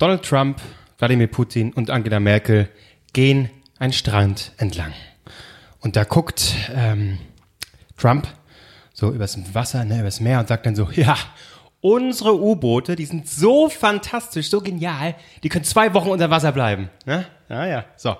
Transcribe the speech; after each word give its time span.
Donald 0.00 0.22
Trump, 0.22 0.62
Wladimir 0.96 1.26
Putin 1.26 1.74
und 1.74 1.90
Angela 1.90 2.20
Merkel 2.20 2.70
gehen 3.12 3.50
einen 3.78 3.92
Strand 3.92 4.52
entlang. 4.56 4.94
Und 5.80 5.94
da 5.94 6.04
guckt 6.04 6.54
ähm, 6.74 7.18
Trump 7.98 8.26
so 8.94 9.12
übers 9.12 9.38
Wasser, 9.54 9.84
ne, 9.84 10.00
übers 10.00 10.20
Meer 10.20 10.40
und 10.40 10.48
sagt 10.48 10.64
dann 10.64 10.74
so, 10.74 10.88
ja, 10.94 11.18
unsere 11.82 12.40
U-Boote, 12.40 12.96
die 12.96 13.04
sind 13.04 13.28
so 13.28 13.68
fantastisch, 13.68 14.48
so 14.48 14.62
genial, 14.62 15.16
die 15.42 15.50
können 15.50 15.66
zwei 15.66 15.92
Wochen 15.92 16.08
unter 16.08 16.30
Wasser 16.30 16.52
bleiben. 16.52 16.88
Ne? 17.04 17.26
Ja, 17.50 17.66
ja, 17.66 17.84
so. 17.96 18.16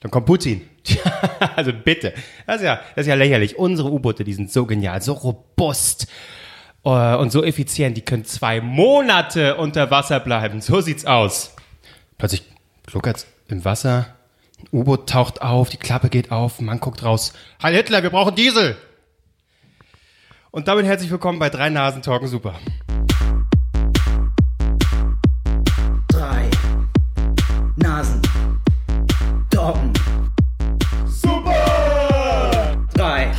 Dann 0.00 0.10
kommt 0.10 0.24
Putin. 0.24 0.62
also 1.56 1.74
bitte. 1.74 2.14
Das 2.46 2.56
ist, 2.56 2.62
ja, 2.62 2.80
das 2.96 3.04
ist 3.04 3.08
ja 3.08 3.14
lächerlich. 3.16 3.58
Unsere 3.58 3.92
U-Boote, 3.92 4.24
die 4.24 4.32
sind 4.32 4.50
so 4.50 4.64
genial, 4.64 5.02
so 5.02 5.12
robust 5.12 6.06
und 6.88 7.30
so 7.30 7.44
effizient, 7.44 7.96
die 7.96 8.02
können 8.02 8.24
zwei 8.24 8.60
Monate 8.60 9.56
unter 9.56 9.90
Wasser 9.90 10.20
bleiben. 10.20 10.60
So 10.60 10.80
sieht's 10.80 11.04
aus. 11.04 11.54
Plötzlich 12.16 12.42
gluckert's 12.86 13.26
im 13.48 13.64
Wasser, 13.64 14.06
ein 14.58 14.68
U-Boot 14.72 15.08
taucht 15.08 15.42
auf, 15.42 15.68
die 15.68 15.76
Klappe 15.76 16.08
geht 16.08 16.32
auf, 16.32 16.60
man 16.60 16.80
guckt 16.80 17.02
raus. 17.02 17.32
Heil 17.62 17.74
Hitler, 17.74 18.02
wir 18.02 18.10
brauchen 18.10 18.34
Diesel! 18.34 18.76
Und 20.50 20.66
damit 20.66 20.86
herzlich 20.86 21.10
willkommen 21.10 21.38
bei 21.38 21.50
Drei 21.50 21.68
Nasen 21.68 22.02
Talken 22.02 22.26
Super. 22.26 22.54
Drei 26.08 26.50
Nasen. 27.76 28.22
Doggen. 29.50 29.92
Super! 31.06 32.76
Drei 32.94 33.30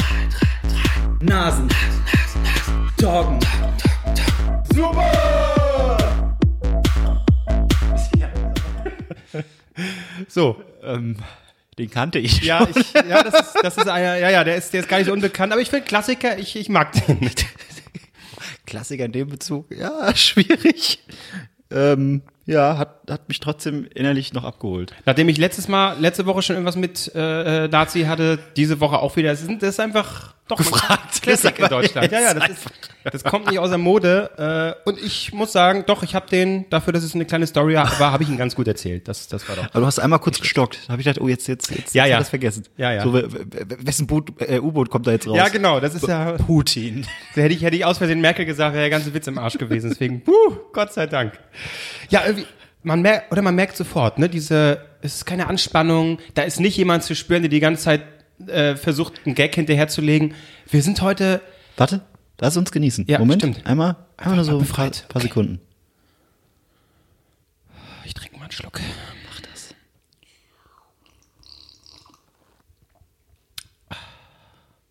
Nasen. 1.19 1.67
Doggen. 3.09 3.39
So, 10.27 10.61
Ähm, 10.83 11.15
den 11.79 11.89
kannte 11.89 12.19
ich. 12.19 12.43
ja, 12.43 12.67
ich, 12.69 12.93
ja, 12.93 13.23
das 13.23 13.33
ist, 13.47 13.55
das 13.63 13.77
ist 13.77 13.87
einer, 13.87 14.17
ja, 14.17 14.29
ja, 14.29 14.43
der 14.43 14.57
ist, 14.57 14.71
der 14.73 14.81
ist 14.81 14.89
gar 14.89 14.97
nicht 14.97 15.07
so 15.07 15.13
unbekannt, 15.13 15.51
aber 15.51 15.61
ich 15.61 15.69
finde 15.69 15.85
Klassiker, 15.85 16.37
ich, 16.37 16.55
ich 16.55 16.69
mag 16.69 16.91
den. 16.91 17.31
Klassiker 18.67 19.05
in 19.05 19.11
dem 19.11 19.29
Bezug. 19.29 19.71
Ja, 19.75 20.15
schwierig. 20.15 21.03
Ähm, 21.71 22.21
ja, 22.45 22.77
hat, 22.77 22.98
hat 23.09 23.27
mich 23.27 23.39
trotzdem 23.39 23.87
innerlich 23.93 24.33
noch 24.33 24.43
abgeholt. 24.43 24.93
Nachdem 25.05 25.29
ich 25.29 25.37
letztes 25.37 25.67
Mal, 25.67 25.99
letzte 25.99 26.25
Woche 26.25 26.41
schon 26.41 26.55
irgendwas 26.55 26.75
mit 26.75 27.11
äh, 27.15 27.65
äh, 27.65 27.67
Nazi 27.67 28.03
hatte, 28.03 28.39
diese 28.55 28.79
Woche 28.79 28.99
auch 28.99 29.15
wieder. 29.15 29.29
Das 29.29 29.41
ist, 29.41 29.61
das 29.61 29.69
ist 29.69 29.79
einfach 29.79 30.33
doch 30.49 30.57
Gefragt. 30.57 31.21
Klassik 31.21 31.59
in 31.59 31.67
Deutschland. 31.67 32.11
Ja, 32.11 32.21
ja, 32.21 32.33
das, 32.33 32.49
ist, 32.49 32.65
das 33.03 33.23
kommt 33.23 33.47
nicht 33.47 33.59
aus 33.59 33.69
der 33.69 33.77
Mode. 33.77 34.75
Äh, 34.83 34.89
und 34.89 34.99
ich 34.99 35.31
muss 35.31 35.51
sagen, 35.51 35.83
doch, 35.85 36.01
ich 36.01 36.15
habe 36.15 36.27
den, 36.27 36.67
dafür, 36.71 36.91
dass 36.91 37.03
es 37.03 37.13
eine 37.13 37.25
kleine 37.25 37.45
Story 37.45 37.75
war, 37.75 37.99
habe 37.99 38.23
ich 38.23 38.29
ihn 38.29 38.37
ganz 38.37 38.55
gut 38.55 38.67
erzählt. 38.67 39.07
Das, 39.07 39.27
das 39.27 39.47
war 39.47 39.55
doch. 39.55 39.65
Aber 39.65 39.81
du 39.81 39.85
hast 39.85 39.99
einmal 39.99 40.17
kurz 40.17 40.41
gestockt. 40.41 40.79
Da 40.87 40.93
habe 40.93 41.01
ich 41.01 41.05
gedacht, 41.05 41.21
oh, 41.21 41.27
jetzt, 41.27 41.47
jetzt, 41.47 41.69
jetzt, 41.69 41.93
Ja, 41.93 42.05
jetzt 42.05 42.11
ja. 42.11 42.17
das 42.17 42.29
vergessen. 42.29 42.65
Ja, 42.77 42.91
ja. 42.91 43.03
So, 43.03 43.13
wessen 43.13 44.07
Boot, 44.07 44.41
äh, 44.41 44.59
U-Boot 44.59 44.89
kommt 44.89 45.05
da 45.05 45.11
jetzt 45.11 45.27
raus? 45.27 45.37
Ja, 45.37 45.49
genau, 45.49 45.79
das 45.79 45.93
ist 45.93 46.07
ja. 46.07 46.33
Putin. 46.33 47.05
So 47.35 47.41
hätte 47.41 47.53
ich, 47.53 47.61
hätte 47.61 47.75
ich 47.75 47.85
aus 47.85 47.99
Versehen 47.99 48.21
Merkel 48.21 48.45
gesagt, 48.45 48.73
wäre 48.73 48.83
der 48.83 48.89
ganze 48.89 49.13
Witz 49.13 49.27
im 49.27 49.37
Arsch 49.37 49.57
gewesen. 49.57 49.89
Deswegen, 49.91 50.23
puh, 50.23 50.31
Gott 50.73 50.93
sei 50.93 51.05
Dank. 51.05 51.33
Ja, 52.09 52.23
irgendwie, 52.25 52.45
man 52.83 53.01
merkt, 53.01 53.31
oder 53.31 53.41
man 53.41 53.55
merkt 53.55 53.75
sofort, 53.77 54.19
ne, 54.19 54.29
diese, 54.29 54.85
es 55.01 55.15
ist 55.15 55.25
keine 55.25 55.47
Anspannung, 55.47 56.19
da 56.33 56.43
ist 56.43 56.59
nicht 56.59 56.77
jemand 56.77 57.03
zu 57.03 57.15
spüren, 57.15 57.41
der 57.41 57.49
die 57.49 57.59
ganze 57.59 57.83
Zeit 57.83 58.03
äh, 58.47 58.75
versucht, 58.75 59.21
einen 59.25 59.35
Gag 59.35 59.55
hinterherzulegen. 59.55 60.33
Wir 60.69 60.81
sind 60.81 61.01
heute, 61.01 61.41
Warte, 61.77 62.01
lass 62.39 62.57
uns 62.57 62.71
genießen. 62.71 63.05
Ja, 63.07 63.19
Moment, 63.19 63.41
stimmt. 63.41 63.65
einmal, 63.65 63.95
einmal 64.17 64.35
nur 64.35 64.45
so 64.45 64.59
ein 64.59 64.65
paar, 64.65 64.89
paar 65.07 65.21
Sekunden. 65.21 65.59
ich 68.05 68.13
trinke 68.13 68.37
mal 68.37 68.43
einen 68.43 68.51
Schluck. 68.51 68.79
Mach 69.29 69.41
das. 69.41 69.75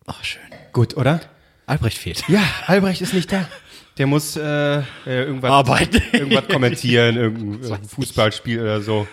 Ach, 0.05 0.23
schön. 0.23 0.41
Gut, 0.73 0.95
oder? 0.95 1.21
Albrecht 1.65 1.97
fehlt. 1.97 2.23
Ja, 2.27 2.41
Albrecht 2.65 3.01
ist 3.01 3.13
nicht 3.13 3.31
da. 3.31 3.47
Der 3.99 4.07
muss 4.07 4.35
äh, 4.37 4.79
äh, 4.79 4.83
irgendwas, 5.05 5.51
Arbeiten. 5.51 6.01
irgendwas 6.13 6.47
kommentieren, 6.47 7.15
irgendein 7.17 7.83
Fußballspiel 7.83 8.61
oder 8.61 8.81
so. 8.81 9.07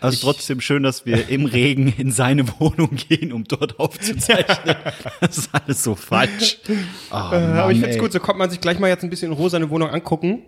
Also 0.00 0.18
trotzdem 0.32 0.60
schön, 0.60 0.82
dass 0.82 1.06
wir 1.06 1.28
im 1.28 1.46
Regen 1.46 1.94
in 1.96 2.10
seine 2.10 2.44
Wohnung 2.58 2.90
gehen, 2.96 3.32
um 3.32 3.44
dort 3.44 3.78
aufzuzeichnen. 3.78 4.74
Das 5.20 5.38
ist 5.38 5.50
alles 5.54 5.84
so 5.84 5.94
falsch. 5.94 6.58
Oh, 7.12 7.14
Äh, 7.14 7.16
aber 7.16 7.70
ich 7.70 7.78
find's 7.80 7.98
gut, 7.98 8.12
so 8.12 8.18
kommt 8.18 8.38
man 8.40 8.50
sich 8.50 8.60
gleich 8.60 8.80
mal 8.80 8.88
jetzt 8.88 9.04
ein 9.04 9.10
bisschen 9.10 9.30
in 9.30 9.38
Ruhe 9.38 9.48
seine 9.48 9.70
Wohnung 9.70 9.88
angucken 9.90 10.42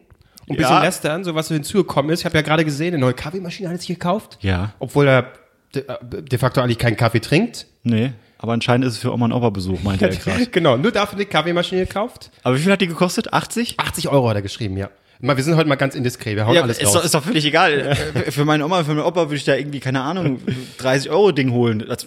und 0.48 0.50
ein 0.50 0.56
bisschen 0.56 0.72
Ja. 0.74 0.82
lästern, 0.82 1.22
so 1.22 1.36
was 1.36 1.46
so 1.46 1.54
hinzugekommen 1.54 2.10
ist. 2.10 2.20
Ich 2.20 2.24
habe 2.26 2.36
ja 2.36 2.42
gerade 2.42 2.64
gesehen, 2.64 2.88
eine 2.94 2.98
neue 2.98 3.14
Kaffeemaschine 3.14 3.68
hat 3.68 3.76
er 3.76 3.78
sich 3.78 3.86
gekauft. 3.86 4.38
Ja. 4.40 4.74
Obwohl 4.80 5.06
er 5.06 5.32
de, 5.72 5.84
äh, 5.86 6.22
de 6.22 6.36
facto 6.38 6.60
eigentlich 6.60 6.78
keinen 6.78 6.96
Kaffee 6.96 7.20
trinkt. 7.20 7.68
Nee, 7.84 8.10
aber 8.44 8.52
anscheinend 8.52 8.86
ist 8.86 8.92
es 8.92 8.98
für 8.98 9.10
Oma 9.10 9.24
und 9.24 9.32
Opa 9.32 9.48
Besuch, 9.48 9.82
meinte 9.82 10.04
er 10.06 10.14
gerade. 10.16 10.46
genau, 10.48 10.76
nur 10.76 10.92
dafür 10.92 11.16
eine 11.16 11.24
Kaffeemaschine 11.24 11.86
gekauft. 11.86 12.30
Aber 12.42 12.54
wie 12.54 12.60
viel 12.60 12.70
hat 12.70 12.82
die 12.82 12.86
gekostet? 12.86 13.32
80? 13.32 13.80
80 13.80 14.10
Euro 14.10 14.28
hat 14.28 14.36
er 14.36 14.42
geschrieben, 14.42 14.76
ja. 14.76 14.90
Mal, 15.20 15.34
wir 15.38 15.42
sind 15.44 15.56
heute 15.56 15.66
mal 15.66 15.76
ganz 15.76 15.94
indiskret, 15.94 16.36
wir 16.36 16.46
hauen 16.46 16.58
alles 16.58 16.76
ist 16.78 16.88
raus. 16.88 16.92
doch, 16.92 17.04
ist 17.04 17.14
doch 17.14 17.22
völlig 17.24 17.46
egal. 17.46 17.96
Für 18.28 18.44
meine 18.44 18.66
Oma, 18.66 18.84
für 18.84 18.92
meinen 18.92 19.06
Opa 19.06 19.22
würde 19.22 19.36
ich 19.36 19.44
da 19.44 19.54
irgendwie, 19.54 19.80
keine 19.80 20.02
Ahnung, 20.02 20.40
30 20.76 21.08
Euro 21.10 21.32
Ding 21.32 21.52
holen. 21.52 21.82
Das, 21.88 22.06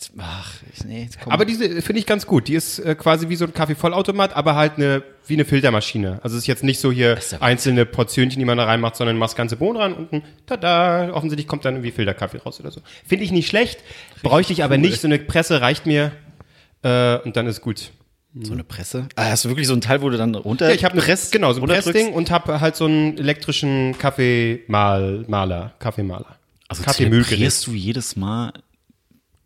das, 0.00 0.10
ach, 0.18 0.54
ich, 0.72 0.84
nee, 0.84 1.02
jetzt 1.04 1.20
komm. 1.20 1.32
aber 1.32 1.44
diese 1.44 1.82
finde 1.82 1.98
ich 1.98 2.06
ganz 2.06 2.26
gut. 2.26 2.48
Die 2.48 2.54
ist 2.54 2.78
äh, 2.78 2.94
quasi 2.94 3.28
wie 3.28 3.36
so 3.36 3.44
ein 3.44 3.54
Kaffeevollautomat, 3.54 4.34
aber 4.34 4.54
halt 4.56 4.76
eine 4.76 5.02
wie 5.26 5.34
eine 5.34 5.44
Filtermaschine. 5.44 6.20
Also 6.22 6.36
es 6.36 6.42
ist 6.42 6.46
jetzt 6.46 6.64
nicht 6.64 6.80
so 6.80 6.92
hier 6.92 7.18
ja 7.30 7.38
einzelne 7.40 7.86
Portionchen, 7.86 8.38
die 8.38 8.44
man 8.44 8.58
da 8.58 8.64
reinmacht, 8.64 8.96
sondern 8.96 9.16
machst 9.16 9.36
ganze 9.36 9.56
Bohnen 9.56 9.80
ran 9.80 9.94
und 9.94 10.12
ein 10.12 10.22
tada, 10.46 11.12
offensichtlich 11.12 11.46
kommt 11.48 11.64
dann 11.64 11.74
irgendwie 11.74 11.92
Filterkaffee 11.92 12.38
raus 12.38 12.60
oder 12.60 12.70
so. 12.70 12.80
Finde 13.06 13.24
ich 13.24 13.32
nicht 13.32 13.48
schlecht, 13.48 13.80
bräuchte 14.22 14.52
ich 14.52 14.64
aber 14.64 14.78
nicht. 14.78 15.00
So 15.00 15.08
eine 15.08 15.18
Presse 15.18 15.60
reicht 15.60 15.86
mir 15.86 16.12
äh, 16.82 17.18
und 17.18 17.36
dann 17.36 17.46
ist 17.46 17.60
gut. 17.62 17.90
so 18.38 18.52
eine 18.52 18.64
Presse. 18.64 19.08
Ah, 19.16 19.30
hast 19.30 19.44
du 19.44 19.48
wirklich 19.48 19.66
so 19.66 19.74
ein 19.74 19.80
Teil, 19.80 20.02
wo 20.02 20.10
du 20.10 20.18
dann 20.18 20.34
runter 20.34 20.68
Ja, 20.68 20.74
ich 20.74 20.84
habe 20.84 20.92
eine 20.92 21.02
presst, 21.02 21.32
genau 21.32 21.52
so 21.52 21.62
ein? 21.62 21.68
Pressding 21.68 22.12
und 22.12 22.30
habe 22.30 22.60
halt 22.60 22.76
so 22.76 22.84
einen 22.84 23.16
elektrischen 23.16 23.96
Kaffeemaler, 23.98 25.72
Kaffeemaler. 25.78 26.36
Also 26.68 26.82
Kaffeemühlgerät. 26.82 27.28
zelebrierst 27.28 27.66
du 27.66 27.72
jedes 27.72 28.16
Mal 28.16 28.52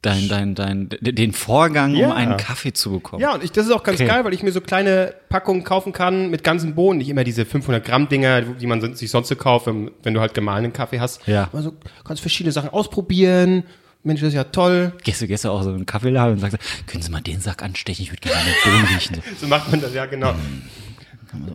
dein, 0.09 0.55
dein, 0.55 0.55
dein, 0.55 0.89
den 1.01 1.33
Vorgang, 1.33 1.95
Ja. 1.95 2.07
um 2.07 2.13
einen 2.13 2.37
Kaffee 2.37 2.73
zu 2.73 2.91
bekommen. 2.91 3.21
Ja, 3.23 3.35
und 3.35 3.45
ich, 3.45 3.53
das 3.53 3.67
ist 3.67 3.73
auch 3.73 3.83
ganz 3.83 4.01
Okay. 4.01 4.09
geil, 4.09 4.25
weil 4.25 4.33
ich 4.35 4.43
mir 4.43 4.53
so 4.53 4.61
kleine 4.61 5.15
Packungen 5.29 5.65
kaufen 5.65 5.93
kann 5.93 6.31
mit 6.31 6.43
ganzen 6.45 6.75
Bohnen, 6.75 6.99
nicht 6.99 7.09
immer 7.09 7.25
diese 7.25 7.45
500 7.45 7.85
Gramm 7.85 8.09
Dinger, 8.09 8.43
die 8.43 8.67
man 8.67 8.95
sich 8.95 9.11
sonst 9.11 9.29
so 9.29 9.37
kauft, 9.37 9.67
wenn, 9.67 9.91
wenn 10.03 10.15
du 10.15 10.21
halt 10.21 10.35
gemahlenen 10.35 10.73
Kaffee 10.73 11.01
hast. 11.01 11.27
Ja. 11.27 11.49
Also 11.53 11.75
ganz 12.05 12.21
verschiedene 12.21 12.53
Sachen 12.53 12.71
ausprobieren. 12.71 13.65
Mensch, 14.05 14.21
das 14.21 14.29
ist 14.29 14.35
ja 14.35 14.45
toll. 14.45 14.93
Gehst 15.03 15.21
du, 15.21 15.27
du 15.27 15.51
auch 15.51 15.63
so 15.63 15.71
in 15.71 15.77
einen 15.77 15.87
Kaffeeladen 15.87 16.35
und 16.35 16.39
sagst, 16.41 16.57
können 16.87 17.03
Sie 17.03 17.11
mal 17.11 17.21
den 17.21 17.41
Sack 17.41 17.63
anstechen, 17.63 18.05
ich 18.05 18.13
würde 18.13 18.21
gerne 18.21 18.39
meine 18.41 18.77
Bohnen 18.77 18.95
riechen. 18.95 19.17
So, 19.17 19.23
So 19.41 19.47
macht 19.49 19.71
man 19.71 19.81
das, 19.81 19.93
ja 19.93 20.07
genau. 20.07 20.35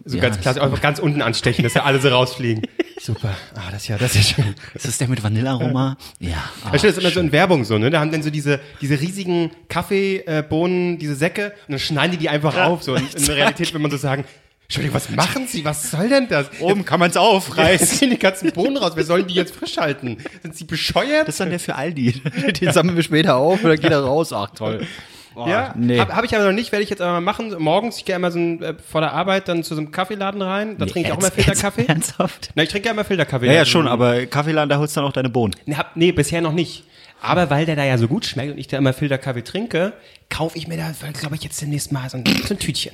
So 0.06 0.18
ja, 0.18 0.22
ganz 0.24 0.40
klassisch, 0.40 0.62
einfach 0.62 0.82
ganz 0.82 1.00
unten 1.00 1.22
anstechen, 1.22 1.64
dass 1.64 1.74
ja 1.74 1.84
alle 1.84 2.00
so 2.00 2.10
rausfliegen. 2.10 2.64
Super. 3.02 3.36
Ah, 3.56 3.70
das 3.72 3.82
ist 3.84 3.88
ja, 3.90 3.98
das 3.98 4.16
ist 4.16 4.30
ja 4.38 4.44
schön. 4.44 4.56
Ist 4.74 4.88
das 4.88 4.98
der 4.98 5.08
mit 5.10 5.22
Vanillearoma? 5.24 5.98
Ja. 6.20 6.44
Ah, 6.64 6.72
Das 6.72 6.84
ist 6.84 6.98
immer 6.98 7.10
so 7.10 7.20
in 7.20 7.32
Werbung 7.32 7.66
so, 7.66 7.78
ne? 7.78 7.90
Da 7.90 8.00
haben 8.00 8.12
dann 8.12 8.24
so 8.24 8.30
diese, 8.30 8.60
diese 8.82 9.00
riesigen 9.02 9.52
Kaffeebohnen, 9.68 10.98
diese 11.00 11.16
Säcke, 11.16 11.48
und 11.68 11.72
dann 11.74 11.80
schneiden 11.80 12.12
die 12.12 12.18
die 12.18 12.30
einfach 12.30 12.56
auf. 12.56 12.84
So 12.84 12.96
in, 12.96 13.06
in 13.08 13.26
der 13.26 13.36
Realität, 13.36 13.74
wenn 13.74 13.82
man 13.82 13.92
so 13.92 13.98
sagen, 13.98 14.24
Entschuldigung, 14.64 14.96
was 14.96 15.10
machen 15.10 15.46
Sie? 15.48 15.66
Was 15.66 15.92
soll 15.92 16.10
denn 16.10 16.28
das? 16.30 16.48
Oben 16.60 16.86
kann 16.86 17.00
man 17.00 17.10
es 17.12 17.18
aufreißen. 17.18 17.88
Reißen 17.88 18.10
die 18.10 18.18
ganzen 18.18 18.52
Bohnen 18.54 18.78
raus. 18.78 18.94
Wer 18.96 19.04
sollen 19.04 19.28
die 19.28 19.34
jetzt 19.36 19.54
frisch 19.54 19.78
halten? 19.78 20.18
Sind 20.42 20.56
sie 20.56 20.64
bescheuert? 20.64 21.28
Das 21.28 21.36
ist 21.36 21.40
dann 21.42 21.50
der 21.50 21.60
für 21.60 21.76
Aldi. 21.76 22.22
Den 22.62 22.72
sammeln 22.72 22.96
wir 22.96 23.04
später 23.04 23.36
auf 23.36 23.64
und 23.64 23.70
dann 23.70 23.80
geht 23.80 23.92
er 23.92 24.04
raus. 24.04 24.32
Ach 24.34 24.50
toll. 24.52 24.88
Boah, 25.34 25.48
ja, 25.48 25.74
nee. 25.78 26.00
habe 26.00 26.16
hab 26.16 26.24
ich 26.24 26.36
aber 26.36 26.46
noch 26.46 26.52
nicht, 26.54 26.72
werde 26.72 26.84
ich 26.84 26.90
jetzt 26.90 27.02
aber 27.02 27.14
mal 27.14 27.22
machen. 27.22 27.56
Morgens, 27.58 27.98
ich 27.98 28.06
gehe 28.06 28.16
immer 28.16 28.32
so 28.32 28.40
ein, 28.40 28.62
äh, 28.62 28.74
vor 28.76 29.02
der 29.02 29.14
Arbeit 29.14 29.48
dann 29.48 29.64
zu 29.64 29.74
so 29.76 29.82
einem 29.82 29.92
Kaffeeladen 29.92 30.42
rein. 30.42 30.78
Da 30.78 30.86
trinke 30.86 31.08
ich 31.10 31.14
auch 31.14 31.18
immer 31.18 31.28
Ernst- 31.28 31.36
Filterkaffee. 31.44 31.86
Ernsthaft? 31.88 32.52
Na, 32.56 32.64
ich 32.64 32.70
trinke 32.70 32.88
ja 32.88 32.94
immer 32.94 33.04
Filterkaffee. 33.04 33.48
Ja, 33.48 33.54
ja, 33.54 33.66
schon, 33.66 33.88
aber 33.88 34.26
Kaffeeladen, 34.26 34.70
da 34.70 34.78
holst 34.78 34.96
du 34.96 35.02
dann 35.02 35.10
auch 35.10 35.14
deine 35.14 35.30
Bohnen. 35.30 35.56
Nee, 35.66 35.76
hab, 35.76 35.96
nee, 35.96 36.12
bisher 36.12 36.42
noch 36.42 36.54
nicht. 36.54 36.84
Aber 37.22 37.50
weil 37.50 37.66
der 37.66 37.76
da 37.78 37.86
ja 37.86 37.98
so 37.98 38.08
gut 38.08 38.26
schmeckt 38.26 38.52
und 38.52 38.58
ich 38.58 38.68
da 38.68 38.78
immer 38.78 38.92
Filterkaffee 38.94 39.44
trinke, 39.44 39.94
kaufe 40.30 40.58
ich 40.58 40.68
mir 40.68 40.78
da, 40.78 40.92
glaube 41.20 41.36
ich, 41.36 41.44
jetzt 41.44 41.62
demnächst 41.62 41.92
mal 41.92 42.10
so 42.10 42.18
ein, 42.18 42.24
so 42.26 42.54
ein 42.54 42.60
Tütchen. 42.60 42.94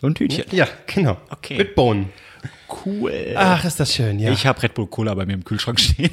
So 0.00 0.06
ein 0.06 0.14
Tütchen. 0.14 0.44
Ja, 0.52 0.68
genau. 0.86 1.16
Okay. 1.30 1.56
Mit 1.58 1.74
Bohnen. 1.74 2.10
Cool. 2.86 3.34
Ach, 3.36 3.64
ist 3.64 3.80
das 3.80 3.92
schön, 3.94 4.18
ja. 4.20 4.30
Ich 4.30 4.46
habe 4.46 4.62
Red 4.62 4.74
Bull 4.74 4.86
Cola 4.86 5.12
bei 5.14 5.26
mir 5.26 5.32
im 5.32 5.44
Kühlschrank 5.44 5.80
stehen. 5.80 6.10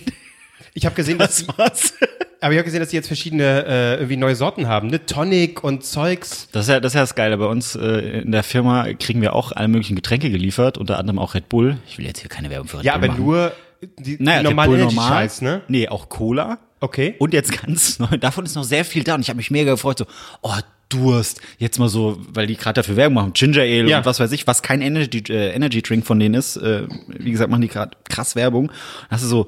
Ich 0.77 0.85
habe 0.85 0.93
gesehen, 0.93 1.17
dass 1.17 1.45
Das 1.47 1.57
war's. 1.57 1.93
aber 2.41 2.51
ich 2.53 2.57
habe 2.59 2.65
gesehen, 2.65 2.81
dass 2.81 2.89
sie 2.91 2.97
jetzt 2.97 3.07
verschiedene 3.07 3.65
äh, 3.65 3.93
irgendwie 3.95 4.17
neue 4.17 4.35
Sorten 4.35 4.67
haben, 4.67 4.89
ne? 4.89 5.03
Tonic 5.05 5.63
und 5.63 5.83
Zeugs. 5.83 6.47
Das 6.51 6.65
ist 6.65 6.69
ja 6.69 6.79
das, 6.79 6.91
ist 6.91 6.95
ja 6.95 7.01
das 7.01 7.15
Geile. 7.15 7.37
Bei 7.37 7.45
uns 7.47 7.75
äh, 7.75 8.21
in 8.21 8.31
der 8.31 8.43
Firma 8.43 8.93
kriegen 8.93 9.21
wir 9.21 9.33
auch 9.33 9.51
alle 9.53 9.67
möglichen 9.69 9.95
Getränke 9.95 10.29
geliefert, 10.29 10.77
unter 10.77 10.99
anderem 10.99 11.17
auch 11.17 11.33
Red 11.33 11.49
Bull. 11.49 11.77
Ich 11.87 11.97
will 11.97 12.05
jetzt 12.05 12.19
hier 12.19 12.29
keine 12.29 12.49
Werbung 12.51 12.67
für 12.67 12.77
Red 12.77 12.85
Ja, 12.85 12.97
Bull 12.97 13.03
aber 13.05 13.13
machen. 13.13 13.25
nur 13.25 13.51
die, 13.97 14.17
naja, 14.19 14.41
die 14.41 14.47
Red 14.47 14.55
normale 14.55 14.77
normal. 14.77 15.09
Scheiß, 15.09 15.41
ne? 15.41 15.61
Nee, 15.69 15.87
auch 15.87 16.09
Cola. 16.09 16.59
Okay. 16.81 17.15
Und 17.19 17.33
jetzt 17.33 17.59
ganz 17.65 17.97
neu, 17.99 18.17
davon 18.17 18.45
ist 18.45 18.55
noch 18.55 18.63
sehr 18.63 18.83
viel 18.85 19.03
da 19.03 19.15
und 19.15 19.21
ich 19.21 19.29
habe 19.29 19.37
mich 19.37 19.49
mega 19.51 19.71
gefreut, 19.71 19.97
so, 19.99 20.05
oh, 20.41 20.51
Durst. 20.89 21.41
Jetzt 21.57 21.79
mal 21.79 21.89
so, 21.89 22.19
weil 22.29 22.45
die 22.45 22.55
gerade 22.57 22.75
dafür 22.75 22.95
Werbung 22.95 23.15
machen, 23.15 23.33
Ginger 23.33 23.61
Ale 23.61 23.89
Ja. 23.89 23.97
und 23.99 24.05
was 24.05 24.19
weiß 24.19 24.31
ich, 24.33 24.45
was 24.45 24.61
kein 24.61 24.81
Energy, 24.81 25.23
äh, 25.29 25.49
Energy 25.53 25.81
Drink 25.81 26.05
von 26.05 26.19
denen 26.19 26.35
ist. 26.35 26.57
Äh, 26.57 26.83
wie 27.07 27.31
gesagt, 27.31 27.49
machen 27.49 27.61
die 27.61 27.69
gerade 27.69 27.97
krass 28.07 28.35
Werbung. 28.35 28.71
Hast 29.09 29.23
du 29.23 29.27
so 29.27 29.47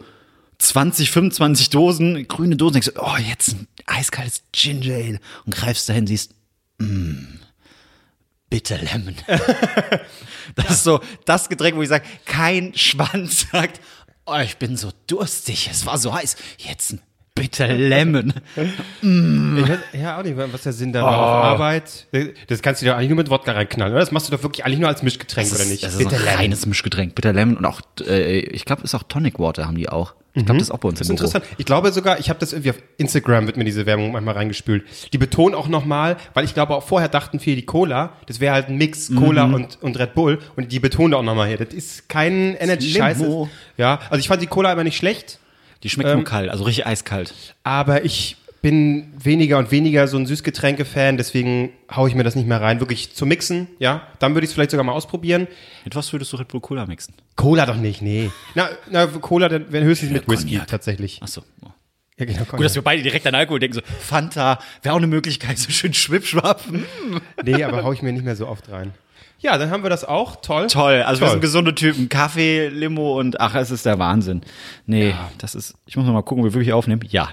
20, 0.60 1.12
25 1.12 1.70
Dosen, 1.70 2.28
grüne 2.28 2.56
Dosen, 2.56 2.74
denkst 2.74 2.92
du, 2.94 3.02
oh, 3.02 3.18
jetzt 3.18 3.50
ein 3.50 3.68
eiskaltes 3.86 4.44
Ginger 4.52 4.96
Ale. 4.96 5.20
Und 5.46 5.56
greifst 5.56 5.88
dahin, 5.88 6.08
siehst, 6.08 6.34
mm, 6.80 7.40
Bitter 8.50 8.78
Lemon. 8.78 9.16
das 10.56 10.70
ist 10.70 10.84
so 10.84 11.02
das 11.26 11.50
Getränk, 11.50 11.76
wo 11.76 11.82
ich 11.82 11.90
sage, 11.90 12.06
kein 12.26 12.74
Schwanz 12.76 13.48
sagt, 13.52 13.82
oh, 14.26 14.38
ich 14.38 14.58
bin 14.58 14.78
so 14.78 14.92
durstig, 15.08 15.70
es 15.70 15.86
war 15.86 15.98
so 15.98 16.14
heiß, 16.14 16.36
jetzt 16.58 16.94
ein 16.94 17.02
Bitter 17.40 17.68
Lemon. 17.68 18.34
Ich 18.56 19.70
weiß, 19.70 19.80
ja, 19.94 20.20
auch 20.20 20.24
nicht, 20.24 20.36
was 20.38 20.62
der 20.64 20.74
Sinn 20.74 20.94
da 20.94 21.04
war 21.04 21.18
auf 21.18 21.46
Arbeit. 21.46 22.08
Das 22.48 22.62
kannst 22.62 22.82
du 22.82 22.86
dir 22.86 22.96
eigentlich 22.96 23.10
nur 23.10 23.18
mit 23.18 23.30
Wodka 23.30 23.52
reinknallen, 23.52 23.94
oder? 23.94 24.02
Das 24.02 24.12
machst 24.12 24.28
du 24.28 24.36
doch 24.36 24.44
wirklich 24.44 24.66
eigentlich 24.66 24.80
nur 24.80 24.90
als 24.90 25.04
Mischgetränk, 25.04 25.52
oder 25.54 25.66
nicht? 25.66 25.84
Das 25.84 25.96
ist 25.96 26.14
ein 26.14 26.28
reines 26.38 26.66
Mischgetränk. 26.66 27.16
Bitter 27.16 27.34
Lemon 27.34 27.58
und 27.58 27.66
auch, 27.66 27.82
äh, 28.06 28.40
ich 28.40 28.66
glaube, 28.66 28.84
ist 28.84 28.96
auch 28.96 29.04
Tonic 29.04 29.40
Water 29.40 29.66
haben 29.66 29.78
die 29.78 29.90
auch. 29.90 30.14
Ich 30.34 30.46
glaube, 30.46 30.60
das 30.60 30.68
ist 30.68 30.72
auch 30.72 30.78
bei 30.78 30.90
uns 30.90 31.00
Das 31.00 31.10
im 31.10 31.16
ist 31.16 31.22
Büro. 31.22 31.30
interessant. 31.30 31.56
Ich 31.58 31.66
glaube 31.66 31.92
sogar, 31.92 32.20
ich 32.20 32.30
habe 32.30 32.40
das 32.40 32.54
irgendwie 32.54 32.70
auf 32.70 32.76
Instagram 32.98 33.48
wird 33.48 33.58
mir 33.58 33.64
diese 33.64 33.88
Werbung 33.88 34.12
manchmal 34.12 34.36
reingespült. 34.36 34.84
Die 35.12 35.18
betonen 35.18 35.56
auch 35.56 35.68
nochmal, 35.68 36.18
weil 36.36 36.46
ich 36.46 36.54
glaube 36.54 36.76
auch 36.76 36.84
vorher 36.84 37.10
dachten 37.10 37.40
viele 37.40 37.56
die 37.56 37.66
Cola, 37.66 38.14
das 38.28 38.40
wäre 38.40 38.54
halt 38.54 38.68
ein 38.70 38.78
Mix 38.78 39.12
Cola 39.16 39.46
und, 39.46 39.80
und 39.82 39.98
Red 39.98 40.14
Bull 40.14 40.38
und 40.56 40.72
die 40.72 40.80
betonen 40.80 41.16
auch 41.16 41.24
nochmal 41.24 41.48
hier, 41.48 41.58
das 41.58 41.74
ist 41.74 42.08
kein 42.08 42.54
Energy 42.54 42.92
Scheiße. 42.92 43.24
Limo. 43.24 43.50
Ja, 43.78 44.00
also 44.12 44.20
ich 44.20 44.28
fand 44.28 44.44
die 44.44 44.48
Cola 44.48 44.72
immer 44.72 44.84
nicht 44.84 44.98
schlecht, 44.98 45.40
Die 45.84 45.90
schmeckt 45.90 46.14
nur 46.14 46.24
kalt, 46.24 46.50
also 46.50 46.64
richtig 46.64 46.86
eiskalt. 46.88 47.34
aber 47.64 48.04
ich 48.06 48.38
bin 48.62 49.14
weniger 49.24 49.60
und 49.60 49.72
weniger 49.72 50.08
so 50.08 50.18
ein 50.18 50.26
Süßgetränke-Fan, 50.26 51.16
deswegen 51.16 51.72
haue 51.96 52.10
ich 52.10 52.16
mir 52.16 52.24
das 52.24 52.36
nicht 52.36 52.48
mehr 52.48 52.60
rein. 52.60 52.80
Wirklich 52.80 53.14
zum 53.14 53.30
Mixen, 53.30 53.68
ja. 53.78 54.08
Dann 54.20 54.34
würde 54.34 54.46
ich 54.46 54.50
es 54.50 54.54
vielleicht 54.56 54.72
sogar 54.72 54.84
mal 54.84 54.94
ausprobieren. 54.94 55.48
Mit 55.86 55.96
was 55.96 56.12
würdest 56.12 56.34
du 56.34 56.38
Red 56.38 56.48
Bull 56.48 56.60
Cola 56.60 56.86
mixen? 56.88 57.14
Cola 57.36 57.66
doch 57.68 57.78
nicht, 57.78 58.02
nee. 58.02 58.32
Na, 58.56 58.70
na 58.90 59.06
Cola 59.06 59.48
dann 59.48 59.72
wäre 59.72 59.86
höchstens 59.86 60.12
mit 60.12 60.28
Whisky 60.28 60.52
Cognac. 60.54 60.68
tatsächlich. 60.68 61.22
Achso. 61.22 61.44
Ja, 62.20 62.26
genau, 62.26 62.46
Gut, 62.46 62.62
dass 62.66 62.74
wir 62.74 62.82
beide 62.82 63.04
direkt 63.04 63.28
an 63.28 63.36
Alkohol 63.36 63.60
denken, 63.60 63.76
so 63.76 63.82
Fanta, 64.00 64.60
wäre 64.82 64.94
auch 64.96 64.98
eine 64.98 65.06
Möglichkeit, 65.08 65.60
so 65.60 65.70
schön 65.72 65.94
schwippschwapp. 65.94 66.64
Nee, 67.44 67.64
aber 67.64 67.84
hau 67.84 67.94
ich 67.94 68.02
mir 68.02 68.12
nicht 68.12 68.26
mehr 68.26 68.36
so 68.36 68.48
oft 68.48 68.70
rein. 68.72 68.92
Ja, 69.40 69.58
dann 69.58 69.70
haben 69.70 69.84
wir 69.84 69.90
das 69.90 70.04
auch. 70.04 70.38
Toll. 70.38 70.68
Toll, 70.68 71.04
also 71.04 71.22
wir 71.22 71.26
Toll. 71.26 71.34
sind 71.34 71.42
gesunde 71.42 71.76
Typen. 71.76 72.10
Kaffee, 72.10 72.70
Limo 72.70 73.20
und 73.20 73.40
ach, 73.40 73.54
es 73.56 73.70
ist 73.70 73.86
der 73.86 74.00
Wahnsinn. 74.00 74.42
Nee, 74.86 75.14
das 75.38 75.54
ist, 75.54 75.76
ich 75.86 75.96
muss 75.96 76.06
noch 76.06 76.14
mal 76.14 76.24
gucken, 76.24 76.44
ob 76.44 76.52
wir 76.52 76.54
wirklich 76.54 76.74
aufnehmen. 76.74 77.02
Ja, 77.10 77.30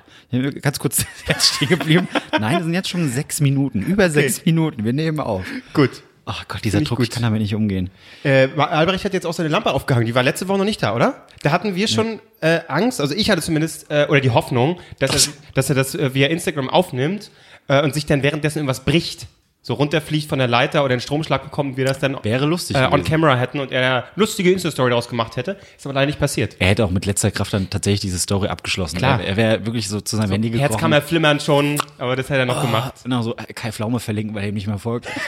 ganz 0.61 0.79
kurz 0.79 1.07
jetzt 1.29 1.55
stehen 1.55 1.69
geblieben. 1.69 2.09
Nein, 2.39 2.57
es 2.57 2.65
sind 2.65 2.75
jetzt 2.75 2.91
schon 2.91 3.09
sechs 3.09 3.41
Minuten, 3.41 3.81
über 3.81 4.11
sechs 4.11 4.45
Minuten. 4.45 4.85
Wir 4.85 4.93
nehmen 4.93 5.21
auf. 5.21 5.45
Gut. 5.73 6.03
Ach 6.27 6.49
Gott, 6.49 6.65
dieser 6.65 6.81
Druck, 6.81 6.99
gut. 6.99 7.07
ich 7.07 7.11
kann 7.11 7.23
damit 7.23 7.43
nicht 7.43 7.55
umgehen. 7.55 7.91
Äh, 8.23 8.49
Albrecht 8.57 9.05
hat 9.05 9.13
jetzt 9.13 9.27
auch 9.27 9.35
seine 9.35 9.51
Lampe 9.51 9.73
aufgehangen. 9.73 10.07
Die 10.07 10.15
war 10.15 10.23
letzte 10.23 10.49
Woche 10.49 10.57
noch 10.59 10.65
nicht 10.65 10.83
da, 10.83 10.95
oder? 10.95 11.27
Da 11.43 11.51
hatten 11.53 11.75
wir 11.75 11.87
schon 11.87 12.19
äh, 12.41 12.61
Angst, 12.69 13.01
also 13.01 13.15
ich 13.15 13.31
hatte 13.31 13.43
zumindest, 13.43 13.91
äh, 13.91 14.07
oder 14.09 14.21
die 14.21 14.31
Hoffnung, 14.31 14.81
dass 15.01 15.27
er, 15.27 15.33
dass 15.55 15.69
er 15.69 15.75
das 15.75 15.95
äh, 15.95 16.15
via 16.15 16.29
Instagram 16.29 16.71
aufnimmt 16.71 17.31
äh, 17.69 17.83
und 17.83 17.93
sich 17.93 18.07
dann 18.07 18.23
währenddessen 18.23 18.59
irgendwas 18.59 18.85
bricht. 18.85 19.27
So 19.67 19.73
runterfliegt 19.73 20.29
von 20.29 20.39
der 20.39 20.47
Leiter 20.47 20.85
oder 20.85 20.93
einen 20.93 21.01
Stromschlag 21.01 21.43
bekommt, 21.43 21.71
und 21.71 21.77
wir 21.79 21.87
das 21.87 21.99
dann 21.99 22.19
Wäre 22.23 22.45
lustig 22.45 22.77
äh, 22.77 22.81
on 22.85 22.91
gewesen. 22.91 23.05
camera 23.07 23.35
hätten 23.37 23.61
und 23.61 23.73
er 23.73 23.81
eine 23.81 24.05
lustige 24.15 24.53
Insta-Story 24.53 24.91
daraus 24.91 25.09
gemacht 25.09 25.37
hätte. 25.37 25.57
Ist 25.75 25.87
aber 25.87 25.95
leider 25.95 26.07
nicht 26.07 26.19
passiert. 26.21 26.57
Er 26.59 26.69
hätte 26.69 26.85
auch 26.85 26.91
mit 26.91 27.07
letzter 27.07 27.31
Kraft 27.31 27.55
dann 27.55 27.71
tatsächlich 27.71 28.01
diese 28.01 28.19
Story 28.19 28.49
abgeschlossen. 28.49 28.99
Klar. 28.99 29.23
Er, 29.23 29.27
er 29.29 29.37
wäre 29.39 29.65
wirklich 29.67 29.89
so 29.89 30.03
zu 30.03 30.17
seinem 30.17 30.33
Handy 30.33 30.51
Herz 30.51 30.61
gekrochen. 30.65 30.81
kam 30.81 30.93
er 30.93 31.01
flimmern 31.01 31.41
schon, 31.41 31.81
aber 31.97 32.15
das 32.15 32.29
hätte 32.29 32.41
er 32.41 32.47
noch 32.47 32.61
gemacht. 32.61 32.93
Genau, 33.05 33.23
so 33.23 33.35
äh, 33.37 33.55
Kai 33.55 33.73
Pflaume 33.73 34.01
verlinken, 34.01 34.35
weil 34.35 34.43
er 34.43 34.49
ihm 34.51 34.55
nicht 34.55 34.67
mehr 34.67 34.79
folgt. 34.79 35.09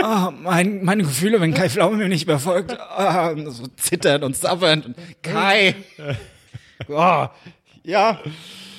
Ah, 0.00 0.30
mein, 0.30 0.84
meine 0.84 1.02
Gefühle, 1.02 1.40
wenn 1.40 1.52
Kai 1.52 1.68
Pflaume 1.68 1.96
mir 1.96 2.08
nicht 2.08 2.28
mehr 2.28 2.38
folgt, 2.38 2.70
ah, 2.78 3.34
so 3.48 3.64
zitternd 3.76 4.22
und 4.22 4.36
sabbernd. 4.36 4.86
Und 4.86 4.96
Kai! 5.24 5.74
Oh, 6.88 7.26
ja. 7.84 8.20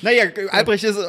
Naja, 0.02 0.24
Albrecht 0.52 0.86
ist 0.86 0.96
äh, 0.98 1.04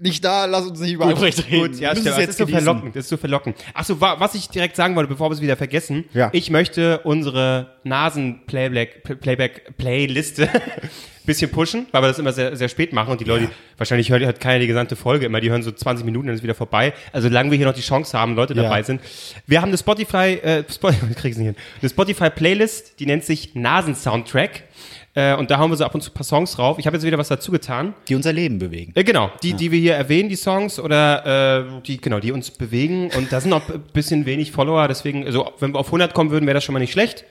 nicht 0.00 0.24
da, 0.24 0.46
lass 0.46 0.66
uns 0.66 0.80
nicht 0.80 0.94
über 0.94 1.06
Albrecht 1.06 1.46
reden. 1.48 1.70
Gut, 1.70 1.78
ja, 1.80 1.90
Das 1.94 2.00
ist 2.00 2.04
so 2.38 2.44
genießen. 2.44 2.64
verlockend. 2.64 2.96
Das 2.96 3.04
ist 3.04 3.10
so 3.10 3.16
verlockend. 3.16 3.56
Ach 3.72 3.84
so, 3.84 4.00
wa- 4.00 4.16
was 4.18 4.34
ich 4.34 4.48
direkt 4.48 4.74
sagen 4.74 4.96
wollte, 4.96 5.08
bevor 5.08 5.30
wir 5.30 5.34
es 5.34 5.40
wieder 5.40 5.56
vergessen. 5.56 6.06
Ja. 6.12 6.28
Ich 6.32 6.50
möchte 6.50 6.98
unsere 7.04 7.76
Nasen-Playback-Playliste 7.84 10.48
bisschen 11.24 11.52
pushen, 11.52 11.86
weil 11.92 12.02
wir 12.02 12.08
das 12.08 12.18
immer 12.18 12.32
sehr, 12.32 12.56
sehr 12.56 12.68
spät 12.68 12.92
machen 12.92 13.12
und 13.12 13.20
die 13.20 13.24
Leute, 13.24 13.48
wahrscheinlich 13.76 14.10
hört, 14.10 14.24
hört 14.24 14.40
keiner 14.40 14.58
die 14.58 14.66
gesamte 14.66 14.96
Folge 14.96 15.26
immer, 15.26 15.40
die 15.40 15.50
hören 15.50 15.62
so 15.62 15.70
20 15.70 16.04
Minuten, 16.04 16.26
dann 16.26 16.34
ist 16.34 16.42
wieder 16.42 16.56
vorbei. 16.56 16.94
Also 17.12 17.28
solange 17.28 17.52
wir 17.52 17.58
hier 17.58 17.66
noch 17.68 17.74
die 17.74 17.80
Chance 17.80 18.18
haben, 18.18 18.34
Leute 18.34 18.54
Ja. 18.54 18.64
dabei 18.64 18.82
sind. 18.82 19.00
Wir 19.46 19.62
haben 19.62 19.68
eine 19.68 19.78
Spotify, 19.78 20.40
äh, 20.42 20.64
Spotify, 20.68 21.14
krieg's 21.16 21.36
nicht 21.36 21.46
hin, 21.46 21.54
eine 21.80 21.88
Spotify-Playlist, 21.90 22.98
die 22.98 23.06
nennt 23.06 23.24
sich 23.24 23.54
Nasen-Soundtrack. 23.54 24.64
Äh, 25.14 25.34
und 25.34 25.50
da 25.50 25.58
hauen 25.58 25.70
wir 25.70 25.76
so 25.76 25.84
ab 25.84 25.94
und 25.94 26.00
zu 26.00 26.10
ein 26.10 26.14
paar 26.14 26.24
Songs 26.24 26.52
drauf. 26.52 26.78
Ich 26.78 26.86
habe 26.86 26.96
jetzt 26.96 27.04
wieder 27.04 27.18
was 27.18 27.28
dazu 27.28 27.52
getan. 27.52 27.92
Die 28.08 28.14
unser 28.14 28.32
Leben 28.32 28.58
bewegen. 28.58 28.92
Äh, 28.94 29.04
genau, 29.04 29.30
die, 29.42 29.52
die 29.54 29.70
wir 29.70 29.78
hier 29.78 29.94
erwähnen, 29.94 30.28
die 30.30 30.36
Songs 30.36 30.78
oder 30.78 31.76
äh, 31.78 31.82
die, 31.86 32.00
genau, 32.00 32.18
die 32.18 32.32
uns 32.32 32.50
bewegen. 32.50 33.10
Und 33.16 33.30
da 33.30 33.40
sind 33.40 33.50
noch 33.50 33.68
ein 33.68 33.82
bisschen 33.92 34.24
wenig 34.24 34.52
Follower, 34.52 34.88
deswegen, 34.88 35.26
also 35.26 35.52
wenn 35.58 35.74
wir 35.74 35.80
auf 35.80 35.86
100 35.88 36.14
kommen 36.14 36.30
würden, 36.30 36.46
wäre 36.46 36.54
das 36.54 36.64
schon 36.64 36.72
mal 36.72 36.78
nicht 36.78 36.92
schlecht. 36.92 37.24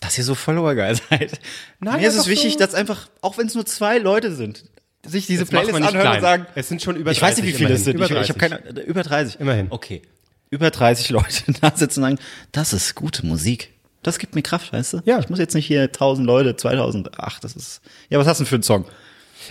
Dass 0.00 0.18
ihr 0.18 0.24
so 0.24 0.34
Follower-geil 0.34 0.96
seid. 1.10 1.38
Nein, 1.78 2.00
Mir 2.00 2.08
ist 2.08 2.16
es 2.16 2.26
wichtig, 2.26 2.54
so- 2.54 2.58
dass 2.58 2.74
einfach, 2.74 3.08
auch 3.20 3.38
wenn 3.38 3.46
es 3.46 3.54
nur 3.54 3.64
zwei 3.66 3.98
Leute 3.98 4.34
sind, 4.34 4.64
sich 5.06 5.26
diese 5.26 5.46
Playlist 5.46 5.74
anhören 5.74 5.92
klein. 6.00 6.14
und 6.16 6.20
sagen, 6.20 6.46
Es 6.56 6.68
sind 6.68 6.82
schon 6.82 6.96
über 6.96 7.12
ich 7.12 7.22
weiß 7.22 7.36
nicht, 7.36 7.46
wie 7.46 7.50
30 7.52 7.58
viele 7.66 7.74
es 7.74 7.84
sind. 7.84 8.00
Ich, 8.00 8.10
Über 8.10 8.20
ich 8.20 8.28
habe 8.30 8.38
30. 8.40 8.64
keine, 8.64 8.80
über 8.82 9.02
30. 9.04 9.38
Immerhin. 9.40 9.66
Okay. 9.70 10.02
Über 10.50 10.70
30 10.70 11.10
Leute 11.10 11.52
da 11.60 11.70
sitzen 11.74 12.00
und 12.00 12.10
sagen, 12.10 12.18
das 12.50 12.72
ist 12.72 12.96
gute 12.96 13.24
Musik. 13.24 13.70
Das 14.02 14.18
gibt 14.18 14.34
mir 14.34 14.42
Kraft, 14.42 14.72
weißt 14.72 14.94
du? 14.94 15.02
Ja. 15.04 15.18
Ich 15.20 15.28
muss 15.28 15.38
jetzt 15.38 15.54
nicht 15.54 15.66
hier 15.66 15.82
1000 15.82 16.26
Leute, 16.26 16.56
2000, 16.56 17.10
ach, 17.18 17.40
das 17.40 17.54
ist, 17.54 17.80
ja, 18.10 18.18
was 18.18 18.26
hast 18.26 18.40
du 18.40 18.44
denn 18.44 18.48
für 18.48 18.56
einen 18.56 18.62
Song? 18.62 18.84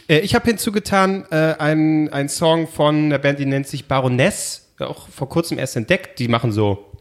Äh, 0.07 0.19
ich 0.19 0.35
habe 0.35 0.45
hinzugetan 0.45 1.25
äh, 1.31 1.55
einen, 1.57 2.09
einen 2.09 2.29
Song 2.29 2.67
von 2.67 3.09
der 3.09 3.17
Band, 3.17 3.39
die 3.39 3.45
nennt 3.45 3.67
sich 3.67 3.87
Baroness, 3.87 4.67
auch 4.79 5.07
vor 5.09 5.29
kurzem 5.29 5.59
erst 5.59 5.75
entdeckt. 5.75 6.19
Die 6.19 6.27
machen 6.27 6.51
so 6.51 6.91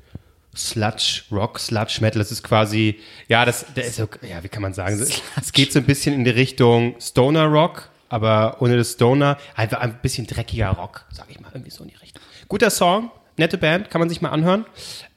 Sludge 0.56 1.22
Rock, 1.30 1.58
Sludge 1.58 1.98
Metal. 2.00 2.18
Das 2.18 2.32
ist 2.32 2.42
quasi, 2.42 2.98
ja, 3.28 3.44
das, 3.44 3.66
der 3.74 3.84
ist 3.84 3.96
so, 3.96 4.08
ja, 4.28 4.42
wie 4.42 4.48
kann 4.48 4.62
man 4.62 4.74
sagen? 4.74 5.00
Es 5.40 5.52
geht 5.52 5.72
so 5.72 5.78
ein 5.78 5.86
bisschen 5.86 6.14
in 6.14 6.24
die 6.24 6.30
Richtung 6.30 6.94
Stoner 7.00 7.46
Rock, 7.46 7.90
aber 8.08 8.56
ohne 8.60 8.76
das 8.76 8.92
Stoner, 8.92 9.38
einfach 9.54 9.80
ein 9.80 9.98
bisschen 10.02 10.26
dreckiger 10.26 10.70
Rock, 10.70 11.06
sag 11.10 11.26
ich 11.30 11.40
mal, 11.40 11.50
irgendwie 11.52 11.70
so 11.70 11.82
in 11.84 11.90
die 11.90 11.96
Richtung. 11.96 12.22
Guter 12.48 12.70
Song, 12.70 13.10
nette 13.40 13.58
Band, 13.58 13.90
kann 13.90 13.98
man 13.98 14.08
sich 14.08 14.20
mal 14.20 14.28
anhören. 14.28 14.64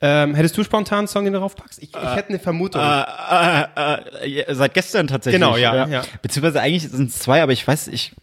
Ähm, 0.02 0.34
hättest 0.34 0.58
du 0.58 0.64
spontan 0.64 1.00
einen 1.00 1.08
Song, 1.08 1.24
den 1.24 1.34
du 1.34 1.40
drauf 1.40 1.56
packst? 1.56 1.82
Ich, 1.82 1.90
ich 1.90 2.16
hätte 2.16 2.30
eine 2.30 2.40
Vermutung. 2.40 2.82
Äh, 2.82 3.62
äh, 4.26 4.28
ja, 4.28 4.56
seit 4.56 4.74
gestern 4.74 5.08
tatsächlich. 5.08 5.40
Genau, 5.40 5.56
ja, 5.56 5.88
ja. 5.88 6.02
Beziehungsweise 6.22 6.62
eigentlich 6.62 6.90
sind 6.90 7.10
es 7.10 7.20
zwei, 7.20 7.44
aber 7.44 7.52
ich 7.52 7.66
weiß, 7.66 7.88
ich, 7.90 8.14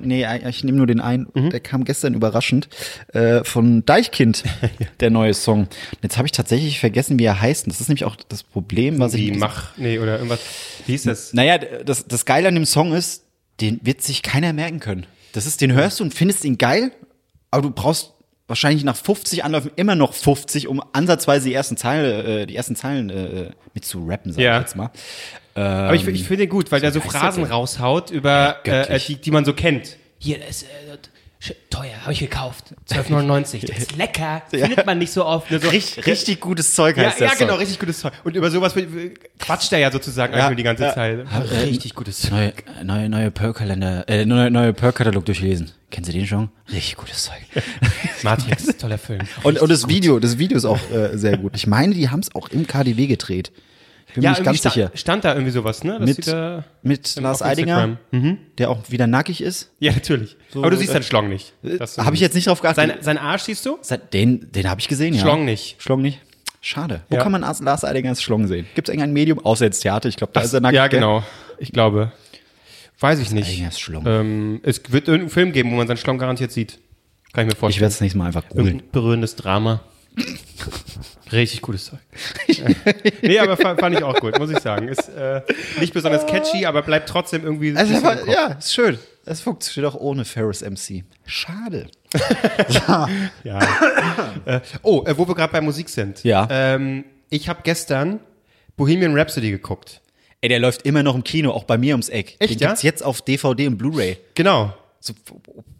nee, 0.00 0.26
ich 0.48 0.62
nehme 0.62 0.76
nur 0.76 0.86
den 0.86 1.00
einen. 1.00 1.26
Mhm. 1.32 1.50
Der 1.50 1.60
kam 1.60 1.84
gestern 1.84 2.14
überraschend 2.14 2.68
äh, 3.14 3.42
von 3.44 3.86
Deichkind, 3.86 4.44
der 5.00 5.10
neue 5.10 5.32
Song. 5.34 5.68
Jetzt 6.02 6.18
habe 6.18 6.26
ich 6.26 6.32
tatsächlich 6.32 6.78
vergessen, 6.78 7.18
wie 7.18 7.24
er 7.24 7.40
heißt. 7.40 7.66
Und 7.66 7.72
das 7.72 7.80
ist 7.80 7.88
nämlich 7.88 8.04
auch 8.04 8.16
das 8.28 8.42
Problem, 8.42 8.98
was 8.98 9.14
Wie 9.14 9.30
ich. 9.30 9.38
mach, 9.38 9.76
nee, 9.78 9.98
oder 9.98 10.16
irgendwas. 10.16 10.40
Wie 10.86 10.94
ist 10.94 11.06
das? 11.06 11.32
Naja, 11.32 11.58
das, 11.58 12.06
das 12.06 12.26
Geile 12.26 12.48
an 12.48 12.54
dem 12.54 12.66
Song 12.66 12.92
ist, 12.92 13.24
den 13.60 13.80
wird 13.82 14.02
sich 14.02 14.22
keiner 14.22 14.52
merken 14.52 14.80
können. 14.80 15.06
Das 15.32 15.46
ist, 15.46 15.60
den 15.60 15.72
hörst 15.72 16.00
du 16.00 16.04
und 16.04 16.14
findest 16.14 16.44
ihn 16.44 16.58
geil, 16.58 16.92
aber 17.50 17.62
du 17.62 17.70
brauchst 17.70 18.13
wahrscheinlich 18.46 18.84
nach 18.84 18.96
50 18.96 19.44
Anläufen 19.44 19.70
immer 19.76 19.94
noch 19.94 20.12
50, 20.14 20.68
um 20.68 20.82
ansatzweise 20.92 21.48
die 21.48 21.54
ersten 21.54 21.76
Zeilen, 21.76 22.26
äh, 22.26 22.46
die 22.46 22.56
ersten 22.56 22.76
Zeilen 22.76 23.10
äh, 23.10 23.50
mit 23.72 23.84
zu 23.84 24.04
rappen, 24.06 24.32
sag 24.32 24.42
Ja. 24.42 24.56
ich 24.56 24.62
jetzt 24.62 24.76
mal. 24.76 24.90
Aber 25.54 25.94
ich, 25.94 26.06
ich 26.06 26.24
finde 26.24 26.38
den 26.44 26.48
gut, 26.50 26.72
weil 26.72 26.80
der 26.80 26.90
so 26.90 27.00
Phrasen 27.00 27.44
raushaut 27.44 28.10
über, 28.10 28.56
äh, 28.64 28.68
göttlich. 28.70 29.06
die, 29.06 29.16
die 29.20 29.30
man 29.30 29.44
so 29.44 29.52
kennt. 29.54 29.96
Hier, 30.18 30.38
das 30.38 30.62
ist 30.62 30.62
äh, 30.64 30.96
teuer, 31.70 32.00
habe 32.02 32.12
ich 32.12 32.18
gekauft. 32.20 32.74
12,99. 32.90 33.66
Das 33.66 33.78
ist 33.78 33.96
lecker. 33.96 34.42
Findet 34.50 34.86
man 34.86 34.98
nicht 34.98 35.12
so 35.12 35.24
oft. 35.24 35.48
So, 35.48 35.56
Richtig, 35.68 36.06
richtig 36.06 36.40
gutes 36.40 36.74
Zeug 36.74 36.96
ja, 36.96 37.04
heißt 37.04 37.20
der 37.20 37.28
ja, 37.28 37.34
genau, 37.34 37.50
Song. 37.52 37.58
richtig 37.58 37.78
gutes 37.78 37.98
Zeug. 38.00 38.12
Und 38.24 38.36
über 38.36 38.50
sowas 38.50 38.74
quatscht 39.38 39.72
er 39.72 39.78
ja 39.78 39.90
sozusagen 39.90 40.34
Ja, 40.34 40.52
die 40.54 40.62
ganze 40.62 40.84
ja. 40.84 40.94
Zeit. 40.94 41.26
Richtig 41.66 41.94
gutes 41.94 42.20
Zeug. 42.20 42.30
Neue, 42.32 42.84
neue, 42.84 43.08
neue 43.08 43.30
Pearl-Kalender, 43.30 44.08
äh, 44.08 44.24
neue, 44.24 44.50
neue 44.50 44.72
Pearl-Katalog 44.72 45.24
durchlesen. 45.24 45.72
Kennen 45.90 46.04
Sie 46.04 46.12
den 46.12 46.26
schon? 46.26 46.48
Richtig 46.72 46.96
gutes 46.96 47.24
Zeug. 47.24 47.36
Martin, 48.22 48.50
das 48.50 48.62
ist 48.62 48.68
ein 48.74 48.78
toller 48.78 48.98
Film. 48.98 49.20
Und, 49.42 49.60
und 49.60 49.70
das 49.70 49.88
Video, 49.88 50.18
das 50.18 50.38
Video 50.38 50.56
ist 50.56 50.64
auch 50.64 50.80
äh, 50.90 51.16
sehr 51.16 51.36
gut. 51.36 51.52
Ich 51.56 51.66
meine, 51.66 51.94
die 51.94 52.08
haben 52.08 52.20
es 52.20 52.34
auch 52.34 52.48
im 52.48 52.66
KDW 52.66 53.06
gedreht. 53.06 53.52
Ich 54.06 54.14
bin 54.14 54.22
Ja, 54.22 54.30
mir 54.30 54.36
nicht 54.36 54.44
ganz 54.44 54.64
irgendwie 54.64 54.80
sicher. 54.80 54.90
stand, 54.94 55.24
da 55.24 55.32
irgendwie 55.32 55.50
sowas, 55.50 55.82
ne? 55.82 55.98
Das 55.98 56.08
Mit, 56.08 56.26
da, 56.28 56.64
mit 56.82 57.16
Lars 57.20 57.42
Eidinger. 57.42 57.98
Mhm. 58.12 58.38
der 58.58 58.70
auch 58.70 58.78
wieder 58.90 59.06
nackig 59.06 59.40
ist. 59.40 59.70
ja, 59.80 59.92
natürlich. 59.92 60.36
Aber 60.54 60.70
du 60.70 60.76
siehst 60.76 60.90
äh, 60.90 60.92
seinen 60.94 61.02
Schlong 61.02 61.28
nicht. 61.28 61.52
Das- 61.62 61.98
Habe 61.98 62.14
ich 62.14 62.20
jetzt 62.20 62.34
nicht 62.34 62.46
drauf 62.46 62.60
geachtet. 62.60 62.76
Sein, 62.90 62.98
sein 63.00 63.18
Arsch 63.18 63.42
siehst 63.42 63.66
du? 63.66 63.78
Den, 64.12 64.52
den 64.52 64.68
habe 64.70 64.80
ich 64.80 64.88
gesehen, 64.88 65.14
ja. 65.14 65.20
Schlong 65.22 65.44
nicht. 65.44 65.76
Schlong 65.82 66.00
nicht. 66.02 66.20
Schade. 66.60 67.02
Wo 67.08 67.16
Ja. 67.16 67.22
kann 67.22 67.32
man 67.32 67.42
Ars- 67.44 67.60
Lars 67.60 67.84
Eidingers 67.84 68.22
Schlong 68.22 68.46
sehen? 68.46 68.66
Gibt 68.74 68.88
es 68.88 68.92
irgendein 68.92 69.12
Medium, 69.12 69.38
außer 69.44 69.64
jetzt 69.66 69.80
Theater? 69.80 70.08
Ich 70.08 70.16
glaube, 70.16 70.32
da 70.32 70.40
ist 70.42 70.52
er 70.54 70.60
nackt. 70.60 70.74
ja, 70.74 70.86
genau. 70.86 71.22
Ich 71.58 71.72
glaube. 71.72 72.12
Weiß 73.00 73.18
ich 73.18 73.32
nicht. 73.32 73.48
Eidingers 73.50 73.78
Schlong. 73.80 74.04
Ähm, 74.06 74.60
es 74.62 74.80
wird 74.92 75.08
irgendeinen 75.08 75.30
Film 75.30 75.52
geben, 75.52 75.72
wo 75.72 75.74
man 75.76 75.86
seinen 75.88 75.96
Schlong 75.96 76.18
garantiert 76.18 76.52
sieht. 76.52 76.78
Kann 77.32 77.42
ich 77.42 77.46
mir 77.48 77.52
Ich 77.54 77.58
vorstellen. 77.58 77.82
werde 77.82 77.92
es 77.94 78.00
nächstes 78.00 78.18
Mal 78.18 78.26
einfach 78.26 78.48
googeln. 78.48 78.82
Berührendes 78.92 79.34
Drama. 79.36 79.82
Richtig 81.32 81.62
gutes 81.62 81.86
Zeug. 81.86 81.98
nee, 83.22 83.38
aber 83.38 83.56
fand, 83.56 83.80
fand 83.80 83.96
ich 83.96 84.04
auch 84.04 84.18
gut, 84.20 84.38
muss 84.38 84.50
ich 84.50 84.60
sagen. 84.60 84.88
Ist 84.88 85.08
äh, 85.08 85.42
nicht 85.80 85.92
besonders 85.92 86.26
catchy, 86.26 86.66
aber 86.66 86.82
bleibt 86.82 87.08
trotzdem 87.08 87.44
irgendwie. 87.44 87.76
Also, 87.76 87.96
aber, 87.96 88.12
im 88.12 88.18
Kopf. 88.20 88.28
ja, 88.28 88.46
ist 88.52 88.72
schön. 88.72 88.98
Es 89.24 89.40
funktioniert 89.40 89.92
auch 89.92 89.98
ohne 89.98 90.24
Ferris 90.24 90.62
MC. 90.62 91.04
Schade. 91.26 91.86
Ja. 93.42 93.60
äh, 94.44 94.60
oh, 94.82 95.02
äh, 95.04 95.18
wo 95.18 95.26
wir 95.26 95.34
gerade 95.34 95.52
bei 95.52 95.60
Musik 95.60 95.88
sind. 95.88 96.22
Ja. 96.22 96.46
Ähm, 96.48 97.04
ich 97.28 97.48
habe 97.48 97.60
gestern 97.64 98.20
Bohemian 98.76 99.18
Rhapsody 99.18 99.50
geguckt. 99.50 100.00
Ey, 100.40 100.48
der 100.48 100.60
läuft 100.60 100.82
immer 100.82 101.02
noch 101.02 101.16
im 101.16 101.24
Kino, 101.24 101.50
auch 101.50 101.64
bei 101.64 101.76
mir 101.76 101.94
ums 101.94 102.08
Eck. 102.08 102.36
Echt, 102.38 102.54
Den 102.54 102.58
ja? 102.58 102.68
gibt's 102.68 102.82
jetzt 102.82 103.02
auf 103.02 103.22
DVD 103.22 103.66
und 103.66 103.78
Blu-ray. 103.78 104.18
Genau. 104.34 104.74
So, 105.00 105.14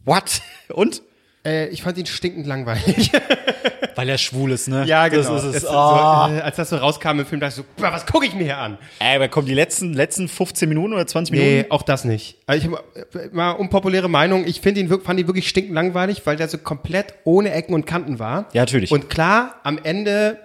what? 0.04 0.40
Und? 0.70 1.02
Äh, 1.44 1.68
ich 1.68 1.82
fand 1.82 1.98
ihn 1.98 2.06
stinkend 2.06 2.46
langweilig. 2.46 3.12
Weil 3.96 4.08
er 4.08 4.18
schwul 4.18 4.50
ist, 4.50 4.66
ne? 4.66 4.84
ja, 4.86 5.06
genau. 5.06 5.34
Das 5.34 5.44
ist 5.44 5.54
es. 5.56 5.64
Oh. 5.64 5.68
so, 5.68 5.74
äh, 5.74 6.40
als 6.40 6.56
das 6.56 6.70
so 6.70 6.76
rauskam 6.76 7.20
im 7.20 7.26
Film, 7.26 7.40
dachte 7.40 7.50
ich 7.50 7.56
so, 7.56 7.64
"Boah, 7.76 7.92
was 7.92 8.06
gucke 8.06 8.26
ich 8.26 8.34
mir 8.34 8.44
hier 8.44 8.58
an? 8.58 8.76
Ey, 8.98 9.16
aber 9.16 9.28
kommen 9.28 9.46
die 9.46 9.54
letzten, 9.54 9.92
letzten 9.92 10.26
15 10.28 10.68
Minuten 10.68 10.94
oder 10.94 11.06
20 11.06 11.32
Minuten? 11.32 11.50
Nee, 11.58 11.66
auch 11.68 11.82
das 11.82 12.04
nicht. 12.04 12.38
Also 12.46 12.66
ich 12.66 12.72
hab, 12.72 12.84
äh, 13.14 13.28
mal 13.32 13.52
unpopuläre 13.52 14.08
Meinung, 14.08 14.46
ich 14.46 14.60
finde 14.60 14.80
ihn, 14.80 14.88
fand 15.00 15.20
ihn 15.20 15.28
wirklich 15.28 15.48
stinkend 15.48 15.74
langweilig, 15.74 16.22
weil 16.24 16.36
der 16.36 16.48
so 16.48 16.58
komplett 16.58 17.14
ohne 17.24 17.52
Ecken 17.52 17.74
und 17.74 17.86
Kanten 17.86 18.18
war. 18.18 18.46
Ja, 18.52 18.62
natürlich. 18.62 18.90
Und 18.90 19.08
klar, 19.10 19.60
am 19.62 19.78
Ende 19.82 20.38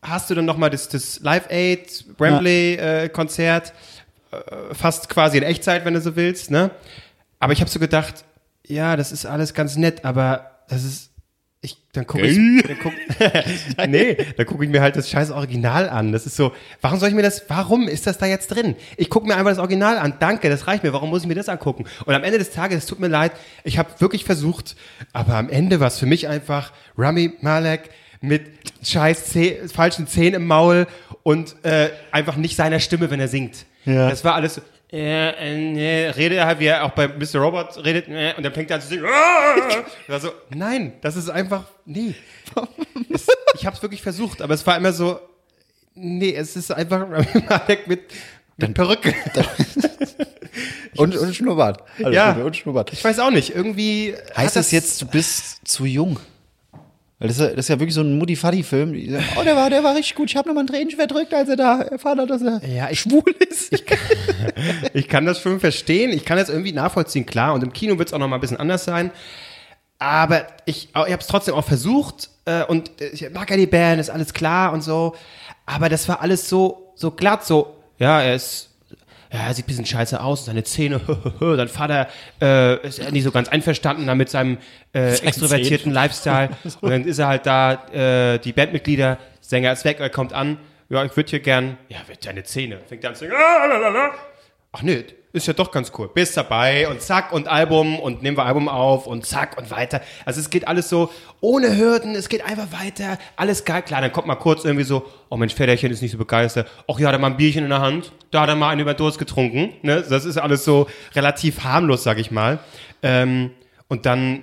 hast 0.00 0.30
du 0.30 0.34
dann 0.34 0.44
nochmal 0.44 0.70
das, 0.70 0.88
das 0.88 1.20
Live 1.20 1.50
Aid, 1.50 2.04
Wembley 2.18 2.74
äh, 2.76 3.08
Konzert, 3.10 3.72
äh, 4.30 4.74
fast 4.74 5.08
quasi 5.08 5.36
in 5.38 5.42
Echtzeit, 5.42 5.84
wenn 5.84 5.94
du 5.94 6.00
so 6.00 6.16
willst, 6.16 6.50
ne? 6.50 6.70
Aber 7.38 7.52
ich 7.52 7.60
habe 7.60 7.70
so 7.70 7.78
gedacht, 7.78 8.24
ja, 8.66 8.96
das 8.96 9.12
ist 9.12 9.26
alles 9.26 9.54
ganz 9.54 9.76
nett, 9.76 10.04
aber 10.04 10.62
das 10.68 10.84
ist 10.84 11.14
ich, 11.64 11.78
dann 11.94 12.06
gucke 12.06 12.26
ich, 12.26 12.62
dann 12.62 12.76
guck, 12.82 12.92
nee, 13.88 14.18
dann 14.36 14.44
gucke 14.44 14.64
ich 14.64 14.70
mir 14.70 14.82
halt 14.82 14.96
das 14.96 15.08
scheiß 15.08 15.30
Original 15.30 15.88
an. 15.88 16.12
Das 16.12 16.26
ist 16.26 16.36
so, 16.36 16.52
warum 16.82 16.98
soll 17.00 17.08
ich 17.08 17.14
mir 17.14 17.22
das, 17.22 17.44
warum 17.48 17.88
ist 17.88 18.06
das 18.06 18.18
da 18.18 18.26
jetzt 18.26 18.48
drin? 18.48 18.76
Ich 18.98 19.08
gucke 19.08 19.26
mir 19.26 19.34
einfach 19.34 19.50
das 19.50 19.58
Original 19.58 19.96
an. 19.96 20.14
Danke, 20.20 20.50
das 20.50 20.66
reicht 20.66 20.84
mir. 20.84 20.92
Warum 20.92 21.08
muss 21.08 21.22
ich 21.22 21.28
mir 21.28 21.34
das 21.34 21.48
angucken? 21.48 21.86
Und 22.04 22.14
am 22.14 22.22
Ende 22.22 22.36
des 22.36 22.50
Tages, 22.50 22.78
es 22.80 22.86
tut 22.86 23.00
mir 23.00 23.08
leid, 23.08 23.32
ich 23.64 23.78
habe 23.78 23.88
wirklich 23.98 24.26
versucht, 24.26 24.76
aber 25.14 25.36
am 25.36 25.48
Ende 25.48 25.80
war 25.80 25.86
es 25.86 25.98
für 25.98 26.04
mich 26.04 26.28
einfach 26.28 26.72
Rami 26.98 27.32
Malek 27.40 27.88
mit 28.20 28.42
scheiß 28.82 29.24
Zeh, 29.26 29.66
falschen 29.66 30.06
Zähnen 30.06 30.34
im 30.34 30.46
Maul 30.46 30.86
und 31.22 31.56
äh, 31.64 31.88
einfach 32.10 32.36
nicht 32.36 32.56
seiner 32.56 32.80
Stimme, 32.80 33.10
wenn 33.10 33.20
er 33.20 33.28
singt. 33.28 33.64
Ja. 33.86 34.10
Das 34.10 34.22
war 34.22 34.34
alles 34.34 34.60
ja, 34.94 35.30
äh, 35.30 35.56
nee, 35.56 36.06
redet 36.06 36.38
er 36.38 36.46
halt, 36.46 36.60
wie 36.60 36.66
er 36.66 36.84
auch 36.84 36.92
bei 36.92 37.08
Mr. 37.08 37.40
Robot 37.40 37.84
redet, 37.84 38.06
äh, 38.08 38.32
und 38.36 38.44
dann 38.44 38.52
fängt 38.52 38.70
er 38.70 38.76
an 38.76 38.82
zu 38.82 38.86
singen. 38.86 39.04
War 40.06 40.20
so, 40.20 40.30
nein, 40.50 40.92
das 41.00 41.16
ist 41.16 41.28
einfach, 41.28 41.64
nee. 41.84 42.14
Es, 43.10 43.26
ich 43.54 43.66
habe 43.66 43.74
es 43.74 43.82
wirklich 43.82 44.02
versucht, 44.02 44.40
aber 44.40 44.54
es 44.54 44.64
war 44.66 44.76
immer 44.76 44.92
so, 44.92 45.18
nee, 45.94 46.32
es 46.32 46.54
ist 46.54 46.72
einfach 46.72 47.06
Malek 47.48 47.88
mit, 47.88 48.02
mit 48.56 48.74
Perücke. 48.74 49.14
Und, 50.96 51.16
und 51.16 51.34
Schnurrbart. 51.34 51.82
Alles 52.02 52.14
Ja. 52.14 52.32
Und 52.34 52.56
Schnurrbart. 52.56 52.92
Ich 52.92 53.02
weiß 53.02 53.18
auch 53.18 53.30
nicht, 53.30 53.54
irgendwie 53.54 54.14
Heißt 54.36 54.54
das 54.54 54.70
jetzt, 54.70 55.02
du 55.02 55.06
bist 55.06 55.66
zu 55.66 55.86
jung? 55.86 56.20
Weil 57.24 57.28
das 57.28 57.38
ist 57.38 57.42
ja, 57.42 57.48
das 57.48 57.58
ist 57.64 57.68
ja 57.70 57.80
wirklich 57.80 57.94
so 57.94 58.02
ein 58.02 58.18
sagen, 59.10 59.24
Oh, 59.40 59.42
der 59.42 59.56
war, 59.56 59.70
der 59.70 59.82
war 59.82 59.94
richtig 59.94 60.14
gut. 60.14 60.28
Ich 60.28 60.36
habe 60.36 60.46
nochmal 60.46 60.64
ein 60.64 60.66
Tränchen 60.66 60.98
verdrückt, 60.98 61.32
als 61.32 61.48
er 61.48 61.56
da 61.56 61.80
erfahren 61.80 62.20
hat, 62.20 62.28
dass 62.28 62.42
er 62.42 62.60
Ja, 62.68 62.90
ich- 62.90 63.00
schwul 63.00 63.22
ist. 63.48 63.72
Ich 64.92 65.08
kann 65.08 65.24
das 65.24 65.40
schon 65.40 65.58
verstehen. 65.58 66.10
Ich 66.10 66.26
kann 66.26 66.36
das 66.36 66.50
irgendwie 66.50 66.72
nachvollziehen, 66.72 67.24
klar. 67.24 67.54
Und 67.54 67.62
im 67.62 67.72
Kino 67.72 67.98
wird 67.98 68.08
es 68.08 68.12
auch 68.12 68.18
noch 68.18 68.28
mal 68.28 68.36
ein 68.36 68.40
bisschen 68.42 68.58
anders 68.58 68.84
sein. 68.84 69.10
Aber 69.98 70.46
ich, 70.66 70.88
ich 70.90 70.94
habe 70.96 71.12
es 71.18 71.26
trotzdem 71.26 71.54
auch 71.54 71.64
versucht. 71.64 72.28
Äh, 72.44 72.64
und 72.64 72.90
äh, 73.00 73.08
ich 73.08 73.26
mag 73.32 73.48
ja 73.50 73.56
die 73.56 73.66
Band, 73.66 74.00
ist 74.02 74.10
alles 74.10 74.34
klar 74.34 74.74
und 74.74 74.82
so. 74.82 75.14
Aber 75.64 75.88
das 75.88 76.06
war 76.10 76.20
alles 76.20 76.46
so, 76.50 76.92
so 76.94 77.10
glatt, 77.10 77.46
so, 77.46 77.74
ja, 77.98 78.20
er 78.20 78.34
ist, 78.34 78.68
ja, 79.34 79.48
er 79.48 79.54
sieht 79.54 79.64
ein 79.64 79.66
bisschen 79.66 79.86
scheiße 79.86 80.22
aus, 80.22 80.44
seine 80.44 80.62
Zähne, 80.62 81.00
sein 81.40 81.68
Vater 81.68 82.08
äh, 82.40 82.86
ist 82.86 82.98
ja 82.98 83.10
nicht 83.10 83.24
so 83.24 83.32
ganz 83.32 83.48
einverstanden 83.48 84.16
mit 84.16 84.30
seinem 84.30 84.58
äh, 84.94 85.18
extrovertierten 85.18 85.92
Lifestyle. 85.92 86.50
Und 86.80 86.90
dann 86.90 87.04
ist 87.04 87.18
er 87.18 87.26
halt 87.26 87.44
da, 87.44 87.72
äh, 87.92 88.38
die 88.38 88.52
Bandmitglieder, 88.52 89.18
Sänger 89.40 89.72
ist 89.72 89.84
weg, 89.84 89.98
er 89.98 90.08
kommt 90.08 90.32
an, 90.32 90.58
ja, 90.88 91.04
ich 91.04 91.16
würde 91.16 91.30
hier 91.30 91.40
gern, 91.40 91.78
ja, 91.88 91.98
deine 92.22 92.44
Zähne. 92.44 92.78
Fängt 92.86 93.02
er 93.02 93.10
an 93.10 93.16
zu 93.16 93.26
la. 93.26 94.12
Ach 94.72 94.82
nee, 94.82 95.04
ist 95.34 95.46
ja 95.48 95.52
doch 95.52 95.70
ganz 95.72 95.90
cool. 95.98 96.08
Bist 96.14 96.36
dabei 96.36 96.88
und 96.88 97.02
zack 97.02 97.32
und 97.32 97.48
Album 97.48 97.98
und 97.98 98.22
nehmen 98.22 98.36
wir 98.36 98.44
Album 98.44 98.68
auf 98.68 99.06
und 99.06 99.26
zack 99.26 99.58
und 99.58 99.70
weiter. 99.70 100.00
Also 100.24 100.40
es 100.40 100.48
geht 100.48 100.66
alles 100.68 100.88
so 100.88 101.10
ohne 101.40 101.76
Hürden, 101.76 102.14
es 102.14 102.28
geht 102.28 102.44
einfach 102.46 102.68
weiter, 102.72 103.18
alles 103.36 103.64
geil. 103.64 103.82
Klar, 103.82 104.00
dann 104.00 104.12
kommt 104.12 104.28
mal 104.28 104.36
kurz 104.36 104.64
irgendwie 104.64 104.84
so, 104.84 105.04
oh 105.28 105.36
Mensch, 105.36 105.54
Väterchen 105.54 105.90
ist 105.90 106.02
nicht 106.02 106.12
so 106.12 106.18
begeistert. 106.18 106.68
Ach 106.90 106.98
ja, 106.98 107.10
da 107.10 107.18
mal 107.18 107.26
ein 107.32 107.36
Bierchen 107.36 107.64
in 107.64 107.70
der 107.70 107.80
Hand, 107.80 108.12
da 108.30 108.42
hat 108.42 108.48
er 108.48 108.54
mal 108.54 108.70
einen 108.70 108.80
über 108.80 108.94
Durst 108.94 109.18
getrunken. 109.18 109.72
Ne? 109.82 110.04
Das 110.08 110.24
ist 110.24 110.38
alles 110.38 110.64
so 110.64 110.86
relativ 111.14 111.64
harmlos, 111.64 112.04
sag 112.04 112.18
ich 112.18 112.30
mal. 112.30 112.60
Ähm, 113.02 113.50
und 113.88 114.06
dann 114.06 114.42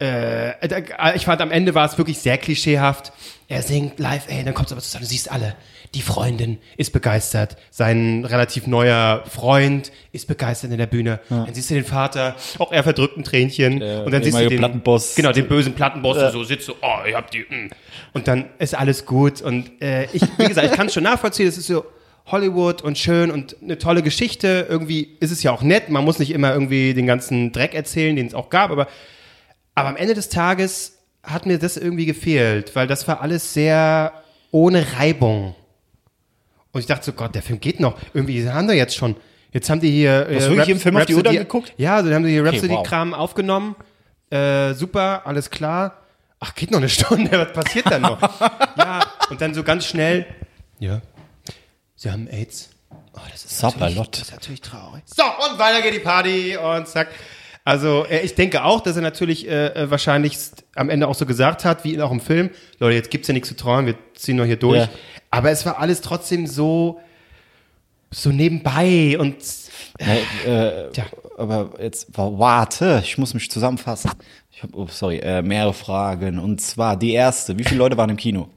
äh, 0.00 0.66
da- 0.66 1.14
ich 1.14 1.24
fand 1.26 1.40
am 1.40 1.50
Ende 1.50 1.74
war 1.74 1.84
es 1.86 1.98
wirklich 1.98 2.18
sehr 2.18 2.36
klischeehaft. 2.38 3.12
Er 3.48 3.62
singt 3.62 3.98
live, 3.98 4.24
ey, 4.28 4.42
dann 4.44 4.54
kommt 4.54 4.72
aber 4.72 4.80
zusammen, 4.80 5.04
du 5.04 5.08
siehst 5.08 5.30
alle. 5.30 5.54
Die 5.94 6.02
Freundin 6.02 6.58
ist 6.76 6.92
begeistert, 6.92 7.56
sein 7.70 8.24
relativ 8.24 8.66
neuer 8.66 9.24
Freund 9.28 9.90
ist 10.12 10.28
begeistert 10.28 10.70
in 10.70 10.78
der 10.78 10.86
Bühne. 10.86 11.20
Dann 11.28 11.52
siehst 11.52 11.70
du 11.70 11.74
den 11.74 11.84
Vater, 11.84 12.36
auch 12.58 12.70
er 12.70 12.82
verdrückt 12.82 13.16
ein 13.16 13.24
Tränchen. 13.24 13.82
und 13.82 14.12
dann 14.12 14.22
siehst 14.22 14.38
du 14.38 14.48
den 14.48 14.58
Plattenboss. 14.58 15.14
Genau, 15.16 15.32
den 15.32 15.48
bösen 15.48 15.74
Plattenboss, 15.74 16.18
der 16.18 16.30
so 16.30 16.44
sitzt 16.44 16.66
so, 16.66 16.74
oh, 16.80 16.98
ich 17.08 17.14
hab 17.14 17.30
die. 17.30 17.40
mm. 17.40 17.70
Und 18.12 18.28
dann 18.28 18.46
ist 18.58 18.74
alles 18.74 19.04
gut. 19.04 19.42
Und 19.42 19.82
äh, 19.82 20.04
ich, 20.12 20.22
wie 20.38 20.46
gesagt, 20.46 20.70
ich 20.70 20.76
kann 20.76 20.86
es 20.86 20.94
schon 20.94 21.04
nachvollziehen, 21.04 21.48
es 21.48 21.58
ist 21.58 21.66
so 21.66 21.84
Hollywood 22.26 22.82
und 22.82 22.98
schön 22.98 23.30
und 23.30 23.56
eine 23.62 23.78
tolle 23.78 24.02
Geschichte. 24.02 24.66
Irgendwie 24.68 25.16
ist 25.20 25.32
es 25.32 25.42
ja 25.42 25.50
auch 25.50 25.62
nett. 25.62 25.88
Man 25.88 26.04
muss 26.04 26.18
nicht 26.18 26.30
immer 26.30 26.52
irgendwie 26.52 26.94
den 26.94 27.06
ganzen 27.06 27.52
Dreck 27.52 27.74
erzählen, 27.74 28.14
den 28.14 28.26
es 28.26 28.34
auch 28.34 28.50
gab, 28.50 28.70
aber 28.70 28.86
aber 29.74 29.88
am 29.88 29.96
Ende 29.96 30.14
des 30.14 30.28
Tages 30.28 30.98
hat 31.22 31.46
mir 31.46 31.58
das 31.58 31.76
irgendwie 31.76 32.06
gefehlt, 32.06 32.74
weil 32.76 32.86
das 32.86 33.06
war 33.08 33.20
alles 33.20 33.54
sehr 33.54 34.12
ohne 34.50 34.84
Reibung. 34.98 35.54
Und 36.72 36.80
ich 36.80 36.86
dachte 36.86 37.04
so, 37.04 37.12
Gott, 37.12 37.34
der 37.34 37.42
Film 37.42 37.60
geht 37.60 37.80
noch. 37.80 37.98
Irgendwie 38.14 38.48
haben 38.48 38.68
wir 38.68 38.74
jetzt 38.76 38.94
schon. 38.96 39.16
Jetzt 39.52 39.68
haben 39.68 39.80
die 39.80 39.90
hier. 39.90 40.28
äh, 40.28 40.36
hast 40.36 40.48
wirklich 40.48 40.68
im 40.68 40.78
Film 40.80 40.96
auf 40.96 41.06
die 41.06 41.14
Uhr 41.14 41.22
Rhapsody- 41.24 41.38
geguckt? 41.38 41.72
Ja, 41.76 41.96
also 41.96 42.08
dann 42.08 42.16
haben 42.16 42.24
die 42.24 42.30
hier 42.30 42.42
Okay, 42.46 42.50
Rhapsody-Kram 42.60 43.14
aufgenommen. 43.14 43.74
Äh, 44.30 44.74
super, 44.74 45.22
alles 45.26 45.50
klar. 45.50 45.96
Ach, 46.38 46.54
geht 46.54 46.70
noch 46.70 46.78
eine 46.78 46.88
Stunde, 46.88 47.30
was 47.32 47.52
passiert 47.52 47.86
dann 47.90 48.02
noch? 48.02 48.20
ja, 48.78 49.00
und 49.28 49.40
dann 49.40 49.52
so 49.54 49.62
ganz 49.64 49.86
schnell. 49.86 50.24
Ja. 50.78 51.00
Sie 51.96 52.10
haben 52.10 52.28
AIDS. 52.28 52.70
Oh, 53.12 53.18
das 53.30 53.44
ist 53.44 53.60
natürlich, 53.62 53.80
Sapperlott. 53.94 54.12
das 54.14 54.22
ist 54.22 54.32
natürlich 54.32 54.60
traurig. 54.60 55.02
So, 55.06 55.22
und 55.24 55.58
weiter 55.58 55.82
geht 55.82 55.94
die 55.94 55.98
Party 55.98 56.56
und 56.56 56.86
zack. 56.86 57.08
Also 57.64 58.04
äh, 58.06 58.20
ich 58.20 58.34
denke 58.34 58.64
auch, 58.64 58.80
dass 58.80 58.96
er 58.96 59.02
natürlich 59.02 59.46
äh, 59.48 59.66
äh, 59.68 59.90
wahrscheinlich 59.90 60.38
am 60.74 60.88
Ende 60.90 61.06
auch 61.08 61.14
so 61.14 61.26
gesagt 61.26 61.64
hat, 61.64 61.84
wie 61.84 62.00
auch 62.00 62.10
im 62.10 62.20
Film, 62.20 62.50
Leute, 62.78 62.96
jetzt 62.96 63.10
gibt's 63.10 63.28
ja 63.28 63.34
nichts 63.34 63.48
zu 63.48 63.56
träumen, 63.56 63.86
wir 63.86 63.94
ziehen 64.14 64.36
noch 64.36 64.44
hier 64.46 64.56
durch. 64.56 64.78
Ja. 64.80 64.88
Aber 65.30 65.50
es 65.50 65.64
war 65.66 65.78
alles 65.78 66.00
trotzdem 66.00 66.46
so 66.46 67.00
so 68.12 68.30
nebenbei 68.30 69.16
und 69.20 69.36
äh, 69.98 70.90
Tja. 70.92 71.04
aber 71.38 71.70
jetzt, 71.80 72.08
wa- 72.18 72.32
warte, 72.36 73.00
ich 73.04 73.16
muss 73.18 73.34
mich 73.34 73.48
zusammenfassen. 73.50 74.10
Ich 74.50 74.64
habe, 74.64 74.76
oh, 74.76 74.88
sorry, 74.90 75.18
äh, 75.18 75.42
mehrere 75.42 75.72
Fragen. 75.74 76.40
Und 76.40 76.60
zwar 76.60 76.96
die 76.96 77.12
erste, 77.12 77.56
wie 77.56 77.62
viele 77.62 77.78
Leute 77.78 77.96
waren 77.96 78.10
im 78.10 78.16
Kino? 78.16 78.48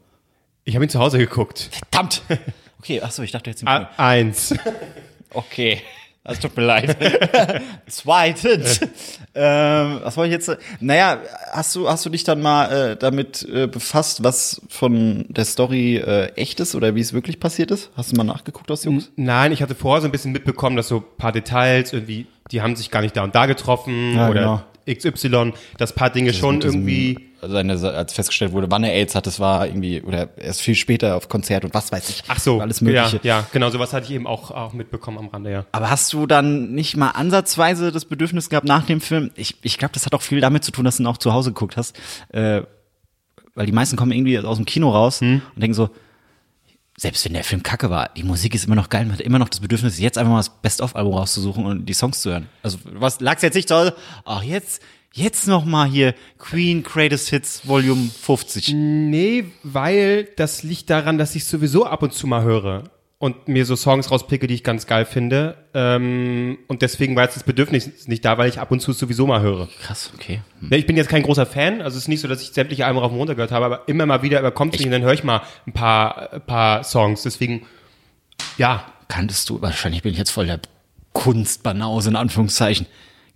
ich 0.65 0.73
habe 0.75 0.85
ihn 0.85 0.89
zu 0.89 0.97
Hause 0.99 1.17
geguckt. 1.19 1.69
Verdammt! 1.71 2.23
Okay, 2.79 2.99
achso, 3.01 3.21
ich 3.21 3.31
dachte 3.31 3.49
jetzt 3.49 3.61
im 3.61 3.67
A 3.67 3.79
Kino. 3.79 3.89
eins. 3.97 4.55
Okay, 5.29 5.81
das 6.25 6.39
tut 6.39 6.55
mir 6.55 6.63
leid. 6.63 6.97
Zweitens, 7.87 8.79
ähm, 9.35 9.99
was 10.03 10.15
wollte 10.15 10.29
ich 10.29 10.47
jetzt? 10.47 10.57
Naja, 10.79 11.19
hast 11.51 11.75
du 11.75 11.89
hast 11.89 12.05
du 12.05 12.09
dich 12.09 12.23
dann 12.23 12.41
mal 12.41 12.71
äh, 12.91 12.95
damit 12.95 13.47
äh, 13.51 13.67
befasst, 13.67 14.23
was 14.23 14.61
von 14.69 15.25
der 15.27 15.45
Story 15.45 15.97
äh, 15.97 16.27
echt 16.35 16.59
ist 16.59 16.75
oder 16.75 16.95
wie 16.95 17.01
es 17.01 17.13
wirklich 17.13 17.39
passiert 17.39 17.71
ist? 17.71 17.91
Hast 17.97 18.11
du 18.11 18.15
mal 18.15 18.23
nachgeguckt 18.23 18.71
aus 18.71 18.83
Jungs? 18.85 19.11
Nein, 19.15 19.51
ich 19.51 19.61
hatte 19.61 19.75
vorher 19.75 20.01
so 20.01 20.07
ein 20.07 20.11
bisschen 20.11 20.31
mitbekommen, 20.31 20.77
dass 20.77 20.87
so 20.87 20.97
ein 20.97 21.17
paar 21.17 21.31
Details 21.33 21.91
irgendwie, 21.91 22.27
die 22.51 22.61
haben 22.61 22.75
sich 22.75 22.89
gar 22.89 23.01
nicht 23.01 23.17
da 23.17 23.23
und 23.23 23.35
da 23.35 23.45
getroffen 23.45 24.15
Ja, 24.15 24.29
oder 24.29 24.39
genau. 24.39 24.63
XY, 24.91 25.53
dass 25.77 25.93
paar 25.93 26.09
Dinge 26.09 26.33
schon 26.33 26.55
Mit 26.55 26.63
diesem- 26.65 26.87
irgendwie. 26.87 27.29
also 27.41 27.55
eine, 27.57 27.73
als 27.73 28.13
festgestellt 28.13 28.51
wurde, 28.53 28.69
wann 28.71 28.83
er 28.83 28.93
AIDS 28.93 29.15
hat, 29.15 29.27
das 29.27 29.39
war 29.39 29.67
irgendwie 29.67 30.01
oder 30.01 30.29
erst 30.37 30.61
viel 30.61 30.75
später 30.75 31.15
auf 31.15 31.27
Konzert 31.29 31.65
und 31.65 31.73
was 31.73 31.91
weiß 31.91 32.09
ich. 32.09 32.23
Ach 32.27 32.39
so, 32.39 32.59
alles 32.61 32.81
Mögliche. 32.81 33.19
Ja, 33.23 33.39
ja, 33.39 33.47
genau, 33.51 33.69
sowas 33.69 33.91
hatte 33.93 34.05
ich 34.05 34.11
eben 34.11 34.27
auch, 34.27 34.51
auch 34.51 34.73
mitbekommen 34.73 35.17
am 35.17 35.27
Rande, 35.27 35.51
ja. 35.51 35.65
Aber 35.71 35.89
hast 35.89 36.11
du 36.13 36.25
dann 36.27 36.71
nicht 36.73 36.95
mal 36.97 37.09
ansatzweise 37.11 37.91
das 37.91 38.05
Bedürfnis 38.05 38.49
gehabt 38.49 38.67
nach 38.67 38.85
dem 38.85 39.01
Film? 39.01 39.31
Ich, 39.35 39.55
ich 39.63 39.77
glaube, 39.77 39.93
das 39.93 40.05
hat 40.05 40.13
auch 40.15 40.21
viel 40.21 40.39
damit 40.41 40.63
zu 40.63 40.71
tun, 40.71 40.85
dass 40.85 40.97
du 40.97 41.03
ihn 41.03 41.07
auch 41.07 41.17
zu 41.17 41.33
Hause 41.33 41.51
geguckt 41.51 41.75
hast. 41.77 41.97
Äh, 42.29 42.61
weil 43.55 43.65
die 43.67 43.71
meisten 43.71 43.97
kommen 43.97 44.11
irgendwie 44.11 44.39
aus 44.39 44.57
dem 44.57 44.65
Kino 44.65 44.89
raus 44.89 45.21
und 45.21 45.41
denken 45.55 45.75
so, 45.75 45.89
selbst 46.97 47.25
wenn 47.25 47.33
der 47.33 47.43
Film 47.43 47.63
kacke 47.63 47.89
war, 47.89 48.09
die 48.15 48.23
Musik 48.23 48.53
ist 48.55 48.65
immer 48.65 48.75
noch 48.75 48.89
geil, 48.89 49.05
man 49.05 49.13
hat 49.13 49.21
immer 49.21 49.39
noch 49.39 49.49
das 49.49 49.59
Bedürfnis, 49.59 49.99
jetzt 49.99 50.17
einfach 50.17 50.31
mal 50.31 50.37
das 50.37 50.49
Best-of-Album 50.61 51.13
rauszusuchen 51.13 51.65
und 51.65 51.85
die 51.85 51.93
Songs 51.93 52.21
zu 52.21 52.31
hören. 52.31 52.49
Also 52.61 52.77
was 52.83 53.19
lag's 53.19 53.41
jetzt 53.41 53.55
nicht 53.55 53.71
Hause? 53.71 53.95
Ach, 54.25 54.43
jetzt, 54.43 54.81
Jetzt 55.15 55.47
noch 55.47 55.63
mal 55.63 55.87
hier 55.87 56.15
Queen 56.39 56.81
Greatest 56.81 57.29
Hits 57.29 57.67
Volume 57.67 58.09
50. 58.09 58.69
Nee, 58.73 59.45
weil 59.61 60.27
das 60.37 60.63
liegt 60.63 60.89
daran, 60.89 61.19
dass 61.19 61.35
ich 61.35 61.45
sowieso 61.45 61.85
ab 61.85 62.01
und 62.01 62.13
zu 62.13 62.25
mal 62.25 62.41
höre 62.41 62.85
und 63.23 63.47
mir 63.47 63.65
so 63.65 63.75
Songs 63.75 64.11
rauspicke, 64.11 64.47
die 64.47 64.53
ich 64.55 64.63
ganz 64.63 64.85
geil 64.85 65.05
finde. 65.05 65.55
Ähm, 65.73 66.57
und 66.67 66.81
deswegen 66.81 67.15
war 67.15 67.23
jetzt 67.23 67.35
das 67.35 67.43
Bedürfnis 67.43 68.07
nicht 68.07 68.23
da, 68.25 68.37
weil 68.37 68.49
ich 68.49 68.59
ab 68.59 68.69
und 68.71 68.81
zu 68.81 68.91
sowieso 68.93 69.25
mal 69.25 69.41
höre. 69.41 69.69
Krass, 69.81 70.11
okay. 70.13 70.41
Ne, 70.61 70.77
Ich 70.77 70.85
bin 70.85 70.97
jetzt 70.97 71.09
kein 71.09 71.23
großer 71.23 71.45
Fan, 71.45 71.81
also 71.81 71.97
es 71.97 72.03
ist 72.03 72.07
nicht 72.09 72.21
so, 72.21 72.27
dass 72.27 72.41
ich 72.41 72.49
sämtliche 72.49 72.85
Alben 72.85 72.99
rauf 72.99 73.11
und 73.11 73.17
runter 73.17 73.35
gehört 73.35 73.51
habe, 73.51 73.65
aber 73.65 73.87
immer 73.87 74.05
mal 74.05 74.21
wieder 74.21 74.39
überkommt 74.39 74.73
es 74.73 74.79
mich 74.79 74.87
und 74.87 74.91
dann 74.91 75.01
höre 75.03 75.13
ich 75.13 75.23
mal 75.23 75.41
ein 75.65 75.73
paar, 75.73 76.33
ein 76.33 76.45
paar 76.45 76.83
Songs. 76.83 77.23
Deswegen, 77.23 77.65
ja, 78.57 78.85
Kanntest 79.13 79.47
du, 79.49 79.61
wahrscheinlich 79.61 80.01
bin 80.01 80.11
ich 80.11 80.17
jetzt 80.17 80.31
voll 80.31 80.47
der 80.47 80.59
Kunstbanause 81.13 82.09
in 82.09 82.15
Anführungszeichen. 82.15 82.87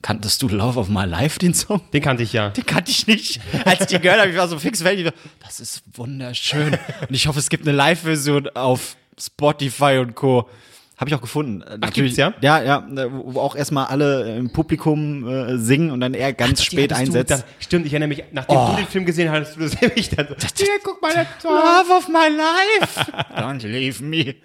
Kanntest 0.02 0.42
du 0.42 0.48
Love 0.48 0.80
of 0.80 0.90
My 0.90 1.06
Life, 1.06 1.38
den 1.38 1.54
Song? 1.54 1.82
den 1.94 2.02
kannte 2.02 2.24
ich 2.24 2.34
ja. 2.34 2.50
Den 2.50 2.66
kannte 2.66 2.90
ich 2.90 3.06
nicht. 3.06 3.40
Als 3.64 3.82
ich 3.82 3.88
den 3.88 4.02
gehört 4.02 4.20
habe, 4.22 4.32
ich 4.32 4.38
war 4.38 4.48
so 4.48 4.58
fix 4.58 4.82
fertig. 4.82 5.02
Ich 5.02 5.06
war, 5.06 5.14
Das 5.44 5.60
ist 5.60 5.84
wunderschön. 5.94 6.78
Und 7.08 7.16
ich 7.16 7.28
hoffe, 7.28 7.38
es 7.38 7.50
gibt 7.50 7.68
eine 7.68 7.76
Live-Version 7.78 8.50
auf 8.56 8.98
Spotify 9.20 9.98
und 10.00 10.16
Co. 10.16 10.50
Habe 10.98 11.10
ich 11.12 11.16
auch 11.16 11.22
gefunden. 11.22 11.64
Ach, 11.82 11.92
gibt's, 11.92 12.18
ja? 12.18 12.34
Ja, 12.42 12.64
ja, 12.64 12.88
wo 13.12 13.36
wo 13.36 13.40
auch 13.42 13.56
erstmal 13.56 13.86
alle 13.86 14.36
im 14.36 14.52
Publikum 14.52 15.28
äh, 15.28 15.58
singen 15.60 15.92
und 15.92 16.00
dann 16.00 16.16
er 16.16 16.34
ganz 16.34 16.60
Die 16.60 16.66
spät 16.66 16.92
einsetzt. 16.92 17.30
Dann, 17.30 17.44
stimmt, 17.60 17.86
ich 17.86 17.94
erinnere 17.94 18.08
mich, 18.10 18.24
nachdem 18.32 18.58
Oh. 18.58 18.70
du 18.72 18.78
den 18.78 18.88
Film 18.88 19.06
gesehen 19.06 19.32
hast, 19.32 19.56
du 19.56 19.60
das 19.60 19.80
nämlich 19.82 20.10
dann 20.10 20.28
so, 20.28 20.36
hier, 20.58 20.68
guck 20.84 21.00
mal, 21.00 21.14
das. 21.14 21.28
Love 21.44 21.94
of 21.96 22.08
my 22.08 22.28
life. 22.36 23.12
Don't 23.36 23.68
leave 23.68 24.04
me. 24.04 24.36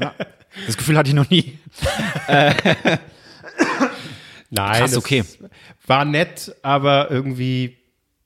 Ja. 0.00 0.12
Das 0.66 0.76
Gefühl 0.76 0.98
hatte 0.98 1.10
ich 1.10 1.14
noch 1.14 1.30
nie. 1.30 1.56
Nein, 4.50 4.78
Krass, 4.78 4.90
das 4.90 4.96
okay. 4.96 5.24
war 5.86 6.04
nett, 6.04 6.54
aber 6.62 7.10
irgendwie, 7.10 7.76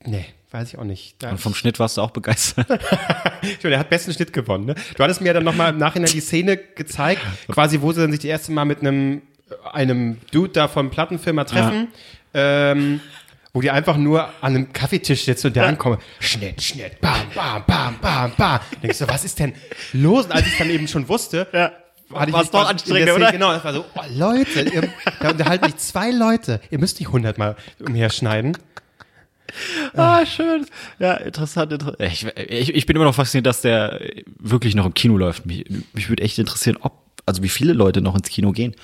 nee, 0.05 0.27
weiß 0.51 0.69
ich 0.69 0.79
auch 0.79 0.85
nicht. 0.85 1.17
Da, 1.23 1.31
Und 1.31 1.39
vom 1.39 1.55
Schnitt 1.55 1.79
warst 1.79 1.97
du 1.97 2.03
auch 2.03 2.11
begeistert. 2.11 2.69
Meine, 3.63 3.75
er 3.75 3.81
hat 3.81 3.91
besten 3.91 4.13
Schnitt 4.13 4.33
gewonnen. 4.33 4.67
Ne? 4.67 4.75
Du 4.97 5.03
hattest 5.03 5.21
mir 5.21 5.29
ja 5.29 5.33
dann 5.35 5.45
nochmal 5.45 5.71
im 5.71 5.79
Nachhinein 5.79 6.11
die 6.11 6.21
Szene 6.21 6.57
gezeigt, 6.57 7.23
quasi, 7.49 7.81
wo 7.81 7.93
sie 7.93 8.01
dann 8.01 8.11
sich 8.11 8.21
das 8.21 8.29
erste 8.29 8.53
Mal 8.53 8.65
mit 8.65 8.81
einem, 8.81 9.23
einem 9.73 10.19
Dude 10.33 10.53
da 10.53 10.69
vom 10.69 10.91
Plattenfirma 10.91 11.45
treffen, 11.45 11.89
ähm, 12.35 13.01
wo 13.53 13.61
die 13.61 13.71
einfach 13.71 13.97
nur 13.97 14.25
an 14.25 14.55
einem 14.55 14.73
Kaffeetisch 14.73 15.25
sitzen 15.25 15.49
und 15.49 15.57
der 15.57 15.67
ankommt. 15.67 16.01
Schnitt, 16.21 16.63
Schnitt, 16.63 17.01
bam, 17.01 17.23
bam, 17.35 17.65
bam, 17.67 17.99
bam, 18.01 18.33
bam. 18.37 18.61
Denkst 18.83 18.99
du, 18.99 19.09
was 19.09 19.25
ist 19.25 19.39
denn 19.39 19.55
los? 19.93 20.27
Und 20.27 20.33
als 20.33 20.47
ich 20.47 20.57
dann 20.57 20.71
eben 20.71 20.87
schon 20.87 21.09
wusste, 21.09 21.49
hatte 22.15 22.31
ich 22.31 22.33
War's 22.33 22.45
mich 22.45 22.51
doch 22.51 22.69
anstrengend, 22.69 23.13
oder? 23.13 23.33
Genau, 23.33 23.53
das 23.53 23.65
war 23.65 23.73
so, 23.73 23.85
oh 23.95 24.01
Leute, 24.15 24.63
ihr, 24.63 24.89
da 25.21 25.31
unterhalten 25.31 25.67
sich 25.67 25.77
zwei 25.77 26.11
Leute. 26.11 26.61
Ihr 26.71 26.79
müsst 26.79 26.99
nicht 26.99 27.11
hundertmal 27.11 27.57
umherschneiden. 27.81 28.57
Ah, 29.95 30.25
schön. 30.27 30.67
Ja, 30.99 31.15
interessant. 31.15 31.73
inter 31.73 31.99
ich, 32.01 32.27
ich, 32.37 32.75
ich 32.75 32.87
bin 32.87 32.97
immer 32.97 33.05
noch 33.05 33.15
fasziniert, 33.15 33.47
dass 33.47 33.61
der 33.63 34.01
wirklich 34.39 34.75
noch 34.75 34.87
im 34.87 34.95
Kino 34.95 35.17
läuft. 35.17 35.47
Mich, 35.47 35.65
mich 35.93 36.09
würde 36.09 36.23
echt 36.23 36.39
interessieren, 36.39 36.79
ob, 36.81 36.93
also 37.27 37.43
wie 37.43 37.49
viele 37.49 37.73
Leute 37.73 38.01
noch 38.01 38.15
ins 38.17 38.29
Kino 38.29 38.53
gehen. 38.53 38.75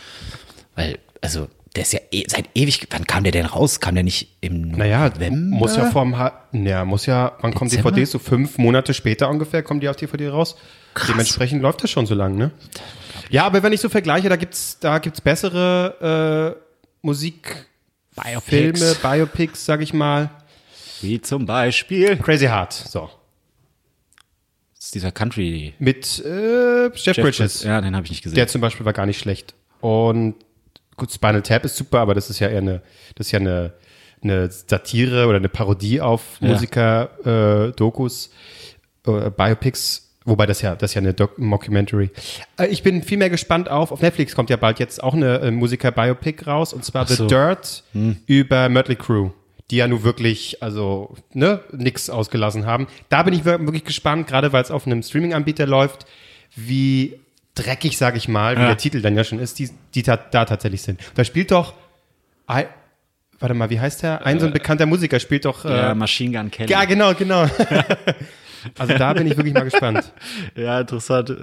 Weil, 0.74 0.98
also, 1.20 1.48
der 1.74 1.82
ist 1.82 1.92
ja 1.92 2.00
eh, 2.10 2.24
seit 2.26 2.48
ewig, 2.54 2.86
wann 2.90 3.06
kam 3.06 3.22
der 3.22 3.32
denn 3.32 3.44
raus? 3.46 3.80
Kam 3.80 3.94
der 3.94 4.04
nicht 4.04 4.36
im 4.40 4.70
Naja, 4.72 5.08
November? 5.10 5.56
muss 5.56 5.76
ja 5.76 5.92
Ha- 5.92 6.42
ja, 6.52 6.84
muss 6.84 7.04
ja, 7.06 7.32
wann 7.40 7.52
kommt 7.54 7.70
Dezember? 7.70 7.90
DVD? 7.92 8.04
So 8.06 8.18
fünf 8.18 8.56
Monate 8.58 8.94
später 8.94 9.28
ungefähr 9.28 9.62
kommen 9.62 9.80
die 9.80 9.88
auf 9.88 9.96
DVD 9.96 10.28
raus. 10.28 10.56
Dementsprechend 11.08 11.60
läuft 11.60 11.82
das 11.82 11.90
schon 11.90 12.06
so 12.06 12.14
lang, 12.14 12.36
ne? 12.36 12.50
Ja, 13.28 13.44
aber 13.44 13.62
wenn 13.62 13.72
ich 13.74 13.80
so 13.82 13.88
vergleiche, 13.90 14.28
da 14.30 14.36
gibt's, 14.36 14.78
da 14.80 14.98
gibt's 14.98 15.20
bessere 15.20 16.54
äh, 16.56 16.60
Musik, 17.02 17.66
Biopics. 18.14 18.80
Filme, 18.80 18.94
Biopics, 19.02 19.66
sag 19.66 19.82
ich 19.82 19.92
mal. 19.92 20.30
Wie 21.02 21.20
zum 21.20 21.46
Beispiel. 21.46 22.16
Crazy 22.16 22.46
Heart, 22.46 22.72
so. 22.72 23.10
Das 24.76 24.86
ist 24.86 24.94
dieser 24.94 25.12
Country. 25.12 25.74
Mit 25.78 26.24
äh, 26.24 26.90
Jeff, 26.94 27.16
Bridges. 27.16 27.62
Ja, 27.64 27.80
den 27.80 27.94
habe 27.96 28.04
ich 28.04 28.10
nicht 28.10 28.22
gesehen. 28.22 28.36
Der 28.36 28.46
zum 28.48 28.60
Beispiel 28.60 28.84
war 28.86 28.92
gar 28.92 29.06
nicht 29.06 29.18
schlecht. 29.18 29.54
Und 29.80 30.34
gut, 30.96 31.10
Spinal 31.12 31.42
Tap 31.42 31.64
ist 31.64 31.76
super, 31.76 32.00
aber 32.00 32.14
das 32.14 32.30
ist 32.30 32.38
ja 32.38 32.48
eher 32.48 32.58
eine, 32.58 32.82
das 33.14 33.26
ist 33.28 33.32
ja 33.32 33.38
eine, 33.40 33.72
eine 34.22 34.50
Satire 34.50 35.26
oder 35.26 35.36
eine 35.36 35.48
Parodie 35.48 36.00
auf 36.00 36.38
Ja. 36.40 36.48
Musiker-Dokus, 36.48 38.30
äh, 39.06 39.30
Biopics. 39.30 40.02
Wobei 40.24 40.46
das 40.46 40.60
ja, 40.60 40.74
das 40.74 40.90
ist 40.90 40.94
ja 40.94 41.00
eine 41.02 41.14
Doc 41.14 41.38
Mockumentary. 41.38 42.10
Äh, 42.58 42.66
ich 42.66 42.82
bin 42.82 43.02
viel 43.02 43.18
mehr 43.18 43.30
gespannt 43.30 43.68
auf, 43.68 43.92
auf 43.92 44.02
Netflix 44.02 44.34
kommt 44.34 44.50
ja 44.50 44.56
bald 44.56 44.80
jetzt 44.80 45.00
auch 45.02 45.14
eine 45.14 45.38
äh, 45.40 45.50
Musiker-Biopic 45.52 46.44
raus, 46.46 46.72
und 46.72 46.84
zwar 46.84 47.06
so. 47.06 47.24
The 47.24 47.26
Dirt 47.28 47.84
über 48.26 48.68
Mötley 48.68 48.96
Crue. 48.96 49.32
Die 49.70 49.76
ja 49.76 49.88
nun 49.88 50.04
wirklich, 50.04 50.62
also, 50.62 51.16
ne, 51.32 51.60
nix 51.72 52.08
ausgelassen 52.08 52.66
haben. 52.66 52.86
Da 53.08 53.24
bin 53.24 53.34
ich 53.34 53.44
wir- 53.44 53.58
wirklich 53.60 53.84
gespannt, 53.84 54.28
gerade 54.28 54.52
weil 54.52 54.62
es 54.62 54.70
auf 54.70 54.86
einem 54.86 55.02
Streaming-Anbieter 55.02 55.66
läuft, 55.66 56.06
wie 56.54 57.18
dreckig, 57.56 57.98
sag 57.98 58.16
ich 58.16 58.28
mal, 58.28 58.56
wie 58.56 58.60
Ja. 58.60 58.66
der 58.68 58.76
Titel 58.76 59.00
dann 59.02 59.16
ja 59.16 59.24
schon 59.24 59.38
ist, 59.40 59.58
die, 59.58 59.70
die 59.94 60.02
ta 60.04 60.16
da 60.16 60.44
tatsächlich 60.44 60.82
sind. 60.82 61.00
Da 61.16 61.24
spielt 61.24 61.50
doch, 61.50 61.74
ein, 62.46 62.66
warte 63.40 63.54
mal, 63.54 63.68
wie 63.70 63.80
heißt 63.80 64.02
der? 64.04 64.24
Ein 64.24 64.38
so 64.38 64.46
ein 64.46 64.52
bekannter 64.52 64.86
Musiker 64.86 65.18
spielt 65.18 65.44
doch, 65.46 65.64
äh, 65.64 65.76
ja, 65.76 65.94
Machine 65.96 66.38
Gun 66.38 66.50
Kelly. 66.50 66.70
ja, 66.70 66.84
genau, 66.84 67.12
genau. 67.14 67.46
also 68.78 68.94
da 68.96 69.12
bin 69.14 69.26
ich 69.26 69.36
wirklich 69.36 69.54
mal 69.54 69.64
gespannt. 69.64 70.12
Ja, 70.54 70.80
interessant. 70.80 71.34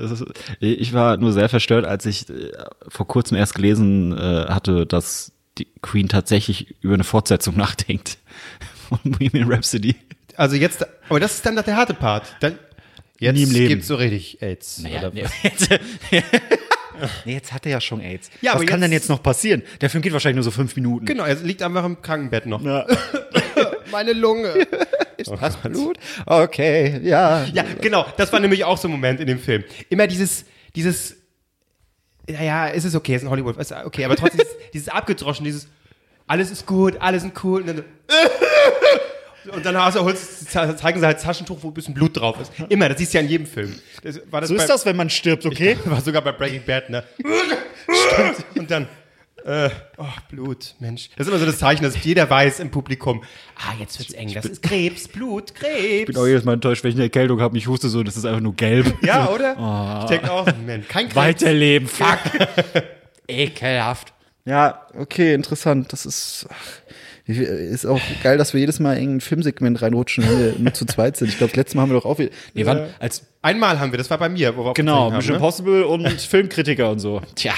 Ich 0.59 0.93
war 0.93 1.17
nur 1.17 1.33
sehr 1.33 1.49
verstört, 1.49 1.85
als 1.85 2.05
ich 2.05 2.29
äh, 2.29 2.51
vor 2.87 3.07
kurzem 3.07 3.37
erst 3.37 3.53
gelesen 3.55 4.17
äh, 4.17 4.45
hatte, 4.47 4.85
dass 4.85 5.31
Queen 5.81 6.09
tatsächlich 6.09 6.75
über 6.81 6.93
eine 6.95 7.03
Fortsetzung 7.03 7.55
nachdenkt 7.57 8.17
von 8.89 8.99
Bohemian 9.03 9.51
Rhapsody. 9.51 9.95
Also 10.35 10.55
jetzt, 10.55 10.85
aber 11.09 11.19
das 11.19 11.35
ist 11.35 11.45
dann 11.45 11.55
der 11.55 11.75
harte 11.75 11.93
Part. 11.93 12.35
Dann, 12.39 12.57
jetzt 13.19 13.35
Nie 13.35 13.43
im 13.43 13.51
Leben. 13.51 13.67
gibt's 13.69 13.87
so 13.87 13.95
richtig 13.95 14.41
AIDS. 14.41 14.79
Naja, 14.79 15.11
nee, 15.13 15.25
jetzt, 15.43 15.69
nee, 17.25 17.33
jetzt 17.35 17.51
hat 17.53 17.65
er 17.65 17.73
ja 17.73 17.81
schon 17.81 18.01
AIDS. 18.01 18.29
Ja, 18.41 18.51
Was 18.51 18.55
aber 18.57 18.65
kann 18.65 18.79
jetzt- 18.79 18.83
denn 18.83 18.91
jetzt 18.93 19.09
noch 19.09 19.21
passieren? 19.21 19.61
Der 19.81 19.89
Film 19.89 20.01
geht 20.01 20.13
wahrscheinlich 20.13 20.37
nur 20.37 20.43
so 20.43 20.51
fünf 20.51 20.75
Minuten. 20.75 21.05
Genau, 21.05 21.23
er 21.23 21.35
liegt 21.35 21.61
einfach 21.61 21.85
im 21.85 22.01
Krankenbett 22.01 22.45
noch. 22.45 22.63
Ja. 22.63 22.85
Meine 23.91 24.13
Lunge. 24.13 24.67
Ist 25.17 25.31
das 25.39 25.57
Blut? 25.57 25.97
Okay, 26.25 26.99
ja. 27.03 27.45
Ja, 27.53 27.63
genau. 27.79 28.05
Das 28.17 28.33
war 28.33 28.39
nämlich 28.39 28.63
auch 28.65 28.77
so 28.77 28.87
ein 28.87 28.91
Moment 28.91 29.19
in 29.19 29.27
dem 29.27 29.39
Film. 29.39 29.63
Immer 29.89 30.07
dieses, 30.07 30.45
dieses, 30.75 31.15
naja, 32.27 32.69
es 32.69 32.85
ist 32.85 32.95
okay, 32.95 33.13
es 33.15 33.21
ist 33.21 33.23
in 33.25 33.29
Hollywood, 33.29 33.57
es 33.57 33.71
ist 33.71 33.85
okay, 33.85 34.05
aber 34.05 34.15
trotzdem 34.15 34.39
dieses, 34.41 34.55
dieses 34.73 34.89
abgedroschen, 34.89 35.43
dieses, 35.45 35.67
alles 36.27 36.51
ist 36.51 36.65
gut, 36.65 36.95
alles 36.99 37.21
sind 37.23 37.33
cool, 37.43 37.61
und 37.61 37.67
dann, 37.67 37.77
so- 37.77 37.83
und 39.51 39.65
dann 39.65 39.77
hast 39.77 39.97
du, 39.97 40.01
holst, 40.03 40.49
zeigen 40.51 40.99
sie 40.99 41.05
halt 41.05 41.21
Taschentuch, 41.21 41.57
wo 41.61 41.67
ein 41.69 41.73
bisschen 41.73 41.93
Blut 41.93 42.17
drauf 42.17 42.39
ist. 42.39 42.51
Immer, 42.69 42.89
das 42.89 42.97
siehst 42.97 43.13
du 43.13 43.17
ja 43.17 43.23
in 43.23 43.29
jedem 43.29 43.45
Film. 43.47 43.77
Das, 44.03 44.15
das 44.31 44.47
So 44.47 44.55
bei, 44.55 44.63
ist 44.63 44.69
das, 44.69 44.85
wenn 44.85 44.95
man 44.95 45.09
stirbt, 45.09 45.45
okay? 45.45 45.77
War 45.85 45.99
sogar 46.01 46.21
bei 46.21 46.31
Breaking 46.31 46.63
Bad, 46.65 46.89
ne? 46.89 47.03
Stimmt. 48.13 48.45
Und 48.57 48.71
dann, 48.71 48.87
äh, 49.45 49.69
oh, 49.97 50.05
Blut, 50.29 50.75
Mensch. 50.79 51.09
Das 51.17 51.27
ist 51.27 51.31
immer 51.31 51.39
so 51.39 51.45
das 51.45 51.59
Zeichen, 51.59 51.83
dass 51.83 52.01
jeder 52.03 52.29
weiß 52.29 52.59
im 52.59 52.71
Publikum, 52.71 53.23
ah, 53.57 53.73
jetzt 53.79 53.99
wird's 53.99 54.13
eng, 54.13 54.33
das 54.33 54.45
ist 54.45 54.63
Krebs, 54.63 55.07
Blut, 55.07 55.53
Krebs. 55.53 55.99
Ich 56.01 56.05
bin 56.05 56.17
auch 56.17 56.27
jedes 56.27 56.45
Mal 56.45 56.53
enttäuscht, 56.53 56.83
wenn 56.83 56.91
ich 56.91 56.95
eine 56.95 57.03
Erkältung 57.03 57.41
habe, 57.41 57.57
ich 57.57 57.67
huste 57.67 57.89
so, 57.89 58.03
das 58.03 58.15
ist 58.15 58.25
einfach 58.25 58.41
nur 58.41 58.55
gelb. 58.55 58.93
Ja, 59.03 59.29
oder? 59.33 60.01
Ich 60.03 60.09
denke 60.09 60.31
auch, 60.31 60.47
Mensch, 60.65 60.87
kein 60.87 61.05
Krebs. 61.05 61.15
Weiterleben, 61.15 61.87
fuck. 61.87 62.19
Ekelhaft. 63.27 64.13
Ja, 64.45 64.87
okay, 64.97 65.33
interessant. 65.33 65.93
Das 65.93 66.05
ist, 66.05 66.47
ist 67.25 67.85
auch 67.85 68.01
geil, 68.21 68.37
dass 68.37 68.53
wir 68.53 68.59
jedes 68.59 68.79
Mal 68.79 68.97
in 68.97 69.15
ein 69.15 69.21
Filmsegment 69.21 69.81
reinrutschen, 69.81 70.25
wenn 70.27 70.39
wir 70.39 70.55
nur 70.59 70.73
zu 70.73 70.85
zweit 70.85 71.15
sind. 71.15 71.29
Ich 71.29 71.37
glaube, 71.37 71.51
das 71.51 71.57
letzte 71.57 71.77
Mal 71.77 71.83
haben 71.83 71.91
wir 71.91 71.99
doch 71.99 72.05
auch 72.05 72.19
wieder. 72.19 72.31
Nee, 72.53 72.65
wann? 72.65 72.87
Als, 72.99 73.23
Einmal 73.41 73.79
haben 73.79 73.91
wir, 73.91 73.97
das 73.97 74.09
war 74.09 74.17
bei 74.17 74.29
mir, 74.29 74.55
wo 74.55 74.65
wir 74.65 74.73
genau, 74.73 75.11
Mission 75.11 75.15
haben, 75.15 75.27
ne? 75.27 75.35
Impossible 75.35 75.83
und 75.83 76.09
Filmkritiker 76.21 76.89
und 76.91 76.99
so. 76.99 77.21
Tja. 77.35 77.53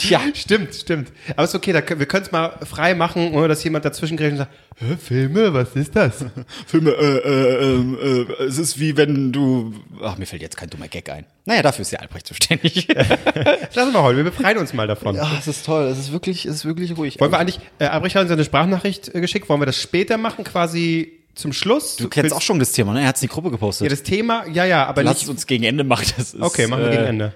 Tja. 0.00 0.20
Stimmt, 0.34 0.74
stimmt. 0.74 1.12
Aber 1.36 1.44
ist 1.44 1.54
okay, 1.54 1.72
da, 1.72 1.82
können- 1.82 2.00
wir 2.00 2.06
können 2.06 2.24
es 2.24 2.32
mal 2.32 2.56
frei 2.64 2.94
machen, 2.94 3.34
ohne 3.34 3.48
dass 3.48 3.62
jemand 3.62 3.84
dazwischen 3.84 4.16
greift 4.16 4.32
und 4.32 4.38
sagt, 4.38 4.50
Hä, 4.78 4.96
Filme, 4.96 5.52
was 5.52 5.76
ist 5.76 5.94
das? 5.94 6.24
Filme, 6.66 6.90
äh, 6.92 7.18
äh, 7.18 7.74
äh, 7.74 8.22
äh, 8.22 8.44
es 8.44 8.56
ist 8.58 8.80
wie 8.80 8.96
wenn 8.96 9.30
du. 9.32 9.74
Ach, 10.02 10.16
mir 10.16 10.24
fällt 10.26 10.40
jetzt 10.42 10.56
kein 10.56 10.70
dummer 10.70 10.88
Gag 10.88 11.10
ein. 11.10 11.26
Naja, 11.44 11.62
dafür 11.62 11.82
ist 11.82 11.92
der 11.92 12.00
Albrecht 12.00 12.26
zuständig. 12.26 12.88
Lassen 13.74 13.92
wir 13.92 14.02
heute, 14.02 14.16
wir 14.16 14.24
befreien 14.24 14.58
uns 14.58 14.72
mal 14.72 14.86
davon. 14.86 15.16
Ja, 15.16 15.30
es 15.38 15.46
ist 15.48 15.66
toll. 15.66 15.84
Es 15.88 15.98
ist 15.98 16.12
wirklich, 16.12 16.46
es 16.46 16.56
ist 16.56 16.64
wirklich 16.64 16.96
ruhig. 16.96 17.20
Wollen 17.20 17.32
wir 17.32 17.38
eigentlich, 17.38 17.60
äh, 17.78 17.84
Albrecht 17.84 18.16
hat 18.16 18.22
uns 18.22 18.30
eine 18.32 18.44
Sprachnachricht 18.44 19.14
äh, 19.14 19.20
geschickt, 19.20 19.48
wollen 19.48 19.60
wir 19.60 19.66
das 19.66 19.80
später 19.80 20.16
machen, 20.16 20.44
quasi 20.44 21.12
zum 21.34 21.52
Schluss? 21.52 21.96
du 21.96 22.08
kennst 22.08 22.32
auch 22.32 22.40
schon 22.40 22.58
das 22.58 22.72
Thema, 22.72 22.92
ne? 22.94 23.02
Er 23.02 23.08
hat 23.08 23.16
es 23.16 23.22
in 23.22 23.28
die 23.28 23.32
Gruppe 23.34 23.50
gepostet. 23.50 23.84
Ja, 23.84 23.90
das 23.90 24.02
Thema, 24.02 24.46
ja, 24.48 24.64
ja, 24.64 24.86
aber 24.86 25.02
Lass 25.02 25.14
nicht, 25.16 25.22
es 25.24 25.28
uns 25.28 25.46
gegen 25.46 25.64
Ende 25.64 25.84
machen. 25.84 26.06
Das 26.16 26.32
ist, 26.34 26.40
okay, 26.40 26.66
machen 26.66 26.84
wir 26.84 26.88
äh, 26.90 26.96
gegen 26.96 27.04
Ende. 27.06 27.32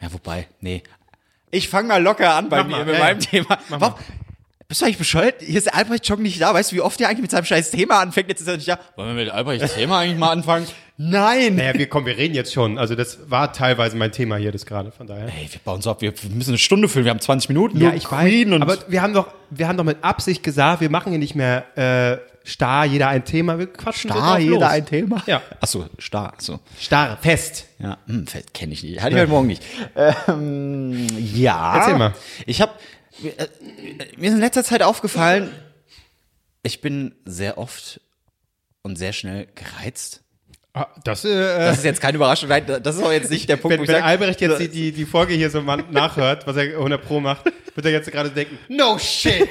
Ja, 0.00 0.12
wobei, 0.12 0.46
nee. 0.60 0.82
Ich 1.50 1.68
fange 1.68 1.88
mal 1.88 2.02
locker 2.02 2.34
an 2.34 2.48
bei 2.48 2.58
Mach 2.58 2.66
mir 2.66 2.76
mal, 2.76 2.84
mit 2.84 2.94
ja, 2.94 3.00
meinem 3.00 3.20
ja. 3.20 3.26
Thema. 3.26 3.58
Warum? 3.68 3.94
bist 4.68 4.80
du 4.80 4.86
eigentlich 4.86 4.98
bescheuert? 4.98 5.36
Hier 5.40 5.58
ist 5.58 5.72
Albrecht 5.72 6.06
schon 6.06 6.22
nicht 6.22 6.40
da. 6.40 6.52
Weißt 6.52 6.72
du, 6.72 6.76
wie 6.76 6.80
oft 6.80 6.98
der 6.98 7.08
eigentlich 7.08 7.22
mit 7.22 7.30
seinem 7.30 7.44
scheiß 7.44 7.70
Thema 7.70 8.00
anfängt? 8.00 8.28
Jetzt 8.28 8.40
ist 8.40 8.48
er 8.48 8.56
nicht 8.56 8.68
da. 8.68 8.78
Wollen 8.96 9.16
wir 9.16 9.24
mit 9.24 9.32
Albrechts 9.32 9.74
Thema 9.74 10.00
eigentlich 10.00 10.18
mal 10.18 10.30
anfangen? 10.30 10.66
Nein! 10.96 11.56
Naja, 11.56 11.74
wir, 11.74 11.88
komm, 11.88 12.06
wir 12.06 12.16
reden 12.16 12.34
jetzt 12.34 12.52
schon. 12.52 12.78
Also 12.78 12.94
das 12.94 13.30
war 13.30 13.52
teilweise 13.52 13.96
mein 13.96 14.12
Thema 14.12 14.36
hier, 14.36 14.50
das 14.50 14.64
gerade, 14.66 14.90
von 14.90 15.06
daher. 15.06 15.26
Ey, 15.26 15.48
wir 15.50 15.60
bauen 15.62 15.82
so 15.82 15.90
ab. 15.90 16.00
Wir 16.00 16.12
müssen 16.30 16.50
eine 16.50 16.58
Stunde 16.58 16.88
füllen. 16.88 17.04
Wir 17.04 17.10
haben 17.10 17.20
20 17.20 17.50
Minuten. 17.50 17.78
Ja, 17.78 17.88
Nur 17.88 17.94
ich 17.94 18.04
Queen 18.04 18.48
weiß. 18.48 18.56
Und 18.56 18.62
aber 18.62 18.78
wir 18.88 19.02
haben 19.02 19.12
doch, 19.12 19.28
wir 19.50 19.68
haben 19.68 19.76
doch 19.76 19.84
mit 19.84 20.02
Absicht 20.02 20.42
gesagt, 20.42 20.80
wir 20.80 20.90
machen 20.90 21.10
hier 21.10 21.18
nicht 21.18 21.34
mehr 21.34 21.64
äh, 21.76 22.18
starr, 22.46 22.84
jeder 22.86 23.08
ein 23.08 23.24
Thema. 23.24 23.58
Wir 23.58 23.66
quatschen 23.66 24.10
so 24.10 24.16
Star, 24.16 24.30
drauf 24.34 24.40
jeder 24.40 24.54
los. 24.54 24.62
ein 24.70 24.86
Thema. 24.86 25.22
Ja. 25.26 25.42
Achso, 25.60 25.86
Star. 26.00 26.32
Achso. 26.32 26.60
Starr, 26.78 27.18
fest. 27.18 27.66
Ja, 27.78 27.98
hm, 28.06 28.24
kenne 28.54 28.72
ich 28.72 28.82
nicht. 28.82 29.02
Hatte 29.02 29.14
ich 29.14 29.20
heute 29.20 29.30
Morgen 29.30 29.48
nicht. 29.48 29.62
Ähm, 30.28 31.06
ja. 31.18 31.76
Erzähl 31.76 31.98
mal. 31.98 32.14
Ich 32.46 32.60
habe 32.60 32.72
äh, 33.22 33.46
mir 34.16 34.28
ist 34.28 34.34
in 34.34 34.40
letzter 34.40 34.64
Zeit 34.64 34.82
aufgefallen, 34.82 35.52
ich 36.62 36.80
bin 36.80 37.14
sehr 37.24 37.58
oft 37.58 38.00
und 38.82 38.96
sehr 38.96 39.12
schnell 39.12 39.48
gereizt. 39.54 40.22
Ah, 40.78 40.88
Das, 41.04 41.24
äh, 41.24 41.28
Das 41.58 41.78
ist 41.78 41.84
jetzt 41.84 42.00
keine 42.02 42.16
Überraschung. 42.16 42.50
Nein, 42.50 42.64
das 42.82 42.96
ist 42.96 43.02
auch 43.02 43.10
jetzt 43.10 43.30
nicht 43.30 43.48
der 43.48 43.56
Punkt, 43.56 43.72
wenn, 43.72 43.80
wo 43.80 43.84
ich 43.84 43.88
wenn 43.88 43.96
sag, 43.96 44.04
Albrecht 44.04 44.40
jetzt 44.42 44.60
die, 44.60 44.68
die, 44.68 44.92
die 44.92 45.06
Folge 45.06 45.32
hier 45.32 45.48
so 45.48 45.62
mal 45.62 45.82
nachhört, 45.90 46.46
was 46.46 46.54
er 46.56 46.64
100 46.76 47.02
Pro 47.02 47.18
macht, 47.18 47.44
wird 47.74 47.86
er 47.86 47.92
jetzt 47.92 48.12
gerade 48.12 48.28
denken, 48.30 48.58
no 48.68 48.98
shit. 48.98 49.48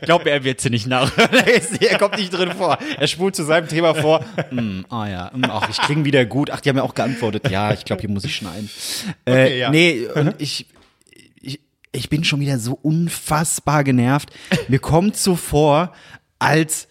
Glaub 0.00 0.24
mir, 0.24 0.30
er 0.30 0.42
wird 0.44 0.60
sie 0.62 0.70
nicht 0.70 0.86
nach. 0.86 1.12
er 1.18 1.46
ist- 1.54 1.82
er 1.82 1.98
kommt 1.98 2.16
nicht 2.16 2.30
drin 2.32 2.52
vor. 2.52 2.78
Er 2.98 3.06
spult 3.06 3.36
zu 3.36 3.42
seinem 3.44 3.68
Thema 3.68 3.94
vor. 3.94 4.24
Mm, 4.50 4.80
ah 4.88 5.06
ja, 5.08 5.30
mm, 5.34 5.44
ach, 5.48 5.68
ich 5.68 5.76
klinge 5.76 6.04
wieder 6.06 6.24
gut. 6.24 6.50
Ach, 6.50 6.60
die 6.60 6.70
haben 6.70 6.76
ja 6.78 6.82
auch 6.84 6.94
geantwortet. 6.94 7.50
Ja, 7.50 7.72
ich 7.74 7.84
glaube, 7.84 8.00
hier 8.00 8.10
muss 8.10 8.24
ich 8.24 8.34
schneiden. 8.34 8.70
Äh, 9.26 9.30
Okay, 9.32 9.58
ja. 9.58 9.70
Nee, 9.70 10.06
und 10.14 10.34
ich, 10.38 10.66
ich, 11.42 11.60
ich 11.92 12.08
bin 12.08 12.24
schon 12.24 12.40
wieder 12.40 12.58
so 12.58 12.78
unfassbar 12.80 13.84
genervt. 13.84 14.30
Mir 14.68 14.78
kommt 14.78 15.16
so 15.18 15.36
vor, 15.36 15.92
als 16.38 16.88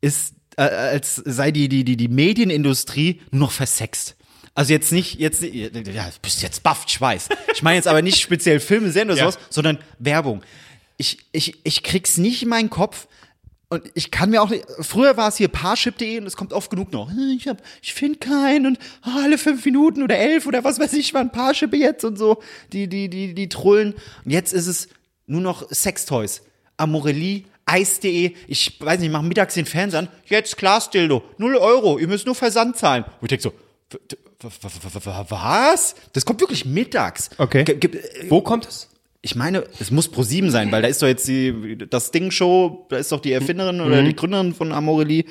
ist, 0.00 0.34
äh, 0.56 0.62
als 0.62 1.16
sei 1.16 1.50
die, 1.50 1.68
die, 1.68 1.84
die, 1.84 1.96
die 1.96 2.08
Medienindustrie 2.08 3.20
nur 3.30 3.40
noch 3.40 3.52
versext. 3.52 4.16
Also 4.54 4.72
jetzt 4.72 4.92
nicht, 4.92 5.18
jetzt, 5.18 5.42
ja, 5.42 5.68
du 5.68 5.82
bist 6.22 6.42
jetzt 6.42 6.62
baff, 6.62 6.84
ich 6.86 7.00
weiß. 7.00 7.28
Ich 7.54 7.62
meine 7.62 7.76
jetzt 7.76 7.88
aber 7.88 8.02
nicht 8.02 8.20
speziell 8.20 8.60
Filme, 8.60 8.90
Serien 8.92 9.10
oder 9.10 9.18
Ja. 9.18 9.30
sowas, 9.32 9.38
sondern 9.50 9.78
Werbung. 9.98 10.42
Ich, 10.96 11.18
ich, 11.32 11.56
ich 11.64 11.82
krieg's 11.82 12.18
nicht 12.18 12.42
in 12.44 12.48
meinen 12.50 12.70
Kopf. 12.70 13.08
Und 13.70 13.82
ich 13.94 14.12
kann 14.12 14.30
mir 14.30 14.40
auch 14.42 14.50
nicht, 14.50 14.64
früher 14.80 15.16
war 15.16 15.26
es 15.28 15.36
hier 15.36 15.48
parship.de 15.48 16.18
und 16.18 16.26
es 16.26 16.36
kommt 16.36 16.52
oft 16.52 16.70
genug 16.70 16.92
noch. 16.92 17.10
Hm, 17.10 17.34
Ich 17.36 17.48
hab, 17.48 17.60
ich 17.82 17.92
finde 17.94 18.18
keinen 18.20 18.66
und 18.66 18.78
ah, 19.02 19.22
alle 19.24 19.38
fünf 19.38 19.64
Minuten 19.64 20.02
oder 20.04 20.16
elf 20.16 20.46
oder 20.46 20.62
was 20.62 20.78
weiß 20.78 20.92
ich, 20.92 21.12
waren 21.14 21.32
Parship 21.32 21.74
jetzt 21.74 22.04
und 22.04 22.16
so, 22.16 22.40
die, 22.72 22.86
die, 22.88 23.08
die, 23.08 23.34
die 23.34 23.48
Trullen. 23.48 23.94
Und 24.24 24.30
jetzt 24.30 24.52
ist 24.52 24.68
es 24.68 24.88
nur 25.26 25.40
noch 25.40 25.68
Sextoys. 25.72 26.42
Amorelli, 26.76 27.46
Eis.de, 27.66 28.34
ich 28.46 28.78
weiß 28.80 29.00
nicht, 29.00 29.10
machen 29.10 29.28
mittags 29.28 29.54
den 29.54 29.66
Fernseher 29.66 30.00
an, 30.00 30.08
jetzt 30.26 30.56
Glasdildo, 30.56 31.22
null 31.38 31.56
Euro, 31.56 31.98
ihr 31.98 32.08
müsst 32.08 32.26
nur 32.26 32.34
Versand 32.34 32.76
zahlen. 32.76 33.04
Und 33.20 33.30
ich 33.32 33.40
denk 33.40 33.42
so, 33.42 33.52
was? 35.28 35.94
Das 36.12 36.24
kommt 36.24 36.40
wirklich 36.40 36.64
mittags. 36.64 37.30
Okay. 37.38 37.64
G- 37.64 37.74
g- 37.76 37.98
Wo 38.28 38.40
kommt 38.42 38.66
es? 38.66 38.88
ich 39.22 39.34
meine, 39.36 39.64
es 39.80 39.90
muss 39.90 40.08
Pro 40.08 40.22
7 40.22 40.50
sein, 40.50 40.70
weil 40.70 40.82
da 40.82 40.88
ist 40.88 41.00
doch 41.00 41.06
jetzt 41.06 41.26
die, 41.26 41.78
das 41.88 42.10
Ding-Show, 42.10 42.84
da 42.90 42.98
ist 42.98 43.10
doch 43.10 43.20
die 43.20 43.32
Erfinderin 43.32 43.80
oder 43.80 44.02
die 44.02 44.14
Gründerin 44.14 44.52
von 44.52 44.70
Amorelli. 44.70 45.24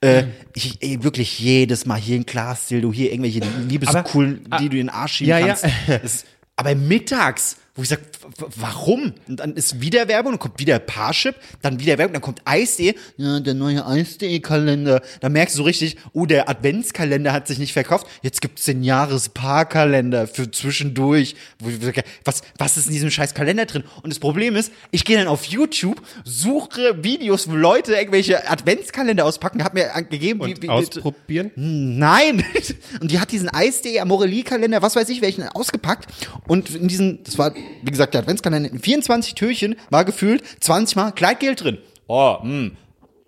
Äh, 0.00 0.24
ich, 0.54 0.78
ey, 0.80 1.02
wirklich 1.04 1.38
jedes 1.38 1.84
Mal 1.84 1.96
hier 2.00 2.16
ein 2.16 2.24
Glasdildo, 2.24 2.90
hier 2.94 3.12
irgendwelche 3.12 3.40
Liebeskugeln, 3.68 4.48
die 4.58 4.70
du 4.70 4.78
in 4.78 4.86
den 4.86 4.88
Arsch 4.88 5.16
schieben 5.16 5.28
ja, 5.32 5.38
ja. 5.38 5.46
kannst. 5.48 5.64
Das, 5.86 6.24
aber 6.56 6.74
mittags, 6.74 7.58
wo 7.76 7.82
ich 7.82 7.88
sag, 7.88 8.00
w- 8.00 8.42
w- 8.42 8.46
warum? 8.56 9.12
Und 9.28 9.36
dann 9.40 9.54
ist 9.54 9.80
wieder 9.80 10.08
Werbung, 10.08 10.32
dann 10.32 10.38
kommt 10.38 10.58
wieder 10.58 10.78
Parship, 10.78 11.36
dann 11.62 11.78
wieder 11.78 11.98
Werbung, 11.98 12.14
dann 12.14 12.22
kommt 12.22 12.40
Eis.de, 12.44 12.94
ja, 13.18 13.40
der 13.40 13.54
neue 13.54 13.86
Eis.de-Kalender. 13.86 15.02
Da 15.20 15.28
merkst 15.28 15.54
du 15.54 15.58
so 15.58 15.62
richtig, 15.64 15.96
oh, 16.12 16.26
der 16.26 16.48
Adventskalender 16.48 17.32
hat 17.32 17.46
sich 17.46 17.58
nicht 17.58 17.72
verkauft. 17.72 18.06
Jetzt 18.22 18.40
gibt's 18.40 18.64
den 18.64 18.82
Jahrespaarkalender 18.82 20.26
für 20.26 20.50
zwischendurch. 20.50 21.36
Wo 21.58 21.68
ich 21.68 21.76
sag, 21.80 22.04
Was, 22.24 22.42
was 22.58 22.76
ist 22.76 22.86
in 22.86 22.92
diesem 22.92 23.10
scheiß 23.10 23.34
Kalender 23.34 23.66
drin? 23.66 23.84
Und 24.02 24.10
das 24.10 24.18
Problem 24.18 24.56
ist, 24.56 24.72
ich 24.90 25.04
gehe 25.04 25.16
dann 25.18 25.28
auf 25.28 25.44
YouTube, 25.44 26.00
suche 26.24 27.02
Videos, 27.04 27.48
wo 27.48 27.54
Leute 27.54 27.94
irgendwelche 27.94 28.48
Adventskalender 28.48 29.24
auspacken, 29.24 29.62
hab 29.62 29.74
mir 29.74 29.90
gegeben, 30.08 30.40
Und 30.40 30.56
wie, 30.58 30.62
wie, 30.62 30.68
ausprobieren? 30.70 31.50
Nein! 31.56 32.44
Und 33.00 33.10
die 33.10 33.20
hat 33.20 33.30
diesen 33.32 33.48
Eis.de 33.48 33.98
Amorelli-Kalender, 34.00 34.82
was 34.82 34.96
weiß 34.96 35.08
ich, 35.08 35.20
welchen 35.22 35.48
ausgepackt. 35.48 36.06
Und 36.46 36.70
in 36.74 36.88
diesen, 36.88 37.22
das 37.24 37.38
war, 37.38 37.52
wie 37.82 37.90
gesagt, 37.90 38.14
der 38.14 38.22
Adventskalender, 38.22 38.70
in 38.70 38.78
24 38.78 39.34
Türchen 39.34 39.76
war 39.90 40.04
gefühlt 40.04 40.42
20 40.60 40.96
Mal 40.96 41.10
Gleitgel 41.12 41.54
drin. 41.54 41.78
Oh, 42.06 42.38
mh, 42.42 42.72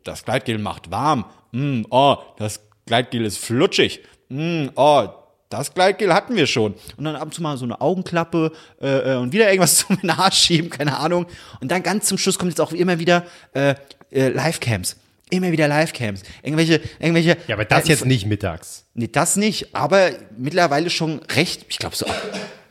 das 0.04 0.24
Gleitgel 0.24 0.58
macht 0.58 0.90
warm. 0.90 1.24
Mh, 1.52 1.86
oh, 1.90 2.16
das 2.36 2.60
Gleitgel 2.86 3.24
ist 3.24 3.38
flutschig. 3.38 4.00
Mh, 4.28 4.70
oh, 4.76 5.08
das 5.48 5.72
Gleitgel 5.72 6.12
hatten 6.12 6.36
wir 6.36 6.46
schon. 6.46 6.74
Und 6.96 7.04
dann 7.04 7.16
ab 7.16 7.24
und 7.24 7.34
zu 7.34 7.42
mal 7.42 7.56
so 7.56 7.64
eine 7.64 7.80
Augenklappe 7.80 8.52
äh, 8.80 9.14
äh, 9.14 9.16
und 9.16 9.32
wieder 9.32 9.48
irgendwas 9.48 9.76
zum 9.86 9.98
Arsch 10.08 10.38
schieben, 10.38 10.70
keine 10.70 10.98
Ahnung. 10.98 11.26
Und 11.60 11.70
dann 11.70 11.82
ganz 11.82 12.06
zum 12.06 12.18
Schluss 12.18 12.38
kommt 12.38 12.52
jetzt 12.52 12.60
auch 12.60 12.72
immer 12.72 12.98
wieder 12.98 13.24
äh, 13.54 13.74
äh, 14.10 14.28
Livecams. 14.28 14.96
Immer 15.30 15.52
wieder 15.52 15.68
Livecams. 15.68 16.22
Irgendwelche, 16.42 16.80
irgendwelche. 16.98 17.36
Ja, 17.46 17.54
aber 17.54 17.64
das 17.64 17.84
äh, 17.84 17.88
jetzt 17.88 18.06
nicht 18.06 18.26
mittags. 18.26 18.86
Nee, 18.94 19.08
das 19.08 19.36
nicht, 19.36 19.74
aber 19.74 20.10
mittlerweile 20.36 20.90
schon 20.90 21.20
recht, 21.34 21.66
ich 21.68 21.78
glaube 21.78 21.96
so 21.96 22.06
ab, 22.06 22.16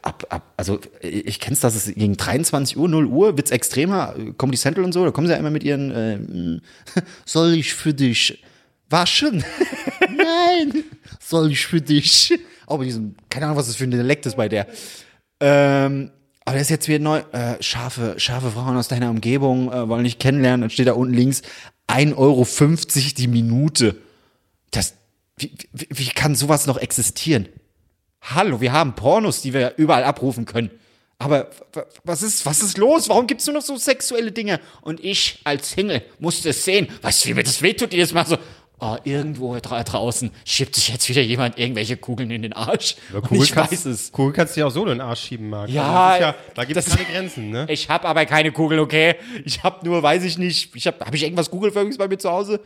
ab, 0.07 0.25
ab, 0.29 0.53
also 0.55 0.79
ich 1.01 1.39
kenn's, 1.39 1.59
dass 1.59 1.75
es 1.75 1.93
gegen 1.93 2.15
23 2.15 2.77
Uhr, 2.77 2.87
0 2.87 3.05
Uhr, 3.05 3.37
wird's 3.37 3.51
extremer, 3.51 4.15
Comedy 4.37 4.57
Central 4.57 4.85
und 4.85 4.93
so, 4.93 5.03
da 5.03 5.11
kommen 5.11 5.27
sie 5.27 5.33
ja 5.33 5.39
immer 5.39 5.51
mit 5.51 5.63
ihren, 5.63 5.91
äh, 5.91 7.01
soll 7.25 7.53
ich 7.53 7.73
für 7.73 7.93
dich 7.93 8.41
waschen? 8.89 9.43
Nein, 10.09 10.83
soll 11.19 11.51
ich 11.51 11.65
für 11.65 11.81
dich? 11.81 12.39
Auch 12.65 12.79
mit 12.79 12.87
diesem, 12.87 13.15
keine 13.29 13.45
Ahnung, 13.45 13.57
was 13.57 13.67
das 13.67 13.75
für 13.75 13.83
ein 13.83 13.91
Dialekt 13.91 14.25
ist 14.25 14.37
bei 14.37 14.47
der. 14.47 14.67
Ähm, 15.41 16.11
aber 16.45 16.53
das 16.53 16.63
ist 16.63 16.69
jetzt 16.69 16.87
wieder 16.87 16.99
neu, 16.99 17.19
äh, 17.33 17.61
scharfe, 17.61 18.15
scharfe 18.17 18.51
Frauen 18.51 18.77
aus 18.77 18.87
deiner 18.87 19.09
Umgebung 19.09 19.71
äh, 19.71 19.89
wollen 19.89 20.05
dich 20.05 20.19
kennenlernen, 20.19 20.61
dann 20.61 20.69
steht 20.69 20.87
da 20.87 20.93
unten 20.93 21.13
links 21.13 21.41
1,50 21.89 22.15
Euro 22.15 22.47
die 23.17 23.27
Minute. 23.27 23.97
Das, 24.71 24.93
wie, 25.35 25.51
wie, 25.73 25.87
wie 25.89 26.07
kann 26.07 26.35
sowas 26.35 26.65
noch 26.65 26.77
existieren? 26.77 27.49
Hallo, 28.21 28.59
wir 28.61 28.71
haben 28.73 28.93
Pornos, 28.95 29.41
die 29.41 29.53
wir 29.53 29.73
überall 29.77 30.03
abrufen 30.03 30.45
können. 30.45 30.71
Aber 31.19 31.49
was 32.03 32.21
ist, 32.21 32.45
was 32.45 32.61
ist 32.61 32.77
los? 32.77 33.09
Warum 33.09 33.25
gibt's 33.25 33.47
nur 33.47 33.55
noch 33.55 33.61
so 33.63 33.75
sexuelle 33.77 34.31
Dinge? 34.31 34.59
Und 34.81 35.03
ich 35.03 35.39
als 35.43 35.71
Single 35.71 36.03
musste 36.19 36.49
es 36.49 36.63
sehen. 36.63 36.87
Weißt 37.01 37.25
du, 37.25 37.29
wie 37.29 37.33
mir 37.33 37.43
das 37.43 37.61
wehtut, 37.61 37.91
jedes 37.91 38.13
Mal 38.13 38.27
so, 38.27 38.37
oh, 38.79 38.97
irgendwo 39.03 39.57
dra 39.59 39.83
draußen 39.83 40.29
schiebt 40.45 40.75
sich 40.75 40.89
jetzt 40.89 41.09
wieder 41.09 41.21
jemand 41.21 41.57
irgendwelche 41.57 41.97
Kugeln 41.97 42.29
in 42.29 42.43
den 42.43 42.53
Arsch. 42.53 42.97
Und 43.13 43.31
ich 43.31 43.51
kannst, 43.51 43.71
weiß 43.71 43.85
es. 43.85 44.11
Kugel 44.11 44.33
kannst 44.33 44.55
du 44.55 44.59
ja 44.59 44.67
auch 44.67 44.71
solo 44.71 44.91
in 44.91 44.99
den 44.99 45.07
Arsch 45.07 45.21
schieben, 45.21 45.49
Marc. 45.49 45.69
Ja, 45.69 46.09
Also 46.11 46.23
ja 46.23 46.35
da 46.53 46.65
gibt 46.65 46.77
es 46.77 46.85
keine 46.85 47.05
Grenzen, 47.05 47.49
ne? 47.49 47.65
Ich 47.69 47.89
habe 47.89 48.07
aber 48.07 48.25
keine 48.27 48.51
Kugel, 48.51 48.77
okay? 48.79 49.15
Ich 49.43 49.63
habe 49.63 49.83
nur, 49.85 50.03
weiß 50.03 50.23
ich 50.23 50.37
nicht, 50.37 50.75
ich 50.75 50.85
habe 50.85 51.03
hab 51.03 51.15
ich 51.15 51.23
irgendwas 51.23 51.49
Kugelförmiges 51.49 51.97
bei 51.97 52.07
mir 52.07 52.19
zu 52.19 52.29
Hause? 52.29 52.59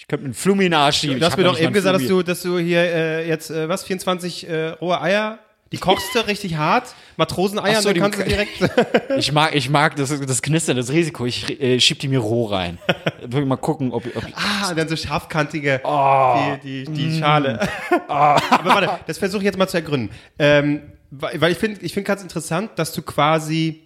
Ich 0.00 0.08
könnte 0.08 0.24
einen 0.24 0.32
Flummi 0.32 0.64
in 0.64 0.70
den 0.70 0.80
Arsch 0.80 1.00
schieben. 1.00 1.20
Du 1.20 1.26
hast 1.26 1.36
mir 1.36 1.44
doch 1.44 1.60
eben 1.60 1.74
gesagt, 1.74 1.94
dass 2.00 2.08
du, 2.08 2.22
dass 2.22 2.40
du 2.40 2.58
hier 2.58 2.80
äh, 2.80 3.28
jetzt, 3.28 3.50
äh, 3.50 3.68
was, 3.68 3.84
24 3.84 4.48
äh, 4.48 4.68
rohe 4.68 4.98
Eier, 4.98 5.40
die 5.72 5.76
kochst 5.76 6.14
du 6.14 6.20
richtig 6.26 6.56
hart, 6.56 6.94
Matroseneier, 7.18 7.82
so, 7.82 7.92
dann 7.92 8.00
kannst 8.00 8.18
du 8.18 8.24
direkt... 8.24 8.50
Ich 9.18 9.30
mag, 9.30 9.54
ich 9.54 9.68
mag 9.68 9.96
das, 9.96 10.18
das 10.18 10.40
Knistern, 10.40 10.78
das 10.78 10.90
Risiko. 10.90 11.26
Ich 11.26 11.60
äh, 11.60 11.78
schieb 11.80 11.98
die 11.98 12.08
mir 12.08 12.20
roh 12.20 12.46
rein. 12.46 12.78
Will 13.26 13.44
mal 13.44 13.56
gucken, 13.56 13.92
ob, 13.92 14.04
ob 14.16 14.24
ah, 14.36 14.72
dann 14.72 14.88
so 14.88 14.96
scharfkantige, 14.96 15.82
Oh. 15.84 16.56
die, 16.64 16.84
die, 16.86 16.92
die 16.92 17.06
Mm. 17.08 17.18
Schale. 17.18 17.68
Aber 18.08 18.40
warte, 18.64 19.00
das 19.06 19.18
versuche 19.18 19.42
ich 19.42 19.44
jetzt 19.44 19.58
mal 19.58 19.68
zu 19.68 19.76
ergründen. 19.76 20.08
Ähm, 20.38 20.80
weil 21.10 21.38
weil 21.42 21.52
ich 21.52 21.58
finde 21.58 21.82
ich 21.82 21.92
find 21.92 22.06
ganz 22.06 22.22
interessant, 22.22 22.70
dass 22.76 22.94
du 22.94 23.02
quasi, 23.02 23.82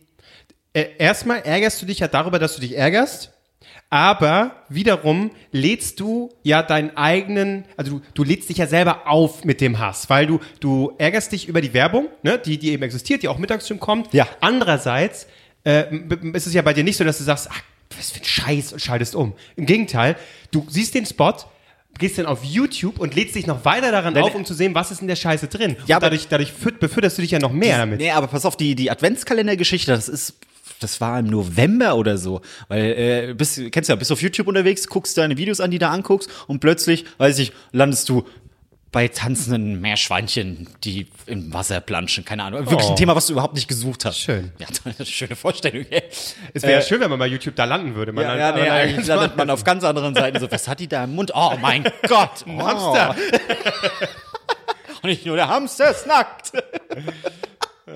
äh, 0.74 0.86
erstmal 0.96 1.40
ärgerst 1.40 1.82
du 1.82 1.86
dich 1.86 1.98
ja 1.98 2.06
darüber, 2.06 2.38
dass 2.38 2.54
du 2.54 2.60
dich 2.60 2.76
ärgerst, 2.76 3.32
aber 3.90 4.64
wiederum 4.68 5.30
lädst 5.52 6.00
du 6.00 6.32
ja 6.42 6.62
deinen 6.62 6.96
eigenen, 6.96 7.64
also 7.76 7.98
du, 7.98 8.02
du 8.14 8.24
lädst 8.24 8.48
dich 8.48 8.58
ja 8.58 8.66
selber 8.66 9.06
auf 9.06 9.44
mit 9.44 9.60
dem 9.60 9.78
Hass, 9.78 10.10
weil 10.10 10.26
du, 10.26 10.40
du 10.60 10.92
ärgerst 10.98 11.32
dich 11.32 11.48
über 11.48 11.60
die 11.60 11.72
Werbung, 11.74 12.08
ne, 12.22 12.38
die, 12.38 12.58
die 12.58 12.70
eben 12.72 12.82
existiert, 12.82 13.22
die 13.22 13.28
auch 13.28 13.38
mittags 13.38 13.68
schon 13.68 13.78
kommt. 13.80 14.12
Ja. 14.12 14.26
Andererseits 14.40 15.26
äh, 15.64 15.84
ist 16.32 16.46
es 16.46 16.54
ja 16.54 16.62
bei 16.62 16.72
dir 16.72 16.84
nicht 16.84 16.96
so, 16.96 17.04
dass 17.04 17.18
du 17.18 17.24
sagst, 17.24 17.48
ach, 17.50 17.62
was 17.96 18.10
für 18.10 18.20
ein 18.20 18.24
Scheiß 18.24 18.72
und 18.72 18.80
schaltest 18.80 19.14
um. 19.14 19.34
Im 19.56 19.66
Gegenteil, 19.66 20.16
du 20.50 20.66
siehst 20.68 20.94
den 20.94 21.06
Spot, 21.06 21.34
gehst 21.98 22.18
dann 22.18 22.26
auf 22.26 22.42
YouTube 22.42 22.98
und 22.98 23.14
lädst 23.14 23.36
dich 23.36 23.46
noch 23.46 23.64
weiter 23.64 23.92
daran 23.92 24.16
auf, 24.18 24.34
um 24.34 24.44
zu 24.44 24.52
sehen, 24.54 24.74
was 24.74 24.90
ist 24.90 25.00
in 25.00 25.06
der 25.06 25.14
Scheiße 25.14 25.46
drin. 25.46 25.76
Ja, 25.86 25.98
und 25.98 26.02
dadurch, 26.02 26.26
dadurch 26.26 26.50
füt- 26.50 26.80
beförderst 26.80 27.18
du 27.18 27.22
dich 27.22 27.30
ja 27.30 27.38
noch 27.38 27.52
mehr 27.52 27.78
damit. 27.78 28.00
Nee, 28.00 28.10
aber 28.10 28.26
pass 28.26 28.44
auf, 28.44 28.56
die, 28.56 28.74
die 28.74 28.90
Adventskalendergeschichte, 28.90 29.92
das 29.92 30.08
ist, 30.08 30.34
das 30.80 31.00
war 31.00 31.18
im 31.18 31.26
November 31.26 31.96
oder 31.96 32.18
so. 32.18 32.40
Weil, 32.68 32.84
äh, 33.30 33.34
bist, 33.34 33.60
kennst 33.72 33.88
du 33.88 33.92
ja, 33.92 33.96
bist 33.96 34.12
auf 34.12 34.20
YouTube 34.22 34.46
unterwegs, 34.48 34.86
guckst 34.88 35.16
deine 35.18 35.36
Videos 35.36 35.60
an, 35.60 35.70
die 35.70 35.78
du 35.78 35.88
anguckst 35.88 36.28
und 36.46 36.60
plötzlich, 36.60 37.04
weiß 37.18 37.38
ich, 37.38 37.52
landest 37.72 38.08
du 38.08 38.26
bei 38.92 39.08
tanzenden 39.08 39.80
Meerschweinchen, 39.80 40.68
die 40.84 41.08
im 41.26 41.52
Wasser 41.52 41.80
planschen. 41.80 42.24
Keine 42.24 42.44
Ahnung. 42.44 42.60
Wirklich 42.70 42.86
Oh. 42.86 42.90
ein 42.90 42.96
Thema, 42.96 43.16
was 43.16 43.26
du 43.26 43.32
überhaupt 43.32 43.54
nicht 43.56 43.66
gesucht 43.66 44.04
hast. 44.04 44.20
Schön. 44.20 44.52
Ja, 44.58 44.68
eine 44.84 45.04
schöne 45.06 45.34
Vorstellung. 45.34 45.84
Es 46.52 46.62
wäre 46.62 46.80
Äh, 46.80 46.82
schön, 46.84 47.00
wenn 47.00 47.10
man 47.10 47.18
bei 47.18 47.26
YouTube 47.26 47.56
da 47.56 47.64
landen 47.64 47.96
würde. 47.96 48.12
Man 48.12 48.22
Ja, 48.24 48.36
ja, 48.36 48.52
nee, 48.52 48.68
eigentlich 48.70 48.98
das 48.98 49.08
landet 49.16 49.36
man 49.36 49.50
auf 49.50 49.64
ganz 49.64 49.82
anderen 49.82 50.14
Seiten. 50.14 50.38
So, 50.38 50.48
was 50.48 50.68
hat 50.68 50.78
die 50.78 50.86
da 50.86 51.02
im 51.04 51.14
Mund? 51.16 51.32
Oh 51.34 51.54
mein 51.60 51.82
Gott. 52.08 52.46
Ein 52.46 52.62
Hamster. 52.62 53.16
Und 55.02 55.08
nicht 55.10 55.26
nur 55.26 55.34
der 55.36 55.48
Hamster 55.48 55.90
ist 55.90 56.06
nackt. 56.06 56.52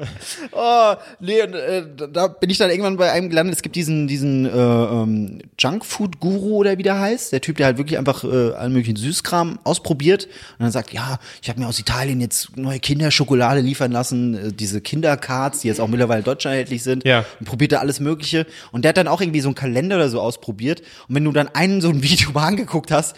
oh, 0.53 0.95
nee, 1.21 1.41
äh, 1.41 1.85
da 2.13 2.29
bin 2.29 2.51
ich 2.51 2.59
dann 2.59 2.71
irgendwann 2.71 2.97
bei 2.97 3.11
einem 3.11 3.29
gelandet. 3.29 3.57
Es 3.57 3.63
gibt 3.63 3.77
diesen, 3.77 4.09
diesen 4.09 4.47
äh, 4.47 4.51
ähm, 4.51 5.41
Junkfood-Guru 5.59 6.57
oder 6.57 6.79
wie 6.79 6.83
der 6.83 7.01
heißt. 7.01 7.33
Der 7.33 7.41
Typ, 7.41 7.57
der 7.57 7.67
halt 7.67 7.79
wirklich 7.79 7.99
einfach 7.99 8.25
äh, 8.25 8.53
allen 8.53 8.73
möglichen 8.73 8.97
Süßkram 8.97 9.59
ausprobiert 9.65 10.27
und 10.59 10.65
dann 10.65 10.73
sagt, 10.73 10.93
ja, 10.93 11.19
ich 11.43 11.49
habe 11.49 11.61
mir 11.61 11.67
aus 11.67 11.79
Italien 11.79 12.21
jetzt 12.21 12.57
neue 12.57 12.79
Kinderschokolade 12.81 13.61
liefern 13.61 13.93
lassen, 13.93 14.35
äh, 14.35 14.53
diese 14.53 14.81
Kindercards, 14.81 15.61
die 15.61 15.69
jetzt 15.69 15.81
auch 15.81 15.89
mittlerweile 15.89 16.23
deutsch 16.23 16.47
erhältlich 16.47 16.83
sind. 16.83 17.05
Ja. 17.05 17.25
Und 17.41 17.47
probiert 17.47 17.73
da 17.73 17.79
alles 17.79 18.01
Mögliche. 18.01 18.47
Und 18.73 18.85
der 18.85 18.91
hat 18.91 18.97
dann 18.97 19.09
auch 19.09 19.21
irgendwie 19.21 19.41
so 19.41 19.49
einen 19.49 19.55
Kalender 19.55 19.97
oder 19.97 20.09
so 20.09 20.21
ausprobiert. 20.21 20.81
Und 21.09 21.15
wenn 21.15 21.25
du 21.25 21.33
dann 21.33 21.49
einen 21.49 21.81
so 21.81 21.89
ein 21.89 22.03
Video 22.09 22.31
mal 22.33 22.47
angeguckt 22.47 22.91
hast, 22.91 23.17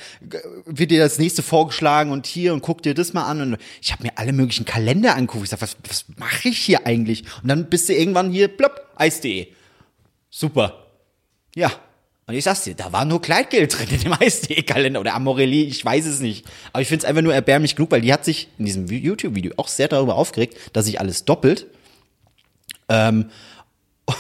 wird 0.66 0.90
dir 0.90 1.01
das 1.01 1.19
nächste 1.19 1.43
vorgeschlagen 1.43 2.11
und 2.12 2.27
hier 2.27 2.53
und 2.53 2.62
guck 2.62 2.83
dir 2.83 2.95
das 2.95 3.12
mal 3.12 3.25
an. 3.25 3.40
Und 3.40 3.57
ich 3.81 3.93
habe 3.93 4.05
mir 4.05 4.12
alle 4.16 4.33
möglichen 4.33 4.64
Kalender 4.64 5.14
angeguckt. 5.14 5.45
Ich 5.45 5.51
sag, 5.51 5.61
was, 5.61 5.77
was 5.88 6.05
mache 6.16 6.49
ich 6.49 6.59
hier 6.59 6.69
eigentlich? 6.78 7.24
Und 7.42 7.48
dann 7.48 7.68
bist 7.68 7.88
du 7.88 7.94
irgendwann 7.94 8.30
hier, 8.30 8.48
plopp, 8.48 8.88
Eis.de. 8.96 9.48
Super. 10.30 10.87
Ja. 11.54 11.72
Und 12.26 12.37
ich 12.37 12.44
sag's 12.44 12.62
dir, 12.62 12.76
da 12.76 12.92
war 12.92 13.04
nur 13.04 13.20
Kleidgeld 13.20 13.76
drin 13.76 13.88
in 13.90 14.00
dem 14.02 14.12
Eis.de-Kalender 14.12 15.00
oder 15.00 15.14
Amorelli, 15.14 15.64
ich 15.64 15.85
weiß 15.85 16.06
es 16.06 16.20
nicht. 16.20 16.46
Aber 16.72 16.80
ich 16.80 16.87
find's 16.87 17.04
einfach 17.04 17.22
nur 17.22 17.35
erbärmlich 17.35 17.74
genug, 17.74 17.90
weil 17.90 18.02
die 18.02 18.12
hat 18.12 18.24
sich 18.24 18.46
in 18.56 18.66
diesem 18.66 18.87
YouTube-Video 18.87 19.52
auch 19.56 19.66
sehr 19.66 19.88
darüber 19.88 20.14
aufgeregt, 20.14 20.56
dass 20.72 20.85
sich 20.85 21.00
alles 21.00 21.24
doppelt. 21.24 21.66
Ähm, 22.88 23.30
oh 24.06 24.14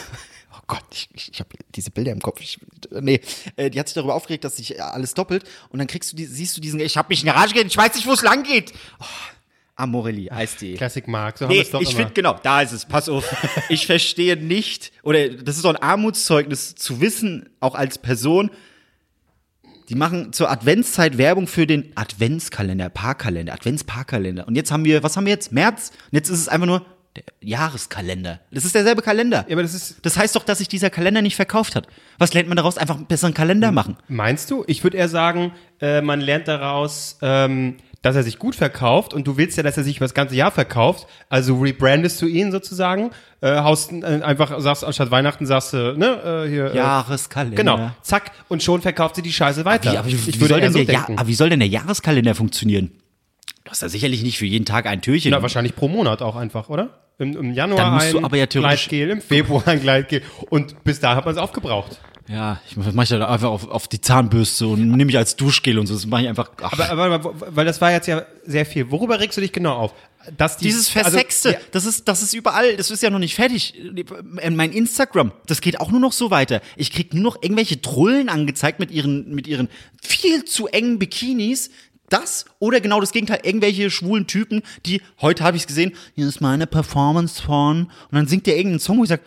Gott, 0.66 0.82
ich, 0.92 1.08
ich, 1.14 1.32
ich 1.34 1.38
habe 1.38 1.50
diese 1.76 1.92
Bilder 1.92 2.10
im 2.10 2.20
Kopf. 2.20 2.40
Ich, 2.40 2.58
nee, 2.90 3.20
äh, 3.54 3.70
die 3.70 3.78
hat 3.78 3.86
sich 3.86 3.94
darüber 3.94 4.16
aufgeregt, 4.16 4.42
dass 4.42 4.56
sich 4.56 4.82
alles 4.82 5.14
doppelt. 5.14 5.44
Und 5.68 5.78
dann 5.78 5.86
kriegst 5.86 6.10
du 6.10 6.16
die, 6.16 6.26
siehst 6.26 6.56
du 6.56 6.60
diesen, 6.60 6.80
ich 6.80 6.96
habe 6.96 7.10
mich 7.10 7.22
in 7.22 7.28
Rage 7.28 7.54
geht, 7.54 7.68
ich 7.68 7.76
weiß 7.76 7.94
nicht, 7.94 8.08
wo 8.08 8.12
es 8.12 8.22
lang 8.22 8.42
geht. 8.42 8.72
Oh, 8.98 9.04
Amorelli, 9.80 10.30
Eis.de. 10.30 10.76
Classic 10.76 11.06
Mark, 11.08 11.38
so 11.38 11.46
haben 11.46 11.54
wir 11.54 11.62
es 11.62 11.70
doch 11.70 11.80
ich 11.80 11.94
finde, 11.94 12.12
genau, 12.12 12.36
da 12.42 12.62
ist 12.62 12.72
es, 12.72 12.84
pass 12.84 13.08
auf. 13.08 13.24
Ich 13.68 13.86
verstehe 13.86 14.36
nicht, 14.36 14.92
oder 15.02 15.28
das 15.28 15.56
ist 15.56 15.62
so 15.62 15.68
ein 15.68 15.76
Armutszeugnis 15.76 16.74
zu 16.74 17.00
wissen, 17.00 17.48
auch 17.60 17.74
als 17.74 17.98
Person, 17.98 18.50
die 19.88 19.94
machen 19.96 20.32
zur 20.32 20.50
Adventszeit 20.50 21.18
Werbung 21.18 21.46
für 21.48 21.66
den 21.66 21.90
Adventskalender, 21.96 22.88
Parkkalender, 22.90 23.52
Adventsparkkalender. 23.54 24.46
Und 24.46 24.54
jetzt 24.54 24.70
haben 24.70 24.84
wir, 24.84 25.02
was 25.02 25.16
haben 25.16 25.26
wir 25.26 25.32
jetzt? 25.32 25.50
März? 25.52 25.90
Und 26.10 26.16
jetzt 26.16 26.28
ist 26.28 26.38
es 26.38 26.48
einfach 26.48 26.66
nur 26.68 26.86
der 27.16 27.24
Jahreskalender. 27.40 28.38
Das 28.52 28.64
ist 28.64 28.72
derselbe 28.76 29.02
Kalender. 29.02 29.44
Ja, 29.48 29.54
aber 29.54 29.62
das 29.62 29.74
ist- 29.74 29.96
Das 30.02 30.16
heißt 30.16 30.36
doch, 30.36 30.44
dass 30.44 30.58
sich 30.58 30.68
dieser 30.68 30.90
Kalender 30.90 31.22
nicht 31.22 31.34
verkauft 31.34 31.74
hat. 31.74 31.88
Was 32.18 32.32
lernt 32.34 32.48
man 32.48 32.54
daraus? 32.56 32.78
Einfach 32.78 32.94
einen 32.94 33.06
besseren 33.06 33.34
Kalender 33.34 33.72
machen. 33.72 33.96
Meinst 34.06 34.48
du? 34.52 34.62
Ich 34.68 34.84
würde 34.84 34.96
eher 34.96 35.08
sagen, 35.08 35.52
äh, 35.80 36.00
man 36.02 36.20
lernt 36.20 36.46
daraus, 36.46 37.18
ähm, 37.20 37.78
dass 38.02 38.16
er 38.16 38.22
sich 38.22 38.38
gut 38.38 38.54
verkauft 38.54 39.12
und 39.12 39.26
du 39.26 39.36
willst 39.36 39.56
ja, 39.56 39.62
dass 39.62 39.76
er 39.76 39.84
sich 39.84 39.98
über 39.98 40.04
das 40.06 40.14
ganze 40.14 40.34
Jahr 40.34 40.50
verkauft. 40.50 41.06
Also 41.28 41.58
rebrandest 41.58 42.20
du 42.22 42.26
ihn 42.26 42.50
sozusagen, 42.50 43.10
äh, 43.42 43.56
haust 43.56 43.92
äh, 43.92 44.04
einfach, 44.22 44.58
sagst 44.60 44.84
anstatt 44.84 45.10
Weihnachten, 45.10 45.44
sagst 45.44 45.74
du, 45.74 45.94
ne, 45.98 46.44
äh, 46.46 46.48
hier. 46.48 46.72
Äh, 46.72 46.76
Jahreskalender. 46.76 47.56
Genau, 47.56 47.90
zack, 48.02 48.30
und 48.48 48.62
schon 48.62 48.80
verkauft 48.80 49.16
sie 49.16 49.22
die 49.22 49.32
Scheiße 49.32 49.64
weiter. 49.64 49.92
Wie, 49.92 49.96
aber, 49.98 50.08
wie, 50.08 50.14
ich 50.14 50.26
wie, 50.28 50.40
würde 50.40 50.54
soll 50.54 50.60
denn 50.62 50.72
so 50.72 50.78
der 50.78 50.94
ja 50.94 51.00
denken. 51.00 51.18
aber 51.18 51.28
wie 51.28 51.34
soll 51.34 51.50
denn 51.50 51.60
der 51.60 51.68
Jahreskalender 51.68 52.34
funktionieren? 52.34 52.90
Du 53.64 53.70
hast 53.70 53.82
ja 53.82 53.88
sicherlich 53.90 54.22
nicht 54.22 54.38
für 54.38 54.46
jeden 54.46 54.64
Tag 54.64 54.86
ein 54.86 55.02
Türchen. 55.02 55.30
Na, 55.32 55.42
wahrscheinlich 55.42 55.76
pro 55.76 55.86
Monat 55.88 56.22
auch 56.22 56.36
einfach, 56.36 56.70
oder? 56.70 57.00
Im, 57.18 57.36
im 57.36 57.52
Januar 57.52 57.78
Dann 57.84 57.94
musst 57.94 58.12
du 58.14 58.18
ein 58.18 58.24
aber 58.24 58.38
ja 58.38 58.46
theoretisch- 58.46 58.88
Gleitgel, 58.88 59.10
im 59.10 59.20
Februar 59.20 59.68
ein 59.68 59.80
Gleitgel. 59.80 60.22
Und 60.48 60.82
bis 60.84 61.00
dahin 61.00 61.18
hat 61.18 61.26
man 61.26 61.34
es 61.34 61.40
aufgebraucht. 61.40 62.00
Ja, 62.28 62.60
ich 62.68 62.76
mache 62.76 63.02
ich 63.02 63.08
dann 63.08 63.22
einfach 63.22 63.48
auf, 63.48 63.68
auf 63.68 63.88
die 63.88 64.00
Zahnbürste 64.00 64.66
und 64.66 64.90
nehme 64.92 65.10
ich 65.10 65.18
als 65.18 65.36
Duschgel 65.36 65.78
und 65.78 65.86
so. 65.86 65.94
Das 65.94 66.06
mache 66.06 66.22
ich 66.22 66.28
einfach. 66.28 66.50
Ach, 66.62 66.72
Aber, 66.72 66.88
aber, 66.88 67.14
aber, 67.14 67.56
weil 67.56 67.64
das 67.64 67.80
war 67.80 67.90
jetzt 67.90 68.06
ja 68.06 68.24
sehr 68.46 68.66
viel. 68.66 68.90
Worüber 68.90 69.18
regst 69.20 69.36
du 69.36 69.40
dich 69.40 69.52
genau 69.52 69.74
auf? 69.74 69.94
Dass 70.36 70.58
die, 70.58 70.66
dieses 70.66 70.88
Versexte, 70.88 71.48
Also, 71.48 71.60
ja, 71.60 71.66
das 71.72 71.86
ist, 71.86 72.06
das 72.06 72.22
ist 72.22 72.34
überall, 72.34 72.76
das 72.76 72.90
ist 72.90 73.02
ja 73.02 73.08
noch 73.10 73.18
nicht 73.18 73.34
fertig. 73.34 73.74
Mein 74.22 74.70
Instagram, 74.72 75.32
das 75.46 75.60
geht 75.62 75.80
auch 75.80 75.90
nur 75.90 76.00
noch 76.00 76.12
so 76.12 76.30
weiter. 76.30 76.60
Ich 76.76 76.92
krieg 76.92 77.14
nur 77.14 77.22
noch 77.22 77.42
irgendwelche 77.42 77.80
Trullen 77.80 78.28
angezeigt 78.28 78.80
mit 78.80 78.90
ihren, 78.90 79.34
mit 79.34 79.46
ihren 79.46 79.68
viel 80.02 80.44
zu 80.44 80.66
engen 80.68 80.98
Bikinis. 80.98 81.70
Das 82.10 82.44
oder 82.58 82.80
genau 82.80 83.00
das 83.00 83.12
Gegenteil, 83.12 83.40
irgendwelche 83.44 83.88
schwulen 83.88 84.26
Typen, 84.26 84.62
die, 84.84 85.00
heute 85.20 85.44
habe 85.44 85.56
ich 85.56 85.62
es 85.62 85.66
gesehen, 85.68 85.92
hier 86.16 86.26
ist 86.26 86.40
meine 86.40 86.66
Performance 86.66 87.40
von, 87.40 87.84
und 87.84 87.92
dann 88.10 88.26
singt 88.26 88.46
der 88.46 88.56
irgendeinen 88.56 88.80
Song, 88.80 88.98
wo 88.98 89.04
ich 89.04 89.08
sag, 89.08 89.20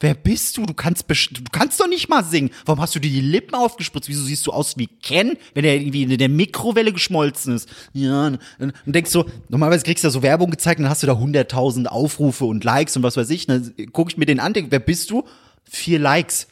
wer 0.00 0.14
bist 0.14 0.56
du? 0.56 0.66
Du 0.66 0.74
kannst, 0.74 1.04
du 1.08 1.42
kannst 1.52 1.80
doch 1.80 1.88
nicht 1.88 2.08
mal 2.08 2.24
singen. 2.24 2.50
Warum 2.64 2.80
hast 2.80 2.94
du 2.94 2.98
dir 2.98 3.10
die 3.10 3.20
Lippen 3.20 3.54
aufgespritzt? 3.54 4.08
Wieso 4.08 4.24
siehst 4.24 4.46
du 4.46 4.52
aus 4.52 4.76
wie 4.76 4.86
Ken, 4.86 5.36
wenn 5.54 5.64
er 5.64 5.74
irgendwie 5.74 6.02
in 6.02 6.18
der 6.18 6.28
Mikrowelle 6.28 6.92
geschmolzen 6.92 7.54
ist? 7.54 7.68
Ja, 7.92 8.26
und, 8.26 8.38
und 8.58 8.74
denkst 8.86 9.10
so, 9.10 9.26
normalerweise 9.48 9.84
kriegst 9.84 10.04
du 10.04 10.08
ja 10.08 10.12
so 10.12 10.22
Werbung 10.22 10.50
gezeigt, 10.50 10.78
und 10.78 10.84
dann 10.84 10.90
hast 10.90 11.02
du 11.02 11.06
da 11.06 11.14
100.000 11.14 11.86
Aufrufe 11.86 12.44
und 12.44 12.64
Likes 12.64 12.96
und 12.96 13.02
was 13.02 13.16
weiß 13.16 13.30
ich. 13.30 13.48
Und 13.48 13.72
dann 13.78 13.86
guck 13.92 14.10
ich 14.10 14.16
mir 14.16 14.26
den 14.26 14.40
an, 14.40 14.52
denk, 14.52 14.70
wer 14.70 14.80
bist 14.80 15.10
du? 15.10 15.24
Vier 15.64 15.98
Likes. 15.98 16.48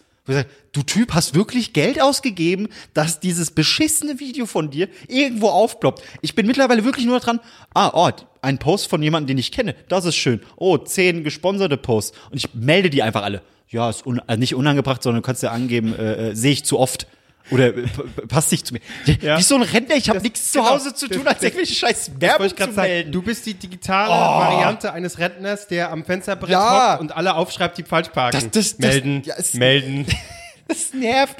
Du 0.70 0.82
Typ 0.84 1.14
hast 1.14 1.34
wirklich 1.34 1.72
Geld 1.72 2.00
ausgegeben, 2.00 2.68
dass 2.94 3.18
dieses 3.18 3.50
beschissene 3.50 4.20
Video 4.20 4.46
von 4.46 4.70
dir 4.70 4.88
irgendwo 5.08 5.48
aufploppt. 5.48 6.02
Ich 6.20 6.36
bin 6.36 6.46
mittlerweile 6.46 6.84
wirklich 6.84 7.06
nur 7.06 7.18
dran, 7.18 7.40
ah, 7.74 7.90
oh, 7.92 8.10
ein 8.42 8.58
Post 8.58 8.88
von 8.88 9.02
jemandem, 9.02 9.28
den 9.28 9.38
ich 9.38 9.52
kenne, 9.52 9.74
das 9.88 10.04
ist 10.04 10.16
schön. 10.16 10.40
Oh, 10.56 10.76
zehn 10.76 11.24
gesponserte 11.24 11.76
Posts. 11.76 12.16
Und 12.30 12.36
ich 12.36 12.52
melde 12.54 12.90
die 12.90 13.02
einfach 13.02 13.22
alle. 13.22 13.40
Ja, 13.68 13.88
ist 13.88 14.04
un 14.06 14.20
also 14.26 14.38
nicht 14.38 14.54
unangebracht, 14.54 15.02
sondern 15.02 15.22
du 15.22 15.26
kannst 15.26 15.42
ja 15.42 15.50
angeben, 15.52 15.94
äh, 15.98 16.30
äh, 16.30 16.34
sehe 16.34 16.52
ich 16.52 16.64
zu 16.64 16.78
oft. 16.78 17.06
Oder 17.50 17.68
äh, 17.76 17.82
passt 18.28 18.52
nicht 18.52 18.66
zu 18.66 18.74
mir. 18.74 18.80
Ja. 19.20 19.38
Wie 19.38 19.42
so 19.42 19.56
ein 19.56 19.62
Rentner, 19.62 19.96
ich 19.96 20.08
habe 20.08 20.20
nichts 20.20 20.52
zu 20.52 20.58
genau. 20.60 20.70
Hause 20.72 20.94
zu 20.94 21.08
tun, 21.08 21.26
als 21.26 21.42
irgendwelche 21.42 21.74
scheiß 21.74 22.12
Werbung 22.18 22.48
zu 22.50 22.56
sagen, 22.56 22.74
melden. 22.76 23.12
du 23.12 23.22
bist 23.22 23.46
die 23.46 23.54
digitale 23.54 24.10
Variante 24.10 24.92
eines 24.92 25.18
Rentners, 25.18 25.66
der 25.66 25.90
am 25.90 26.04
Fensterbrett 26.04 26.50
Ja. 26.50 26.92
hockt 26.92 27.00
und 27.00 27.16
alle 27.16 27.34
aufschreibt, 27.34 27.78
die 27.78 27.82
falsch 27.82 28.08
parken. 28.10 28.32
Das- 28.40 28.50
das- 28.50 28.76
das- 28.76 28.78
melden, 28.78 29.22
ja, 29.24 29.34
es- 29.38 29.54
melden. 29.54 30.06
das 30.68 30.94
nervt. 30.94 31.36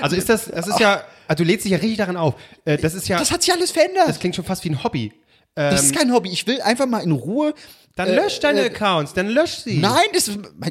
Also 0.00 0.16
ist 0.16 0.28
das, 0.28 0.46
das 0.46 0.66
ist 0.68 0.80
ja, 0.80 1.02
also 1.28 1.42
du 1.44 1.48
lädst 1.48 1.64
dich 1.64 1.72
ja 1.72 1.78
richtig 1.78 1.98
daran 1.98 2.16
auf. 2.16 2.34
Äh, 2.64 2.78
Das 2.78 2.94
ist 2.94 3.08
ja, 3.08 3.18
Das 3.18 3.30
hat 3.30 3.42
sich 3.42 3.52
alles 3.52 3.70
verändert. 3.70 4.08
das 4.08 4.18
klingt 4.18 4.34
schon 4.36 4.44
fast 4.44 4.64
wie 4.64 4.70
ein 4.70 4.82
Hobby. 4.82 5.12
Das 5.54 5.84
ist 5.84 5.94
kein 5.96 6.12
Hobby. 6.12 6.30
Ich 6.30 6.46
will 6.46 6.60
einfach 6.62 6.86
mal 6.86 7.00
in 7.00 7.12
Ruhe. 7.12 7.54
Dann 7.96 8.08
äh, 8.08 8.16
lösch 8.16 8.40
deine 8.40 8.62
äh, 8.62 8.66
Accounts, 8.66 9.12
dann 9.12 9.28
lösch 9.28 9.52
sie. 9.58 9.78
Nein, 9.78 10.02
das, 10.12 10.28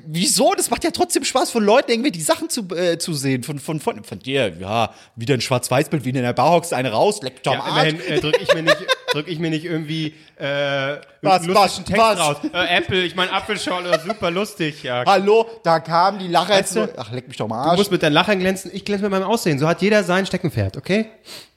wieso? 0.07 0.53
Das 0.57 0.69
macht 0.69 0.83
ja 0.83 0.91
trotzdem 0.91 1.23
Spaß, 1.23 1.51
von 1.51 1.63
Leuten 1.63 1.89
irgendwie 1.89 2.11
die 2.11 2.19
Sachen 2.21 2.49
zu, 2.49 2.67
äh, 2.75 2.97
zu 2.97 3.13
sehen. 3.13 3.43
Von, 3.43 3.59
von, 3.59 3.79
von, 3.79 4.03
von 4.03 4.19
dir, 4.19 4.49
ja, 4.59 4.93
wieder 5.15 5.35
ein 5.35 5.39
Schwarz-Weiß-Bild, 5.39 6.03
wie 6.03 6.09
in 6.09 6.15
der 6.15 6.33
Bar 6.33 6.51
hockst, 6.51 6.73
eine 6.73 6.91
raus, 6.91 7.21
leck 7.21 7.41
doch 7.43 7.53
Ja, 7.53 7.61
Arsch. 7.61 7.93
immerhin 7.93 8.01
äh, 8.01 8.19
drücke 8.19 8.41
ich, 8.41 8.53
mir 8.53 8.63
nicht- 8.63 8.85
drück 9.13 9.27
ich 9.29 9.39
mir 9.39 9.49
nicht 9.51 9.63
irgendwie 9.63 10.15
äh, 10.37 10.45
Was, 11.21 11.47
was, 11.47 11.75
Text 11.85 11.93
was? 11.97 12.19
raus. 12.19 12.37
Äh, 12.51 12.77
Apple, 12.77 13.03
ich 13.05 13.15
meine 13.15 13.31
Apfelschorle, 13.31 14.01
super 14.05 14.29
lustig. 14.29 14.83
Ja. 14.83 15.05
Hallo, 15.07 15.47
da 15.63 15.79
kam 15.79 16.19
die 16.19 16.27
Lacher 16.27 16.55
Weißt 16.55 16.75
du, 16.75 16.93
Ach, 16.97 17.09
leck 17.13 17.29
mich 17.29 17.37
doch 17.37 17.47
mal 17.47 17.63
Du 17.63 17.69
Arsch. 17.69 17.77
musst 17.77 17.91
mit 17.91 18.03
deinen 18.03 18.11
Lachern 18.11 18.37
glänzen, 18.39 18.69
ich 18.73 18.83
glänze 18.83 19.03
mit 19.03 19.11
meinem 19.11 19.23
Aussehen. 19.23 19.59
So 19.59 19.67
hat 19.69 19.81
jeder 19.81 20.03
sein 20.03 20.25
Steckenpferd, 20.25 20.75
okay? 20.75 21.05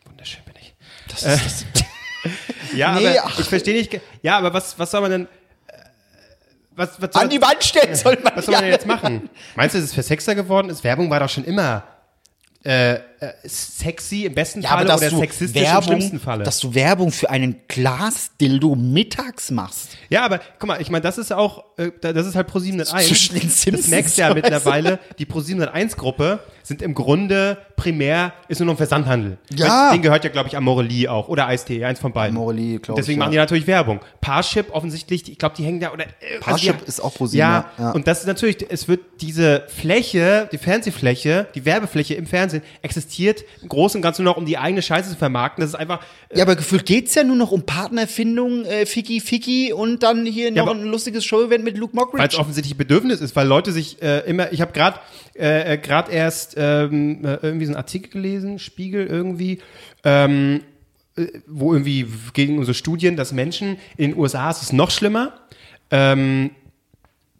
Wunderschön 0.04 0.44
bin 0.44 0.54
ich. 0.60 0.74
das 1.08 1.24
ist, 1.24 1.66
das, 1.74 1.84
Ja, 2.74 2.94
Nee, 2.94 3.18
aber 3.18 3.28
ach. 3.28 3.38
ich 3.38 3.46
verstehe 3.46 3.74
nicht. 3.74 4.00
Ja, 4.22 4.38
aber 4.38 4.52
was, 4.52 4.78
was 4.78 4.90
soll 4.90 5.00
man 5.02 5.10
denn. 5.10 5.22
äh, 5.68 5.72
Was, 6.74 7.00
was 7.00 7.10
soll, 7.12 7.22
an 7.22 7.28
die 7.30 7.40
Wand 7.40 7.62
stellen 7.64 7.94
soll 7.94 8.18
man 8.22 8.32
was 8.36 8.44
soll 8.46 8.54
man 8.54 8.62
denn 8.64 8.72
jetzt 8.72 8.86
machen? 8.86 9.28
Meinst 9.56 9.74
du, 9.74 9.78
dass 9.78 9.88
es 9.88 9.94
für 9.94 10.02
Sexer 10.02 10.34
geworden 10.34 10.68
ist? 10.70 10.84
Werbung 10.84 11.08
war 11.10 11.20
doch 11.20 11.28
schon 11.28 11.44
immer 11.44 11.84
äh, 12.64 12.98
sexy 13.44 14.24
im 14.24 14.34
besten 14.34 14.60
Ja, 14.62 14.70
Falle 14.70 14.84
oder 14.94 14.98
sexistisch 14.98 15.62
im 15.62 15.82
schlimmsten 15.82 16.12
Werbung, 16.12 16.20
Falle. 16.20 16.44
dass 16.44 16.58
du 16.60 16.74
Werbung 16.74 17.10
für 17.12 17.30
einen 17.30 17.56
Glasdildo 17.68 18.74
mittags 18.74 19.50
machst. 19.50 19.90
Ja, 20.08 20.24
aber 20.24 20.40
guck 20.58 20.68
mal, 20.68 20.80
ich 20.80 20.90
meine, 20.90 21.02
das 21.02 21.18
ist 21.18 21.32
auch, 21.32 21.64
äh, 21.78 21.90
da- 22.00 22.12
das 22.12 22.26
ist 22.26 22.34
halt 22.36 22.46
Pro 22.46 22.58
701. 22.58 23.06
Zwischen 23.08 23.38
den 23.38 23.76
Das 23.76 23.86
merkst 23.88 24.16
du 24.18 24.22
ja 24.22 24.34
mittlerweile, 24.34 24.98
die 25.18 25.24
Pro 25.26 25.40
701 25.40 25.96
Gruppe 25.96 26.40
sind 26.62 26.82
im 26.82 26.94
Grunde 26.94 27.58
primär, 27.76 28.32
ist 28.48 28.58
nur 28.58 28.66
noch 28.66 28.74
ein 28.74 28.78
Versandhandel. 28.78 29.38
Ja. 29.54 29.92
Den 29.92 30.02
gehört 30.02 30.24
ja, 30.24 30.30
glaube 30.30 30.48
ich, 30.48 30.56
Amorelie 30.56 31.08
auch 31.10 31.28
oder 31.28 31.52
Ice-T, 31.52 31.84
eins 31.84 32.00
von 32.00 32.12
beiden. 32.12 32.36
Amorelie, 32.36 32.78
glaub 32.80 32.96
Deswegen 32.96 33.14
ich, 33.14 33.18
machen 33.20 33.32
die 33.32 33.36
natürlich 33.36 33.66
Werbung. 33.66 34.00
Parship 34.20 34.74
offensichtlich, 34.74 35.30
ich 35.30 35.38
glaube, 35.38 35.54
die 35.56 35.64
hängen 35.64 35.80
da 35.80 35.92
oder. 35.92 36.04
Äh, 36.04 36.40
Parship 36.40 36.82
ist 36.86 37.00
auch 37.00 37.14
Pro 37.14 37.26
7, 37.26 37.38
ja, 37.38 37.70
ja, 37.78 37.84
ja. 37.84 37.90
und 37.92 38.06
das 38.06 38.20
ist 38.20 38.26
natürlich, 38.26 38.66
es 38.68 38.88
wird 38.88 39.00
diese 39.20 39.64
Fläche, 39.68 40.48
die 40.52 40.58
Fernsehfläche, 40.58 41.46
die 41.54 41.64
Werbefläche 41.64 42.14
im 42.14 42.26
Fernsehen 42.26 42.62
existiert 42.82 43.05
im 43.62 43.68
Großen 43.68 43.98
und 43.98 44.02
Ganzen 44.02 44.24
nur 44.24 44.32
noch, 44.32 44.38
um 44.38 44.46
die 44.46 44.58
eigene 44.58 44.82
Scheiße 44.82 45.10
zu 45.10 45.16
vermarkten. 45.16 45.60
Das 45.62 45.70
ist 45.70 45.74
einfach, 45.74 46.00
Ja, 46.34 46.42
aber 46.44 46.56
gefühlt 46.56 46.86
geht's 46.86 47.14
ja 47.14 47.24
nur 47.24 47.36
noch 47.36 47.52
um 47.52 47.62
Partnerfindung, 47.64 48.64
äh, 48.64 48.86
Ficky 48.86 49.20
Ficky 49.20 49.72
und 49.72 50.02
dann 50.02 50.26
hier 50.26 50.50
noch 50.50 50.62
aber- 50.68 50.72
ein 50.72 50.84
lustiges 50.84 51.24
Show-Event 51.24 51.64
mit 51.64 51.76
Luke 51.78 51.94
weil 51.96 52.02
es 52.04 52.12
Mockridge. 52.12 52.38
offensichtlich 52.38 52.76
Bedürfnis 52.76 53.20
ist, 53.20 53.34
weil 53.36 53.46
Leute 53.46 53.72
sich 53.72 54.00
äh, 54.02 54.20
immer, 54.28 54.52
ich 54.52 54.60
habe 54.60 54.72
gerade 54.72 54.98
äh, 55.34 55.74
äh, 55.74 55.78
gerade 55.78 56.10
erst 56.12 56.54
ähm, 56.56 57.24
äh, 57.24 57.38
irgendwie 57.42 57.66
so 57.66 57.70
einen 57.72 57.76
Artikel 57.76 58.10
gelesen, 58.10 58.58
Spiegel 58.58 59.06
irgendwie, 59.06 59.58
ähm, 60.04 60.62
äh, 61.16 61.26
wo 61.46 61.72
irgendwie 61.72 62.06
gegen 62.34 62.58
unsere 62.58 62.74
Studien, 62.74 63.16
dass 63.16 63.32
Menschen 63.32 63.76
in 63.96 64.10
den 64.12 64.18
USA 64.18 64.50
ist 64.50 64.62
es 64.62 64.72
noch 64.72 64.90
schlimmer. 64.90 65.34
Ähm, 65.90 66.50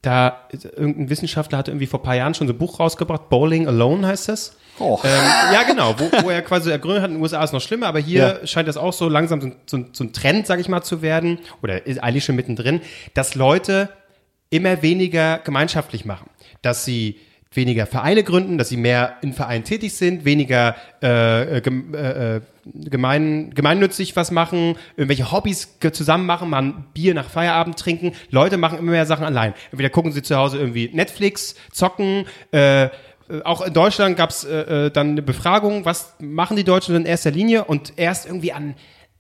da 0.03 0.47
irgendein 0.77 1.11
Wissenschaftler 1.11 1.59
hatte 1.59 1.73
irgendwie 1.73 1.87
vor 1.87 1.99
ein 2.01 2.05
paar 2.05 2.15
Jahren 2.15 2.35
schon 2.35 2.47
so 2.47 2.53
ein 2.53 2.59
Buch 2.59 2.79
rausgebracht, 2.79 3.29
Bowling 3.29 3.67
Alone 3.67 4.07
heißt 4.07 4.29
das. 4.29 4.57
Oh. 4.79 4.99
Ähm, 5.05 5.11
ja, 5.53 5.63
genau, 5.63 5.95
wo, 5.99 6.11
wo 6.25 6.31
er 6.31 6.43
quasi 6.43 6.71
ergründet 6.71 7.03
hat, 7.03 7.11
in 7.11 7.17
den 7.17 7.23
USA 7.23 7.43
ist 7.43 7.53
noch 7.53 7.61
schlimmer, 7.63 7.87
aber 7.87 7.99
hier 7.99 8.39
Ja. 8.41 8.47
scheint 8.47 8.69
das 8.69 8.77
auch 8.77 8.93
so 8.93 9.09
langsam 9.09 9.41
so, 9.41 9.53
so, 9.67 9.85
so 9.93 10.05
ein 10.05 10.13
Trend, 10.13 10.47
sag 10.47 10.61
ich 10.61 10.69
mal, 10.69 10.83
zu 10.83 11.01
werden, 11.03 11.39
oder 11.63 11.87
ist 11.87 12.03
eigentlich 12.03 12.25
schon 12.25 12.37
mittendrin, 12.37 12.81
dass 13.15 13.35
Leute 13.35 13.89
immer 14.51 14.83
weniger 14.83 15.39
gemeinschaftlich 15.39 16.05
machen. 16.05 16.29
Dass 16.63 16.85
sie 16.85 17.19
weniger 17.53 17.87
Vereine 17.87 18.23
gründen, 18.23 18.59
dass 18.59 18.69
sie 18.69 18.77
mehr 18.77 19.17
in 19.23 19.33
Vereinen 19.33 19.65
tätig 19.65 19.95
sind, 19.95 20.25
weniger 20.27 20.77
äh, 21.03 21.57
äh, 21.57 21.61
gem, 21.63 21.95
äh, 21.95 22.37
äh, 22.37 22.41
gemein, 22.75 23.51
gemeinnützig 23.55 24.15
was 24.15 24.31
machen, 24.31 24.77
irgendwelche 24.97 25.33
Hobbys 25.33 25.79
zusammen 25.93 26.27
machen, 26.27 26.51
mal 26.51 26.63
ein 26.63 26.85
Bier 26.93 27.15
nach 27.15 27.31
Feierabend 27.31 27.79
trinken. 27.79 28.13
Leute 28.31 28.59
machen 28.59 28.79
immer 28.79 28.91
mehr 28.91 29.07
Sachen 29.07 29.25
allein. 29.25 29.55
Entweder 29.71 29.89
gucken 29.89 30.13
sie 30.13 30.23
zu 30.23 30.37
Hause 30.37 30.59
irgendwie 30.59 30.91
Netflix, 30.93 31.55
zocken, 31.73 32.27
äh, 32.53 32.89
auch 33.45 33.61
in 33.63 33.73
Deutschland 33.73 34.17
gab 34.17 34.31
es 34.31 34.45
äh, 34.45 34.87
äh, 34.87 34.91
dann 34.91 35.11
eine 35.11 35.23
Befragung, 35.23 35.85
was 35.85 36.15
machen 36.21 36.57
die 36.57 36.65
Deutschen 36.65 36.95
in 36.95 37.07
erster 37.07 37.31
Linie 37.31 37.65
und 37.65 37.95
erst 37.97 38.27
irgendwie 38.27 38.53
an 38.53 38.75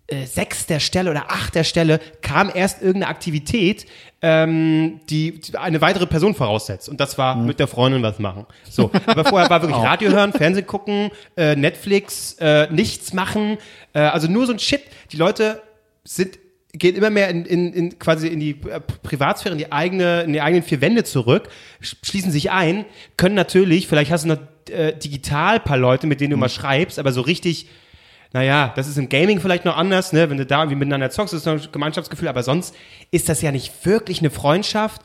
äh, 0.08 0.24
sechster 0.24 0.78
Stelle 0.78 1.10
oder 1.10 1.32
achter 1.32 1.64
Stelle 1.64 2.00
kam 2.22 2.48
erst 2.54 2.80
irgendeine 2.80 3.08
Aktivität, 3.08 3.86
ähm, 4.22 5.00
die, 5.10 5.40
die 5.40 5.56
eine 5.56 5.80
weitere 5.80 6.06
Person 6.06 6.34
voraussetzt. 6.34 6.88
Und 6.88 7.00
das 7.00 7.18
war 7.18 7.34
mit 7.34 7.58
der 7.58 7.66
Freundin 7.66 8.02
was 8.02 8.20
machen. 8.20 8.46
So, 8.70 8.90
aber 9.06 9.24
vorher 9.24 9.50
war 9.50 9.62
wirklich 9.62 9.78
Radio 9.82 10.10
hören, 10.10 10.32
Fernsehen 10.32 10.66
gucken, 10.66 11.10
äh, 11.36 11.56
Netflix, 11.56 12.34
äh, 12.38 12.68
nichts 12.70 13.12
machen. 13.12 13.58
Äh, 13.94 14.00
also 14.00 14.28
nur 14.28 14.46
so 14.46 14.52
ein 14.52 14.60
Shit. 14.60 14.82
Die 15.10 15.16
Leute 15.16 15.60
sind 16.04 16.38
gehen 16.78 16.96
immer 16.96 17.10
mehr 17.10 17.28
in, 17.28 17.44
in, 17.44 17.72
in 17.72 17.98
quasi 17.98 18.28
in 18.28 18.40
die 18.40 18.60
äh, 18.68 18.80
Privatsphäre, 19.02 19.52
in 19.52 19.58
die 19.58 19.72
eigene, 19.72 20.22
in 20.22 20.32
die 20.32 20.40
eigenen 20.40 20.62
vier 20.62 20.80
Wände 20.80 21.04
zurück, 21.04 21.48
sch- 21.82 21.96
schließen 22.02 22.30
sich 22.32 22.50
ein, 22.50 22.84
können 23.16 23.34
natürlich, 23.34 23.88
vielleicht 23.88 24.10
hast 24.10 24.24
du 24.24 24.28
noch 24.28 24.38
äh, 24.70 24.92
digital 24.92 25.60
paar 25.60 25.76
Leute, 25.78 26.06
mit 26.06 26.20
denen 26.20 26.32
du 26.32 26.36
mal 26.36 26.48
schreibst, 26.48 26.98
aber 26.98 27.12
so 27.12 27.20
richtig, 27.20 27.68
naja, 28.32 28.72
das 28.76 28.88
ist 28.88 28.98
im 28.98 29.08
Gaming 29.08 29.40
vielleicht 29.40 29.64
noch 29.64 29.76
anders, 29.76 30.12
ne? 30.12 30.28
Wenn 30.28 30.36
du 30.36 30.44
da 30.44 30.60
irgendwie 30.60 30.76
miteinander 30.76 31.10
zockst, 31.10 31.32
ist 31.32 31.46
das 31.46 31.54
noch 31.54 31.64
ein 31.64 31.72
Gemeinschaftsgefühl, 31.72 32.28
aber 32.28 32.42
sonst 32.42 32.74
ist 33.10 33.28
das 33.28 33.40
ja 33.40 33.52
nicht 33.52 33.86
wirklich 33.86 34.18
eine 34.18 34.30
Freundschaft. 34.30 35.00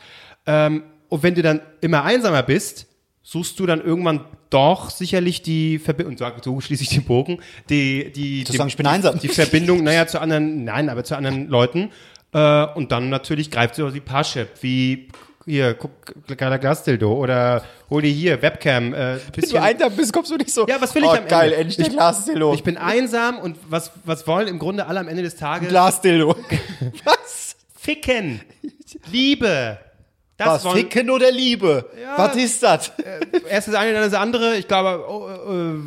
Ähm, 0.46 0.84
und 1.08 1.24
wenn 1.24 1.36
du 1.36 1.42
dann 1.42 1.62
immer 1.82 2.04
einsamer 2.04 2.44
bist, 2.44 2.88
suchst 3.24 3.60
du 3.60 3.66
dann 3.66 3.82
irgendwann 3.82 4.26
doch 4.50 4.90
sicherlich 4.90 5.42
die 5.42 5.80
Verbindung, 5.80 6.14
und 6.14 6.20
sag 6.20 6.44
so 6.44 6.60
schließe 6.60 6.84
ich 6.84 6.90
den 6.90 7.04
Bogen, 7.04 7.40
die, 7.70 8.12
die, 8.12 8.44
die, 8.44 8.54
ich 8.54 8.86
einsam. 8.86 9.20
die 9.20 9.30
Verbindung, 9.30 9.84
naja, 9.84 10.08
zu 10.08 10.20
anderen, 10.20 10.64
nein, 10.64 10.90
aber 10.90 11.04
zu 11.04 11.16
anderen 11.16 11.48
Leuten. 11.48 11.92
Äh, 12.34 12.66
und 12.76 12.92
dann 12.92 13.10
natürlich 13.10 13.52
greift 13.52 13.76
sie 13.76 13.84
auch 13.84 13.94
wie 13.94 14.00
Parship, 14.00 14.50
wie 14.62 15.10
hier, 15.46 15.74
guck, 15.74 15.92
geiler 16.38 16.60
Glasdildo 16.60 17.12
oder 17.12 17.64
hol 17.90 18.02
dir 18.02 18.12
hier 18.12 18.42
Webcam, 18.42 18.94
äh, 18.94 19.18
bisschen, 19.34 19.58
einsam 19.58 19.96
bist, 19.96 20.14
kommst 20.14 20.32
du 20.32 20.38
nicht 20.38 20.54
so. 20.54 20.68
Ja, 20.68 20.80
was 20.80 20.94
will 20.94 21.04
ich 21.04 21.10
oh, 21.10 21.14
am 21.14 21.28
geil, 21.28 21.52
Ende? 21.52 21.56
endlich 21.58 21.88
Ich- 21.88 21.94
Glasdildo. 21.94 22.54
Ich 22.54 22.64
bin 22.64 22.78
einsam 22.78 23.40
und 23.40 23.58
was, 23.68 23.92
was 24.06 24.28
wollen 24.28 24.48
im 24.48 24.60
Grunde 24.60 24.86
alle 24.88 25.00
am 25.00 25.08
Ende 25.08 25.24
des 25.24 25.36
Tages? 25.36 25.70
Glasdildo. 25.70 26.36
Was? 27.04 27.56
Ficken. 27.76 28.42
Liebe. 29.12 29.80
Das 30.46 30.66
Was? 30.66 30.74
Ficken 30.74 31.10
oder 31.10 31.32
Liebe? 31.32 31.86
Was 32.18 32.36
ist 32.36 32.64
das? 32.64 32.92
erst 33.50 33.68
das 33.68 33.76
eine, 33.76 33.94
dann 33.94 34.10
das 34.10 34.14
andere. 34.14 34.56
Ich 34.56 34.68
glaube, 34.68 35.04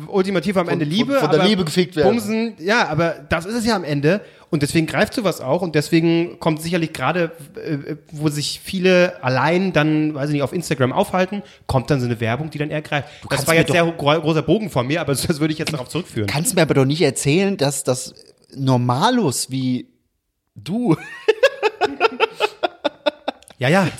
äh, 0.07 0.09
ultimativ 0.11 0.57
am 0.57 0.69
Ende 0.69 0.85
Liebe. 0.85 1.19
von 1.19 1.29
der 1.29 1.39
aber 1.39 1.49
Liebe 1.49 1.65
gefickt 1.65 1.95
werden. 1.95 2.09
Bumsen, 2.09 2.53
ja, 2.59 2.87
aber 2.87 3.15
das 3.29 3.45
ist 3.45 3.55
es 3.55 3.65
ja 3.65 3.75
am 3.75 3.83
Ende. 3.83 4.21
Und 4.49 4.61
deswegen 4.61 4.87
greift 4.87 5.13
sowas 5.13 5.41
auch. 5.41 5.61
Und 5.61 5.75
deswegen 5.75 6.39
kommt 6.39 6.61
sicherlich 6.61 6.93
gerade, 6.93 7.31
äh, 7.55 7.95
wo 8.11 8.29
sich 8.29 8.61
viele 8.63 9.21
allein 9.23 9.73
dann, 9.73 10.13
weiß 10.13 10.29
ich 10.29 10.33
nicht, 10.33 10.43
auf 10.43 10.53
Instagram 10.53 10.93
aufhalten, 10.93 11.41
kommt 11.67 11.89
dann 11.89 11.99
so 11.99 12.05
eine 12.05 12.19
Werbung, 12.19 12.51
die 12.51 12.57
dann 12.57 12.69
eher 12.69 12.81
greift. 12.81 13.09
Das 13.23 13.29
kannst 13.29 13.47
war 13.47 13.55
jetzt 13.55 13.71
sehr 13.71 13.85
gro 13.85 14.21
großer 14.21 14.43
Bogen 14.43 14.69
von 14.69 14.87
mir, 14.87 15.01
aber 15.01 15.13
das 15.27 15.39
würde 15.39 15.51
ich 15.51 15.59
jetzt 15.59 15.73
darauf 15.73 15.89
zurückführen. 15.89 16.27
Kannst 16.27 16.51
du 16.51 16.55
mir 16.55 16.61
aber 16.61 16.73
doch 16.73 16.85
nicht 16.85 17.01
erzählen, 17.01 17.57
dass 17.57 17.83
das 17.83 18.13
Normalos 18.55 19.49
wie 19.51 19.87
du 20.55 20.95
Ja, 23.57 23.69
ja. 23.69 23.87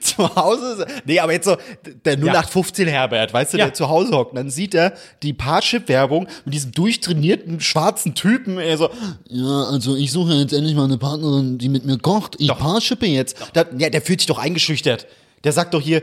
zu 0.00 0.34
Hause. 0.36 0.86
Nee, 1.04 1.18
aber 1.20 1.32
jetzt 1.32 1.46
so 1.46 1.56
der 2.04 2.14
0815 2.14 2.86
Herbert, 2.88 3.32
weißt 3.32 3.54
du, 3.54 3.58
Ja. 3.58 3.66
der 3.66 3.74
zu 3.74 3.88
Hause 3.88 4.12
hockt, 4.16 4.32
und 4.32 4.36
dann 4.36 4.50
sieht 4.50 4.74
er 4.74 4.92
die 5.22 5.32
Parship-Werbung 5.32 6.28
mit 6.44 6.54
diesem 6.54 6.72
durchtrainierten 6.72 7.60
schwarzen 7.60 8.14
Typen. 8.14 8.58
Er 8.58 8.76
so, 8.78 8.90
ja, 9.28 9.64
also 9.64 9.96
ich 9.96 10.12
suche 10.12 10.34
jetzt 10.34 10.52
endlich 10.52 10.74
mal 10.74 10.84
eine 10.84 10.98
Partnerin, 10.98 11.58
die 11.58 11.68
mit 11.68 11.84
mir 11.84 11.98
kocht. 11.98 12.36
Ich 12.38 12.48
Parshippe 12.48 13.06
jetzt. 13.06 13.36
Da, 13.52 13.64
ja, 13.78 13.90
der 13.90 14.02
fühlt 14.02 14.20
sich 14.20 14.26
doch 14.26 14.38
eingeschüchtert. 14.38 15.06
Der 15.44 15.52
sagt 15.52 15.74
doch 15.74 15.80
hier, 15.80 16.02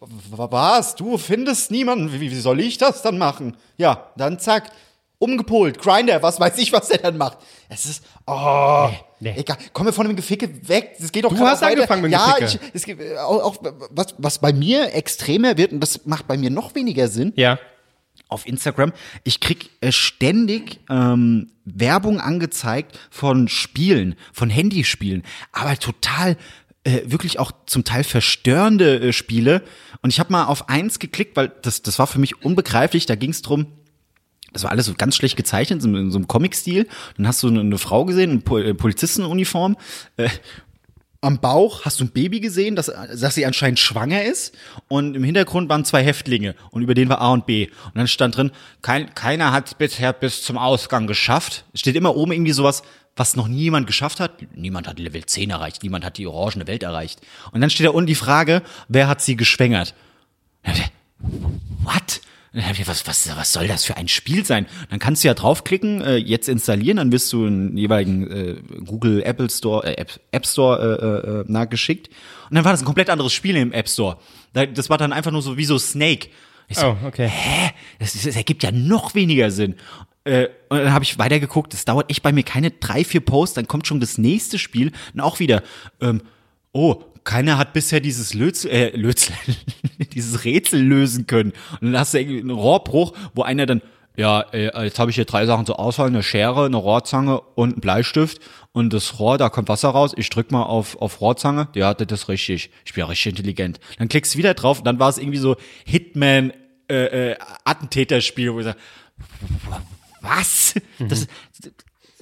was? 0.00 0.96
Du 0.96 1.18
findest 1.18 1.70
niemanden? 1.70 2.12
Wie, 2.12 2.20
wie 2.30 2.34
soll 2.40 2.60
ich 2.60 2.78
das 2.78 3.02
dann 3.02 3.16
machen? 3.18 3.56
Ja, 3.76 4.10
dann 4.16 4.38
zack. 4.38 4.70
Umgepolt, 5.22 5.78
Grinder, 5.78 6.20
was 6.20 6.40
weiß 6.40 6.58
ich, 6.58 6.72
was 6.72 6.88
der 6.88 6.98
dann 6.98 7.16
macht. 7.16 7.38
Es 7.68 7.86
ist, 7.86 8.04
oh, 8.26 8.90
nee. 9.20 9.34
egal. 9.36 9.56
Kommen 9.72 9.86
wir 9.86 9.92
von 9.92 10.08
dem 10.08 10.16
Geficke 10.16 10.50
weg. 10.68 10.96
Das 10.98 11.12
geht 11.12 11.24
doch 11.24 11.32
Du 11.32 11.38
hast 11.46 11.62
angefangen 11.62 12.02
mit 12.02 12.10
dem 12.10 12.14
Ja, 12.14 12.36
ich, 12.40 12.58
es 12.72 12.88
äh, 12.88 13.16
auch, 13.18 13.40
auch 13.40 13.56
was, 13.90 14.16
was 14.18 14.40
bei 14.40 14.52
mir 14.52 14.92
extremer 14.94 15.56
wird, 15.56 15.70
und 15.70 15.78
das 15.78 16.06
macht 16.06 16.26
bei 16.26 16.36
mir 16.36 16.50
noch 16.50 16.74
weniger 16.74 17.06
Sinn, 17.06 17.32
Ja. 17.36 17.60
auf 18.28 18.48
Instagram, 18.48 18.92
ich 19.22 19.38
krieg 19.38 19.70
äh, 19.80 19.92
ständig 19.92 20.80
ähm, 20.90 21.52
Werbung 21.64 22.18
angezeigt 22.20 22.98
von 23.08 23.46
Spielen, 23.46 24.16
von 24.32 24.50
Handyspielen, 24.50 25.22
aber 25.52 25.78
total 25.78 26.36
äh, 26.82 27.02
wirklich 27.04 27.38
auch 27.38 27.52
zum 27.66 27.84
Teil 27.84 28.02
verstörende 28.02 29.00
äh, 29.00 29.12
Spiele. 29.12 29.62
Und 30.02 30.10
ich 30.10 30.18
habe 30.18 30.32
mal 30.32 30.46
auf 30.46 30.68
eins 30.68 30.98
geklickt, 30.98 31.36
weil 31.36 31.52
das, 31.62 31.82
das 31.82 32.00
war 32.00 32.08
für 32.08 32.18
mich 32.18 32.44
unbegreiflich. 32.44 33.06
Da 33.06 33.14
ging 33.14 33.30
es 33.30 33.40
drum, 33.42 33.66
das 34.52 34.64
war 34.64 34.70
alles 34.70 34.86
so 34.86 34.94
ganz 34.94 35.16
schlecht 35.16 35.36
gezeichnet, 35.36 35.84
in 35.84 36.10
so 36.10 36.18
einem 36.18 36.28
Comic-Stil. 36.28 36.86
Dann 37.16 37.26
hast 37.26 37.42
du 37.42 37.48
eine, 37.48 37.60
eine 37.60 37.78
Frau 37.78 38.04
gesehen, 38.04 38.30
in 38.30 38.42
Pol 38.42 38.64
äh, 38.64 38.74
Polizistenuniform. 38.74 39.76
Äh, 40.16 40.28
am 41.24 41.38
Bauch 41.38 41.84
hast 41.84 42.00
du 42.00 42.04
ein 42.04 42.10
Baby 42.10 42.40
gesehen, 42.40 42.74
das, 42.74 42.86
dass 42.86 43.36
sie 43.36 43.46
anscheinend 43.46 43.78
schwanger 43.78 44.24
ist. 44.24 44.54
Und 44.88 45.14
im 45.14 45.22
Hintergrund 45.22 45.68
waren 45.68 45.84
zwei 45.84 46.02
Häftlinge. 46.02 46.56
Und 46.72 46.82
über 46.82 46.94
denen 46.94 47.08
war 47.08 47.20
A 47.20 47.32
und 47.32 47.46
B. 47.46 47.68
Und 47.86 47.96
dann 47.96 48.08
stand 48.08 48.36
drin, 48.36 48.50
kein, 48.82 49.14
keiner 49.14 49.52
hat 49.52 49.78
bisher 49.78 50.12
bis 50.12 50.42
zum 50.42 50.58
Ausgang 50.58 51.06
geschafft. 51.06 51.64
Es 51.72 51.80
Steht 51.80 51.94
immer 51.94 52.16
oben 52.16 52.32
irgendwie 52.32 52.52
sowas, 52.52 52.82
was 53.14 53.36
noch 53.36 53.46
niemand 53.46 53.86
geschafft 53.86 54.18
hat. 54.18 54.42
Niemand 54.56 54.88
hat 54.88 54.98
Level 54.98 55.24
10 55.24 55.50
erreicht. 55.50 55.84
Niemand 55.84 56.04
hat 56.04 56.18
die 56.18 56.26
orangene 56.26 56.66
Welt 56.66 56.82
erreicht. 56.82 57.20
Und 57.52 57.60
dann 57.60 57.70
steht 57.70 57.86
da 57.86 57.90
unten 57.90 58.08
die 58.08 58.16
Frage, 58.16 58.62
wer 58.88 59.06
hat 59.06 59.22
sie 59.22 59.36
geschwängert? 59.36 59.94
What? 61.84 62.20
Dann 62.52 62.66
hab 62.66 62.78
ich, 62.78 62.86
was, 62.86 63.06
was, 63.06 63.34
was 63.36 63.52
soll 63.52 63.66
das 63.66 63.84
für 63.84 63.96
ein 63.96 64.08
Spiel 64.08 64.44
sein? 64.44 64.66
Dann 64.90 64.98
kannst 64.98 65.24
du 65.24 65.28
ja 65.28 65.34
draufklicken, 65.34 66.02
äh, 66.02 66.16
jetzt 66.16 66.48
installieren, 66.48 66.98
dann 66.98 67.10
wirst 67.12 67.32
du 67.32 67.46
einen 67.46 67.76
jeweiligen 67.78 68.30
äh, 68.30 68.56
Google 68.84 69.22
Apple 69.22 69.48
Store, 69.48 69.86
äh, 69.86 69.94
App, 70.00 70.20
App 70.32 70.46
Store 70.46 71.44
äh, 71.46 71.48
äh, 71.48 71.52
nachgeschickt. 71.52 72.08
Und 72.50 72.56
dann 72.56 72.64
war 72.64 72.72
das 72.72 72.82
ein 72.82 72.84
komplett 72.84 73.08
anderes 73.08 73.32
Spiel 73.32 73.56
im 73.56 73.72
App 73.72 73.88
Store. 73.88 74.18
Da- 74.52 74.66
Das 74.66 74.90
war 74.90 74.98
dann 74.98 75.12
einfach 75.14 75.30
nur 75.30 75.40
so 75.42 75.56
wie 75.56 75.64
so 75.64 75.78
Snake. 75.78 76.28
Ich 76.68 76.76
so, 76.76 76.88
Oh, 77.02 77.06
okay. 77.06 77.28
hä? 77.28 77.70
Das, 77.98 78.12
das 78.12 78.36
ergibt 78.36 78.62
ja 78.62 78.70
noch 78.70 79.14
weniger 79.14 79.50
Sinn. 79.50 79.76
Äh, 80.24 80.48
und 80.68 80.78
dann 80.78 80.92
habe 80.92 81.04
ich 81.04 81.18
weitergeguckt, 81.18 81.72
das 81.72 81.84
dauert 81.86 82.10
echt 82.10 82.22
bei 82.22 82.32
mir 82.32 82.42
keine 82.44 82.70
drei, 82.70 83.02
vier 83.02 83.20
Posts, 83.22 83.54
dann 83.54 83.66
kommt 83.66 83.86
schon 83.86 83.98
das 83.98 84.18
nächste 84.18 84.58
Spiel 84.58 84.92
und 85.14 85.20
auch 85.20 85.40
wieder, 85.40 85.62
ähm, 86.00 86.20
oh, 86.72 87.02
keiner 87.24 87.58
hat 87.58 87.72
bisher 87.72 88.00
dieses 88.00 88.34
Lötzel, 88.34 88.70
äh, 88.70 88.96
Lötzel, 88.96 89.34
dieses 90.12 90.44
Rätsel 90.44 90.82
lösen 90.82 91.26
können. 91.26 91.52
Und 91.80 91.92
dann 91.92 91.98
hast 91.98 92.14
du 92.14 92.20
irgendwie 92.20 92.40
einen 92.40 92.50
Rohrbruch, 92.50 93.12
wo 93.34 93.42
einer 93.42 93.66
dann, 93.66 93.82
ja, 94.16 94.40
äh, 94.52 94.84
jetzt 94.84 94.98
habe 94.98 95.10
ich 95.10 95.14
hier 95.14 95.24
drei 95.24 95.46
Sachen 95.46 95.66
zur 95.66 95.78
Auswahl, 95.78 96.08
eine 96.08 96.22
Schere, 96.22 96.66
eine 96.66 96.76
Rohrzange 96.76 97.40
und 97.40 97.72
einen 97.72 97.80
Bleistift. 97.80 98.40
Und 98.72 98.92
das 98.92 99.18
Rohr, 99.18 99.38
da 99.38 99.50
kommt 99.50 99.68
Wasser 99.68 99.90
raus. 99.90 100.12
Ich 100.16 100.30
drück 100.30 100.50
mal 100.50 100.62
auf, 100.62 100.96
auf 101.00 101.20
Rohrzange. 101.20 101.68
Ja, 101.74 101.94
das 101.94 102.22
ist 102.22 102.28
richtig. 102.28 102.70
Ich 102.84 102.94
bin 102.94 103.02
ja 103.02 103.06
richtig 103.06 103.30
intelligent. 103.30 103.80
Dann 103.98 104.08
klickst 104.08 104.34
du 104.34 104.38
wieder 104.38 104.54
drauf 104.54 104.78
und 104.78 104.84
dann 104.84 104.98
war 104.98 105.08
es 105.08 105.18
irgendwie 105.18 105.38
so 105.38 105.56
Hitman, 105.84 106.52
äh, 106.90 107.32
äh, 107.32 107.36
Attentäterspiel, 107.64 108.52
wo 108.52 108.60
ich 108.60 108.64
sag, 108.64 108.76
was? 110.20 110.74
Das, 110.98 111.26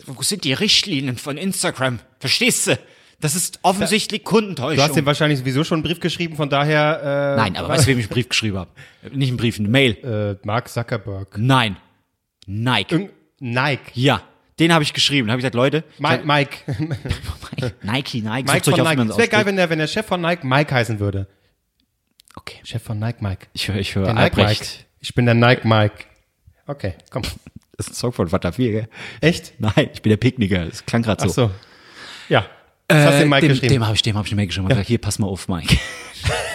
wo 0.07 0.23
sind 0.23 0.45
die 0.45 0.53
Richtlinien 0.53 1.17
von 1.17 1.37
Instagram? 1.37 2.01
Verstehst 2.19 2.67
du? 2.67 2.79
Das 3.21 3.35
ist 3.35 3.59
offensichtlich 3.63 4.25
Kundentäuschung. 4.25 4.77
Du 4.77 4.83
hast 4.83 4.97
ihm 4.97 5.05
wahrscheinlich 5.07 5.39
sowieso 5.41 5.63
schon 5.63 5.77
einen 5.77 5.83
Brief 5.83 6.01
geschrieben, 6.01 6.37
von 6.37 6.49
daher. 6.49 7.35
Äh, 7.35 7.37
Nein, 7.37 7.57
aber 7.57 7.69
weißt 7.69 7.85
du, 7.85 7.89
wem 7.89 7.99
ich 7.99 8.07
einen 8.07 8.15
Brief 8.15 8.29
geschrieben 8.29 8.57
habe? 8.57 8.71
Nicht 9.13 9.29
einen 9.29 9.37
Brief, 9.37 9.59
eine 9.59 9.69
Mail. 9.69 10.39
Äh, 10.43 10.47
Mark 10.47 10.69
Zuckerberg. 10.69 11.37
Nein. 11.37 11.77
Nike. 12.47 12.93
Irgend- 12.95 13.11
Nike. 13.41 13.91
Ja, 13.95 14.23
den 14.59 14.73
habe 14.73 14.83
ich 14.83 14.93
geschrieben. 14.93 15.29
Da 15.29 15.33
habe 15.33 15.41
ich 15.41 15.43
gesagt, 15.43 15.55
Leute, 15.55 15.85
Mike, 15.99 16.25
Mike. 16.25 16.57
Nike, 17.83 18.21
Nike, 18.23 18.51
Mike 18.51 18.71
von 18.71 18.85
Nike. 18.85 19.11
Es 19.11 19.19
wäre 19.19 19.29
geil, 19.29 19.47
wenn 19.47 19.57
der, 19.57 19.71
wenn 19.71 19.79
der 19.79 19.87
Chef 19.87 20.07
von 20.07 20.21
Nike 20.21 20.47
Mike 20.47 20.75
heißen 20.75 20.99
würde. 21.01 21.27
Okay, 22.37 22.59
Chef 22.65 22.83
von 22.83 22.99
Nike 22.99 23.23
Mike. 23.23 23.47
ich 23.53 23.69
höre, 23.69 23.77
ich 23.77 23.95
höre 23.95 24.05
Der 24.05 24.15
Nike 24.15 24.37
Mike. 24.37 24.65
Ich 25.01 25.15
bin 25.15 25.27
der 25.27 25.35
Nike 25.35 25.67
Mike. 25.67 26.05
Okay, 26.67 26.95
komm. 27.11 27.23
Das 27.77 27.87
ist 27.87 27.93
ein 27.93 27.97
Song 27.97 28.13
von 28.13 28.29
Vater 28.29 28.53
4, 28.53 28.73
gell? 28.73 28.89
Echt? 29.23 29.55
Nein, 29.59 29.89
ich 29.95 30.03
bin 30.03 30.11
der 30.11 30.19
Picknicker. 30.19 30.67
Das 30.67 30.85
klang 30.85 31.01
gerade 31.01 31.23
Ach 31.23 31.29
so. 31.29 31.47
so. 31.47 31.51
Ja. 32.29 32.45
Das 32.91 33.07
hast 33.07 33.15
du 33.15 33.21
dem 33.21 33.29
Mike 33.31 33.41
dem, 33.47 33.49
geschrieben. 33.51 33.73
dem 33.75 33.85
habe 33.87 33.95
ich, 33.95 34.03
dem 34.03 34.17
hab 34.17 34.27
ich 34.27 34.33
eine 34.33 34.37
Mail 34.37 34.47
geschrieben. 34.47 34.69
Ja. 34.71 34.77
Hier, 34.79 34.99
pass 34.99 35.19
mal 35.19 35.27
auf, 35.27 35.49
Mike. 35.49 35.77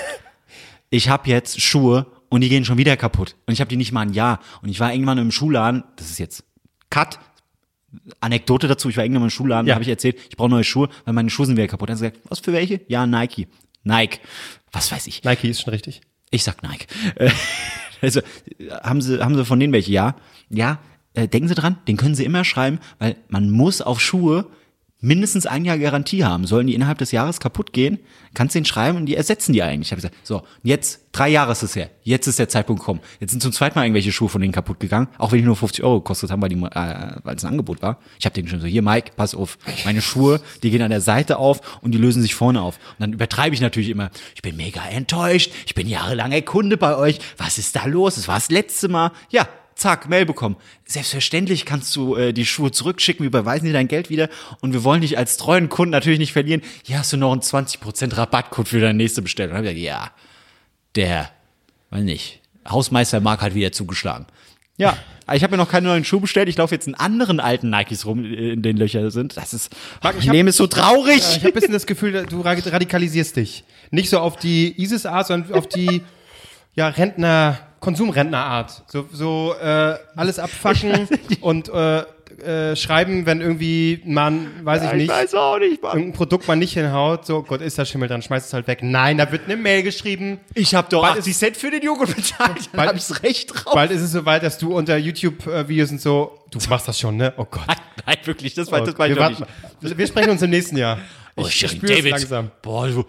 ich 0.89 1.09
habe 1.09 1.29
jetzt 1.29 1.61
Schuhe 1.61 2.05
und 2.29 2.41
die 2.41 2.49
gehen 2.49 2.65
schon 2.65 2.77
wieder 2.77 2.97
kaputt. 2.97 3.35
Und 3.45 3.53
ich 3.53 3.59
habe 3.61 3.69
die 3.69 3.77
nicht 3.77 3.91
mal 3.91 4.01
ein 4.01 4.13
Jahr. 4.13 4.39
Und 4.61 4.69
ich 4.69 4.79
war 4.79 4.91
irgendwann 4.93 5.17
im 5.17 5.31
Schuhladen, 5.31 5.83
das 5.95 6.09
ist 6.09 6.19
jetzt 6.19 6.43
Cut, 6.89 7.19
Anekdote 8.19 8.67
dazu, 8.67 8.89
ich 8.89 8.97
war 8.97 9.03
irgendwann 9.03 9.23
im 9.23 9.29
Schuhladen, 9.29 9.67
Ja. 9.67 9.71
da 9.71 9.75
habe 9.75 9.83
ich 9.83 9.89
erzählt, 9.89 10.17
ich 10.29 10.37
brauche 10.37 10.49
neue 10.49 10.63
Schuhe, 10.63 10.89
weil 11.05 11.13
meine 11.13 11.29
Schuhe 11.29 11.45
sind 11.45 11.57
wieder 11.57 11.67
kaputt. 11.67 11.89
Dann 11.89 11.95
hat 11.97 12.03
er 12.03 12.11
gesagt, 12.11 12.29
was 12.29 12.39
für 12.39 12.53
welche? 12.53 12.81
Ja, 12.87 13.05
Nike. 13.07 13.47
Nike. 13.83 14.19
Was 14.71 14.91
weiß 14.91 15.07
ich. 15.07 15.23
Nike 15.23 15.49
ist 15.49 15.61
schon 15.61 15.71
richtig. 15.73 16.01
Ich 16.31 16.43
sag 16.43 16.61
Nike. 16.63 16.87
Äh, 17.15 17.29
Also, 18.01 18.19
haben 18.83 19.01
Sie, 19.01 19.19
haben 19.23 19.35
Sie 19.35 19.45
von 19.45 19.59
denen 19.59 19.71
welche? 19.73 19.91
Ja. 19.91 20.15
Ja, 20.49 20.79
äh, 21.13 21.27
denken 21.27 21.47
Sie 21.47 21.55
dran, 21.55 21.77
den 21.87 21.95
können 21.97 22.13
Sie 22.13 22.25
immer 22.25 22.43
schreiben, 22.43 22.79
weil 22.99 23.15
man 23.29 23.49
muss 23.49 23.81
auf 23.81 23.99
Schuhe 24.01 24.45
mindestens 25.01 25.45
ein 25.45 25.65
Jahr 25.65 25.77
Garantie 25.77 26.23
haben. 26.23 26.47
Sollen 26.47 26.67
die 26.67 26.73
innerhalb 26.73 26.97
des 26.97 27.11
Jahres 27.11 27.39
kaputt 27.39 27.73
gehen, 27.73 27.99
kannst 28.33 28.55
du 28.55 28.59
den 28.59 28.65
schreiben 28.65 28.97
und 28.97 29.05
die 29.05 29.15
ersetzen 29.15 29.53
die 29.53 29.61
eigentlich. 29.61 29.87
Ich 29.87 29.91
habe 29.91 30.01
gesagt, 30.01 30.15
so, 30.23 30.43
jetzt, 30.63 31.01
drei 31.11 31.29
Jahre 31.29 31.51
ist 31.51 31.63
es 31.63 31.75
her. 31.75 31.89
Jetzt 32.03 32.27
ist 32.27 32.39
der 32.39 32.49
Zeitpunkt 32.49 32.81
gekommen. 32.81 33.01
Jetzt 33.19 33.31
sind 33.31 33.41
zum 33.41 33.51
zweiten 33.51 33.77
Mal 33.77 33.85
irgendwelche 33.85 34.11
Schuhe 34.11 34.29
von 34.29 34.41
denen 34.41 34.53
kaputt 34.53 34.79
gegangen, 34.79 35.07
auch 35.17 35.31
wenn 35.31 35.39
die 35.39 35.45
nur 35.45 35.55
50 35.55 35.83
Euro 35.83 36.01
gekostet 36.01 36.31
haben, 36.31 36.41
weil, 36.41 36.49
die, 36.49 36.55
äh, 36.55 37.15
weil 37.23 37.35
es 37.35 37.43
ein 37.43 37.51
Angebot 37.51 37.81
war. 37.81 37.99
Ich 38.19 38.25
habe 38.25 38.33
denen 38.33 38.47
schon 38.47 38.61
so, 38.61 38.67
hier 38.67 38.81
Mike, 38.81 39.11
pass 39.15 39.35
auf, 39.35 39.57
meine 39.85 40.01
Schuhe, 40.01 40.41
die 40.63 40.71
gehen 40.71 40.81
an 40.81 40.91
der 40.91 41.01
Seite 41.01 41.37
auf 41.37 41.79
und 41.81 41.91
die 41.91 41.97
lösen 41.97 42.21
sich 42.21 42.35
vorne 42.35 42.61
auf. 42.61 42.77
Und 42.77 43.01
dann 43.01 43.13
übertreibe 43.13 43.53
ich 43.53 43.61
natürlich 43.61 43.89
immer, 43.89 44.09
ich 44.33 44.41
bin 44.41 44.55
mega 44.55 44.83
enttäuscht, 44.85 45.51
ich 45.65 45.75
bin 45.75 45.87
jahrelanger 45.87 46.41
Kunde 46.41 46.77
bei 46.77 46.95
euch, 46.95 47.19
was 47.37 47.57
ist 47.57 47.75
da 47.75 47.85
los? 47.85 48.17
Es 48.17 48.27
war 48.27 48.35
das 48.35 48.49
letzte 48.49 48.87
Mal. 48.87 49.11
Ja, 49.29 49.47
zack, 49.75 50.09
Mail 50.09 50.25
bekommen. 50.25 50.55
Selbstverständlich 50.85 51.65
kannst 51.65 51.95
du 51.95 52.15
äh, 52.15 52.33
die 52.33 52.45
Schuhe 52.45 52.71
zurückschicken, 52.71 53.23
wir 53.23 53.27
überweisen 53.27 53.65
dir 53.65 53.73
dein 53.73 53.87
Geld 53.87 54.09
wieder 54.09 54.29
und 54.61 54.73
wir 54.73 54.83
wollen 54.83 55.01
dich 55.01 55.17
als 55.17 55.37
treuen 55.37 55.69
Kunden 55.69 55.91
natürlich 55.91 56.19
nicht 56.19 56.33
verlieren. 56.33 56.61
Hier 56.83 56.97
hast 56.99 57.11
du 57.13 57.17
noch 57.17 57.31
einen 57.31 57.41
20% 57.41 58.15
Rabattcode 58.17 58.67
für 58.67 58.79
deine 58.79 58.93
nächste 58.95 59.21
Bestellung. 59.21 59.55
Dann 59.55 59.65
hab 59.65 59.71
ich 59.73 59.83
gesagt, 59.83 59.85
ja, 59.85 60.11
der, 60.95 61.29
weiß 61.91 62.03
nicht, 62.03 62.39
Hausmeister 62.67 63.19
Mark 63.19 63.41
hat 63.41 63.53
wieder 63.53 63.71
zugeschlagen. 63.71 64.25
Ja, 64.77 64.97
ich 65.33 65.43
habe 65.43 65.51
mir 65.51 65.57
noch 65.57 65.69
keine 65.69 65.87
neuen 65.89 66.05
Schuhe 66.05 66.21
bestellt. 66.21 66.47
Ich 66.49 66.57
laufe 66.57 66.73
jetzt 66.73 66.87
in 66.87 66.95
anderen 66.95 67.39
alten 67.39 67.69
Nikes 67.69 68.05
rum, 68.05 68.23
äh, 68.23 68.53
in 68.53 68.61
den 68.61 68.77
Löcher 68.77 69.11
sind. 69.11 69.35
Das 69.37 69.53
ist, 69.53 69.75
Marc, 70.01 70.15
ich 70.17 70.25
Leben 70.25 70.47
ist 70.47 70.57
so 70.57 70.67
traurig. 70.67 71.17
Ich 71.17 71.37
habe 71.39 71.47
ein 71.47 71.53
bisschen 71.53 71.73
das 71.73 71.85
Gefühl, 71.85 72.25
du 72.29 72.41
ra- 72.41 72.55
radikalisierst 72.65 73.35
dich. 73.35 73.65
Nicht 73.91 74.09
so 74.09 74.19
auf 74.19 74.37
die 74.37 74.81
ISIS-Art, 74.81 75.27
sondern 75.27 75.53
auf 75.53 75.67
die 75.67 76.01
ja, 76.75 76.87
Rentner, 76.89 77.59
Konsumrentner-Art. 77.85 78.83
So, 78.87 79.07
so 79.11 79.55
äh, 79.61 79.95
alles 80.15 80.39
abfacken 80.39 81.07
und 81.41 81.69
äh, 81.69 82.03
äh, 82.41 82.75
schreiben, 82.75 83.27
wenn 83.27 83.41
irgendwie 83.41 84.01
man, 84.05 84.65
weiß 84.65 84.83
ich 84.85 84.93
nicht, 84.93 85.35
auch 85.35 85.59
nicht, 85.59 85.81
Mann. 85.83 85.93
irgendein 85.93 86.13
Produkt 86.13 86.47
mal 86.47 86.55
nicht 86.55 86.73
hinhaut. 86.73 87.25
So, 87.25 87.43
Gott, 87.43 87.61
ist 87.61 87.77
da 87.77 87.85
Schimmel 87.85 88.09
dran, 88.09 88.23
schmeißt 88.23 88.47
es 88.47 88.53
halt 88.53 88.67
weg. 88.67 88.79
Nein, 88.81 89.19
da 89.19 89.31
wird 89.31 89.45
eine 89.45 89.55
Mail 89.55 89.83
geschrieben. 89.83 90.39
Ich 90.55 90.73
habe 90.73 90.87
doch 90.89 91.03
Bald 91.03 91.19
80 91.19 91.37
Cent 91.37 91.57
für 91.57 91.69
den 91.69 91.83
Joghurt 91.83 92.15
bezahlt. 92.15 92.57
Dann 92.73 92.87
habe 92.87 92.97
ich's 92.97 93.21
recht 93.23 93.53
drauf. 93.53 93.75
Bald 93.75 93.91
ist 93.91 94.01
es 94.01 94.11
soweit, 94.11 94.41
dass 94.41 94.57
du 94.57 94.75
unter 94.75 94.97
YouTube-Videos 94.97 95.91
und 95.91 96.01
so, 96.01 96.39
du 96.49 96.59
machst 96.67 96.87
das 96.87 96.99
schon, 96.99 97.17
ne? 97.17 97.33
Oh 97.37 97.45
Gott. 97.45 97.67
Nein, 97.67 97.77
nein, 98.05 98.17
wirklich, 98.25 98.55
das 98.55 98.71
war, 98.71 98.81
das 98.81 98.97
war 98.97 99.07
wir, 99.07 99.15
ich 99.15 99.19
warten, 99.21 99.45
nicht. 99.81 99.97
wir 99.97 100.07
sprechen 100.07 100.31
uns 100.31 100.41
im 100.41 100.49
nächsten 100.49 100.77
Jahr. 100.77 100.97
Oh, 101.37 101.45
ich 101.47 101.67
spüre 101.69 101.99
es 101.99 102.05
langsam. 102.05 102.51
Boah, 102.61 102.87
du, 102.87 103.05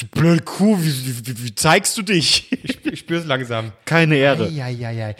du 0.00 0.06
blöde 0.06 0.42
Kuh, 0.42 0.76
wie, 0.80 1.06
wie, 1.06 1.26
wie, 1.26 1.44
wie 1.46 1.54
zeigst 1.54 1.96
du 1.98 2.02
dich? 2.02 2.50
Ich 2.90 3.00
spüre 3.00 3.20
es 3.20 3.26
langsam. 3.26 3.72
Keine 3.84 4.16
Ehre. 4.16 4.48
Ja, 4.50 4.68
ja, 4.68 4.90
ja. 4.90 5.12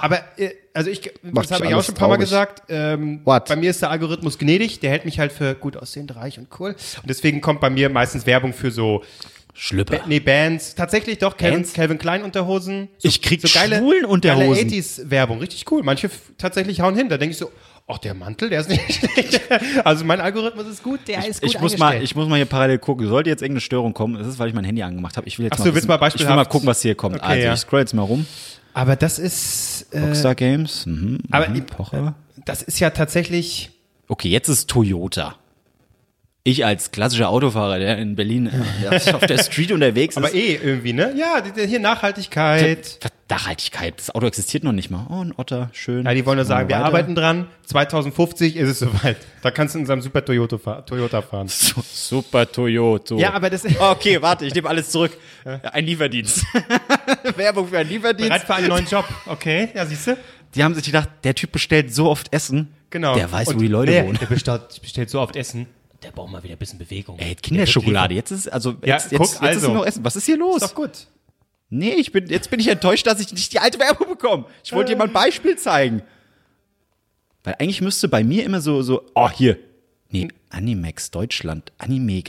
Aber, 0.00 0.20
äh, 0.38 0.50
also 0.72 0.90
ich, 0.90 1.10
Macht 1.22 1.46
das 1.50 1.52
habe 1.52 1.64
ich 1.66 1.70
auch 1.70 1.74
alles 1.76 1.86
schon 1.86 1.94
ein 1.94 1.98
paar 1.98 2.08
Mal 2.08 2.14
traurig. 2.16 2.28
gesagt, 2.28 2.62
ähm, 2.68 3.20
What? 3.24 3.46
bei 3.46 3.56
mir 3.56 3.70
ist 3.70 3.82
der 3.82 3.90
Algorithmus 3.90 4.38
gnädig, 4.38 4.80
der 4.80 4.90
hält 4.90 5.04
mich 5.04 5.18
halt 5.18 5.32
für 5.32 5.54
gut 5.54 5.76
aussehend, 5.76 6.14
reich 6.16 6.38
und 6.38 6.48
cool. 6.58 6.70
Und 6.70 7.08
deswegen 7.08 7.40
kommt 7.40 7.60
bei 7.60 7.70
mir 7.70 7.88
meistens 7.90 8.26
Werbung 8.26 8.52
für 8.52 8.70
so, 8.70 9.02
Schlüpper. 9.56 10.00
nee, 10.08 10.18
Bands, 10.18 10.74
tatsächlich 10.74 11.18
doch, 11.18 11.36
Calvin, 11.36 11.58
Bands? 11.60 11.72
Calvin 11.74 11.98
Klein 11.98 12.22
Unterhosen. 12.24 12.88
So, 12.98 13.08
Ich 13.08 13.22
krieg 13.22 13.40
so 13.40 13.48
geile, 13.56 13.78
Schwulenunterhosen. 13.78 14.68
Geile 14.68 14.80
80s 14.82 15.10
Werbung, 15.10 15.38
richtig 15.38 15.70
cool. 15.70 15.82
Manche 15.84 16.08
f- 16.08 16.32
tatsächlich 16.38 16.80
hauen 16.80 16.96
hin, 16.96 17.08
da 17.08 17.18
denke 17.18 17.32
ich 17.32 17.38
so, 17.38 17.52
ach, 17.86 17.98
der 17.98 18.14
Mantel, 18.14 18.50
der 18.50 18.60
ist 18.60 18.68
nicht 18.70 18.92
schlecht. 18.94 19.40
Also 19.84 20.04
mein 20.04 20.20
Algorithmus 20.20 20.66
ist 20.66 20.82
gut, 20.82 21.00
der 21.06 21.26
ist 21.26 21.40
gut 21.42 21.50
Ich 21.50 21.60
muss, 21.60 21.76
mal, 21.78 22.02
ich 22.02 22.14
muss 22.16 22.28
mal 22.28 22.36
hier 22.36 22.46
parallel 22.46 22.78
gucken. 22.78 23.06
Sollte 23.08 23.30
jetzt 23.30 23.42
irgendeine 23.42 23.60
Störung 23.60 23.92
kommen, 23.94 24.16
das 24.18 24.26
ist, 24.26 24.38
weil 24.38 24.48
ich 24.48 24.54
mein 24.54 24.64
Handy 24.64 24.82
angemacht 24.82 25.16
habe. 25.16 25.26
Ich 25.26 25.38
will 25.38 25.44
jetzt 25.44 25.54
Ach 25.54 25.58
so, 25.58 25.64
willst 25.66 25.76
wissen- 25.88 25.88
mal 26.00 26.08
Ich 26.14 26.18
will 26.20 26.26
mal 26.34 26.44
gucken, 26.44 26.66
was 26.66 26.80
hier 26.82 26.94
kommt. 26.94 27.16
Okay, 27.16 27.24
also, 27.24 27.42
ja. 27.46 27.54
ich 27.54 27.60
scroll 27.60 27.80
jetzt 27.80 27.94
mal 27.94 28.02
rum. 28.02 28.26
Aber 28.72 28.96
das 28.96 29.18
ist, 29.18 29.86
äh, 29.92 30.00
Rockstar 30.00 30.34
Games. 30.34 30.86
Mhm, 30.86 31.18
aber 31.30 31.48
mhm, 31.48 31.56
ich- 31.56 31.66
Pocher. 31.66 32.14
das 32.44 32.62
ist 32.62 32.80
ja 32.80 32.90
tatsächlich, 32.90 33.70
Okay, 34.08 34.28
jetzt 34.28 34.48
ist 34.48 34.68
Toyota. 34.68 35.36
Ich 36.46 36.66
als 36.66 36.90
klassischer 36.90 37.30
Autofahrer, 37.30 37.78
der 37.78 37.96
in 37.96 38.16
Berlin 38.16 38.50
äh, 38.82 38.88
auf 39.14 39.24
der 39.26 39.38
Street 39.38 39.72
unterwegs 39.72 40.14
ist. 40.14 40.22
aber 40.22 40.34
eh 40.34 40.56
irgendwie, 40.62 40.92
ne? 40.92 41.14
Ja, 41.16 41.42
hier 41.66 41.80
Nachhaltigkeit. 41.80 42.98
Was- 43.00 43.10
Nachhaltigkeit. 43.30 43.94
Das 43.98 44.14
Auto 44.14 44.26
existiert 44.26 44.64
noch 44.64 44.72
nicht 44.72 44.90
mal. 44.90 45.06
Oh, 45.10 45.20
ein 45.24 45.32
Otter, 45.36 45.70
schön. 45.72 46.04
Ja, 46.04 46.12
die 46.14 46.24
wollen 46.26 46.36
nur 46.36 46.44
sagen, 46.44 46.68
wir 46.68 46.76
Weiter. 46.76 46.84
arbeiten 46.86 47.14
dran. 47.14 47.46
2050 47.66 48.56
ist 48.56 48.68
es 48.68 48.78
soweit. 48.80 49.16
Da 49.42 49.50
kannst 49.50 49.74
du 49.74 49.78
in 49.78 49.82
unserem 49.84 50.02
super 50.02 50.24
Toyota, 50.24 50.58
fahr 50.58 50.84
Toyota 50.84 51.22
fahren. 51.22 51.48
Su- 51.48 51.82
Super 51.82 52.50
Toyota. 52.50 53.14
Ja, 53.16 53.32
aber 53.32 53.48
das 53.50 53.64
Okay, 53.80 54.20
warte, 54.20 54.44
ich 54.46 54.54
nehme 54.54 54.68
alles 54.68 54.90
zurück. 54.90 55.16
Ein 55.44 55.86
Lieferdienst. 55.86 56.44
Werbung 57.36 57.68
für 57.68 57.78
einen 57.78 57.88
Lieferdienst. 57.90 58.28
bereit 58.30 58.42
für 58.46 58.54
einen 58.54 58.68
neuen 58.68 58.86
Job. 58.86 59.06
Okay, 59.26 59.68
ja, 59.74 59.86
siehst 59.86 60.06
du? 60.08 60.16
Die 60.54 60.62
haben 60.62 60.74
sich 60.74 60.84
gedacht, 60.84 61.08
der 61.24 61.34
Typ 61.34 61.50
bestellt 61.52 61.92
so 61.94 62.08
oft 62.10 62.32
Essen. 62.32 62.72
Genau. 62.90 63.14
Der 63.16 63.30
weiß, 63.32 63.48
Und 63.48 63.56
wo 63.56 63.60
die 63.60 63.68
Leute 63.68 63.90
der, 63.92 64.06
wohnen. 64.06 64.18
Der 64.20 64.26
bestellt, 64.26 64.80
bestellt 64.80 65.10
so 65.10 65.20
oft 65.20 65.34
Essen. 65.34 65.66
Der 66.02 66.10
braucht 66.10 66.30
mal 66.30 66.42
wieder 66.44 66.54
ein 66.54 66.58
bisschen 66.58 66.78
Bewegung. 66.78 67.18
Ey, 67.18 67.34
Kinderschokolade. 67.34 68.14
Jetzt 68.14 68.30
ist 68.30 68.52
also 68.52 68.74
Ja, 68.84 68.94
jetzt, 68.96 69.10
jetzt, 69.10 69.18
guck, 69.18 69.28
jetzt 69.32 69.42
also. 69.42 69.58
ist 69.60 69.66
nur 69.66 69.74
noch 69.76 69.86
Essen. 69.86 70.04
Was 70.04 70.14
ist 70.16 70.26
hier 70.26 70.36
los? 70.36 70.56
Ist 70.62 70.70
doch 70.70 70.74
gut. 70.74 70.90
Nee, 71.74 71.94
ich 71.94 72.12
bin 72.12 72.28
jetzt 72.28 72.50
bin 72.50 72.60
ich 72.60 72.68
enttäuscht, 72.68 73.06
dass 73.06 73.20
ich 73.20 73.32
nicht 73.32 73.52
die 73.52 73.58
alte 73.58 73.80
Werbung 73.80 74.08
bekomme. 74.08 74.46
Ich 74.62 74.72
wollte 74.72 74.92
dir 74.92 74.96
mal 74.96 75.08
ein 75.08 75.12
Beispiel 75.12 75.56
zeigen. 75.56 76.02
Weil 77.42 77.56
eigentlich 77.58 77.80
müsste 77.80 78.08
bei 78.08 78.22
mir 78.22 78.44
immer 78.44 78.60
so 78.60 78.82
so 78.82 79.02
oh 79.14 79.28
hier. 79.28 79.58
Nee, 80.08 80.28
Animex 80.50 81.10
Deutschland, 81.10 81.72
Anime 81.78 82.22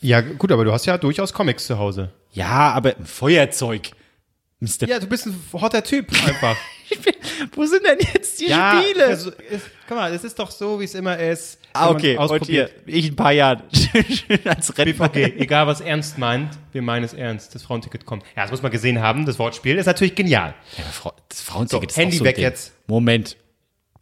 Ja, 0.00 0.20
gut, 0.20 0.52
aber 0.52 0.64
du 0.64 0.72
hast 0.72 0.86
ja 0.86 0.96
durchaus 0.96 1.32
Comics 1.32 1.66
zu 1.66 1.78
Hause. 1.78 2.12
Ja, 2.32 2.70
aber 2.70 2.96
ein 2.96 3.04
Feuerzeug. 3.04 3.90
Mr. 4.60 4.86
Ja, 4.86 5.00
du 5.00 5.06
bist 5.06 5.26
ein 5.26 5.34
hotter 5.52 5.82
Typ 5.82 6.10
einfach. 6.24 6.56
Wo 7.54 7.64
sind 7.64 7.84
denn 7.84 7.98
jetzt 8.14 8.40
die 8.40 8.48
ja, 8.48 8.80
Spiele? 8.82 9.06
also, 9.06 9.30
ist, 9.30 9.66
guck 9.88 9.96
mal, 9.96 10.12
es 10.12 10.24
ist 10.24 10.38
doch 10.38 10.50
so, 10.50 10.80
wie 10.80 10.84
es 10.84 10.94
immer 10.94 11.18
ist. 11.18 11.58
ah, 11.72 11.90
okay. 11.90 12.16
Und 12.16 12.46
hier, 12.46 12.70
ich 12.86 13.06
in 13.06 13.12
ein 13.12 13.16
paar 13.16 13.32
Jahren 13.32 13.62
schön 13.72 14.38
als 14.44 14.76
Rentner. 14.76 15.08
BVG, 15.08 15.38
egal 15.40 15.66
was 15.66 15.80
ernst 15.80 16.18
meint, 16.18 16.50
wir 16.72 16.82
meinen 16.82 17.04
es 17.04 17.12
ernst. 17.14 17.54
Das 17.54 17.62
Frauenticket 17.62 18.04
kommt. 18.06 18.24
Ja, 18.36 18.42
das 18.42 18.50
muss 18.50 18.62
man 18.62 18.70
gesehen 18.72 19.00
haben. 19.00 19.26
Das 19.26 19.38
Wortspiel 19.38 19.76
ist 19.78 19.86
natürlich 19.86 20.14
genial. 20.14 20.54
Ja, 20.76 20.84
das 21.28 21.40
Frauenticket 21.40 21.90
So, 21.90 21.94
ist 21.94 21.96
Handy 21.96 22.16
auch 22.16 22.18
so 22.20 22.24
weg 22.24 22.36
Ding. 22.36 22.44
jetzt. 22.44 22.72
Moment. 22.86 23.36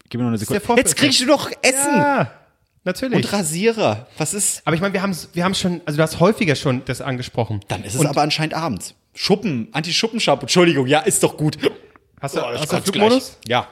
Gib 0.09 0.19
mir 0.21 0.25
noch 0.25 0.31
eine 0.31 0.39
Sekunde. 0.39 0.63
Jetzt 0.77 0.97
kriegst 0.97 1.21
du 1.21 1.27
doch 1.27 1.51
Essen 1.63 1.97
Ja, 1.97 2.33
natürlich. 2.85 3.17
und 3.17 3.33
Rasierer. 3.33 4.07
Was 4.17 4.33
ist? 4.35 4.63
aber 4.65 4.75
ich 4.75 4.81
meine, 4.81 4.95
wir 4.95 5.03
haben 5.03 5.15
wir 5.35 5.45
haben 5.45 5.55
schon, 5.55 5.83
also 5.85 5.97
du 5.99 6.03
hast 6.03 6.19
häufiger 6.21 6.55
schon 6.57 6.83
das 6.87 7.01
angesprochen. 7.03 7.61
Dann 7.69 7.85
ist 7.85 7.95
es 7.95 8.05
aber 8.07 8.23
anscheinend 8.23 8.55
abends. 8.55 8.95
Schuppen, 9.15 9.69
Anti-Schuppen-Shampoo. 9.73 10.43
Entschuldigung, 10.43 10.87
ja, 10.87 11.01
ist 11.01 11.23
doch 11.25 11.37
gut. 11.37 11.59
Hast 12.21 12.37
du, 12.37 12.41
Oh, 12.41 12.51
ich 12.55 12.61
hast 12.61 12.73
du 12.73 12.77
Flugmodus? 12.83 13.37
gleich. 13.45 13.49
Ja. 13.51 13.67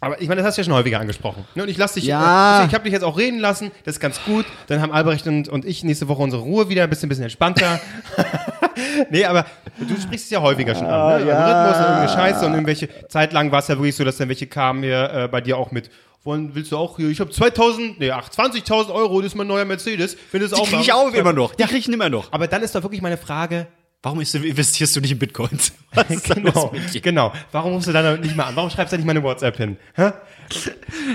Aber 0.00 0.20
ich 0.20 0.28
meine, 0.28 0.40
das 0.42 0.48
hast 0.48 0.56
du 0.58 0.60
ja 0.62 0.64
schon 0.66 0.74
häufiger 0.74 1.00
angesprochen. 1.00 1.44
Ne, 1.56 1.62
Und 1.64 1.68
ich 1.68 1.76
lasse 1.76 1.94
dich, 1.94 2.04
Ja. 2.04 2.62
äh, 2.62 2.66
ich 2.66 2.74
habe 2.74 2.84
dich 2.84 2.92
jetzt 2.92 3.02
auch 3.02 3.18
reden 3.18 3.40
lassen, 3.40 3.72
das 3.84 3.96
ist 3.96 4.00
ganz 4.00 4.20
gut. 4.24 4.46
Dann 4.68 4.80
haben 4.80 4.92
Albrecht 4.92 5.26
und, 5.26 5.48
und 5.48 5.64
ich 5.64 5.82
nächste 5.82 6.06
Woche 6.06 6.22
unsere 6.22 6.42
Ruhe 6.42 6.68
wieder, 6.68 6.84
ein 6.84 6.90
bisschen, 6.90 7.06
ein 7.06 7.08
bisschen 7.08 7.24
entspannter. 7.24 7.80
nee, 9.10 9.24
aber 9.24 9.44
du 9.78 10.00
sprichst 10.00 10.26
es 10.26 10.30
ja 10.30 10.40
häufiger 10.40 10.74
schon 10.74 10.86
an. 10.86 10.92
Ne? 11.24 11.32
Algorithmus 11.32 11.76
und 11.76 11.82
irgendeine 11.82 12.08
Scheiße 12.10 12.46
und 12.46 12.52
irgendwelche, 12.52 12.88
Zeit 13.08 13.32
lang 13.32 13.50
war 13.50 13.58
es 13.58 13.68
ja 13.68 13.76
wirklich 13.76 13.96
so, 13.96 14.04
dass 14.04 14.16
dann 14.18 14.28
welche 14.28 14.46
kamen 14.46 14.82
hier 14.84 15.10
äh, 15.12 15.28
bei 15.28 15.40
dir 15.40 15.56
auch 15.58 15.72
mit, 15.72 15.90
wollen, 16.24 16.54
willst 16.54 16.70
du 16.72 16.76
auch 16.76 16.96
hier, 16.96 17.08
ich 17.08 17.18
habe 17.20 17.30
2000, 17.30 17.98
nee, 17.98 18.10
ach, 18.10 18.28
20.000 18.28 18.92
Euro, 18.92 19.20
das 19.20 19.32
ist 19.32 19.34
mein 19.36 19.46
neuer 19.46 19.64
Mercedes. 19.64 20.16
Findest 20.30 20.54
Die 20.56 20.60
auch 20.60 20.66
kriege 20.68 20.82
ich 20.82 20.92
auch 20.92 21.12
immer 21.12 21.32
noch. 21.32 21.54
Die 21.56 21.64
kriege 21.64 21.78
ich 21.78 21.88
immer 21.88 22.08
noch. 22.08 22.32
Aber 22.32 22.46
dann 22.46 22.62
ist 22.62 22.74
doch 22.74 22.82
wirklich 22.82 23.02
meine 23.02 23.16
Frage, 23.16 23.66
Warum 24.02 24.20
investierst 24.20 24.94
du 24.94 25.00
nicht 25.00 25.10
in 25.12 25.18
Bitcoins? 25.18 25.72
Da 25.92 26.02
genau, 26.02 26.72
genau. 27.02 27.32
Warum 27.50 27.72
rufst 27.72 27.88
du 27.88 27.92
dann 27.92 28.20
nicht 28.20 28.36
mal 28.36 28.44
an? 28.44 28.56
Warum 28.56 28.70
schreibst 28.70 28.92
du 28.92 28.96
nicht 28.98 29.06
mal 29.06 29.12
eine 29.12 29.22
WhatsApp 29.22 29.56
hin? 29.56 29.76
Hä? 29.94 30.12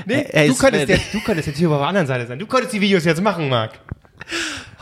Nee, 0.05 0.25
Er 0.29 0.47
du, 0.47 0.55
könntest 0.55 0.89
jetzt, 0.89 1.13
du 1.13 1.21
könntest 1.21 1.47
jetzt 1.47 1.57
hier 1.57 1.69
auf 1.69 1.77
der 1.79 1.88
anderen 1.88 2.07
Seite 2.07 2.27
sein. 2.27 2.39
Du 2.39 2.47
könntest 2.47 2.73
die 2.73 2.81
Videos 2.81 3.05
jetzt 3.05 3.21
machen, 3.21 3.47
Marc. 3.49 3.79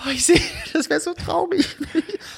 Oh, 0.04 0.10
ich 0.12 0.26
sehe, 0.26 0.42
das 0.74 0.90
wäre 0.90 1.00
so 1.00 1.14
traurig. 1.14 1.68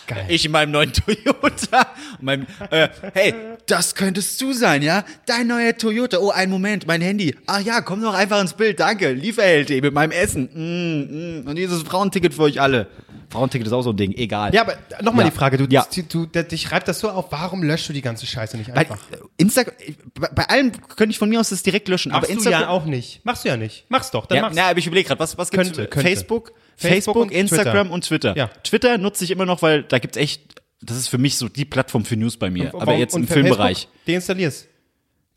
Geil. 0.07 0.25
Ich 0.27 0.43
in 0.45 0.51
meinem 0.51 0.71
neuen 0.71 0.91
Toyota. 0.91 1.87
Meinem, 2.19 2.45
äh, 2.71 2.89
hey, 3.13 3.33
das 3.67 3.95
könntest 3.95 4.41
du 4.41 4.51
sein, 4.53 4.81
ja? 4.81 5.05
Dein 5.25 5.47
neuer 5.47 5.77
Toyota. 5.77 6.17
Oh, 6.19 6.29
einen 6.29 6.51
Moment, 6.51 6.87
mein 6.87 7.01
Handy. 7.01 7.35
Ach 7.47 7.61
ja, 7.61 7.81
komm 7.81 8.01
doch 8.01 8.13
einfach 8.13 8.41
ins 8.41 8.53
Bild. 8.53 8.79
Danke. 8.79 9.13
Lieferheld 9.13 9.69
mit 9.69 9.93
meinem 9.93 10.11
Essen. 10.11 10.49
Mm, 10.53 11.43
mm. 11.43 11.47
Und 11.47 11.55
dieses 11.55 11.83
Frauenticket 11.83 12.33
für 12.33 12.41
euch 12.43 12.59
alle. 12.59 12.87
Frauenticket 13.29 13.65
ist 13.67 13.73
auch 13.73 13.81
so 13.81 13.91
ein 13.91 13.97
Ding. 13.97 14.11
Egal. 14.13 14.53
Ja, 14.53 14.61
aber 14.61 14.77
nochmal 15.01 15.25
Ja. 15.25 15.31
die 15.31 15.35
Frage, 15.37 15.57
du, 15.57 15.65
Ja. 15.69 15.87
du, 15.93 16.03
du, 16.03 16.25
der- 16.25 16.43
dich 16.43 16.61
schreibt 16.61 16.87
das 16.87 16.99
so 16.99 17.09
auf, 17.09 17.31
warum 17.31 17.63
löschst 17.63 17.89
du 17.89 17.93
die 17.93 18.01
ganze 18.01 18.25
Scheiße 18.27 18.57
nicht 18.57 18.71
einfach? 18.71 18.97
äh, 19.11 19.17
Instagram, 19.37 19.73
bei, 20.19 20.27
bei 20.27 20.43
allem 20.49 20.71
könnte 20.95 21.11
ich 21.11 21.17
von 21.17 21.29
mir 21.29 21.39
aus 21.39 21.49
das 21.49 21.63
direkt 21.63 21.87
löschen. 21.87 22.11
Machst 22.11 22.25
aber 22.25 22.27
du 22.27 22.33
Instagram 22.33 22.61
ja 22.61 22.67
auch 22.69 22.85
nicht. 22.85 23.25
Machst 23.25 23.45
du 23.45 23.49
ja 23.49 23.57
nicht. 23.57 23.85
Mach's 23.89 24.11
doch, 24.11 24.25
dann 24.27 24.35
Ja, 24.35 24.41
mach's. 24.43 24.55
na, 24.55 24.67
aber 24.69 24.77
ich 24.79 24.85
überlege 24.85 25.07
gerade, 25.07 25.19
was, 25.19 25.37
was 25.37 25.49
gibt's? 25.49 25.69
Könnte, 25.69 25.87
könnte. 25.87 26.07
Facebook, 26.09 26.51
Facebook 26.75 27.15
Facebook, 27.15 27.15
und 27.17 27.31
Instagram 27.31 27.73
Twitter. 27.87 27.93
und 27.93 28.03
Twitter. 28.05 28.37
Ja. 28.37 28.47
Twitter 28.63 28.97
nutze 28.97 29.23
ich 29.23 29.31
immer 29.31 29.45
noch, 29.45 29.61
weil 29.61 29.83
da 29.83 29.99
gibt's 29.99 30.17
echt, 30.17 30.61
das 30.81 30.97
ist 30.97 31.07
für 31.07 31.17
mich 31.17 31.37
so 31.37 31.49
die 31.49 31.65
Plattform 31.65 32.05
für 32.05 32.17
News 32.17 32.37
bei 32.37 32.49
mir. 32.49 32.69
aber 32.73 32.87
Warum- 32.87 32.99
jetzt 32.99 33.13
und 33.15 33.21
im 33.23 33.27
Filmbereich. 33.27 33.87
Deinstallier's. 34.07 34.67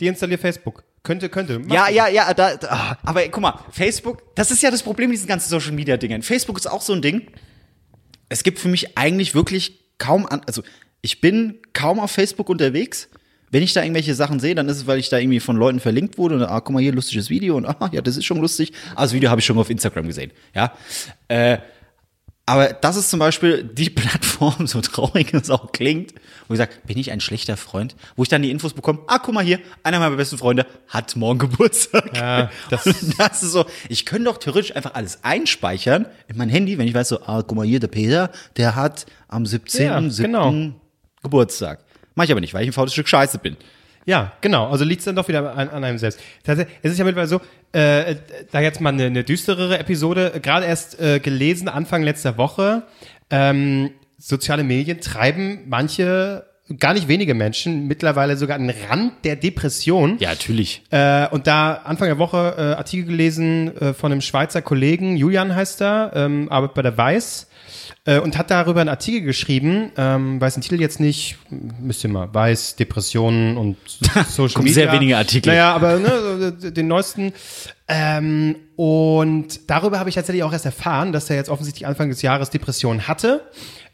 Deinstallier 0.00 0.38
Facebook. 0.38 0.84
Könnte, 1.02 1.28
könnte. 1.28 1.58
Mach 1.60 1.74
Ja, 1.74 1.88
ja, 1.88 2.08
ja, 2.08 2.34
da, 2.34 2.56
da, 2.56 2.68
ah, 2.68 2.98
aber 3.04 3.22
guck 3.28 3.40
mal, 3.40 3.60
Facebook, 3.70 4.34
das 4.34 4.50
ist 4.50 4.62
ja 4.62 4.70
das 4.70 4.82
Problem 4.82 5.08
mit 5.08 5.16
diesen 5.16 5.28
ganzen 5.28 5.48
Social 5.48 5.72
Media 5.72 5.96
Dingen. 5.96 6.22
Facebook 6.22 6.58
ist 6.58 6.66
auch 6.66 6.82
so 6.82 6.92
ein 6.92 7.00
Ding. 7.00 7.28
Es 8.28 8.42
gibt 8.42 8.58
für 8.58 8.68
mich 8.68 8.98
eigentlich 8.98 9.34
wirklich 9.34 9.78
kaum 9.98 10.26
an, 10.26 10.42
also 10.46 10.62
ich 11.02 11.20
bin 11.20 11.60
kaum 11.72 12.00
auf 12.00 12.10
Facebook 12.10 12.48
unterwegs. 12.48 13.08
Wenn 13.50 13.62
ich 13.62 13.72
da 13.72 13.82
irgendwelche 13.82 14.14
Sachen 14.14 14.40
sehe, 14.40 14.54
dann 14.54 14.68
ist 14.68 14.76
es, 14.78 14.86
weil 14.86 14.98
ich 14.98 15.08
da 15.08 15.18
irgendwie 15.18 15.40
von 15.40 15.56
Leuten 15.56 15.80
verlinkt 15.80 16.18
wurde 16.18 16.34
und 16.36 16.42
ah, 16.42 16.60
guck 16.60 16.70
mal 16.74 16.82
hier, 16.82 16.92
lustiges 16.92 17.30
Video 17.30 17.56
und 17.56 17.66
ah, 17.66 17.88
ja, 17.92 18.00
das 18.00 18.16
ist 18.16 18.24
schon 18.24 18.40
lustig. 18.40 18.72
Ah, 18.94 19.02
das 19.02 19.12
Video 19.12 19.30
habe 19.30 19.40
ich 19.40 19.44
schon 19.46 19.56
auf 19.58 19.70
Instagram 19.70 20.06
gesehen, 20.06 20.32
ja. 20.54 20.72
Äh, 21.28 21.58
aber 22.48 22.68
das 22.74 22.96
ist 22.96 23.10
zum 23.10 23.18
Beispiel 23.18 23.64
die 23.64 23.90
Plattform, 23.90 24.66
so 24.68 24.80
traurig 24.80 25.34
es 25.34 25.50
auch 25.50 25.72
klingt, 25.72 26.14
wo 26.46 26.54
ich 26.54 26.58
sage, 26.58 26.70
bin 26.86 26.96
ich 26.96 27.10
ein 27.10 27.18
schlechter 27.20 27.56
Freund? 27.56 27.96
Wo 28.14 28.22
ich 28.22 28.28
dann 28.28 28.42
die 28.42 28.52
Infos 28.52 28.72
bekomme, 28.72 29.00
ah, 29.08 29.18
guck 29.18 29.34
mal 29.34 29.42
hier, 29.44 29.58
einer 29.82 29.98
meiner 29.98 30.14
besten 30.16 30.38
Freunde 30.38 30.64
hat 30.88 31.16
morgen 31.16 31.38
Geburtstag. 31.50 32.16
Ja, 32.16 32.50
das- 32.70 32.84
das 33.18 33.42
ist 33.42 33.50
so, 33.52 33.64
ich 33.88 34.06
könnte 34.06 34.24
doch 34.24 34.38
theoretisch 34.38 34.74
einfach 34.76 34.94
alles 34.94 35.24
einspeichern 35.24 36.06
in 36.28 36.36
mein 36.36 36.48
Handy, 36.48 36.78
wenn 36.78 36.86
ich 36.86 36.94
weiß 36.94 37.08
so, 37.08 37.20
ah, 37.22 37.42
guck 37.42 37.56
mal 37.56 37.66
hier, 37.66 37.80
der 37.80 37.88
Peter, 37.88 38.30
der 38.56 38.76
hat 38.76 39.06
am 39.28 39.44
17. 39.46 39.86
Ja, 39.86 40.00
7. 40.08 40.26
genau. 40.32 40.54
Geburtstag. 41.22 41.84
Mach 42.16 42.24
ich 42.24 42.32
aber 42.32 42.40
nicht, 42.40 42.54
weil 42.54 42.62
ich 42.62 42.70
ein 42.70 42.72
faules 42.72 42.92
Stück 42.92 43.08
Scheiße 43.08 43.38
bin. 43.38 43.56
Ja, 44.06 44.32
genau. 44.40 44.68
Also 44.68 44.84
liegt's 44.84 45.04
dann 45.04 45.16
doch 45.16 45.28
wieder 45.28 45.54
an, 45.54 45.68
an 45.68 45.84
einem 45.84 45.98
selbst. 45.98 46.20
Tatsächlich, 46.42 46.76
es 46.82 46.92
ist 46.92 46.98
ja 46.98 47.04
mittlerweile 47.04 47.28
so, 47.28 47.40
äh, 47.72 48.16
da 48.50 48.60
jetzt 48.60 48.80
mal 48.80 48.90
eine, 48.90 49.04
eine 49.04 49.22
düsterere 49.22 49.78
Episode, 49.78 50.32
äh, 50.34 50.40
gerade 50.40 50.64
erst 50.64 50.98
äh, 51.00 51.20
gelesen, 51.20 51.68
Anfang 51.68 52.02
letzter 52.02 52.38
Woche, 52.38 52.84
ähm, 53.30 53.90
soziale 54.18 54.64
Medien 54.64 55.00
treiben 55.00 55.64
manche, 55.66 56.46
gar 56.78 56.94
nicht 56.94 57.08
wenige 57.08 57.34
Menschen, 57.34 57.86
mittlerweile 57.86 58.36
sogar 58.36 58.56
an 58.56 58.66
den 58.66 58.76
Rand 58.88 59.12
der 59.24 59.36
Depression. 59.36 60.16
Ja, 60.18 60.30
natürlich. 60.30 60.82
Äh, 60.90 61.28
und 61.28 61.46
da 61.46 61.74
Anfang 61.84 62.08
der 62.08 62.18
Woche 62.18 62.54
äh, 62.58 62.60
Artikel 62.76 63.06
gelesen 63.06 63.76
äh, 63.76 63.94
von 63.94 64.10
einem 64.10 64.20
Schweizer 64.20 64.62
Kollegen, 64.62 65.16
Julian 65.16 65.54
heißt 65.54 65.80
er, 65.82 66.12
ähm, 66.14 66.48
arbeitet 66.50 66.74
bei 66.74 66.82
der 66.82 66.98
Weiß 66.98 67.46
äh, 68.04 68.18
und 68.18 68.36
hat 68.36 68.50
darüber 68.50 68.80
einen 68.80 68.88
Artikel 68.88 69.20
geschrieben, 69.22 69.92
ähm, 69.96 70.40
weiß 70.40 70.54
den 70.54 70.62
Titel 70.62 70.80
jetzt 70.80 70.98
nicht, 70.98 71.36
müsst 71.50 72.02
ihr 72.04 72.10
mal, 72.10 72.32
Weiß, 72.34 72.76
Depressionen 72.76 73.56
und 73.56 73.76
Social 74.28 74.54
Kommen 74.54 74.64
Media. 74.64 74.84
sehr 74.84 74.92
wenige 74.92 75.16
Artikel. 75.16 75.50
Naja, 75.50 75.72
aber 75.72 75.98
ne, 75.98 76.54
so, 76.58 76.70
den 76.70 76.88
neuesten. 76.88 77.32
Ähm, 77.88 78.56
und 78.74 79.70
darüber 79.70 80.00
habe 80.00 80.08
ich 80.08 80.16
tatsächlich 80.16 80.42
auch 80.42 80.52
erst 80.52 80.66
erfahren, 80.66 81.12
dass 81.12 81.30
er 81.30 81.36
jetzt 81.36 81.48
offensichtlich 81.48 81.86
Anfang 81.86 82.08
des 82.08 82.22
Jahres 82.22 82.50
Depressionen 82.50 83.06
hatte. 83.06 83.42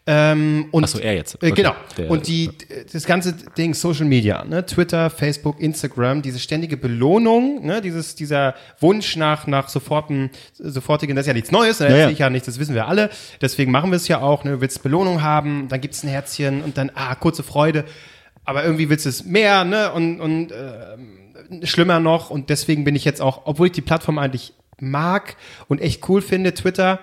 Ähm, 0.05 0.67
und, 0.73 0.83
Ach 0.85 0.89
so, 0.89 0.99
er 0.99 1.15
jetzt. 1.15 1.35
Äh, 1.35 1.47
Okay. 1.53 1.63
Genau. 1.63 1.75
Der- 1.97 2.11
und 2.11 2.27
die, 2.27 2.51
das 2.93 3.07
ganze 3.07 3.35
Ding 3.57 3.73
Social 3.73 4.05
Media, 4.05 4.45
ne? 4.45 4.67
Twitter, 4.67 5.11
Facebook, 5.11 5.61
Instagram, 5.61 6.23
diese 6.23 6.41
ständige 6.41 6.77
Belohnung, 6.77 7.65
ne? 7.65 7.81
Dieses, 7.81 8.17
dieser 8.17 8.55
Wunsch 8.81 9.15
nach, 9.17 9.47
nach 9.47 9.69
soforten, 9.69 10.31
sofortigen, 10.55 11.15
das 11.15 11.25
ist 11.25 11.29
ja 11.29 11.35
nichts 11.35 11.53
Neues, 11.53 11.79
da 11.79 11.89
Ja, 11.89 11.97
ja. 11.97 12.11
ich 12.11 12.19
ja 12.19 12.31
nichts, 12.31 12.47
das 12.47 12.59
wissen 12.59 12.75
wir 12.75 12.89
alle. 12.89 13.11
Deswegen 13.41 13.71
machen 13.71 13.91
wir 13.93 13.97
es 13.97 14.09
ja 14.09 14.21
auch, 14.21 14.43
ne? 14.43 14.53
Du 14.53 14.61
willst 14.61 14.83
Belohnung 14.83 15.23
haben, 15.23 15.69
dann 15.69 15.81
gibt's 15.81 16.03
ein 16.03 16.09
Herzchen 16.09 16.63
und 16.63 16.77
dann, 16.79 16.91
ah, 16.95 17.15
kurze 17.15 17.45
Freude. 17.45 17.85
Aber 18.45 18.65
irgendwie 18.65 18.89
willst 18.91 19.05
du 19.05 19.09
es 19.09 19.25
mehr, 19.25 19.63
ne? 19.65 19.93
Und, 19.93 20.21
und 20.21 20.51
äh, 20.51 21.67
schlimmer 21.67 22.01
noch. 22.01 22.31
Und 22.31 22.51
deswegen 22.51 22.83
bin 22.83 22.97
ich 22.97 23.05
jetzt 23.05 23.21
auch, 23.21 23.43
obwohl 23.45 23.67
ich 23.69 23.73
die 23.73 23.83
Plattform 23.83 24.19
eigentlich 24.19 24.53
mag 24.81 25.37
und 25.69 25.81
echt 25.81 26.09
cool 26.09 26.23
finde, 26.23 26.55
Twitter, 26.55 26.99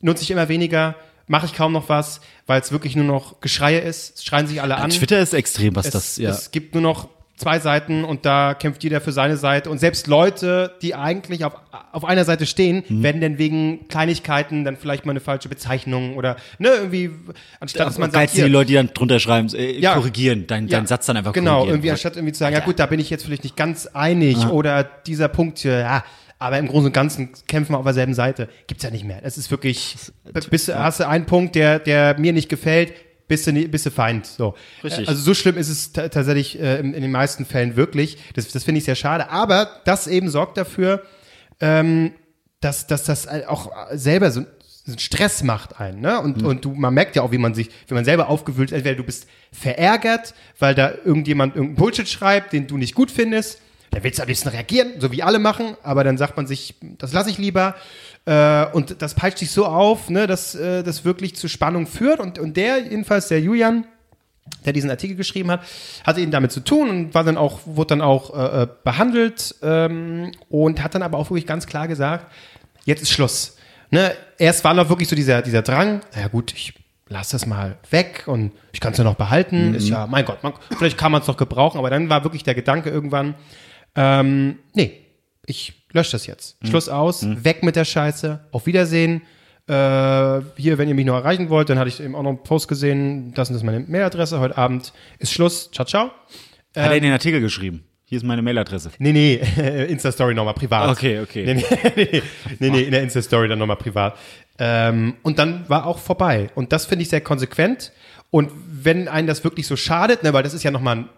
nutze 0.00 0.24
ich 0.24 0.30
immer 0.30 0.50
weniger, 0.50 0.94
mache 1.26 1.46
ich 1.46 1.54
kaum 1.54 1.72
noch 1.72 1.88
was, 1.88 2.20
weil 2.46 2.60
es 2.60 2.72
wirklich 2.72 2.96
nur 2.96 3.06
noch 3.06 3.40
Geschreie 3.40 3.78
ist. 3.80 4.18
Es 4.18 4.24
schreien 4.24 4.46
sich 4.46 4.60
alle 4.60 4.76
an. 4.76 4.90
Twitter 4.90 5.20
ist 5.20 5.32
extrem, 5.34 5.74
was 5.76 5.86
es, 5.86 5.92
das, 5.92 6.16
ja. 6.18 6.30
es 6.30 6.50
gibt 6.50 6.74
nur 6.74 6.82
noch 6.82 7.08
zwei 7.36 7.58
Seiten 7.58 8.04
und 8.04 8.24
da 8.26 8.54
kämpft 8.54 8.84
jeder 8.84 9.00
für 9.00 9.10
seine 9.10 9.36
Seite. 9.36 9.68
Und 9.68 9.78
selbst 9.78 10.06
Leute, 10.06 10.74
die 10.82 10.94
eigentlich 10.94 11.44
auf, 11.44 11.54
auf 11.90 12.04
einer 12.04 12.24
Seite 12.24 12.46
stehen, 12.46 12.84
Mhm. 12.88 13.02
werden 13.02 13.20
dann 13.20 13.38
wegen 13.38 13.88
Kleinigkeiten 13.88 14.64
dann 14.64 14.76
vielleicht 14.76 15.04
mal 15.04 15.10
eine 15.10 15.20
falsche 15.20 15.48
Bezeichnung 15.48 16.16
oder 16.16 16.36
ne, 16.60 16.68
irgendwie, 16.68 17.10
anstatt 17.58 17.88
dass 17.88 17.98
man 17.98 18.10
sagt, 18.12 18.20
Geilsten 18.20 18.36
die 18.36 18.42
hier, 18.44 18.52
Leute, 18.52 18.66
die 18.68 18.74
dann 18.74 18.90
drunter 18.94 19.18
schreiben, 19.18 19.52
äh, 19.52 19.78
Ja. 19.80 19.94
korrigieren, 19.94 20.46
deinen 20.46 20.68
ja, 20.68 20.86
Satz 20.86 21.06
dann 21.06 21.16
einfach 21.16 21.32
Genau, 21.32 21.66
irgendwie 21.66 21.90
anstatt 21.90 22.14
irgendwie 22.14 22.32
zu 22.32 22.38
sagen, 22.38 22.54
ja 22.54 22.60
gut, 22.64 22.78
da 22.78 22.86
bin 22.86 23.00
ich 23.00 23.10
jetzt 23.10 23.24
vielleicht 23.24 23.42
nicht 23.42 23.56
ganz 23.56 23.86
einig 23.88 24.46
oder 24.46 24.84
dieser 24.84 25.26
Punkt 25.26 25.58
hier, 25.58 25.78
ja, 25.80 26.04
aber 26.38 26.58
im 26.58 26.66
Großen 26.68 26.86
und 26.86 26.92
Ganzen 26.92 27.30
kämpfen 27.46 27.72
wir 27.72 27.78
auf 27.78 27.84
derselben 27.84 28.14
Seite. 28.14 28.48
Gibt's 28.66 28.84
ja 28.84 28.90
nicht 28.90 29.04
mehr. 29.04 29.20
Es 29.22 29.38
ist 29.38 29.50
wirklich, 29.50 29.96
bist, 30.50 30.74
hast 30.74 31.00
du 31.00 31.08
einen 31.08 31.26
Punkt, 31.26 31.54
der, 31.54 31.78
der 31.78 32.18
mir 32.18 32.32
nicht 32.32 32.48
gefällt, 32.48 32.92
bist 33.26 33.46
du, 33.46 33.52
bist 33.68 33.86
du 33.86 33.90
Feind. 33.90 34.26
So. 34.26 34.54
Richtig. 34.82 35.08
Also 35.08 35.20
so 35.22 35.32
schlimm 35.34 35.56
ist 35.56 35.68
es 35.70 35.92
ta- 35.92 36.08
tatsächlich 36.08 36.60
äh, 36.60 36.78
in, 36.80 36.92
in 36.92 37.00
den 37.02 37.10
meisten 37.12 37.46
Fällen 37.46 37.74
wirklich. 37.76 38.18
Das, 38.34 38.48
das 38.48 38.64
finde 38.64 38.78
ich 38.80 38.84
sehr 38.84 38.96
schade. 38.96 39.30
Aber 39.30 39.68
das 39.86 40.06
eben 40.06 40.28
sorgt 40.28 40.58
dafür, 40.58 41.02
ähm, 41.60 42.12
dass, 42.60 42.86
dass 42.86 43.04
das 43.04 43.26
auch 43.28 43.70
selber 43.92 44.30
so 44.30 44.44
so 44.86 44.92
einen 44.92 44.98
Stress 44.98 45.42
macht 45.42 45.80
einen, 45.80 46.02
ne? 46.02 46.20
Und, 46.20 46.42
Mhm. 46.42 46.46
und 46.46 46.64
du, 46.66 46.74
man 46.74 46.92
merkt 46.92 47.16
ja 47.16 47.22
auch, 47.22 47.32
wie 47.32 47.38
man 47.38 47.54
sich, 47.54 47.70
wie 47.88 47.94
man 47.94 48.04
selber 48.04 48.28
aufgewühlt 48.28 48.70
ist. 48.70 48.76
Entweder 48.76 48.96
du 48.96 49.02
bist 49.04 49.26
verärgert, 49.50 50.34
weil 50.58 50.74
da 50.74 50.92
irgendjemand 51.06 51.56
irgendeinen 51.56 51.76
Bullshit 51.76 52.06
schreibt, 52.06 52.52
den 52.52 52.66
du 52.66 52.76
nicht 52.76 52.94
gut 52.94 53.10
findest. 53.10 53.60
Dann 53.94 54.02
willst 54.02 54.18
du 54.18 54.22
am 54.22 54.28
liebsten 54.28 54.48
reagieren, 54.48 54.94
so 54.98 55.12
wie 55.12 55.22
alle 55.22 55.38
machen, 55.38 55.76
aber 55.84 56.02
dann 56.02 56.18
sagt 56.18 56.36
man 56.36 56.48
sich, 56.48 56.74
das 56.98 57.12
lasse 57.12 57.30
ich 57.30 57.38
lieber. 57.38 57.76
Äh, 58.26 58.66
und 58.72 59.00
das 59.00 59.14
peitscht 59.14 59.38
sich 59.38 59.52
so 59.52 59.66
auf, 59.66 60.10
ne, 60.10 60.26
dass 60.26 60.56
äh, 60.56 60.82
das 60.82 61.04
wirklich 61.04 61.36
zu 61.36 61.46
Spannung 61.48 61.86
führt. 61.86 62.18
Und, 62.18 62.40
und 62.40 62.56
der, 62.56 62.82
jedenfalls 62.82 63.28
der 63.28 63.40
Julian, 63.40 63.86
der 64.64 64.72
diesen 64.72 64.90
Artikel 64.90 65.16
geschrieben 65.16 65.48
hat, 65.52 65.60
hatte 66.02 66.20
eben 66.20 66.32
damit 66.32 66.50
zu 66.50 66.58
tun 66.58 66.90
und 66.90 67.14
war 67.14 67.22
dann 67.22 67.36
auch, 67.36 67.60
wurde 67.66 67.88
dann 67.88 68.00
auch 68.00 68.36
äh, 68.36 68.62
äh, 68.62 68.68
behandelt 68.82 69.54
ähm, 69.62 70.32
und 70.48 70.82
hat 70.82 70.96
dann 70.96 71.02
aber 71.02 71.16
auch 71.18 71.30
wirklich 71.30 71.46
ganz 71.46 71.68
klar 71.68 71.86
gesagt, 71.86 72.32
jetzt 72.84 73.00
ist 73.00 73.10
Schluss. 73.10 73.56
Ne? 73.92 74.12
Erst 74.38 74.64
war 74.64 74.74
noch 74.74 74.88
wirklich 74.88 75.08
so 75.08 75.14
dieser, 75.14 75.40
dieser 75.40 75.62
Drang, 75.62 76.00
naja 76.14 76.26
gut, 76.26 76.52
ich 76.52 76.74
lass 77.08 77.28
das 77.28 77.46
mal 77.46 77.76
weg 77.90 78.24
und 78.26 78.50
ich 78.72 78.80
kann 78.80 78.90
es 78.90 78.98
ja 78.98 79.04
noch 79.04 79.14
behalten, 79.14 79.74
ist 79.74 79.88
ja, 79.88 80.08
mein 80.08 80.24
Gott, 80.24 80.42
man, 80.42 80.54
vielleicht 80.76 80.98
kann 80.98 81.12
man 81.12 81.22
es 81.22 81.28
noch 81.28 81.36
gebrauchen, 81.36 81.78
aber 81.78 81.90
dann 81.90 82.08
war 82.08 82.24
wirklich 82.24 82.42
der 82.42 82.54
Gedanke 82.54 82.90
irgendwann, 82.90 83.34
ähm, 83.96 84.58
nee, 84.74 85.00
ich 85.46 85.74
lösche 85.92 86.12
das 86.12 86.26
jetzt. 86.26 86.56
Schluss 86.66 86.88
aus, 86.88 87.24
weg 87.44 87.62
mit 87.62 87.76
der 87.76 87.84
Scheiße, 87.84 88.40
auf 88.50 88.66
Wiedersehen. 88.66 89.22
Äh, 89.66 89.72
hier, 90.56 90.76
wenn 90.76 90.88
ihr 90.88 90.94
mich 90.94 91.06
noch 91.06 91.14
erreichen 91.14 91.48
wollt, 91.48 91.70
dann 91.70 91.78
hatte 91.78 91.88
ich 91.88 92.00
eben 92.00 92.14
auch 92.14 92.22
noch 92.22 92.30
einen 92.30 92.42
Post 92.42 92.68
gesehen, 92.68 93.32
das 93.34 93.48
und 93.48 93.54
das 93.54 93.62
ist 93.62 93.66
meine 93.66 93.80
Mailadresse, 93.80 94.38
heute 94.40 94.58
Abend 94.58 94.92
ist 95.18 95.32
Schluss, 95.32 95.70
ciao, 95.70 95.86
ciao. 95.86 96.10
Hat 96.76 96.90
er 96.90 96.96
in 96.96 97.02
den 97.02 97.12
Artikel 97.12 97.40
geschrieben. 97.40 97.84
Hier 98.06 98.18
ist 98.18 98.24
meine 98.24 98.42
Mailadresse. 98.42 98.90
Nee, 98.98 99.12
nee, 99.12 99.34
Insta-Story 99.88 100.34
nochmal 100.34 100.54
privat. 100.54 100.90
Okay, 100.90 101.20
okay. 101.20 101.46
Nee, 101.46 101.54
nee, 101.54 101.92
nee, 101.96 102.22
nee, 102.58 102.70
nee 102.70 102.82
in 102.82 102.90
der 102.90 103.02
Insta-Story 103.02 103.48
dann 103.48 103.58
nochmal 103.58 103.76
privat. 103.76 104.18
Ähm, 104.58 105.14
und 105.22 105.38
dann 105.38 105.68
war 105.68 105.86
auch 105.86 105.98
vorbei. 105.98 106.48
Und 106.54 106.72
das 106.72 106.84
finde 106.84 107.02
ich 107.02 107.08
sehr 107.08 107.22
konsequent. 107.22 107.92
Und 108.30 108.50
wenn 108.68 109.08
einen 109.08 109.26
das 109.26 109.42
wirklich 109.44 109.66
so 109.66 109.76
schadet, 109.76 110.22
ne, 110.22 110.32
weil 110.32 110.42
das 110.42 110.52
ist 110.52 110.62
ja 110.62 110.70
nochmal 110.70 110.96
ein 110.96 111.08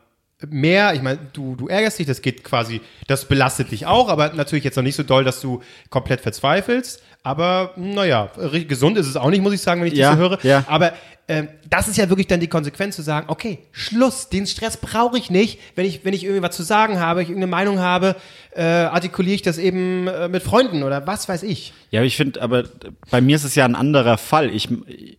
mehr, 0.49 0.95
ich 0.95 1.03
meine, 1.03 1.19
du, 1.33 1.57
du 1.57 1.69
ärgerst 1.69 1.99
dich, 1.99 2.07
das 2.07 2.23
geht 2.23 2.45
quasi, 2.45 2.81
das 3.07 3.27
belastet 3.27 3.71
dich 3.71 3.87
auch, 3.87 4.09
aber 4.09 4.33
natürlich 4.35 4.65
jetzt 4.65 4.77
noch 4.77 4.83
nicht 4.83 4.97
so 4.97 5.03
doll, 5.03 5.25
dass 5.25 5.41
du 5.41 5.63
komplett 5.91 6.21
verzweifelst. 6.21 7.03
Aber 7.23 7.73
naja, 7.77 8.31
gesund 8.69 8.97
ist 8.99 9.07
es 9.09 9.17
auch 9.17 9.31
nicht, 9.31 9.43
muss 9.43 9.53
ich 9.53 9.61
sagen, 9.61 9.81
wenn 9.81 9.89
ich 9.89 9.99
Ja, 9.99 10.11
das 10.11 10.19
so 10.19 10.23
höre. 10.31 10.45
ja. 10.45 10.65
Aber 10.69 10.93
ähm, 11.29 11.49
das 11.69 11.89
ist 11.89 11.97
ja 11.97 12.09
wirklich 12.09 12.29
dann 12.29 12.39
die 12.39 12.47
Konsequenz 12.47 12.95
zu 12.95 13.03
sagen, 13.03 13.27
okay, 13.29 13.59
Schluss, 13.73 14.29
den 14.29 14.47
Stress 14.47 14.77
brauche 14.77 15.19
ich 15.19 15.29
nicht. 15.29 15.59
Wenn 15.75 15.85
ich, 15.85 16.05
wenn 16.05 16.15
ich 16.15 16.23
irgendwas 16.23 16.55
zu 16.55 16.63
sagen 16.63 17.01
habe, 17.01 17.21
ich 17.21 17.29
irgendeine 17.31 17.51
Meinung 17.51 17.81
habe, 17.81 18.15
äh, 18.55 18.63
artikuliere 18.63 19.35
ich 19.35 19.43
das 19.43 19.59
eben 19.59 20.07
äh, 20.07 20.29
mit 20.29 20.45
Freunden 20.45 20.85
oder 20.85 21.05
was 21.09 21.29
weiß 21.29 21.43
ich. 21.43 21.73
Ja, 21.91 22.05
ich 22.05 22.17
finde, 22.17 22.41
aber 22.43 22.63
bei 23.11 23.21
mir 23.21 23.35
ist 23.35 23.43
es 23.43 23.57
ja 23.57 23.65
ein 23.65 23.75
anderer 23.75 24.19
Fall. 24.19 24.55
Ich, 24.55 24.69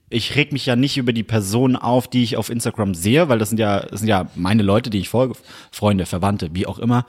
ich 0.10 0.36
reg 0.38 0.54
mich 0.54 0.66
ja 0.66 0.78
nicht 0.78 0.96
über 0.96 1.12
die 1.12 1.24
Personen 1.24 1.76
auf, 1.76 2.08
die 2.08 2.24
ich 2.24 2.38
auf 2.38 2.50
Instagram 2.50 2.94
sehe, 2.96 3.28
weil 3.28 3.40
das 3.40 3.50
sind 3.50 3.58
ja, 3.58 3.82
das 3.82 4.00
sind 4.00 4.08
ja 4.08 4.30
meine 4.36 4.64
Leute, 4.64 4.90
die 4.90 5.00
ich 5.00 5.10
folge, 5.10 5.36
Freunde, 5.72 6.06
Verwandte, 6.06 6.52
wie 6.54 6.68
auch 6.68 6.80
immer. 6.80 7.06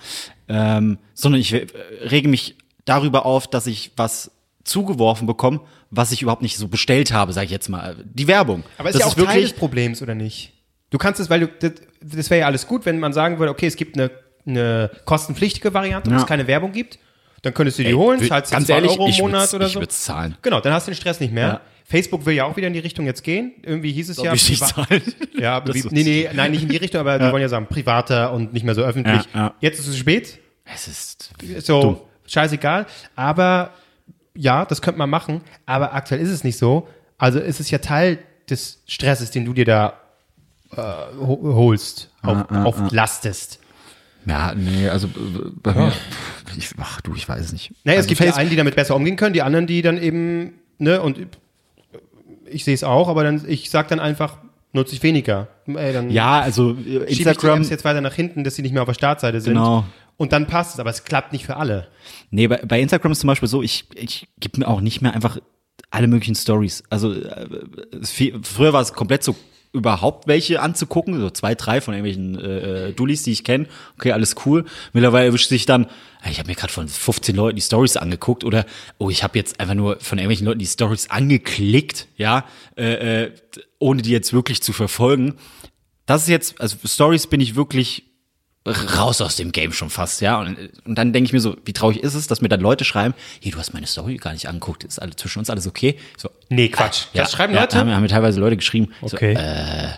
Ähm, 0.49 0.99
sondern 1.15 1.41
ich 1.41 1.53
äh, 1.53 1.67
rege 2.11 2.27
mich 2.27 2.57
darüber 2.85 3.27
auf, 3.27 3.47
dass 3.47 3.69
ich 3.69 3.93
was 3.97 4.33
zugeworfen 4.69 5.27
bekomme, 5.27 5.61
was 5.91 6.13
ich 6.13 6.23
überhaupt 6.23 6.43
nicht 6.43 6.57
so 6.59 6.69
bestellt 6.69 7.13
habe, 7.13 7.33
sage 7.33 7.47
ich 7.47 7.51
jetzt 7.51 7.69
mal. 7.69 7.97
Die 8.05 8.27
Werbung. 8.29 8.63
Aber 8.79 8.89
ist 8.91 8.95
das 9.01 9.15
ja 9.17 9.23
auch 9.25 9.27
Teil 9.27 9.43
des 9.43 9.53
Problems, 9.53 10.03
oder 10.03 10.15
nicht? 10.15 10.53
Du 10.91 10.99
kannst 10.99 11.21
es, 11.21 11.29
weil 11.31 11.41
du, 11.41 11.47
das, 11.49 11.73
das 12.03 12.31
wäre 12.31 12.41
ja 12.41 12.47
alles 12.47 12.67
gut, 12.67 12.87
wenn 12.87 12.99
man 13.01 13.13
sagen 13.13 13.39
würde, 13.39 13.51
okay, 13.53 13.67
es 13.67 13.77
gibt 13.77 13.97
eine, 13.99 14.11
eine 14.47 14.91
kostenpflichtige 15.05 15.75
Variante, 15.75 16.11
wo 16.11 16.15
Ja. 16.15 16.21
es 16.21 16.27
keine 16.27 16.47
Werbung 16.47 16.73
gibt. 16.73 16.99
Dann 17.43 17.55
könntest 17.55 17.79
du 17.79 17.85
die 17.85 17.95
holen, 17.95 18.21
wür- 18.21 18.29
zahlst 18.29 18.51
ganz 18.53 18.67
2 18.67 18.75
ehrlich, 18.75 18.91
Euro 18.93 19.05
im 19.05 19.11
ich 19.11 19.21
Monat 19.21 19.55
oder 19.55 19.67
ich 19.67 19.73
so. 19.73 19.81
würd's 19.81 20.05
zahlen. 20.05 20.37
Genau, 20.43 20.61
dann 20.61 20.73
hast 20.73 20.87
du 20.89 20.91
den 20.91 20.97
Stress 20.97 21.21
nicht 21.21 21.33
mehr. 21.33 21.47
Ja. 21.49 21.61
Facebook 21.85 22.27
will 22.27 22.35
ja 22.35 22.45
auch 22.45 22.57
wieder 22.57 22.67
in 22.67 22.73
die 22.73 22.81
Richtung 22.81 23.07
jetzt 23.07 23.23
gehen. 23.23 23.53
Irgendwie 23.63 23.93
hieß 23.93 24.11
es 24.11 24.17
ja. 24.23 24.33
ich 24.35 24.59
zahlen. 24.59 25.03
Ja, 25.39 25.61
Das 25.61 25.77
ist- 25.77 25.93
nee, 25.93 26.03
nee, 26.03 26.29
nein, 26.35 26.51
nicht 26.51 26.65
in 26.65 26.69
die 26.69 26.77
Richtung, 26.77 27.01
aber 27.01 27.19
die 27.25 27.31
wollen 27.31 27.41
ja 27.43 27.49
sagen, 27.49 27.67
privater 27.69 28.33
und 28.33 28.53
nicht 28.53 28.65
mehr 28.65 28.75
so 28.75 28.83
öffentlich. 28.83 29.23
Ja, 29.33 29.41
ja. 29.41 29.55
Jetzt 29.61 29.79
ist 29.79 29.87
es 29.87 29.97
spät, 29.97 30.39
Es 30.65 30.89
ist 30.89 31.31
so 31.65 31.81
Dumm. 31.81 31.97
scheißegal. 32.27 32.87
Aber 33.15 33.71
ja, 34.41 34.65
das 34.65 34.81
könnte 34.83 34.99
man 34.99 35.11
machen. 35.11 35.41
Aber 35.67 35.95
aktuell 35.95 36.21
ist 36.21 36.31
es 36.31 36.45
nicht 36.45 36.59
so. 36.59 36.89
Also 37.19 37.39
ist 37.41 37.61
es 37.61 37.71
ja 37.71 37.79
Teil 37.79 38.19
des 38.49 38.83
Stresses, 38.87 39.31
den 39.31 39.45
du 39.45 39.53
dir 39.53 39.65
da 39.65 39.95
äh, 40.73 40.77
ho- 41.21 41.41
holst, 41.55 42.11
auf, 42.23 42.47
Ah, 42.51 42.65
auflastest. 42.65 43.59
Ja, 44.27 44.55
nee, 44.55 44.89
also 44.89 45.07
äh, 45.09 45.11
bei 45.63 45.73
mir, 45.75 45.93
ich, 46.57 46.71
ach 46.79 47.01
du, 47.01 47.15
ich 47.15 47.29
weiß 47.29 47.41
es 47.47 47.53
nicht. 47.53 47.73
Naja, 47.85 47.99
es 47.99 48.05
also 48.07 48.09
gibt 48.15 48.21
die 48.21 48.39
einen, 48.39 48.51
die 48.51 48.57
damit 48.57 48.77
besser 48.77 48.95
umgehen 48.95 49.17
können, 49.17 49.33
die 49.33 49.43
anderen, 49.43 49.67
die 49.67 49.81
dann 49.83 49.97
eben, 50.01 50.55
ne, 50.79 51.01
und 51.01 51.19
ich 52.47 52.65
sehe 52.65 52.75
es 52.75 52.85
auch, 52.85 53.09
aber 53.09 53.25
dann, 53.25 53.43
ich 53.49 53.71
sag 53.71 53.89
dann 53.89 54.01
einfach, 54.01 54.37
nutze 54.73 54.95
ich 54.95 55.03
weniger. 55.03 55.49
Ey, 55.67 56.11
Ja, 56.13 56.41
also 56.41 56.73
äh, 56.73 56.75
schiebe 56.77 57.05
ich 57.09 57.17
die 57.19 57.23
Instagram, 57.25 57.61
Apps 57.61 57.71
jetzt 57.71 57.85
weiter 57.85 58.01
nach 58.03 58.15
hinten, 58.15 58.45
dass 58.45 58.55
sie 58.55 58.63
nicht 58.63 58.73
mehr 58.73 58.83
auf 58.83 58.89
der 58.89 58.95
Startseite 58.95 59.41
sind. 59.41 59.55
Genau. 59.55 59.85
Und 60.19 60.33
dann 60.33 60.47
passt 60.47 60.75
es, 60.75 60.81
aber 60.81 60.91
es 60.91 61.05
klappt 61.05 61.33
nicht 61.33 61.47
für 61.47 61.57
alle. 61.57 61.89
Nee, 62.31 62.49
bei, 62.49 62.59
bei 62.59 62.81
Instagram 62.81 63.13
ist 63.13 63.21
zum 63.21 63.29
Beispiel 63.29 63.49
so, 63.49 63.63
ich, 63.63 63.87
ich 63.95 64.29
gebe 64.39 64.59
mir 64.59 64.69
auch 64.69 64.81
nicht 64.81 65.01
mehr 65.01 65.15
einfach 65.15 65.39
alle 65.91 66.09
möglichen 66.09 66.35
Stories. 66.35 66.83
Also 66.91 67.15
äh, 67.15 67.47
viel, 68.05 68.41
früher 68.43 68.73
war 68.73 68.83
es 68.83 68.93
komplett 68.93 69.23
so 69.23 69.37
überhaupt 69.73 70.27
welche 70.27 70.61
anzugucken, 70.61 71.21
so 71.21 71.31
zwei, 71.31 71.55
drei 71.55 71.81
von 71.81 71.95
irgendwelchen 71.95 72.39
äh, 72.39 72.89
äh, 72.89 72.93
Dullis, 72.93 73.23
die 73.23 73.33
ich 73.33 73.45
kenne. 73.45 73.67
Okay, 73.97 74.13
alles 74.13 74.35
cool. 74.45 74.65
Mittlerweile 74.93 75.27
erwischt 75.27 75.51
sich 75.51 75.67
dann, 75.67 75.85
äh, 76.25 76.31
ich 76.31 76.41
habe 76.41 76.49
mir 76.49 76.57
gerade 76.57 76.73
von 76.73 76.89
15 76.89 77.37
Leuten 77.37 77.57
die 77.57 77.63
Stories 77.63 77.97
angeguckt 77.97 78.45
oder 78.45 78.67
oh, 78.99 79.11
ich 79.11 79.23
habe 79.23 79.39
jetzt 79.39 79.61
einfach 79.61 79.75
nur 79.75 80.01
von 80.01 80.19
irgendwelchen 80.19 80.47
Leuten 80.47 80.59
die 80.59 80.67
Stories 80.67 81.11
angeklickt, 81.11 82.09
ja, 82.17 82.45
äh, 82.77 83.25
äh, 83.25 83.33
ohne 83.79 84.03
die 84.03 84.11
jetzt 84.11 84.33
wirklich 84.33 84.63
zu 84.63 84.73
verfolgen. 84.73 85.35
Das 86.07 86.23
ist 86.23 86.29
jetzt, 86.29 86.61
also 86.61 86.77
Stories 86.85 87.27
bin 87.27 87.41
ich 87.41 87.55
wirklich 87.55 88.08
raus 88.67 89.21
aus 89.21 89.37
dem 89.37 89.53
Game 89.53 89.73
schon 89.73 89.91
fast, 89.91 90.21
ja. 90.21 90.41
Und, 90.41 90.57
und 90.85 90.95
dann 90.95 91.13
denke 91.13 91.27
ich 91.27 91.33
mir 91.33 91.41
so, 91.41 91.57
wie 91.65 91.73
traurig 91.73 92.03
ist 92.03 92.15
es, 92.15 92.27
dass 92.27 92.41
mir 92.41 92.49
dann 92.49 92.61
Leute 92.61 92.85
schreiben, 92.85 93.15
hier, 93.41 93.53
du 93.53 93.59
hast 93.59 93.73
meine 93.73 93.87
Story 93.87 94.17
gar 94.17 94.33
nicht 94.33 94.49
angeguckt, 94.49 94.85
ist 94.85 95.01
alle 95.01 95.17
zwischen 95.17 95.39
uns 95.39 95.51
alles 95.51 95.67
okay? 95.67 95.99
So, 96.17 96.31
Nee, 96.51 96.69
Quatsch. 96.69 97.07
ja, 97.13 97.23
das 97.23 97.33
schreiben 97.33 97.55
ja, 97.55 97.63
Leute? 97.63 97.79
Haben, 97.79 97.91
haben 97.91 98.03
mir 98.03 98.09
teilweise 98.09 98.41
Leute 98.41 98.57
geschrieben. 98.57 98.93
Okay. 99.01 99.35
So, 99.35 99.41
äh, 99.41 99.89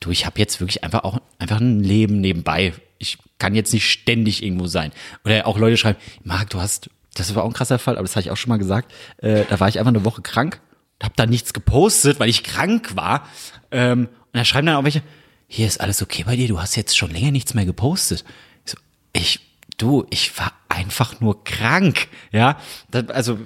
du, 0.00 0.10
ich 0.10 0.26
habe 0.26 0.38
jetzt 0.38 0.60
wirklich 0.60 0.84
einfach 0.84 1.04
auch 1.04 1.20
einfach 1.38 1.60
ein 1.60 1.80
Leben 1.82 2.20
nebenbei. 2.20 2.74
Ich 2.98 3.18
kann 3.38 3.54
jetzt 3.54 3.72
nicht 3.72 3.90
ständig 3.90 4.42
irgendwo 4.42 4.66
sein. 4.66 4.92
Oder 5.24 5.46
auch 5.46 5.58
Leute 5.58 5.76
schreiben, 5.76 5.98
Marc, 6.22 6.50
du 6.50 6.60
hast, 6.60 6.90
das 7.14 7.34
war 7.34 7.42
auch 7.42 7.48
ein 7.48 7.54
krasser 7.54 7.78
Fall, 7.78 7.94
aber 7.96 8.04
das 8.04 8.12
habe 8.14 8.22
ich 8.22 8.30
auch 8.30 8.36
schon 8.36 8.50
mal 8.50 8.58
gesagt. 8.58 8.92
Äh, 9.18 9.44
da 9.48 9.58
war 9.58 9.68
ich 9.68 9.78
einfach 9.78 9.92
eine 9.92 10.04
Woche 10.04 10.22
krank, 10.22 10.60
habe 11.02 11.14
da 11.16 11.26
nichts 11.26 11.52
gepostet, 11.52 12.20
weil 12.20 12.28
ich 12.28 12.44
krank 12.44 12.94
war. 12.94 13.28
Ähm, 13.70 14.08
und 14.08 14.34
da 14.38 14.44
schreiben 14.44 14.66
dann 14.66 14.76
auch 14.76 14.84
welche, 14.84 15.02
hier 15.46 15.66
ist 15.66 15.80
alles 15.80 16.02
okay 16.02 16.24
bei 16.24 16.36
dir, 16.36 16.48
du 16.48 16.60
hast 16.60 16.76
jetzt 16.76 16.96
schon 16.96 17.10
länger 17.10 17.30
nichts 17.30 17.54
mehr 17.54 17.64
gepostet. 17.64 18.24
Ich, 18.64 18.72
so, 18.72 18.78
ich 19.12 19.40
du, 19.78 20.06
ich 20.10 20.36
war 20.38 20.52
einfach 20.68 21.20
nur 21.20 21.44
krank, 21.44 22.08
ja. 22.32 22.58
Das, 22.90 23.08
also 23.08 23.38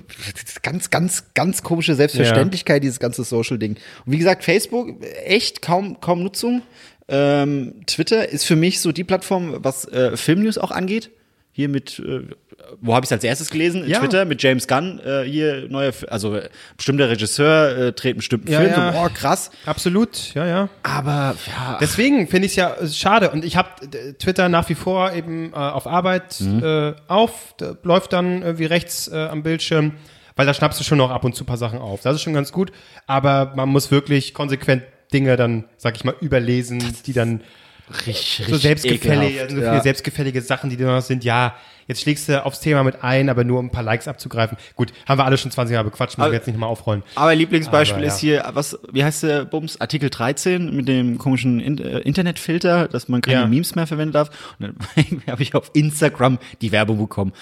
ganz, 0.62 0.90
ganz, 0.90 1.34
ganz 1.34 1.62
komische 1.62 1.94
Selbstverständlichkeit, 1.94 2.82
dieses 2.82 3.00
ganze 3.00 3.24
Social-Ding. 3.24 3.76
Und 4.04 4.12
wie 4.12 4.18
gesagt, 4.18 4.44
Facebook, 4.44 5.02
echt 5.24 5.62
kaum, 5.62 6.00
kaum 6.00 6.22
Nutzung. 6.22 6.62
Ähm, 7.08 7.82
Twitter 7.86 8.28
ist 8.28 8.44
für 8.44 8.56
mich 8.56 8.80
so 8.80 8.92
die 8.92 9.04
Plattform, 9.04 9.56
was 9.58 9.86
äh, 9.86 10.16
Filmnews 10.16 10.58
auch 10.58 10.70
angeht. 10.70 11.10
Hier 11.52 11.68
mit, 11.68 11.98
äh, 11.98 12.22
wo 12.80 12.94
habe 12.94 13.04
ich 13.04 13.08
es 13.08 13.12
als 13.12 13.24
erstes 13.24 13.50
gelesen? 13.50 13.86
Ja. 13.88 13.98
Twitter 14.00 14.24
mit 14.24 14.42
James 14.42 14.66
Gunn. 14.66 15.00
Äh, 15.04 15.22
hier 15.24 15.66
neuer, 15.68 15.92
also 16.08 16.36
äh, 16.36 16.48
bestimmter 16.76 17.08
Regisseur 17.08 17.76
äh, 17.76 17.92
dreht 17.92 18.12
einen 18.12 18.16
bestimmten 18.18 18.50
Ja, 18.50 18.60
Film. 18.60 18.70
ja. 18.72 18.92
So, 18.92 18.98
boah, 18.98 19.10
krass. 19.10 19.50
Absolut, 19.66 20.34
ja, 20.34 20.46
ja. 20.46 20.68
Aber 20.82 21.36
ja, 21.46 21.78
Deswegen 21.80 22.28
finde 22.28 22.46
ich 22.46 22.52
es 22.52 22.56
ja 22.56 22.74
äh, 22.74 22.88
schade. 22.88 23.30
Und 23.30 23.44
ich 23.44 23.56
habe 23.56 23.68
Twitter 24.18 24.48
nach 24.48 24.68
wie 24.68 24.74
vor 24.74 25.12
eben 25.12 25.52
äh, 25.52 25.56
auf 25.56 25.86
Arbeit 25.86 26.40
Mhm. 26.40 26.62
äh, 26.64 26.94
auf, 27.08 27.54
da 27.58 27.74
läuft 27.82 28.12
dann 28.12 28.42
irgendwie 28.42 28.64
rechts 28.66 29.08
äh, 29.08 29.16
am 29.30 29.42
Bildschirm, 29.42 29.92
weil 30.36 30.46
da 30.46 30.54
schnappst 30.54 30.78
du 30.80 30.84
schon 30.84 30.98
noch 30.98 31.10
ab 31.10 31.24
und 31.24 31.34
zu 31.34 31.44
ein 31.44 31.46
paar 31.46 31.56
Sachen 31.56 31.78
auf. 31.78 32.02
Das 32.02 32.14
ist 32.14 32.22
schon 32.22 32.34
ganz 32.34 32.52
gut, 32.52 32.72
aber 33.06 33.52
man 33.56 33.68
muss 33.68 33.90
wirklich 33.90 34.32
konsequent 34.34 34.82
Dinge 35.12 35.36
dann, 35.36 35.64
sag 35.76 35.96
ich 35.96 36.04
mal, 36.04 36.14
überlesen, 36.20 36.82
die 37.06 37.12
dann 37.12 37.40
richtig, 38.06 38.46
so 38.48 38.56
selbstgefällige, 38.56 39.26
ekelhaft, 39.32 39.50
so 39.50 39.56
viele 39.56 39.66
ja. 39.66 39.80
selbstgefällige 39.82 40.40
Sachen, 40.42 40.70
die 40.70 40.76
da 40.76 40.84
noch 40.86 41.02
sind. 41.02 41.24
Ja, 41.24 41.54
jetzt 41.90 42.02
schlägst 42.02 42.28
du 42.28 42.44
aufs 42.44 42.60
Thema 42.60 42.84
mit 42.84 43.02
ein, 43.02 43.28
aber 43.28 43.42
nur 43.42 43.58
um 43.58 43.66
ein 43.66 43.70
paar 43.70 43.82
Likes 43.82 44.06
abzugreifen. 44.06 44.56
Gut, 44.76 44.92
haben 45.06 45.18
wir 45.18 45.24
alle 45.24 45.36
schon 45.36 45.50
20 45.50 45.74
Jahre 45.74 45.90
bequatscht, 45.90 46.16
müssen 46.18 46.30
wir 46.30 46.36
jetzt 46.36 46.46
nicht 46.46 46.54
nochmal 46.54 46.70
aufrollen. 46.70 47.02
Aber 47.16 47.34
Lieblingsbeispiel 47.34 47.96
Aber, 47.96 48.06
ja. 48.06 48.12
ist 48.12 48.18
hier, 48.20 48.48
was, 48.54 48.78
wie 48.92 49.02
heißt 49.02 49.24
der 49.24 49.44
Bums? 49.44 49.80
Artikel 49.80 50.08
13 50.08 50.74
mit 50.74 50.86
dem 50.86 51.18
komischen 51.18 51.58
In 51.58 51.78
äh, 51.78 51.98
Internetfilter, 51.98 52.86
dass 52.86 53.08
man 53.08 53.20
keine 53.20 53.40
Ja. 53.40 53.46
Memes 53.46 53.74
mehr 53.74 53.88
verwenden 53.88 54.12
darf. 54.12 54.30
Und 54.58 54.74
dann 54.96 55.22
habe 55.26 55.42
ich 55.42 55.54
auf 55.54 55.70
Instagram 55.74 56.38
die 56.62 56.70
Werbung 56.70 56.98
bekommen. 56.98 57.32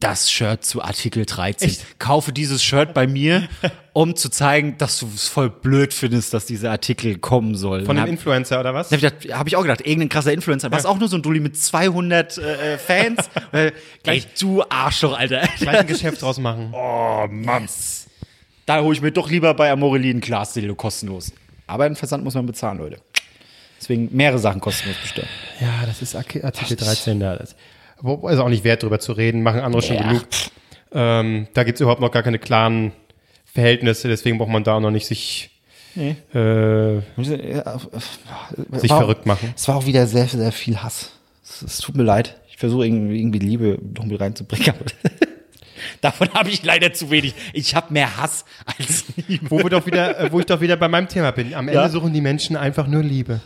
Das 0.00 0.30
Shirt 0.30 0.64
zu 0.64 0.80
Artikel 0.82 1.26
13. 1.26 1.68
Echt? 1.68 1.98
Kaufe 1.98 2.32
dieses 2.32 2.62
Shirt 2.64 2.94
bei 2.94 3.06
mir, 3.06 3.48
um 3.92 4.16
zu 4.16 4.30
zeigen, 4.30 4.78
dass 4.78 4.98
du 4.98 5.06
es 5.14 5.28
voll 5.28 5.50
blöd 5.50 5.92
findest, 5.92 6.32
dass 6.32 6.46
dieser 6.46 6.70
Artikel 6.70 7.18
kommen 7.18 7.54
soll. 7.54 7.84
Von 7.84 8.00
hab- 8.00 8.08
Influencer 8.08 8.60
oder 8.60 8.72
was? 8.72 8.88
da 8.88 8.96
hab 8.96 9.02
ich, 9.04 9.18
gedacht, 9.18 9.38
hab 9.38 9.46
ich 9.46 9.56
auch 9.56 9.62
gedacht, 9.62 9.82
irgendein 9.82 10.08
krasser 10.08 10.32
Influencer. 10.32 10.72
Was 10.72 10.86
auch 10.86 10.98
nur 10.98 11.08
so 11.08 11.16
ein 11.16 11.22
Dulli 11.22 11.40
mit 11.40 11.56
200 11.58 12.38
äh, 12.38 12.74
äh, 12.74 12.78
Fans. 12.78 13.28
äh, 13.52 13.72
Ey, 14.04 14.24
du 14.40 14.64
Arschloch, 14.70 15.18
Alter. 15.18 15.46
Gleich 15.58 15.80
ein 15.80 15.86
Geschäft 15.86 16.22
draus 16.22 16.38
machen. 16.38 16.70
Oh, 16.72 17.26
Mann. 17.30 17.68
Da 18.64 18.80
hole 18.80 18.94
ich 18.96 19.02
mir 19.02 19.12
doch 19.12 19.28
lieber 19.30 19.52
bei 19.52 19.70
Amorelli 19.70 20.08
ein 20.10 20.20
Glasdildo 20.20 20.74
kostenlos. 20.76 21.30
Aber 21.66 21.86
den 21.86 21.94
Versand 21.96 22.24
muss 22.24 22.32
man 22.34 22.46
bezahlen, 22.46 22.78
Leute. 22.78 22.96
Deswegen 23.78 24.08
mehrere 24.16 24.38
Sachen 24.38 24.60
kostenlos 24.60 24.96
bestellen. 24.98 25.28
Ja, 25.60 25.84
das 25.84 26.00
ist 26.00 26.16
Arti- 26.16 26.42
Artikel 26.42 26.76
13 26.76 27.20
da. 27.20 27.36
Das, 27.36 27.54
wo- 28.02 28.28
ist 28.28 28.38
auch 28.38 28.48
nicht 28.48 28.64
wert, 28.64 28.82
drüber 28.82 28.98
zu 28.98 29.12
reden, 29.12 29.42
machen 29.42 29.60
andere 29.60 29.82
schon 29.82 29.96
Ja. 29.96 30.08
genug. 30.08 30.24
Ähm, 30.92 31.46
da 31.54 31.62
gibt's 31.64 31.80
überhaupt 31.80 32.00
noch 32.00 32.10
gar 32.10 32.22
keine 32.22 32.38
klaren 32.38 32.92
Verhältnisse, 33.44 34.08
deswegen 34.08 34.38
braucht 34.38 34.50
man 34.50 34.64
da 34.64 34.74
auch 34.76 34.80
noch 34.80 34.90
nicht 34.90 35.06
sich, 35.06 35.50
Nee. 35.94 36.16
äh, 36.34 37.00
sich 38.78 38.88
verrückt 38.92 39.26
machen. 39.26 39.52
Es 39.56 39.66
war 39.68 39.76
auch 39.76 39.86
wieder 39.86 40.06
sehr, 40.06 40.26
sehr 40.26 40.52
viel 40.52 40.76
Hass. 40.82 41.12
Es, 41.44 41.62
es 41.62 41.78
tut 41.78 41.96
mir 41.96 42.02
leid. 42.04 42.40
Ich 42.48 42.56
versuche 42.58 42.86
irgendwie, 42.86 43.18
irgendwie 43.20 43.38
Liebe 43.38 43.78
noch 43.96 44.04
mit 44.04 44.20
reinzubringen. 44.20 44.74
Davon 46.00 46.28
habe 46.34 46.50
ich 46.50 46.62
leider 46.64 46.92
zu 46.92 47.10
wenig. 47.10 47.34
Ich 47.52 47.74
habe 47.74 47.92
mehr 47.92 48.16
Hass 48.18 48.44
als 48.78 49.04
Liebe. 49.28 49.50
Wo, 49.50 49.58
wir 49.58 49.70
doch 49.70 49.86
wieder, 49.86 50.18
äh, 50.18 50.32
wo 50.32 50.40
ich 50.40 50.46
doch 50.46 50.60
wieder 50.60 50.76
bei 50.76 50.88
meinem 50.88 51.08
Thema 51.08 51.30
bin. 51.30 51.54
Am 51.54 51.68
Ende 51.68 51.80
Ja. 51.80 51.88
suchen 51.88 52.12
die 52.12 52.20
Menschen 52.20 52.56
einfach 52.56 52.86
nur 52.86 53.02
Liebe. 53.02 53.40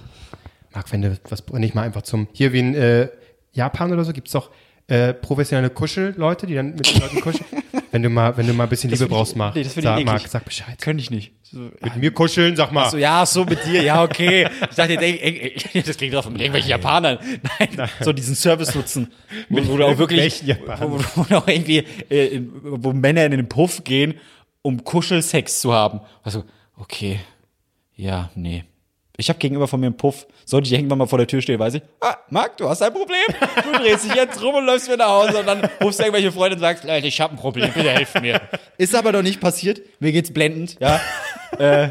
Marc, 0.72 0.90
wenn 0.92 1.02
du 1.02 1.16
was 1.28 1.44
nicht 1.52 1.74
mal 1.74 1.82
einfach 1.82 2.02
zum. 2.02 2.26
Hier 2.32 2.52
wie 2.52 2.58
in 2.58 2.74
äh, 2.74 3.08
Japan 3.54 3.92
oder 3.92 4.04
so 4.04 4.12
gibt's 4.12 4.32
doch 4.32 4.50
äh, 4.86 5.14
professionelle 5.14 5.70
Kuschelleute, 5.70 6.46
die 6.46 6.54
dann 6.54 6.74
mit 6.74 6.86
den 6.92 7.00
Leuten 7.00 7.20
kuscheln. 7.20 7.46
wenn 7.90 8.02
du 8.02 8.10
mal, 8.10 8.36
wenn 8.36 8.46
du 8.46 8.52
mal 8.52 8.64
ein 8.64 8.68
bisschen 8.68 8.90
Liebe 8.90 9.06
brauchst, 9.06 9.34
Marc, 9.34 9.54
nee, 9.54 9.62
das 9.62 9.76
ich 9.76 9.82
sag, 9.82 9.94
eklig. 9.94 10.06
Marc, 10.06 10.28
sag 10.28 10.44
Bescheid. 10.44 10.78
Könnte 10.80 11.02
ich 11.02 11.10
nicht. 11.10 11.32
Mit 11.52 11.96
mir 11.96 12.10
kuscheln, 12.12 12.56
sag 12.56 12.72
mal. 12.72 12.90
So, 12.90 12.98
ja, 12.98 13.24
so 13.24 13.44
mit 13.44 13.64
dir, 13.64 13.82
ja, 13.82 14.02
okay. 14.02 14.46
Ich 14.68 14.76
dachte 14.76 14.94
jetzt, 14.94 15.02
ey, 15.02 15.82
das 15.86 15.96
klingt 15.96 16.12
doch 16.12 16.28
mit 16.28 16.40
irgendwelchen 16.40 16.70
Japanern. 16.70 17.18
Nein, 17.58 17.88
so 18.00 18.12
diesen 18.12 18.34
Service 18.34 18.74
nutzen. 18.74 19.12
Wo, 19.48 19.66
wo 19.68 19.76
du 19.76 19.86
auch 19.86 19.96
wirklich, 19.96 20.44
wo, 20.80 20.98
wo 21.14 21.34
auch 21.34 21.48
irgendwie, 21.48 21.78
äh, 22.10 22.42
wo 22.62 22.92
Männer 22.92 23.24
in 23.24 23.30
den 23.30 23.48
Puff 23.48 23.84
gehen, 23.84 24.14
um 24.62 24.84
Kuschelsex 24.84 25.60
zu 25.60 25.72
haben. 25.72 26.00
Also, 26.22 26.44
okay, 26.76 27.20
ja, 27.94 28.30
nee. 28.34 28.64
Ich 29.16 29.28
habe 29.28 29.38
gegenüber 29.38 29.68
von 29.68 29.78
mir 29.78 29.86
einen 29.86 29.96
Puff. 29.96 30.26
Sollte 30.44 30.66
ich 30.66 30.72
irgendwann 30.72 30.98
mal 30.98 31.06
vor 31.06 31.18
der 31.18 31.26
Tür 31.26 31.40
stehen, 31.40 31.58
weiß 31.58 31.74
ich, 31.74 31.82
ah, 32.00 32.16
Marc, 32.30 32.56
du 32.56 32.68
hast 32.68 32.82
ein 32.82 32.92
Problem. 32.92 33.22
Du 33.62 33.78
drehst 33.78 34.04
dich 34.04 34.14
jetzt 34.14 34.42
rum 34.42 34.56
und 34.56 34.66
läufst 34.66 34.88
wieder 34.88 34.98
nach 34.98 35.08
Hause 35.08 35.38
und 35.38 35.46
dann 35.46 35.68
rufst 35.82 36.00
du 36.00 36.04
irgendwelche 36.04 36.32
Freunde 36.32 36.56
und 36.56 36.60
sagst, 36.60 36.84
Leute, 36.84 37.06
ich 37.06 37.20
habe 37.20 37.34
ein 37.34 37.36
Problem, 37.36 37.70
bitte 37.72 37.90
helft 37.90 38.20
mir. 38.20 38.40
Ist 38.76 38.94
aber 38.94 39.12
noch 39.12 39.22
nicht 39.22 39.40
passiert. 39.40 39.80
Mir 40.00 40.12
geht's 40.12 40.32
blendend, 40.32 40.76
ja. 40.80 41.00
äh, 41.58 41.88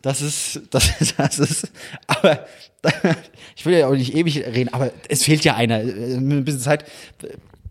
das 0.00 0.20
ist, 0.20 0.62
das 0.70 1.00
ist, 1.00 1.18
das 1.18 1.38
ist, 1.38 1.72
aber 2.06 2.46
ich 3.56 3.64
will 3.64 3.78
ja 3.78 3.86
auch 3.86 3.94
nicht 3.94 4.14
ewig 4.14 4.44
reden, 4.44 4.72
aber 4.72 4.90
es 5.08 5.24
fehlt 5.24 5.44
ja 5.44 5.54
einer, 5.54 5.80
äh, 5.80 6.14
ein 6.14 6.44
bisschen 6.44 6.60
Zeit. 6.60 6.84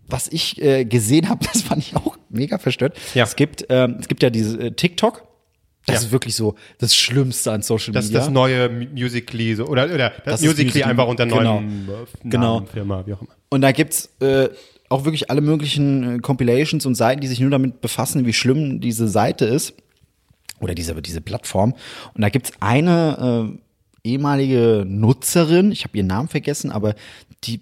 Was 0.07 0.27
ich 0.27 0.61
äh, 0.61 0.85
gesehen 0.85 1.29
habe, 1.29 1.45
das 1.53 1.61
fand 1.61 1.81
ich 1.83 1.95
auch 1.95 2.17
mega 2.29 2.57
verstört. 2.57 2.97
Ja. 3.13 3.23
Es 3.23 3.35
gibt, 3.35 3.65
ähm, 3.69 3.97
es 3.99 4.07
gibt 4.07 4.23
ja 4.23 4.29
diese 4.29 4.59
äh, 4.59 4.71
TikTok. 4.71 5.27
Das 5.87 5.95
Ja. 6.01 6.01
ist 6.07 6.11
wirklich 6.11 6.35
so 6.35 6.55
das 6.77 6.95
Schlimmste 6.95 7.51
an 7.51 7.61
Social 7.63 7.93
Das 7.93 8.05
ist 8.05 8.11
Media. 8.11 8.25
das 8.25 8.29
neue 8.33 8.69
Mu- 8.69 8.85
Musically 8.93 9.55
so 9.55 9.65
oder 9.65 9.85
oder 9.85 10.09
das, 10.23 10.23
Das 10.25 10.41
Musically 10.41 10.65
Musical.ly, 10.65 10.83
einfach 10.91 11.07
unter 11.07 11.25
genau. 11.25 11.41
neuem 11.61 11.65
äh, 11.67 11.91
Namen, 11.91 12.07
Genau. 12.23 12.61
Firma, 12.71 13.03
wie 13.07 13.13
auch 13.13 13.21
immer. 13.21 13.31
Und 13.49 13.61
da 13.61 13.71
gibt's 13.71 14.09
äh, 14.19 14.49
auch 14.89 15.05
wirklich 15.05 15.29
alle 15.31 15.41
möglichen 15.41 16.17
äh, 16.17 16.19
Compilations 16.19 16.85
und 16.85 16.95
Seiten, 16.95 17.21
die 17.21 17.27
sich 17.27 17.39
nur 17.39 17.49
damit 17.49 17.81
befassen, 17.81 18.25
wie 18.25 18.33
schlimm 18.33 18.79
diese 18.79 19.07
Seite 19.07 19.45
ist. 19.45 19.73
oder 20.59 20.75
diese, 20.75 20.93
diese 21.01 21.21
Plattform. 21.21 21.73
Und 22.13 22.21
da 22.21 22.29
gibt's 22.29 22.51
eine 22.59 23.51
äh, 24.03 24.07
ehemalige 24.07 24.83
Nutzerin, 24.87 25.71
ich 25.71 25.83
habe 25.85 25.97
ihren 25.97 26.07
Namen 26.07 26.27
vergessen, 26.29 26.71
aber 26.71 26.93
die 27.45 27.61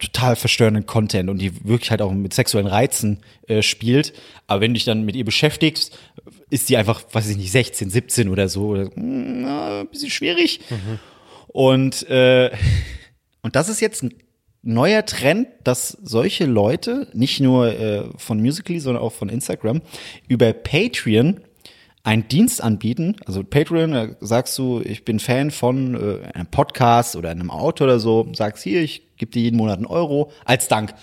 total 0.00 0.34
verstörenden 0.36 0.84
Content 0.84 1.30
und 1.30 1.38
die 1.38 1.64
wirklich 1.66 1.90
halt 1.90 2.02
auch 2.02 2.12
mit 2.12 2.34
sexuellen 2.34 2.66
Reizen 2.66 3.20
äh, 3.46 3.62
spielt. 3.62 4.12
Aber 4.48 4.60
wenn 4.60 4.72
du 4.72 4.74
dich 4.74 4.84
dann 4.84 5.04
mit 5.04 5.14
ihr 5.16 5.24
beschäftigst, 5.24 5.96
ist 6.50 6.68
die 6.68 6.76
einfach, 6.76 7.02
weiß 7.12 7.28
ich 7.30 7.36
nicht, 7.36 7.50
16, 7.50 7.90
17 7.90 8.28
oder 8.28 8.48
so. 8.48 8.68
Oder, 8.68 8.90
na, 8.94 9.80
ein 9.80 9.88
bisschen 9.88 10.10
schwierig. 10.10 10.60
Und, 11.48 12.08
äh, 12.08 12.50
und 13.42 13.56
das 13.56 13.68
ist 13.68 13.80
jetzt 13.80 14.02
ein 14.02 14.14
neuer 14.62 15.04
Trend, 15.04 15.48
dass 15.62 15.88
solche 15.88 16.46
Leute, 16.46 17.08
nicht 17.12 17.40
nur 17.40 17.68
äh, 17.68 18.04
von 18.16 18.40
Musically, 18.40 18.80
sondern 18.80 19.02
auch 19.02 19.12
von 19.12 19.28
Instagram, 19.28 19.82
über 20.26 20.52
Patreon 20.52 21.40
einen 22.02 22.28
Dienst 22.28 22.62
anbieten. 22.62 23.16
Also 23.26 23.42
Patreon, 23.42 24.16
sagst 24.20 24.56
du, 24.58 24.80
ich 24.84 25.04
bin 25.04 25.20
Fan 25.20 25.50
von 25.50 25.94
äh, 25.94 26.26
einem 26.34 26.46
Podcast 26.46 27.16
oder 27.16 27.30
einem 27.30 27.50
Auto 27.50 27.84
oder 27.84 27.98
so, 27.98 28.28
sagst 28.34 28.62
hier, 28.62 28.82
ich 28.82 29.16
gebe 29.16 29.32
dir 29.32 29.42
jeden 29.42 29.56
Monat 29.56 29.76
einen 29.76 29.86
Euro 29.86 30.30
als 30.44 30.68
Dank. 30.68 30.94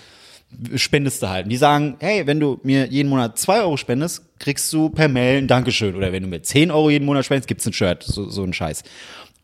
Spendest 0.76 1.22
du 1.22 1.28
halt. 1.28 1.44
Und 1.44 1.50
die 1.50 1.56
sagen, 1.56 1.96
hey, 2.00 2.26
wenn 2.26 2.38
du 2.40 2.60
mir 2.62 2.86
jeden 2.86 3.08
Monat 3.08 3.38
zwei 3.38 3.60
Euro 3.60 3.76
spendest, 3.76 4.22
kriegst 4.38 4.72
du 4.72 4.90
per 4.90 5.08
Mail 5.08 5.38
ein 5.38 5.48
Dankeschön. 5.48 5.94
Oder 5.96 6.12
wenn 6.12 6.22
du 6.22 6.28
mir 6.28 6.42
10 6.42 6.70
Euro 6.70 6.90
jeden 6.90 7.04
Monat 7.04 7.24
spendest, 7.24 7.48
gibt's 7.48 7.66
ein 7.66 7.72
Shirt. 7.72 8.02
So, 8.02 8.28
so 8.28 8.42
ein 8.44 8.52
Scheiß. 8.52 8.82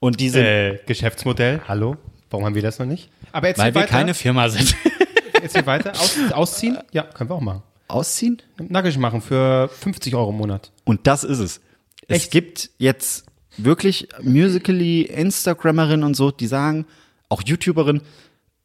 Und 0.00 0.20
diese, 0.20 0.40
Äh, 0.44 0.78
Geschäftsmodell, 0.86 1.60
hallo? 1.66 1.96
Warum 2.30 2.44
haben 2.44 2.54
wir 2.54 2.62
das 2.62 2.78
noch 2.78 2.86
nicht? 2.86 3.08
Aber 3.32 3.48
jetzt 3.48 3.58
weil 3.58 3.74
wir 3.74 3.82
weiter. 3.82 3.90
keine 3.90 4.14
Firma 4.14 4.48
sind. 4.48 4.74
Jetzt 5.42 5.54
hier 5.54 5.66
weiter. 5.66 5.92
Aus, 5.92 6.16
ausziehen? 6.32 6.78
Ja, 6.92 7.02
können 7.04 7.30
wir 7.30 7.34
auch 7.36 7.40
machen. 7.40 7.62
Ausziehen? 7.86 8.42
Nackig 8.58 8.98
machen 8.98 9.20
für 9.22 9.68
50 9.68 10.14
Euro 10.16 10.30
im 10.30 10.36
Monat. 10.36 10.72
Und 10.84 11.06
das 11.06 11.22
ist 11.24 11.38
es. 11.38 11.60
Es 12.08 12.16
Echt? 12.24 12.30
gibt 12.32 12.70
jetzt 12.78 13.24
wirklich 13.56 14.08
Musically, 14.20 15.02
Instagrammerinnen 15.02 16.04
und 16.04 16.14
so, 16.14 16.30
die 16.32 16.48
sagen, 16.48 16.86
auch 17.28 17.42
YouTuberin, 17.44 18.00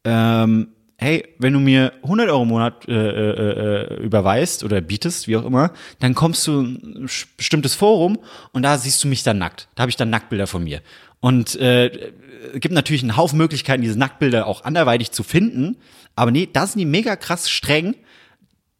ähm, 0.04 0.68
hey, 1.04 1.24
wenn 1.38 1.52
du 1.52 1.60
mir 1.60 1.92
100 2.02 2.28
Euro 2.28 2.42
im 2.42 2.48
Monat 2.48 2.88
äh, 2.88 2.92
äh, 2.92 3.92
äh, 3.92 4.02
überweist 4.02 4.64
oder 4.64 4.80
bietest, 4.80 5.28
wie 5.28 5.36
auch 5.36 5.44
immer, 5.44 5.72
dann 6.00 6.14
kommst 6.14 6.46
du 6.46 6.60
in 6.60 7.04
ein 7.04 7.10
bestimmtes 7.36 7.74
Forum 7.74 8.18
und 8.52 8.62
da 8.62 8.78
siehst 8.78 9.04
du 9.04 9.08
mich 9.08 9.22
dann 9.22 9.38
nackt. 9.38 9.68
Da 9.74 9.82
habe 9.82 9.90
ich 9.90 9.96
dann 9.96 10.10
Nacktbilder 10.10 10.46
von 10.46 10.64
mir. 10.64 10.80
Und 11.20 11.54
äh, 11.56 12.12
es 12.54 12.60
gibt 12.60 12.74
natürlich 12.74 13.02
einen 13.02 13.16
Haufen 13.16 13.38
Möglichkeiten, 13.38 13.82
diese 13.82 13.98
Nacktbilder 13.98 14.46
auch 14.46 14.64
anderweitig 14.64 15.12
zu 15.12 15.22
finden. 15.22 15.76
Aber 16.16 16.30
nee, 16.30 16.48
da 16.52 16.66
sind 16.66 16.80
die 16.80 16.86
mega 16.86 17.16
krass 17.16 17.48
streng 17.48 17.94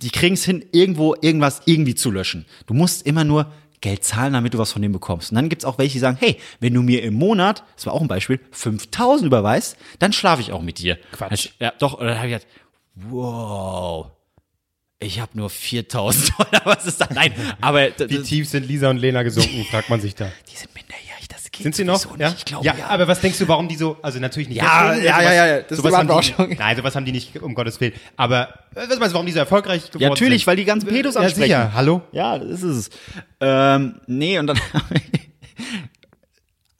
die 0.02 0.10
kriegen 0.10 0.34
es 0.34 0.44
hin, 0.44 0.64
irgendwo 0.72 1.14
irgendwas 1.20 1.62
irgendwie 1.64 1.94
zu 1.94 2.10
löschen. 2.10 2.44
Du 2.66 2.74
musst 2.74 3.06
immer 3.06 3.24
nur 3.24 3.52
Geld 3.84 4.02
zahlen, 4.02 4.32
damit 4.32 4.54
du 4.54 4.58
was 4.58 4.72
von 4.72 4.80
dem 4.80 4.92
bekommst. 4.92 5.30
Und 5.30 5.36
dann 5.36 5.50
gibt's 5.50 5.66
auch 5.66 5.76
welche, 5.76 5.92
die 5.92 5.98
sagen, 5.98 6.16
hey, 6.18 6.38
wenn 6.58 6.72
du 6.72 6.82
mir 6.82 7.02
im 7.02 7.12
Monat, 7.14 7.62
das 7.76 7.84
war 7.84 7.92
auch 7.92 8.00
ein 8.00 8.08
Beispiel, 8.08 8.40
5000 8.50 9.26
überweist, 9.26 9.76
dann 9.98 10.14
schlafe 10.14 10.40
ich 10.40 10.52
auch 10.52 10.62
mit 10.62 10.78
dir. 10.78 10.98
Quatsch. 11.12 11.50
Ja, 11.60 11.72
doch, 11.78 11.92
und 11.92 12.06
dann 12.06 12.16
habe 12.16 12.28
ich 12.28 12.32
gedacht, 12.32 12.48
wow, 12.94 14.06
ich 15.00 15.20
habe 15.20 15.32
nur 15.34 15.50
4000 15.50 16.32
Dollar, 16.38 16.62
was 16.64 16.86
ist 16.86 16.98
das? 16.98 17.10
Nein, 17.10 17.34
aber 17.60 17.90
Wie 18.08 18.22
tief 18.22 18.48
sind 18.48 18.66
Lisa 18.66 18.88
und 18.88 18.96
Lena 18.96 19.22
gesunken, 19.22 19.66
fragt 19.70 19.90
man 19.90 20.00
sich 20.00 20.14
da. 20.14 20.32
die 20.50 20.56
sind 20.56 20.74
minderjährig, 20.74 21.03
geht 21.54 21.62
Sind 21.62 21.74
sie 21.74 21.84
noch? 21.84 22.18
Ja? 22.18 22.34
Ich 22.36 22.44
glaube, 22.44 22.64
ja, 22.66 22.74
ja. 22.78 22.86
aber 22.88 23.08
was 23.08 23.20
denkst 23.20 23.38
du, 23.38 23.48
warum 23.48 23.68
die 23.68 23.76
so, 23.76 23.96
also 24.02 24.18
natürlich 24.20 24.48
nicht 24.48 24.58
Ja, 24.58 24.88
deswegen, 24.90 25.06
ja, 25.06 25.12
sowas- 25.14 25.24
ja, 25.34 25.46
ja, 25.46 25.60
das 25.62 25.78
sowas 25.78 25.94
haben 25.94 26.10
auch 26.10 26.20
die, 26.20 26.32
schon- 26.32 26.56
Nein, 26.58 26.76
sowas 26.76 26.94
haben 26.96 27.04
die 27.04 27.12
nicht, 27.12 27.40
um 27.42 27.54
Gottes 27.54 27.80
Willen. 27.80 27.92
Aber, 28.16 28.48
äh, 28.74 28.88
was 28.88 28.98
meinst 28.98 29.08
du, 29.08 29.12
warum 29.14 29.26
die 29.26 29.32
so 29.32 29.38
erfolgreich 29.38 29.86
geworden 29.86 30.02
Ja, 30.02 30.08
natürlich, 30.10 30.42
sind? 30.42 30.46
weil 30.48 30.56
die 30.56 30.64
ganzen 30.64 30.88
Pedos 30.88 31.14
Ja, 31.14 31.22
ansprechen. 31.22 31.42
sicher, 31.46 31.72
hallo? 31.74 32.02
Ja, 32.12 32.38
das 32.38 32.62
ist 32.62 32.76
es. 32.76 32.90
Ähm, 33.40 33.96
nee, 34.06 34.38
und 34.38 34.46
dann 34.48 34.60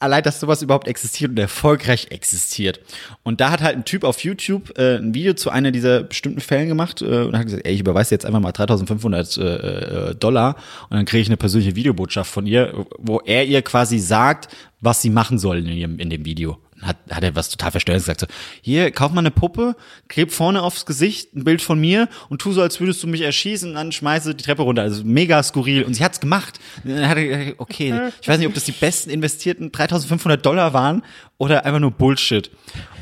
allein, 0.05 0.23
dass 0.23 0.41
sowas 0.41 0.63
überhaupt 0.63 0.87
existiert 0.87 1.31
und 1.31 1.39
erfolgreich 1.39 2.09
existiert. 2.11 2.81
Und 3.23 3.41
da 3.41 3.51
hat 3.51 3.63
halt 3.63 3.77
ein 3.77 3.85
Typ 3.85 4.05
auf 4.05 4.21
YouTube 4.21 4.79
äh, 4.79 4.97
ein 4.97 5.15
Video 5.15 5.35
zu 5.35 5.51
einer 5.51 5.71
dieser 5.71 6.05
bestimmten 6.05 6.41
Fällen 6.41 6.69
gemacht 6.69 7.03
äh, 7.03 7.23
und 7.23 7.37
hat 7.37 7.47
gesagt, 7.47 7.67
ey, 7.67 7.75
ich 7.75 7.81
überweise 7.81 8.15
jetzt 8.15 8.27
einfach 8.27 8.41
mal 8.41 8.53
3500 8.53 9.37
äh, 9.37 9.43
äh, 9.43 10.15
Dollar 10.15 10.57
und 10.89 10.97
dann 10.97 11.05
kriege 11.05 11.23
ich 11.23 11.29
eine 11.29 11.37
persönliche 11.37 11.75
Videobotschaft 11.75 12.31
von 12.31 12.47
ihr, 12.47 12.87
wo 12.99 13.21
er 13.21 13.45
ihr 13.45 13.63
quasi 13.63 13.99
sagt, 13.99 14.49
was 14.81 15.03
sie 15.03 15.11
machen 15.11 15.39
soll 15.39 15.59
in, 15.59 15.69
ihrem, 15.69 15.99
in 15.99 16.11
dem 16.11 16.25
Video. 16.25 16.59
Hat, 16.85 16.97
hat 17.11 17.23
er 17.23 17.35
was 17.35 17.49
total 17.49 17.71
Verstörendes 17.71 18.05
gesagt, 18.05 18.21
so, 18.21 18.27
hier, 18.63 18.91
kauf 18.91 19.13
mal 19.13 19.21
eine 19.21 19.31
Puppe, 19.31 19.77
kleb 20.09 20.33
vorne 20.33 20.63
aufs 20.63 20.87
Gesicht 20.87 21.35
ein 21.35 21.45
Bild 21.45 21.63
von 21.63 21.81
mir 21.81 22.09
und 22.29 22.41
tu 22.41 22.53
so, 22.53 22.63
als 22.63 22.81
würdest 22.81 23.03
du 23.03 23.07
mich 23.07 23.23
erschießen 23.23 23.71
und 23.71 23.75
dann 23.75 23.93
schmeiße 23.93 24.35
die 24.35 24.45
Treppe 24.45 24.63
runter. 24.63 24.83
Also 24.83 25.03
mega 25.05 25.43
skurril. 25.43 25.85
Und 25.85 25.95
sie 25.95 26.05
hat's 26.05 26.21
gemacht. 26.21 26.61
Dann 26.85 27.09
hat 27.09 27.17
er 27.17 27.27
gesagt, 27.27 27.55
okay, 27.59 27.95
ich 28.21 28.29
weiß 28.29 28.39
nicht, 28.39 28.49
ob 28.49 28.55
das 28.55 28.65
die 28.65 28.73
besten 28.73 29.11
investierten 29.11 29.73
3500 29.73 30.45
Dollar 30.45 30.73
waren 30.73 31.03
oder 31.39 31.65
einfach 31.65 31.81
nur 31.81 31.91
Bullshit. 31.91 32.51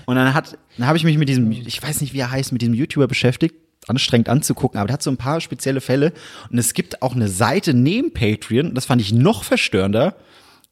Und 0.07 0.17
dann 0.17 0.35
hat, 0.35 0.59
dann 0.77 0.87
habe 0.87 0.99
ich 0.99 1.05
mich 1.05 1.19
mit 1.19 1.29
diesem, 1.29 1.51
ich 1.53 1.83
weiß 1.83 2.01
nicht, 2.01 2.13
wie 2.13 2.21
er 2.21 2.31
heißt, 2.31 2.53
mit 2.53 2.63
diesem 2.63 2.75
YouTuber 2.75 3.09
beschäftigt 3.09 3.55
anstrengend 3.89 4.29
anzugucken, 4.29 4.79
aber 4.79 4.89
der 4.89 4.95
hat 4.95 5.03
so 5.03 5.11
ein 5.11 5.17
paar 5.17 5.41
spezielle 5.41 5.81
Fälle 5.81 6.13
und 6.51 6.59
es 6.59 6.75
gibt 6.75 7.03
auch 7.03 7.15
eine 7.15 7.29
Seite 7.29 7.75
neben 7.75 8.13
Patreon, 8.13 8.75
das 8.75 8.85
fand 8.85 9.03
ich 9.03 9.13
noch 9.13 9.45
verstörender, 9.45 10.15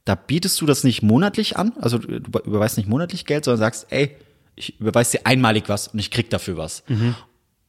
da 0.04 0.14
bietest 0.14 0.60
du 0.60 0.66
das 0.66 0.84
nicht 0.84 1.02
monatlich 1.02 1.56
an, 1.56 1.72
also 1.80 1.98
du 1.98 2.16
überweist 2.16 2.76
nicht 2.76 2.88
monatlich 2.88 3.26
Geld, 3.26 3.44
sondern 3.44 3.60
sagst, 3.60 3.86
ey, 3.90 4.16
ich 4.56 4.80
überweise 4.80 5.18
dir 5.18 5.26
einmalig 5.26 5.68
was 5.68 5.88
und 5.88 5.98
ich 5.98 6.10
krieg 6.10 6.30
dafür 6.30 6.56
was. 6.56 6.82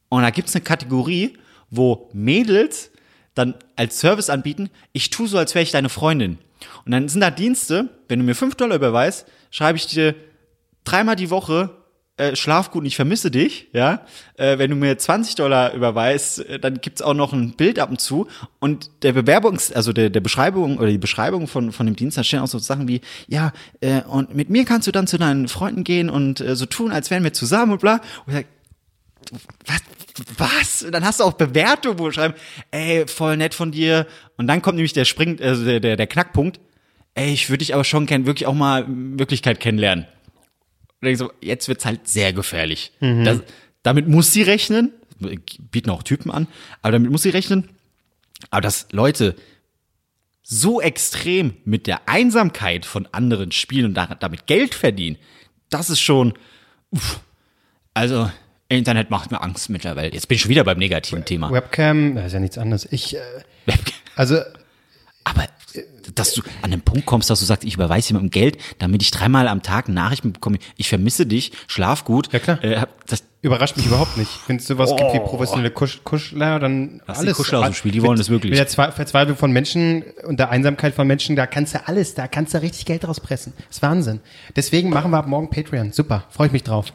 Und 0.08 0.22
da 0.22 0.30
gibt's 0.30 0.54
eine 0.54 0.64
Kategorie, 0.64 1.38
wo 1.70 2.10
Mädels 2.12 2.90
dann 3.34 3.54
als 3.76 3.98
Service 3.98 4.28
anbieten, 4.28 4.68
ich 4.92 5.08
tu 5.10 5.26
so, 5.26 5.38
als 5.38 5.54
wäre 5.54 5.62
ich 5.62 5.70
deine 5.70 5.88
Freundin. 5.88 6.38
Und 6.84 6.92
dann 6.92 7.08
sind 7.08 7.22
da 7.22 7.30
Dienste, 7.30 7.88
wenn 8.08 8.18
du 8.18 8.24
mir 8.24 8.34
5 8.34 8.54
Dollar 8.56 8.76
überweist, 8.76 9.26
schreibe 9.50 9.78
ich 9.78 9.86
dir 9.86 10.14
dreimal 10.84 11.16
die 11.16 11.30
Woche, 11.30 11.70
äh, 12.22 12.36
schlaf 12.36 12.70
gut 12.70 12.82
und 12.82 12.86
ich 12.86 12.96
vermisse 12.96 13.30
dich, 13.30 13.68
ja. 13.72 14.04
Äh, 14.36 14.58
wenn 14.58 14.70
du 14.70 14.76
mir 14.76 14.96
20 14.96 15.34
Dollar 15.34 15.74
überweist, 15.74 16.46
äh, 16.46 16.58
dann 16.58 16.80
gibt's 16.80 17.02
auch 17.02 17.14
noch 17.14 17.32
ein 17.32 17.52
Bild 17.52 17.78
ab 17.78 17.90
und 17.90 18.00
zu. 18.00 18.28
Und 18.60 18.90
der 19.02 19.14
Bewerbungs-, 19.14 19.72
also 19.72 19.92
der, 19.92 20.10
der 20.10 20.20
Beschreibung 20.20 20.78
oder 20.78 20.88
die 20.88 20.98
Beschreibung 20.98 21.48
von, 21.48 21.72
von 21.72 21.86
dem 21.86 21.96
Dienst, 21.96 22.16
da 22.16 22.24
stehen 22.24 22.40
auch 22.40 22.46
so 22.46 22.58
Sachen 22.58 22.88
wie, 22.88 23.00
ja, 23.28 23.52
äh, 23.80 24.02
und 24.02 24.34
mit 24.34 24.50
mir 24.50 24.64
kannst 24.64 24.86
du 24.86 24.92
dann 24.92 25.06
zu 25.06 25.18
deinen 25.18 25.48
Freunden 25.48 25.84
gehen 25.84 26.10
und 26.10 26.40
äh, 26.40 26.56
so 26.56 26.66
tun, 26.66 26.92
als 26.92 27.10
wären 27.10 27.24
wir 27.24 27.32
zusammen 27.32 27.72
und 27.72 27.80
bla. 27.80 28.00
Und 28.26 28.34
ich 28.34 28.34
sag, 28.34 28.46
was? 29.66 29.80
Was? 30.36 30.82
Und 30.82 30.92
dann 30.92 31.04
hast 31.04 31.20
du 31.20 31.24
auch 31.24 31.32
Bewertungen, 31.32 31.98
wo 31.98 32.10
schreiben, 32.10 32.34
ey, 32.70 33.06
voll 33.06 33.36
nett 33.36 33.54
von 33.54 33.72
dir. 33.72 34.06
Und 34.36 34.46
dann 34.46 34.60
kommt 34.60 34.76
nämlich 34.76 34.92
der 34.92 35.06
Spring, 35.06 35.40
also 35.40 35.64
der, 35.64 35.80
der, 35.80 35.96
der 35.96 36.06
Knackpunkt, 36.06 36.60
ey, 37.14 37.32
ich 37.32 37.48
würde 37.48 37.58
dich 37.58 37.74
aber 37.74 37.84
schon 37.84 38.06
gern 38.06 38.26
wirklich 38.26 38.46
auch 38.46 38.54
mal 38.54 38.84
in 38.84 39.18
Wirklichkeit 39.18 39.58
kennenlernen. 39.58 40.06
Und 41.02 41.08
ich 41.08 41.18
so, 41.18 41.32
jetzt 41.42 41.68
wird's 41.68 41.84
halt 41.84 42.08
sehr 42.08 42.32
gefährlich. 42.32 42.92
Das, 43.00 43.40
damit 43.82 44.08
muss 44.08 44.32
sie 44.32 44.42
rechnen, 44.42 44.92
bieten 45.70 45.90
auch 45.90 46.02
Typen 46.04 46.30
an, 46.30 46.46
aber 46.80 46.92
damit 46.92 47.10
muss 47.10 47.22
sie 47.22 47.30
rechnen. 47.30 47.68
Aber 48.50 48.60
dass 48.60 48.86
Leute 48.92 49.34
so 50.42 50.80
extrem 50.80 51.54
mit 51.64 51.86
der 51.86 52.08
Einsamkeit 52.08 52.84
von 52.86 53.06
anderen 53.12 53.52
spielen 53.52 53.86
und 53.86 53.94
da- 53.94 54.14
damit 54.18 54.46
Geld 54.46 54.74
verdienen, 54.74 55.16
das 55.70 55.90
ist 55.90 56.00
schon, 56.00 56.34
uff. 56.90 57.20
also 57.94 58.30
Internet 58.68 59.10
macht 59.10 59.30
mir 59.30 59.40
Angst 59.42 59.68
mittlerweile. 59.70 60.12
Jetzt 60.12 60.28
bin 60.28 60.36
ich 60.36 60.42
schon 60.42 60.50
wieder 60.50 60.64
beim 60.64 60.78
negativen 60.78 61.24
Thema. 61.24 61.50
Webcam, 61.52 62.14
das 62.16 62.26
ist 62.26 62.32
ja 62.32 62.40
nichts 62.40 62.58
anderes. 62.58 62.88
Ich, 62.90 63.14
äh, 63.16 63.20
also, 64.16 64.40
Aber 65.24 65.46
dass 66.14 66.34
du 66.34 66.42
an 66.62 66.70
den 66.70 66.80
Punkt 66.80 67.06
kommst, 67.06 67.30
dass 67.30 67.40
du 67.40 67.46
sagst, 67.46 67.64
ich 67.64 67.74
überweise 67.74 68.08
jemandem 68.08 68.30
Geld, 68.30 68.58
damit 68.78 69.02
ich 69.02 69.10
dreimal 69.10 69.48
am 69.48 69.62
Tag 69.62 69.88
Nachrichten 69.88 70.32
bekomme, 70.32 70.58
ich 70.76 70.88
vermisse 70.88 71.26
dich, 71.26 71.52
schlaf 71.66 72.04
gut. 72.04 72.32
Ja, 72.32 72.38
klar. 72.38 72.62
Äh, 72.62 72.86
das, 73.06 73.24
überrascht 73.42 73.76
mich 73.76 73.86
überhaupt 73.86 74.16
nicht. 74.16 74.30
Wenn 74.46 74.56
es 74.56 74.66
sowas 74.66 74.94
gibt 74.96 75.12
wie 75.14 75.18
professionelle 75.18 75.70
Kusch 75.70 76.00
Kuschler, 76.04 76.58
dann 76.58 77.02
Lass 77.06 77.18
die 77.18 77.24
alles. 77.24 77.36
Kuschler 77.36 77.60
aus 77.60 77.66
dem 77.66 77.74
Spiel, 77.74 77.92
die 77.92 78.02
wollen 78.02 78.18
das 78.18 78.30
wirklich. 78.30 78.50
Mit 78.50 78.58
der 78.58 78.68
Zwe 78.68 78.92
Verzweiflung 78.92 79.36
von 79.36 79.52
Menschen 79.52 80.04
und 80.26 80.38
der 80.38 80.50
Einsamkeit 80.50 80.94
von 80.94 81.06
Menschen, 81.06 81.36
da 81.36 81.46
kannst 81.46 81.74
du 81.74 81.86
alles, 81.86 82.14
da 82.14 82.28
kannst 82.28 82.54
du 82.54 82.62
richtig 82.62 82.84
Geld 82.86 83.06
rauspressen. 83.06 83.52
Das 83.56 83.76
ist 83.76 83.82
Wahnsinn. 83.82 84.20
Deswegen 84.56 84.90
machen 84.90 85.10
wir 85.10 85.18
ab 85.18 85.26
morgen 85.26 85.50
Patreon. 85.50 85.92
Super, 85.92 86.24
freue 86.30 86.48
ich 86.48 86.52
mich 86.52 86.62
drauf. 86.62 86.92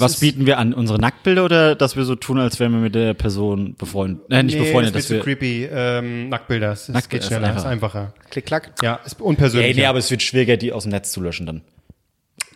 Was 0.00 0.14
ist- 0.14 0.20
bieten 0.20 0.46
wir 0.46 0.58
an? 0.58 0.72
Unsere 0.74 0.98
Nacktbilder 0.98 1.44
oder 1.44 1.74
dass 1.74 1.96
wir 1.96 2.04
so 2.04 2.14
tun, 2.14 2.38
als 2.38 2.58
wären 2.60 2.72
wir 2.72 2.80
mit 2.80 2.94
der 2.94 3.14
Person 3.14 3.74
befreundet? 3.76 4.22
Äh, 4.30 4.42
nicht 4.42 4.54
Nee, 4.58 4.64
befreundet, 4.64 4.94
das 4.94 5.10
wird 5.10 5.22
zu 5.22 5.26
wir. 5.26 5.34
creepy. 5.36 5.68
Ähm, 5.72 6.28
Nacktbilder, 6.28 6.68
das, 6.68 6.86
das 6.86 6.94
Nacktbilder 6.94 7.10
geht 7.26 7.30
ist 7.32 7.36
schneller, 7.38 7.56
ist 7.56 7.64
einfacher. 7.66 8.00
einfacher. 8.00 8.14
Klick, 8.30 8.46
klack. 8.46 8.72
Ja, 8.82 9.00
ist 9.04 9.20
unpersönlich. 9.20 9.76
Nee, 9.76 9.82
nee, 9.82 9.86
aber 9.86 9.98
es 9.98 10.10
wird 10.10 10.22
schwieriger, 10.22 10.56
die 10.56 10.72
aus 10.72 10.84
dem 10.84 10.90
Netz 10.92 11.12
zu 11.12 11.20
löschen 11.20 11.46
dann. 11.46 11.60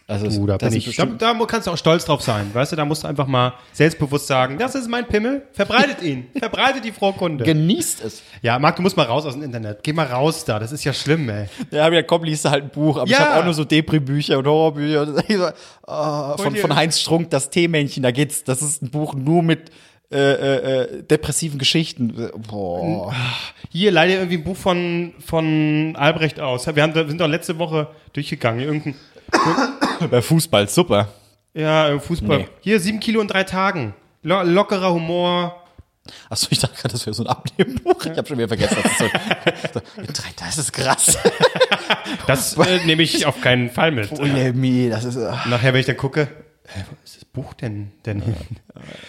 Also 0.09 0.27
Uh, 0.41 0.47
da, 0.47 0.57
das 0.57 0.71
bin 0.71 0.79
ich, 0.79 0.95
da, 0.97 1.05
da 1.05 1.35
kannst 1.49 1.67
du 1.67 1.73
auch 1.73 1.77
stolz 1.77 2.05
drauf 2.05 2.23
sein. 2.23 2.49
Weißt 2.53 2.71
du, 2.71 2.77
da 2.77 2.85
musst 2.85 3.03
du 3.03 3.09
einfach 3.09 3.27
mal 3.27 3.55
selbstbewusst 3.73 4.29
sagen, 4.29 4.57
das 4.57 4.77
ist 4.77 4.89
mein 4.89 5.09
Pimmel, 5.09 5.43
verbreitet 5.53 6.01
ihn, 6.01 6.29
verbreitet 6.39 6.85
die 6.85 6.93
Frohkunde. 6.93 7.45
genießt 7.45 8.05
es. 8.05 8.23
Ja, 8.41 8.57
Marc, 8.61 8.77
du 8.77 8.83
musst 8.83 8.97
mal 8.97 9.03
raus 9.07 9.27
aus 9.27 9.33
dem 9.33 9.43
Internet. 9.43 9.83
Geh 9.83 9.93
mal 9.93 10.07
raus 10.07 10.45
da, 10.45 10.61
das 10.61 10.71
ist 10.71 10.85
ja 10.85 10.93
schlimm, 10.93 11.29
ey. 11.29 11.47
Ja, 11.73 11.91
wieder 11.91 12.05
komm, 12.05 12.23
liest 12.23 12.45
du 12.45 12.51
halt 12.51 12.63
ein 12.65 12.71
Buch, 12.71 12.99
aber 12.99 13.07
ich 13.07 13.13
Ja. 13.13 13.19
habe 13.31 13.41
auch 13.41 13.45
nur 13.45 13.55
so 13.55 13.65
Depri-Bücher 13.65 14.39
und 14.39 14.47
Horrorbücher. 14.47 15.03
Und 15.09 15.25
ich 15.29 15.37
so, 15.37 15.49
ah, 15.89 16.37
von, 16.37 16.55
von 16.55 16.77
Heinz 16.77 17.01
Strunk, 17.01 17.31
das 17.31 17.51
Teemännchen, 17.51 18.05
da 18.05 18.13
geht's, 18.13 18.45
das 18.45 18.63
ist 18.63 18.83
ein 18.83 18.91
Buch 18.91 19.15
nur 19.15 19.43
mit 19.43 19.71
äh, 20.13 20.19
äh, 20.19 20.83
äh, 20.83 21.03
depressiven 21.03 21.59
Geschichten. 21.59 22.31
Boah. 22.49 23.13
Hier 23.71 23.91
leider 23.91 24.15
irgendwie 24.15 24.37
ein 24.37 24.45
Buch 24.45 24.57
von, 24.57 25.15
von 25.19 25.97
Albrecht 25.97 26.39
aus. 26.39 26.65
Wir, 26.73 26.81
haben, 26.85 26.95
wir 26.95 27.09
sind 27.09 27.21
doch 27.21 27.27
letzte 27.27 27.59
Woche 27.59 27.89
durchgegangen. 28.13 28.61
Irgendein, 28.61 28.95
Bei 30.11 30.23
Fußball, 30.23 30.69
super. 30.69 31.09
ja, 31.55 31.89
äh, 31.89 32.01
Fußball. 32.01 32.39
Nee. 32.39 32.49
Hier, 32.61 32.81
sieben 32.81 33.01
Kilo 33.01 33.21
in 33.21 33.29
drei 33.29 33.45
Tagen. 33.45 33.95
Lo 34.23 34.43
lockerer 34.43 34.93
Humor. 34.93 35.63
Achso, 36.31 36.47
ich 36.51 36.59
dachte 36.61 36.75
gerade, 36.77 36.93
das 36.93 37.05
wäre 37.07 37.15
so 37.15 37.25
ein 37.25 37.29
Abnehmbuch. 37.29 38.05
Ich 38.05 38.17
habe 38.17 38.27
schon 38.27 38.39
wieder 38.39 38.49
vergessen. 38.49 38.77
Das 38.83 38.93
ist, 38.93 38.99
so, 39.75 39.81
drei- 40.07 40.35
das 40.37 40.59
ist 40.59 40.73
krass. 40.73 41.19
Das 42.27 42.57
äh, 42.57 42.85
nehme 42.85 43.03
ich 43.03 43.27
auf 43.27 43.41
keinen 43.41 43.71
Fall 43.71 43.91
mit. 43.93 44.11
Oh, 44.13 44.23
me, 44.25 44.89
das 44.91 45.05
ist. 45.05 45.17
äh, 45.17 45.31
Nachher, 45.49 45.73
wenn 45.73 45.81
ich 45.81 45.87
dann 45.87 45.97
gucke, 45.97 46.29
hä, 46.67 46.85
wo 46.89 46.97
ist 47.05 47.17
das 47.17 47.25
Buch 47.25 47.55
denn, 47.55 47.93
denn 48.05 48.21
hin? 48.21 48.35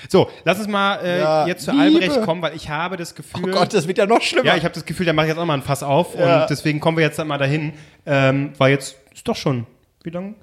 So, 0.09 0.30
lass 0.45 0.59
uns 0.59 0.68
mal 0.68 0.95
äh, 1.03 1.20
Ja, 1.20 1.47
jetzt 1.47 1.65
zu 1.65 1.72
Liebe. 1.72 1.84
Albrecht 2.03 2.22
kommen, 2.24 2.41
weil 2.41 2.55
ich 2.55 2.70
habe 2.70 2.97
das 2.97 3.13
Gefühl. 3.15 3.49
Oh 3.49 3.51
Gott, 3.51 3.74
das 3.74 3.88
wird 3.88 3.97
ja 3.97 4.05
noch 4.05 4.22
schlimmer. 4.22 4.45
ja, 4.45 4.55
ich 4.55 4.63
habe 4.63 4.74
das 4.74 4.86
Gefühl, 4.86 5.05
der 5.05 5.13
macht 5.13 5.28
jetzt 5.28 5.38
auch 5.38 5.45
mal 5.45 5.53
ein 5.55 5.61
Fass 5.63 5.84
auf 5.84 6.15
Ja. 6.18 6.41
und 6.41 6.49
deswegen 6.49 6.80
kommen 6.80 6.97
wir 6.97 7.03
jetzt 7.03 7.24
mal 7.24 7.38
dahin. 7.38 7.74
Ähm, 8.05 8.53
weil 8.57 8.72
jetzt 8.72 8.95
ist 9.13 9.28
doch 9.28 9.36
schon, 9.36 9.65
wie 10.08 10.12
lange? 10.12 10.34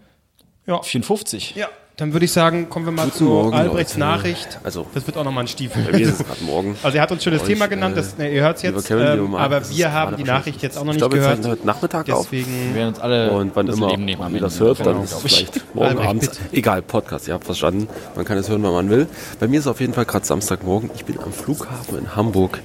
Ja. 0.66 0.80
54. 0.82 1.54
Ja, 1.56 1.68
dann 1.96 2.12
würde 2.12 2.24
ich 2.26 2.32
sagen, 2.32 2.68
kommen 2.68 2.84
wir 2.86 2.92
mal 2.92 3.10
zu 3.10 3.24
Morgen, 3.24 3.54
Albrechts 3.54 3.94
Leute. 3.94 4.00
Nachricht. 4.00 4.58
Also- 4.62 4.86
das 4.94 5.06
wird 5.06 5.16
auch 5.16 5.24
nochmal 5.24 5.44
ein 5.44 5.48
Stiefel. 5.48 5.84
Bei 5.84 5.92
mir 5.98 6.06
ist 6.06 6.20
es 6.20 6.26
gerade 6.26 6.44
morgen. 6.44 6.76
Also 6.82 6.96
er 6.98 7.02
hat 7.02 7.12
uns 7.12 7.22
schon 7.24 7.32
das 7.32 7.42
Euch, 7.42 7.48
Thema 7.48 7.66
genannt, 7.66 7.96
das, 7.96 8.18
ne, 8.18 8.30
ihr 8.34 8.42
hört 8.42 8.56
es 8.58 8.62
jetzt, 8.62 8.90
ähm, 8.90 9.30
Marc, 9.30 9.42
aber 9.42 9.68
wir 9.70 9.92
haben 9.92 10.16
die 10.16 10.24
Nachricht 10.24 10.60
jetzt 10.62 10.76
auch 10.76 10.84
noch 10.84 10.92
Ich 10.92 10.96
nicht 10.96 11.00
glaube, 11.00 11.14
wir 11.16 11.20
gehört. 11.22 11.36
zeichnen 11.36 11.52
heute 11.52 11.66
Nachmittag 11.66 12.10
auf. 12.10 12.30
Wir 12.30 12.40
Deswegen, 12.44 12.74
werden 12.74 12.88
uns 12.88 13.00
alle 13.00 13.30
Und 13.32 13.56
wann 13.56 13.66
das 13.66 13.76
immer 13.76 13.88
Leben 13.90 14.04
nehmen 14.04 14.22
am 14.22 14.34
ihr 14.34 14.40
das 14.42 14.60
hört, 14.60 14.80
dann 14.80 14.86
Genau, 14.86 15.02
ist 15.04 15.12
es 15.12 15.24
ich. 15.24 15.32
vielleicht 15.36 15.74
morgen 15.74 15.88
Albrecht, 15.88 16.08
Abend. 16.08 16.20
bitte. 16.22 16.38
Egal, 16.52 16.82
Podcast, 16.82 17.28
ihr 17.28 17.34
habt 17.34 17.44
verstanden. 17.44 17.88
Man 18.16 18.24
kann 18.26 18.36
es 18.38 18.48
hören, 18.50 18.62
wann 18.62 18.72
man 18.72 18.90
will. 18.90 19.06
Bei 19.40 19.48
mir 19.48 19.58
ist 19.60 19.66
auf 19.66 19.80
jeden 19.80 19.94
Fall 19.94 20.04
gerade 20.04 20.24
Samstagmorgen. 20.26 20.90
Ich 20.94 21.04
bin 21.06 21.18
am 21.20 21.32
Flughafen 21.32 21.98
in 21.98 22.16
Hamburg 22.16 22.60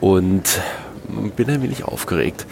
und 0.00 0.42
bin 1.36 1.48
ein 1.50 1.62
wenig 1.62 1.84
aufgeregt. 1.84 2.46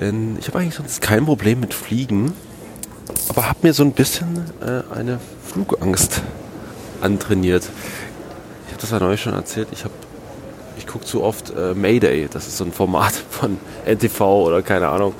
Denn 0.00 0.36
ich 0.40 0.48
habe 0.48 0.58
eigentlich 0.58 0.74
sonst 0.74 1.00
kein 1.02 1.24
Problem 1.24 1.60
mit 1.60 1.74
Fliegen, 1.74 2.32
aber 3.28 3.48
habe 3.48 3.58
mir 3.62 3.72
so 3.72 3.82
ein 3.82 3.92
bisschen 3.92 4.44
äh, 4.60 4.94
eine 4.94 5.18
Flugangst 5.46 6.22
antrainiert. 7.00 7.64
Ich 8.66 8.72
habe 8.72 8.80
das 8.80 8.90
ja 8.90 8.98
neulich 9.00 9.20
schon 9.20 9.34
erzählt. 9.34 9.68
Ich 9.72 9.84
ich 10.76 10.86
gucke 10.86 11.04
zu 11.04 11.22
oft 11.22 11.50
äh, 11.50 11.74
Mayday, 11.74 12.26
das 12.32 12.46
ist 12.46 12.56
so 12.56 12.64
ein 12.64 12.72
Format 12.72 13.12
von 13.30 13.58
NTV 13.84 14.20
oder 14.20 14.62
keine 14.62 14.88
Ahnung. 14.88 15.14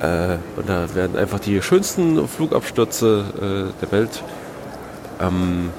Äh, 0.00 0.36
und 0.56 0.68
da 0.68 0.94
werden 0.94 1.16
einfach 1.16 1.40
die 1.40 1.60
schönsten 1.62 2.28
Flugabstürze 2.28 3.72
äh, 3.74 3.80
der 3.80 3.92
Welt 3.92 4.22
ähm, 5.20 5.70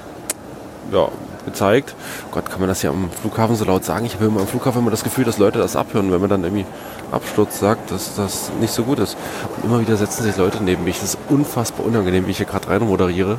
ja, 0.92 1.08
gezeigt. 1.44 1.94
Gott, 2.30 2.50
kann 2.50 2.60
man 2.60 2.68
das 2.68 2.82
ja 2.82 2.90
am 2.90 3.10
Flughafen 3.10 3.56
so 3.56 3.64
laut 3.64 3.84
sagen? 3.84 4.06
Ich 4.06 4.14
habe 4.14 4.26
immer 4.26 4.40
am 4.40 4.46
Flughafen 4.46 4.80
immer 4.82 4.90
das 4.90 5.04
Gefühl, 5.04 5.24
dass 5.24 5.38
Leute 5.38 5.58
das 5.58 5.76
abhören, 5.76 6.12
wenn 6.12 6.20
man 6.20 6.30
dann 6.30 6.44
irgendwie 6.44 6.66
Absturz 7.12 7.58
sagt, 7.58 7.90
dass 7.90 8.14
das 8.14 8.50
nicht 8.60 8.72
so 8.72 8.84
gut 8.84 8.98
ist. 8.98 9.16
Und 9.56 9.64
immer 9.64 9.80
wieder 9.80 9.96
setzen 9.96 10.22
sich 10.22 10.36
Leute 10.36 10.62
neben 10.62 10.84
mich. 10.84 11.00
Das 11.00 11.14
ist 11.14 11.18
unfassbar 11.28 11.86
unangenehm, 11.86 12.26
wie 12.26 12.30
ich 12.30 12.36
hier 12.38 12.46
gerade 12.46 12.68
rein 12.68 12.82
moderiere. 12.82 13.38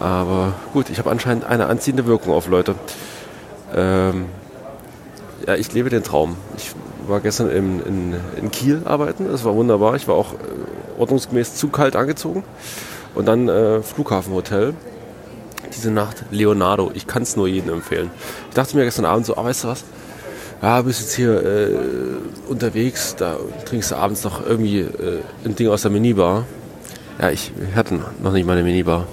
Aber 0.00 0.54
gut, 0.72 0.90
ich 0.90 0.98
habe 0.98 1.10
anscheinend 1.10 1.44
eine 1.44 1.66
anziehende 1.66 2.06
Wirkung 2.06 2.32
auf 2.32 2.48
Leute. 2.48 2.74
Ähm, 3.74 4.26
ja, 5.46 5.54
ich 5.54 5.72
lebe 5.72 5.90
den 5.90 6.02
Traum. 6.02 6.36
Ich 6.56 6.72
war 7.06 7.20
gestern 7.20 7.50
in, 7.50 7.80
in, 7.80 8.14
in 8.40 8.50
Kiel 8.50 8.82
arbeiten. 8.84 9.26
Es 9.26 9.44
war 9.44 9.54
wunderbar. 9.54 9.94
Ich 9.96 10.08
war 10.08 10.14
auch 10.14 10.34
äh, 10.34 10.98
ordnungsgemäß 10.98 11.54
zu 11.54 11.68
kalt 11.68 11.96
angezogen. 11.96 12.44
Und 13.14 13.26
dann 13.26 13.48
äh, 13.48 13.82
Flughafenhotel. 13.82 14.74
Diese 15.76 15.90
Nacht 15.90 16.24
Leonardo. 16.30 16.90
Ich 16.94 17.06
kann 17.06 17.22
es 17.22 17.36
nur 17.36 17.48
jedem 17.48 17.72
empfehlen. 17.72 18.10
Ich 18.48 18.54
dachte 18.54 18.76
mir 18.76 18.84
gestern 18.84 19.04
Abend 19.04 19.26
so, 19.26 19.36
ah, 19.36 19.44
weißt 19.44 19.64
du 19.64 19.68
was? 19.68 19.84
Ja, 20.62 20.80
bist 20.82 21.00
jetzt 21.00 21.14
hier 21.14 21.44
äh, 21.44 21.76
unterwegs, 22.48 23.16
da 23.16 23.36
trinkst 23.66 23.90
du 23.90 23.96
abends 23.96 24.24
noch 24.24 24.46
irgendwie 24.46 24.80
äh, 24.80 25.20
ein 25.44 25.54
Ding 25.56 25.68
aus 25.68 25.82
der 25.82 25.90
Minibar. 25.90 26.46
Ja, 27.20 27.30
ich 27.30 27.52
hatte 27.74 27.94
noch 27.94 28.32
nicht 28.32 28.46
mal 28.46 28.54
eine 28.54 28.62
Minibar. 28.62 29.06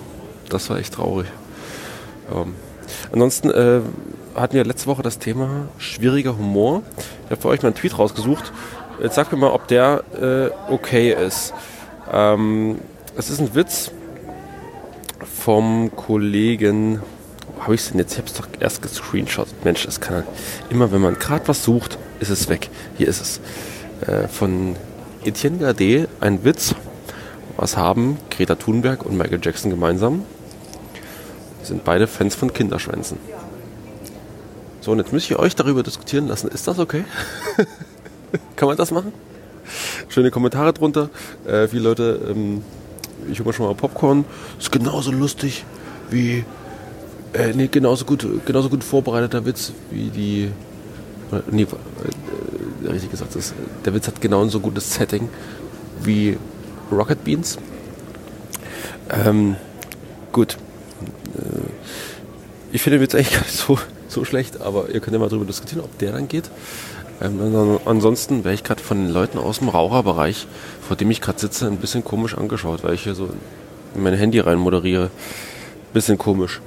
Das 0.49 0.69
war 0.69 0.77
echt 0.77 0.93
traurig. 0.93 1.27
Ähm, 2.33 2.55
ansonsten 3.11 3.49
äh, 3.49 3.81
hatten 4.35 4.53
wir 4.53 4.63
letzte 4.63 4.87
Woche 4.87 5.01
das 5.01 5.19
Thema 5.19 5.67
schwieriger 5.77 6.37
Humor. 6.37 6.83
Ich 7.25 7.31
habe 7.31 7.41
für 7.41 7.47
euch 7.49 7.61
mal 7.63 7.67
einen 7.67 7.75
Tweet 7.75 7.97
rausgesucht. 7.97 8.51
Jetzt 9.01 9.15
sagt 9.15 9.31
mir 9.31 9.37
mal, 9.37 9.51
ob 9.51 9.67
der 9.67 10.03
äh, 10.21 10.71
okay 10.71 11.11
ist. 11.13 11.53
Ähm, 12.11 12.79
ist 13.17 13.39
ein 13.39 13.53
Witz 13.55 13.91
vom 15.43 15.91
Kollegen. 15.95 17.01
Wo 17.55 17.63
habe 17.63 17.75
ich 17.75 17.81
es 17.81 17.89
denn 17.89 17.99
jetzt? 17.99 18.13
Ich 18.13 18.17
habe 18.19 18.27
es 18.27 18.33
doch 18.33 18.47
erst 18.59 18.81
gescreenshottet. 18.81 19.65
Mensch, 19.65 19.85
das 19.85 19.99
kann 19.99 20.23
immer, 20.69 20.91
wenn 20.91 21.01
man 21.01 21.17
gerade 21.17 21.47
was 21.47 21.63
sucht, 21.63 21.97
ist 22.19 22.29
es 22.29 22.47
weg. 22.47 22.69
Hier 22.97 23.07
ist 23.07 23.21
es. 23.21 23.41
Äh, 24.07 24.27
von 24.27 24.75
Etienne 25.25 25.57
Gade, 25.57 26.07
ein 26.19 26.43
Witz. 26.43 26.75
Was 27.57 27.75
haben 27.75 28.17
Greta 28.29 28.55
Thunberg 28.55 29.03
und 29.03 29.17
Michael 29.17 29.39
Jackson 29.41 29.71
gemeinsam? 29.71 30.25
Sind 31.63 31.83
beide 31.83 32.05
Fans 32.05 32.35
von 32.35 32.53
Kinderschwänzen. 32.53 33.17
So, 34.79 34.91
und 34.91 34.99
jetzt 34.99 35.11
müsst 35.11 35.29
ihr 35.31 35.39
euch 35.39 35.55
darüber 35.55 35.81
diskutieren 35.81 36.27
lassen. 36.27 36.49
Ist 36.49 36.67
das 36.67 36.77
okay? 36.77 37.03
Kann 38.55 38.67
man 38.67 38.77
das 38.77 38.91
machen? 38.91 39.11
Schöne 40.07 40.29
Kommentare 40.29 40.73
drunter. 40.73 41.09
Äh, 41.47 41.67
viele 41.67 41.83
Leute, 41.83 42.27
ähm, 42.29 42.63
ich 43.29 43.39
hole 43.39 43.47
mir 43.47 43.53
schon 43.53 43.65
mal 43.65 43.75
Popcorn. 43.75 44.25
Ist 44.59 44.71
genauso 44.71 45.11
lustig 45.11 45.65
wie, 46.09 46.45
äh, 47.33 47.53
nee, 47.53 47.67
genauso 47.67 48.05
gut, 48.05 48.27
genauso 48.45 48.69
gut 48.69 48.83
vorbereiteter 48.83 49.45
Witz 49.45 49.71
wie 49.89 50.09
die, 50.09 50.51
äh, 51.31 51.41
nee, 51.49 51.63
äh, 51.63 52.85
äh, 52.85 52.89
richtig 52.89 53.11
gesagt, 53.11 53.35
das, 53.35 53.53
der 53.85 53.93
Witz 53.93 54.07
hat 54.07 54.21
genauso 54.21 54.59
gutes 54.59 54.93
Setting 54.93 55.29
wie 56.03 56.37
Rocket 56.91 57.23
Beans. 57.23 57.57
Ähm, 59.09 59.55
gut. 60.31 60.57
Äh, 61.37 61.69
ich 62.73 62.81
finde 62.81 62.97
den 62.97 63.03
Witz 63.03 63.15
eigentlich 63.15 63.33
gar 63.33 63.41
nicht 63.41 63.55
so, 63.55 63.77
so 64.07 64.25
schlecht, 64.25 64.61
aber 64.61 64.89
ihr 64.89 64.99
könnt 64.99 65.13
ja 65.13 65.19
mal 65.19 65.29
drüber 65.29 65.45
diskutieren, 65.45 65.83
ob 65.83 65.97
der 65.99 66.13
dann 66.13 66.27
geht. 66.27 66.49
Ähm, 67.21 67.39
an- 67.55 67.79
ansonsten 67.85 68.43
wäre 68.43 68.53
ich 68.53 68.63
gerade 68.63 68.81
von 68.81 68.97
den 69.05 69.13
Leuten 69.13 69.37
aus 69.37 69.59
dem 69.59 69.69
Raucherbereich, 69.69 70.47
vor 70.87 70.95
dem 70.97 71.11
ich 71.11 71.21
gerade 71.21 71.39
sitze, 71.39 71.67
ein 71.67 71.77
bisschen 71.77 72.03
komisch 72.03 72.35
angeschaut, 72.37 72.83
weil 72.83 72.93
ich 72.95 73.03
hier 73.03 73.15
so 73.15 73.29
in 73.95 74.03
mein 74.03 74.13
Handy 74.13 74.39
rein 74.39 74.57
moderiere. 74.57 75.09
Bisschen 75.93 76.17
komisch. 76.17 76.61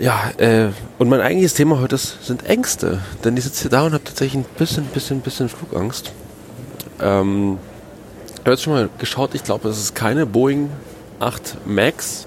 Ja, 0.00 0.30
äh, 0.38 0.68
und 0.98 1.08
mein 1.08 1.20
eigentliches 1.20 1.54
Thema 1.54 1.80
heute 1.80 1.96
ist, 1.96 2.24
sind 2.24 2.44
Ängste. 2.46 3.00
Denn 3.24 3.36
ich 3.36 3.44
sitze 3.44 3.62
hier 3.62 3.70
da 3.70 3.82
und 3.86 3.92
habe 3.94 4.04
tatsächlich 4.04 4.42
ein 4.44 4.46
bisschen, 4.58 4.84
bisschen, 4.86 5.20
bisschen 5.20 5.48
Flugangst. 5.48 6.12
Ähm, 7.00 7.58
ich 8.34 8.40
habe 8.40 8.50
jetzt 8.52 8.62
schon 8.62 8.72
mal 8.74 8.88
geschaut, 8.98 9.34
ich 9.34 9.42
glaube, 9.44 9.68
es 9.68 9.78
ist 9.78 9.94
keine 9.94 10.24
Boeing 10.26 10.70
8 11.20 11.56
Max. 11.66 12.26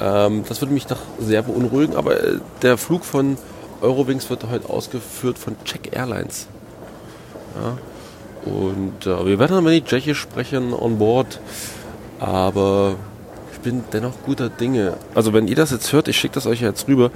Ähm, 0.00 0.44
das 0.48 0.60
würde 0.60 0.74
mich 0.74 0.86
doch 0.86 0.98
sehr 1.18 1.42
beunruhigen, 1.42 1.96
aber 1.96 2.22
äh, 2.22 2.38
der 2.62 2.76
Flug 2.76 3.04
von 3.04 3.38
Eurowings 3.86 4.28
wird 4.30 4.44
heute 4.50 4.68
ausgeführt 4.68 5.38
von 5.38 5.54
Czech 5.64 5.92
Airlines. 5.92 6.48
Ja. 7.54 7.78
Und 8.50 9.06
äh, 9.06 9.26
wir 9.26 9.38
werden 9.38 9.56
aber 9.56 9.70
nicht 9.70 9.86
Tschechisch 9.86 10.20
sprechen 10.20 10.74
on 10.74 10.98
board, 10.98 11.40
aber 12.18 12.96
ich 13.52 13.60
bin 13.60 13.84
dennoch 13.92 14.12
guter 14.24 14.48
Dinge. 14.48 14.96
Also 15.14 15.32
wenn 15.32 15.46
ihr 15.46 15.54
das 15.54 15.70
jetzt 15.70 15.92
hört, 15.92 16.08
ich 16.08 16.16
schicke 16.16 16.34
das 16.34 16.46
euch 16.46 16.60
jetzt 16.60 16.88
rüber. 16.88 17.10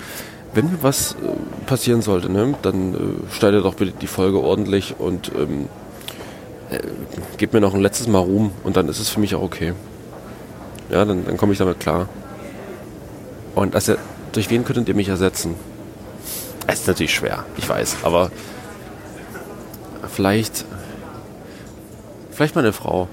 Wenn 0.55 0.83
was 0.83 1.13
äh, 1.13 1.17
passieren 1.67 2.03
sollte, 2.03 2.31
ne, 2.31 2.55
dann 2.63 2.95
äh, 2.95 3.33
schneidet 3.33 3.65
doch 3.65 3.75
bitte 3.75 3.93
die 4.01 4.07
Folge 4.07 4.41
ordentlich 4.41 4.95
und 4.99 5.33
ähm, 5.37 5.69
äh, 6.71 6.79
gebt 7.37 7.53
mir 7.53 7.61
noch 7.61 7.75
ein 7.75 7.81
letztes 7.81 8.07
Mal 8.07 8.21
Ruhm 8.21 8.53
und 8.63 8.77
dann 8.77 8.89
ist 8.89 9.01
es 9.01 9.09
für 9.09 9.19
mich 9.19 9.35
auch 9.35 9.43
okay. 9.43 9.75
Ja, 10.89 11.05
dann, 11.05 11.25
dann 11.25 11.37
komme 11.37 11.53
ich 11.53 11.59
damit 11.59 11.81
klar. 11.81 12.09
Und 13.57 13.75
also, 13.75 13.95
durch 14.33 14.51
wen 14.51 14.65
könntet 14.65 14.89
ihr 14.89 14.95
mich 14.95 15.09
ersetzen? 15.09 15.55
Es 16.73 16.81
ist 16.81 16.89
natürlich 16.89 17.15
schwer, 17.15 17.45
ich 17.57 17.69
weiß, 17.69 17.99
aber 18.03 18.31
vielleicht, 20.13 20.65
vielleicht 22.31 22.55
meine 22.55 22.73
Frau. 22.73 23.09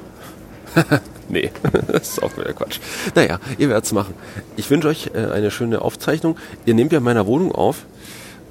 nee, 1.29 1.51
das 1.87 2.09
ist 2.09 2.23
auch 2.23 2.37
wieder 2.37 2.53
Quatsch. 2.53 2.79
Naja, 3.15 3.39
ihr 3.57 3.69
werdet 3.69 3.85
es 3.85 3.93
machen. 3.93 4.13
Ich 4.57 4.69
wünsche 4.69 4.87
euch 4.87 5.11
äh, 5.13 5.31
eine 5.31 5.51
schöne 5.51 5.81
Aufzeichnung. 5.81 6.37
Ihr 6.65 6.73
nehmt 6.73 6.91
ja 6.91 6.99
in 6.99 7.03
meiner 7.03 7.25
Wohnung 7.25 7.51
auf. 7.51 7.85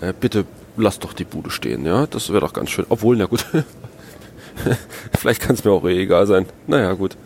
Äh, 0.00 0.12
bitte 0.18 0.44
lasst 0.76 1.04
doch 1.04 1.12
die 1.12 1.24
Bude 1.24 1.50
stehen, 1.50 1.86
ja? 1.86 2.06
Das 2.06 2.30
wäre 2.30 2.40
doch 2.40 2.52
ganz 2.52 2.70
schön. 2.70 2.86
Obwohl, 2.88 3.16
na 3.16 3.26
gut. 3.26 3.46
vielleicht 5.18 5.40
kann 5.40 5.54
es 5.54 5.64
mir 5.64 5.70
auch 5.70 5.84
eh 5.84 6.02
egal 6.02 6.26
sein. 6.26 6.46
Naja, 6.66 6.92
gut. 6.94 7.16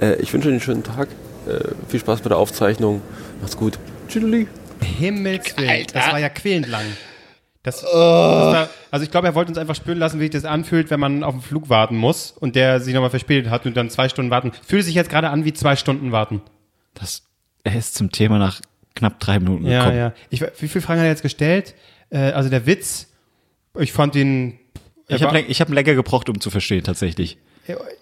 Äh, 0.00 0.16
ich 0.16 0.32
wünsche 0.32 0.48
euch 0.48 0.52
einen 0.52 0.60
schönen 0.60 0.84
Tag. 0.84 1.08
Äh, 1.48 1.60
viel 1.88 2.00
Spaß 2.00 2.20
bei 2.20 2.28
der 2.28 2.38
Aufzeichnung. 2.38 3.02
Macht's 3.40 3.56
gut. 3.56 3.78
Tschüss. 4.08 4.46
Himmelswillen. 4.80 5.86
Das 5.92 6.12
war 6.12 6.18
ja 6.18 6.28
quälend 6.28 6.68
lang. 6.68 6.84
Das, 7.64 7.80
das 7.80 7.92
war, 7.92 8.68
also 8.90 9.04
ich 9.04 9.10
glaube, 9.10 9.26
er 9.26 9.34
wollte 9.34 9.48
uns 9.50 9.58
einfach 9.58 9.74
spüren 9.74 9.98
lassen, 9.98 10.20
wie 10.20 10.24
sich 10.24 10.30
das 10.30 10.44
anfühlt, 10.44 10.90
wenn 10.90 11.00
man 11.00 11.24
auf 11.24 11.34
den 11.34 11.40
Flug 11.40 11.70
warten 11.70 11.96
muss 11.96 12.30
und 12.30 12.54
der 12.56 12.78
sich 12.78 12.94
nochmal 12.94 13.10
verspätet 13.10 13.50
hat 13.50 13.64
und 13.66 13.74
dann 13.76 13.88
zwei 13.90 14.08
Stunden 14.08 14.30
warten. 14.30 14.52
Fühlt 14.66 14.84
sich 14.84 14.94
jetzt 14.94 15.08
gerade 15.10 15.30
an 15.30 15.44
wie 15.46 15.52
zwei 15.54 15.74
Stunden 15.74 16.12
warten. 16.12 16.42
Das 16.92 17.22
er 17.64 17.74
ist 17.76 17.94
zum 17.94 18.12
Thema 18.12 18.38
nach 18.38 18.60
knapp 18.94 19.18
drei 19.18 19.38
Minuten 19.40 19.66
Ja, 19.66 19.80
gekommen. 19.80 19.96
ja. 19.98 20.12
Ich, 20.28 20.42
wie 20.42 20.68
viele 20.68 20.82
Fragen 20.82 21.00
hat 21.00 21.06
er 21.06 21.10
jetzt 21.10 21.22
gestellt? 21.22 21.74
Äh, 22.10 22.18
also 22.32 22.50
der 22.50 22.66
Witz, 22.66 23.08
ich 23.78 23.92
fand 23.92 24.14
ihn. 24.14 24.58
Ich 25.08 25.22
habe 25.22 25.40
ich 25.40 25.60
hab 25.60 25.70
länger 25.70 25.94
gebraucht, 25.94 26.28
um 26.28 26.40
zu 26.40 26.50
verstehen, 26.50 26.84
tatsächlich. 26.84 27.38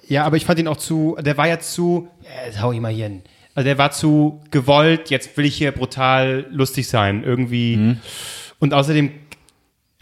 Ja, 0.08 0.24
aber 0.24 0.36
ich 0.36 0.44
fand 0.44 0.58
ihn 0.58 0.66
auch 0.68 0.76
zu, 0.76 1.16
der 1.20 1.36
war 1.36 1.46
ja 1.46 1.60
zu, 1.60 2.08
ja, 2.22 2.46
jetzt 2.46 2.60
hau 2.60 2.72
ich 2.72 2.80
mal 2.80 2.92
hier 2.92 3.04
hin. 3.06 3.22
Also 3.54 3.64
der 3.64 3.78
war 3.78 3.92
zu 3.92 4.40
gewollt, 4.50 5.10
jetzt 5.10 5.36
will 5.36 5.44
ich 5.44 5.54
hier 5.56 5.72
brutal 5.72 6.46
lustig 6.50 6.88
sein, 6.88 7.22
irgendwie. 7.22 7.76
Mhm. 7.76 8.00
Und 8.58 8.74
außerdem 8.74 9.12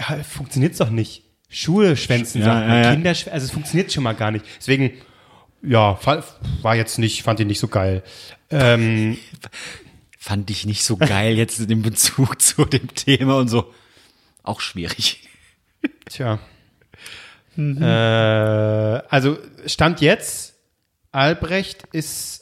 ja, 0.01 0.23
funktioniert's 0.23 0.79
doch 0.79 0.91
nicht. 0.91 1.25
Schuhe 1.49 1.97
schwänzen, 1.97 2.41
Ja, 2.41 2.47
sagt 2.47 2.69
man, 2.69 2.77
ja, 2.77 2.83
ja. 2.83 2.93
Kinder 2.93 3.11
also 3.11 3.45
es 3.45 3.51
funktioniert 3.51 3.93
schon 3.93 4.05
mal 4.05 4.15
gar 4.15 4.31
nicht. 4.31 4.45
Deswegen, 4.59 4.93
ja, 5.63 5.99
war 6.63 6.77
jetzt 6.77 6.99
nicht, 6.99 7.23
fand 7.23 7.41
ihn 7.41 7.49
nicht 7.49 7.61
so 7.61 7.69
geil. 7.69 8.03
Ähm, 8.51 9.19
Fand 10.23 10.51
ich 10.51 10.67
nicht 10.67 10.85
so 10.85 10.99
geil 10.99 11.39
jetzt 11.39 11.61
in 11.61 11.69
dem 11.69 11.81
Bezug 11.81 12.43
zu 12.43 12.67
dem 12.67 12.95
Thema 12.95 13.39
und 13.39 13.49
so. 13.49 13.73
Auch 14.43 14.61
schwierig. 14.61 15.27
Tja. 16.11 16.39
Äh, 17.57 19.03
also 19.09 19.39
Stand 19.65 20.03
jetzt, 20.03 20.55
Albrecht 21.11 21.85
ist 21.93 22.40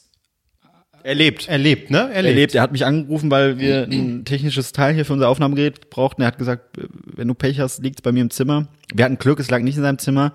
Er 1.09 1.15
lebt. 1.15 1.49
erlebt, 1.49 1.91
ne? 1.91 2.11
Er 2.13 2.21
lebt. 2.21 2.55
Er 2.55 2.61
hat 2.61 2.71
mich 2.71 2.85
angerufen, 2.85 3.31
weil 3.31 3.59
wir 3.59 3.85
ein 3.85 4.27
technisches 4.27 4.73
Teil 4.73 4.93
hier 4.95 5.07
für 5.07 5.15
unser 5.15 5.31
Aufnahmegerät 5.31 5.89
brauchten. 5.89 6.21
Er 6.21 6.27
hat 6.27 6.37
gesagt, 6.37 6.77
wenn 7.17 7.27
du 7.27 7.33
Pech 7.33 7.61
hast, 7.61 7.83
liegt's 7.83 8.03
bei 8.03 8.13
mir 8.13 8.21
im 8.21 8.29
Zimmer. 8.29 8.69
Wir 8.93 9.07
hatten 9.07 9.17
Glück, 9.17 9.41
es 9.41 9.51
lag 9.51 9.63
nicht 9.63 9.79
in 9.79 9.83
seinem 9.83 9.99
Zimmer. 9.99 10.35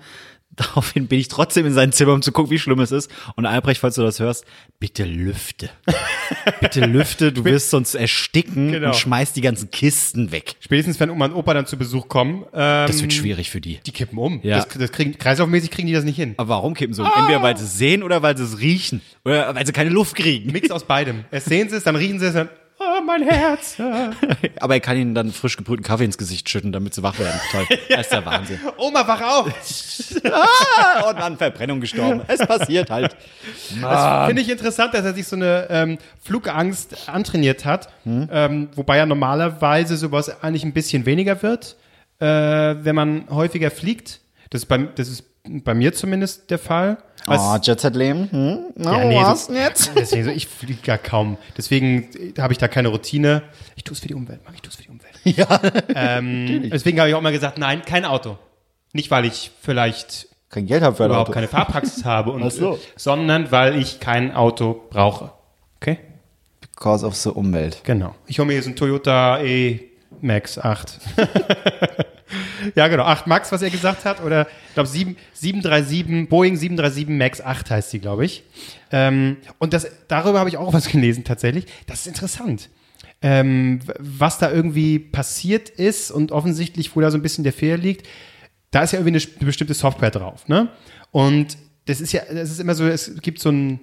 Daraufhin 0.74 1.06
bin 1.08 1.18
ich 1.18 1.28
trotzdem 1.28 1.66
in 1.66 1.72
sein 1.72 1.92
Zimmer, 1.92 2.12
um 2.12 2.22
zu 2.22 2.32
gucken, 2.32 2.50
wie 2.50 2.58
schlimm 2.58 2.80
es 2.80 2.92
ist. 2.92 3.10
Und 3.36 3.46
Albrecht, 3.46 3.80
falls 3.80 3.94
du 3.96 4.02
das 4.02 4.20
hörst, 4.20 4.44
bitte 4.78 5.04
lüfte. 5.04 5.70
bitte 6.60 6.84
lüfte, 6.86 7.32
du 7.32 7.44
wirst 7.44 7.70
sonst 7.70 7.94
ersticken 7.94 8.72
Genau. 8.72 8.88
und 8.88 8.96
schmeißt 8.96 9.34
die 9.36 9.40
ganzen 9.40 9.70
Kisten 9.70 10.30
weg. 10.32 10.54
Spätestens, 10.60 11.00
wenn 11.00 11.10
Oma 11.10 11.26
und 11.26 11.34
Opa 11.34 11.54
dann 11.54 11.66
zu 11.66 11.76
Besuch 11.76 12.08
kommen, 12.08 12.42
ähm, 12.52 12.86
Das 12.86 13.00
wird 13.00 13.12
schwierig 13.12 13.50
für 13.50 13.60
die. 13.60 13.80
die 13.84 13.92
kippen 13.92 14.18
um. 14.18 14.40
Ja. 14.42 14.56
Das, 14.56 14.68
das 14.68 14.92
kriegen, 14.92 15.16
kreislaufmäßig 15.18 15.70
kriegen 15.70 15.88
die 15.88 15.94
das 15.94 16.04
nicht 16.04 16.16
hin. 16.16 16.34
Aber 16.36 16.50
warum 16.50 16.74
kippen 16.74 16.94
sie 16.94 17.02
um? 17.02 17.10
Entweder 17.16 17.42
weil 17.42 17.56
sie 17.56 17.64
es 17.64 17.76
sehen 17.78 18.02
oder 18.02 18.22
weil 18.22 18.36
sie 18.36 18.44
es 18.44 18.60
riechen. 18.60 19.00
Oder 19.24 19.54
weil 19.54 19.66
sie 19.66 19.72
keine 19.72 19.90
Luft 19.90 20.14
kriegen. 20.14 20.52
Mix 20.52 20.70
aus 20.70 20.84
beidem. 20.84 21.24
Erst 21.30 21.46
sehen 21.48 21.68
sie 21.68 21.76
es, 21.76 21.84
dann 21.84 21.96
riechen 21.96 22.18
sie 22.20 22.26
es, 22.26 22.34
dann, 22.34 22.48
mein 23.00 23.22
Herz. 23.22 23.76
ah. 23.80 24.10
Aber 24.60 24.74
er 24.74 24.80
kann 24.80 24.96
ihnen 24.96 25.14
dann 25.14 25.32
frisch 25.32 25.56
gebrühten 25.56 25.82
Kaffee 25.82 26.04
ins 26.04 26.18
Gesicht 26.18 26.48
schütten, 26.48 26.72
damit 26.72 26.94
sie 26.94 27.02
wach 27.02 27.18
werden. 27.18 27.40
Toll. 27.50 27.66
Das 27.88 28.00
ist 28.02 28.12
der 28.12 28.24
Wahnsinn. 28.26 28.58
Oma, 28.76 29.06
wach 29.06 29.20
auf. 29.20 29.52
Ah, 30.24 31.10
und 31.10 31.16
an 31.16 31.36
Verbrennung 31.36 31.80
gestorben. 31.80 32.22
Es 32.26 32.40
passiert 32.40 32.90
halt. 32.90 33.16
Das 33.80 34.26
finde 34.26 34.42
ich 34.42 34.50
interessant, 34.50 34.94
dass 34.94 35.04
er 35.04 35.14
sich 35.14 35.26
so 35.26 35.36
eine 35.36 35.66
ähm, 35.70 35.98
Flugangst 36.22 37.08
antrainiert 37.08 37.64
hat, 37.64 37.88
ähm, 38.04 38.68
wobei 38.74 38.96
ja 38.98 39.06
normalerweise 39.06 39.96
sowas 39.96 40.42
eigentlich 40.42 40.64
ein 40.64 40.72
bisschen 40.72 41.06
weniger 41.06 41.42
wird, 41.42 41.76
äh, 42.20 42.26
wenn 42.26 42.94
man 42.94 43.26
häufiger 43.30 43.70
fliegt. 43.70 44.20
Das 44.50 44.62
ist, 44.62 44.66
bei, 44.66 44.78
das 44.78 45.08
ist 45.08 45.24
bei 45.44 45.74
mir 45.74 45.92
zumindest 45.92 46.50
der 46.50 46.58
Fall. 46.58 46.98
Was- 47.26 47.40
Oh, 47.40 47.56
Jet 47.62 47.80
Set 47.80 47.94
Leben. 47.96 48.28
Hm? 48.30 48.58
Na, 48.76 48.98
Ja, 48.98 49.04
nee, 49.04 49.16
was 49.22 49.46
so- 49.46 49.52
denn 49.52 49.62
jetzt? 49.62 49.90
Deswegen 49.96 50.24
so, 50.24 50.30
ich 50.30 50.46
fliege 50.46 50.80
gar 50.82 50.98
kaum. 50.98 51.36
Deswegen 51.56 52.08
äh, 52.36 52.40
habe 52.40 52.52
ich 52.52 52.58
da 52.58 52.68
keine 52.68 52.88
Routine. 52.88 53.42
Ich 53.76 53.84
tue 53.84 53.94
es 53.94 54.00
für 54.00 54.08
die 54.08 54.14
Umwelt, 54.14 54.44
Mann, 54.44 54.54
ich 54.54 54.62
tue 54.62 54.70
es 54.70 54.76
für 54.76 54.82
die 54.82 54.88
Umwelt. 54.90 55.10
Ja. 55.24 55.58
Ähm, 55.94 56.68
deswegen 56.70 56.98
habe 57.00 57.08
ich 57.08 57.14
auch 57.14 57.20
immer 57.20 57.32
gesagt, 57.32 57.56
nein, 57.58 57.80
kein 57.82 58.04
Auto. 58.04 58.36
Nicht, 58.92 59.10
weil 59.10 59.24
ich 59.24 59.50
vielleicht 59.62 60.28
Kein 60.50 60.66
Geld 60.66 60.82
habe 60.82 60.94
für 60.96 61.04
ein 61.04 61.10
überhaupt 61.10 61.28
Auto. 61.30 61.34
keine 61.34 61.48
Fahrpraxis 61.48 62.04
habe, 62.04 62.30
und, 62.32 62.48
so. 62.52 62.74
äh, 62.74 62.78
sondern 62.96 63.50
weil 63.50 63.78
ich 63.78 64.00
kein 64.00 64.34
Auto 64.34 64.82
brauche. 64.90 65.32
Okay? 65.76 65.98
Because 66.60 67.06
of 67.06 67.14
the 67.16 67.30
Umwelt. 67.30 67.80
Genau. 67.84 68.14
Ich 68.26 68.38
hole 68.38 68.46
mir 68.46 68.54
jetzt 68.54 68.66
einen 68.66 68.76
Toyota 68.76 69.40
E 69.40 69.80
Max 70.20 70.58
8. 70.58 70.98
ja, 72.74 72.88
genau. 72.88 73.04
8 73.04 73.26
Max, 73.26 73.52
was 73.52 73.62
er 73.62 73.70
gesagt 73.70 74.04
hat. 74.04 74.22
Oder 74.22 74.46
ich 74.68 74.74
glaube 74.74 74.88
737, 74.88 76.28
Boeing 76.28 76.56
737 76.56 77.08
Max 77.08 77.40
8 77.40 77.70
heißt 77.70 77.92
die, 77.92 78.00
glaube 78.00 78.24
ich. 78.24 78.42
Ähm, 78.90 79.38
und 79.58 79.72
das, 79.72 79.86
darüber 80.08 80.38
habe 80.38 80.48
ich 80.48 80.56
auch 80.56 80.72
was 80.72 80.88
gelesen 80.88 81.24
tatsächlich. 81.24 81.66
Das 81.86 82.00
ist 82.00 82.06
interessant. 82.06 82.70
Ähm, 83.22 83.80
was 83.98 84.38
da 84.38 84.50
irgendwie 84.50 84.98
passiert 84.98 85.70
ist 85.70 86.10
und 86.10 86.30
offensichtlich, 86.32 86.94
wo 86.94 87.00
da 87.00 87.10
so 87.10 87.18
ein 87.18 87.22
bisschen 87.22 87.44
der 87.44 87.54
Fehler 87.54 87.78
liegt, 87.78 88.06
da 88.70 88.82
ist 88.82 88.92
ja 88.92 88.98
irgendwie 88.98 89.20
eine 89.20 89.46
bestimmte 89.46 89.74
Software 89.74 90.10
drauf, 90.10 90.48
ne? 90.48 90.68
Und 91.10 91.56
das 91.86 92.00
ist 92.00 92.12
ja, 92.12 92.22
das 92.30 92.50
ist 92.50 92.60
immer 92.60 92.74
so, 92.74 92.86
es 92.86 93.20
gibt 93.22 93.40
so 93.40 93.50
ein 93.50 93.80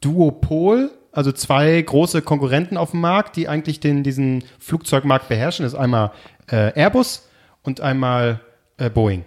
Duopol, 0.00 0.90
also 1.12 1.30
zwei 1.32 1.80
große 1.80 2.22
Konkurrenten 2.22 2.76
auf 2.76 2.90
dem 2.90 3.00
Markt, 3.00 3.36
die 3.36 3.48
eigentlich 3.48 3.80
den, 3.80 4.02
diesen 4.02 4.44
Flugzeugmarkt 4.58 5.28
beherrschen. 5.28 5.64
Das 5.64 5.74
ist 5.74 5.78
einmal 5.78 6.12
äh, 6.50 6.72
Airbus 6.74 7.28
und 7.62 7.80
einmal 7.80 8.40
äh, 8.76 8.90
Boeing. 8.90 9.24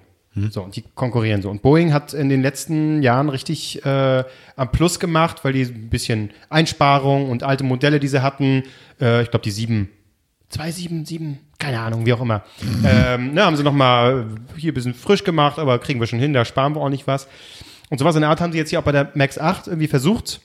So, 0.51 0.63
und 0.63 0.75
die 0.75 0.83
konkurrieren 0.95 1.41
so. 1.41 1.49
Und 1.49 1.61
Boeing 1.61 1.93
hat 1.93 2.13
in 2.13 2.27
den 2.27 2.41
letzten 2.41 3.01
Jahren 3.01 3.29
richtig 3.29 3.85
äh, 3.85 4.23
am 4.57 4.71
Plus 4.71 4.99
gemacht, 4.99 5.45
weil 5.45 5.53
die 5.53 5.61
ein 5.61 5.89
bisschen 5.89 6.31
Einsparung 6.49 7.29
und 7.29 7.43
alte 7.43 7.63
Modelle, 7.63 8.01
die 8.01 8.09
sie 8.09 8.21
hatten, 8.21 8.63
äh, 8.99 9.21
ich 9.21 9.31
glaube 9.31 9.43
die 9.43 9.51
sieben 9.51 9.89
277, 10.49 11.37
keine 11.57 11.79
Ahnung, 11.79 12.05
wie 12.05 12.11
auch 12.11 12.21
immer. 12.21 12.43
Ähm, 12.85 13.33
ne, 13.33 13.45
haben 13.45 13.55
sie 13.55 13.63
nochmal 13.63 14.27
hier 14.57 14.73
ein 14.73 14.75
bisschen 14.75 14.93
frisch 14.93 15.23
gemacht, 15.23 15.57
aber 15.57 15.79
kriegen 15.79 16.01
wir 16.01 16.07
schon 16.07 16.19
hin, 16.19 16.33
da 16.33 16.43
sparen 16.43 16.75
wir 16.75 16.81
auch 16.81 16.89
nicht 16.89 17.07
was. 17.07 17.29
Und 17.89 17.99
sowas 17.99 18.15
in 18.15 18.21
der 18.21 18.29
Art 18.29 18.41
haben 18.41 18.51
sie 18.51 18.57
jetzt 18.57 18.71
hier 18.71 18.79
auch 18.79 18.83
bei 18.83 18.91
der 18.91 19.11
Max 19.15 19.37
8 19.37 19.67
irgendwie 19.67 19.87
versucht. 19.87 20.41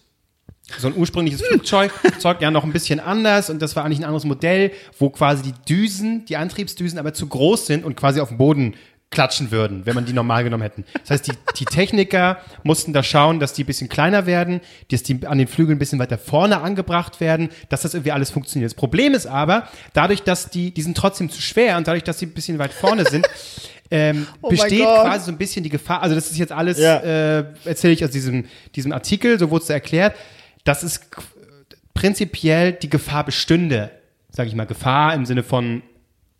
So 0.78 0.88
ein 0.88 0.94
ursprüngliches 0.96 1.42
Flugzeug, 1.42 1.90
Flugzeug 1.92 2.40
ja 2.40 2.50
noch 2.50 2.64
ein 2.64 2.72
bisschen 2.72 3.00
anders 3.00 3.50
und 3.50 3.60
das 3.60 3.76
war 3.76 3.84
eigentlich 3.84 3.98
ein 4.00 4.04
anderes 4.04 4.24
Modell, 4.24 4.72
wo 4.98 5.10
quasi 5.10 5.42
die 5.42 5.54
Düsen, 5.68 6.24
die 6.26 6.36
Antriebsdüsen 6.36 6.98
aber 6.98 7.12
zu 7.14 7.26
groß 7.26 7.66
sind 7.66 7.84
und 7.84 7.96
quasi 7.96 8.20
auf 8.20 8.28
den 8.28 8.38
Boden 8.38 8.74
klatschen 9.12 9.50
würden, 9.50 9.86
wenn 9.86 9.96
man 9.96 10.06
die 10.06 10.12
normal 10.12 10.44
genommen 10.44 10.62
hätten. 10.62 10.84
Das 11.00 11.10
heißt, 11.10 11.26
die, 11.26 11.32
die 11.58 11.64
Techniker 11.64 12.38
mussten 12.62 12.92
da 12.92 13.02
schauen, 13.02 13.40
dass 13.40 13.52
die 13.52 13.64
ein 13.64 13.66
bisschen 13.66 13.88
kleiner 13.88 14.24
werden, 14.24 14.60
dass 14.92 15.02
die 15.02 15.26
an 15.26 15.36
den 15.38 15.48
Flügeln 15.48 15.76
ein 15.76 15.78
bisschen 15.80 15.98
weiter 15.98 16.16
vorne 16.16 16.60
angebracht 16.60 17.20
werden, 17.20 17.48
dass 17.70 17.82
das 17.82 17.94
irgendwie 17.94 18.12
alles 18.12 18.30
funktioniert. 18.30 18.70
Das 18.70 18.76
Problem 18.76 19.12
ist 19.12 19.26
aber, 19.26 19.66
dadurch, 19.94 20.22
dass 20.22 20.48
die, 20.50 20.72
die 20.72 20.82
sind 20.82 20.96
trotzdem 20.96 21.28
zu 21.28 21.42
schwer 21.42 21.76
und 21.76 21.88
dadurch, 21.88 22.04
dass 22.04 22.18
die 22.18 22.26
ein 22.26 22.34
bisschen 22.34 22.60
weit 22.60 22.72
vorne 22.72 23.04
sind, 23.04 23.26
ähm, 23.90 24.28
besteht 24.48 24.84
Gott. 24.84 25.02
quasi 25.02 25.24
so 25.26 25.32
ein 25.32 25.38
bisschen 25.38 25.64
die 25.64 25.70
Gefahr, 25.70 26.02
also 26.02 26.14
das 26.14 26.30
ist 26.30 26.38
jetzt 26.38 26.52
alles, 26.52 26.78
Ja. 26.78 26.98
äh, 26.98 27.44
erzähle 27.64 27.94
ich 27.94 28.04
aus 28.04 28.12
diesem, 28.12 28.44
diesem 28.76 28.92
Artikel, 28.92 29.40
so 29.40 29.50
wurde 29.50 29.64
es 29.64 29.70
erklärt, 29.70 30.14
dass 30.64 30.82
es 30.82 31.00
prinzipiell 31.94 32.72
die 32.72 32.90
Gefahr 32.90 33.24
bestünde, 33.24 33.90
sage 34.30 34.48
ich 34.48 34.54
mal, 34.54 34.66
Gefahr 34.66 35.14
im 35.14 35.26
Sinne 35.26 35.42
von, 35.42 35.82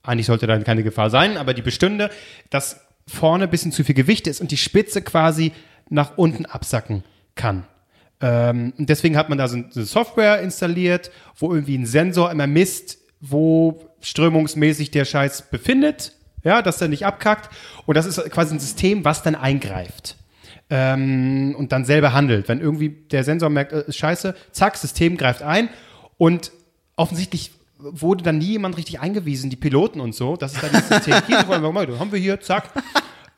eigentlich 0.02 0.26
sollte 0.26 0.46
dann 0.46 0.64
keine 0.64 0.82
Gefahr 0.82 1.10
sein, 1.10 1.36
aber 1.36 1.54
die 1.54 1.62
bestünde, 1.62 2.10
dass 2.48 2.86
vorne 3.06 3.44
ein 3.44 3.50
bisschen 3.50 3.72
zu 3.72 3.84
viel 3.84 3.94
Gewicht 3.94 4.26
ist 4.26 4.40
und 4.40 4.50
die 4.50 4.56
Spitze 4.56 5.02
quasi 5.02 5.52
nach 5.88 6.16
unten 6.16 6.46
absacken 6.46 7.04
kann. 7.34 7.66
Ähm, 8.20 8.72
und 8.78 8.88
deswegen 8.88 9.16
hat 9.16 9.28
man 9.28 9.38
da 9.38 9.48
so 9.48 9.56
eine 9.56 9.84
Software 9.84 10.40
installiert, 10.40 11.10
wo 11.36 11.52
irgendwie 11.52 11.76
ein 11.76 11.86
Sensor 11.86 12.30
immer 12.30 12.46
misst, 12.46 12.98
wo 13.20 13.84
strömungsmäßig 14.00 14.90
der 14.90 15.04
Scheiß 15.04 15.50
befindet, 15.50 16.12
ja, 16.44 16.62
dass 16.62 16.78
der 16.78 16.88
nicht 16.88 17.04
abkackt. 17.04 17.50
Und 17.86 17.96
das 17.96 18.06
ist 18.06 18.22
quasi 18.30 18.54
ein 18.54 18.60
System, 18.60 19.04
was 19.04 19.22
dann 19.22 19.34
eingreift 19.34 20.16
ähm, 20.70 21.54
und 21.58 21.72
dann 21.72 21.84
selber 21.84 22.12
handelt. 22.12 22.48
Wenn 22.48 22.60
irgendwie 22.60 22.88
der 22.88 23.24
Sensor 23.24 23.50
merkt, 23.50 23.72
äh, 23.72 23.84
ist 23.86 23.96
scheiße, 23.96 24.34
zack, 24.52 24.76
System 24.76 25.16
greift 25.16 25.42
ein 25.42 25.68
und 26.16 26.52
offensichtlich 26.96 27.52
wurde 27.78 28.22
dann 28.22 28.38
nie 28.38 28.52
jemand 28.52 28.76
richtig 28.76 29.00
eingewiesen, 29.00 29.48
die 29.50 29.56
Piloten 29.56 30.00
und 30.00 30.14
so, 30.14 30.36
dass 30.36 30.54
es 30.54 30.60
da 30.60 30.68
dieses 30.68 30.88
System 30.88 31.14
gibt. 31.26 31.48
Wollen 31.48 31.62
wir 31.62 31.72
mal, 31.72 31.86
das 31.86 31.98
haben 31.98 32.12
wir 32.12 32.18
hier, 32.18 32.38
zack. 32.40 32.70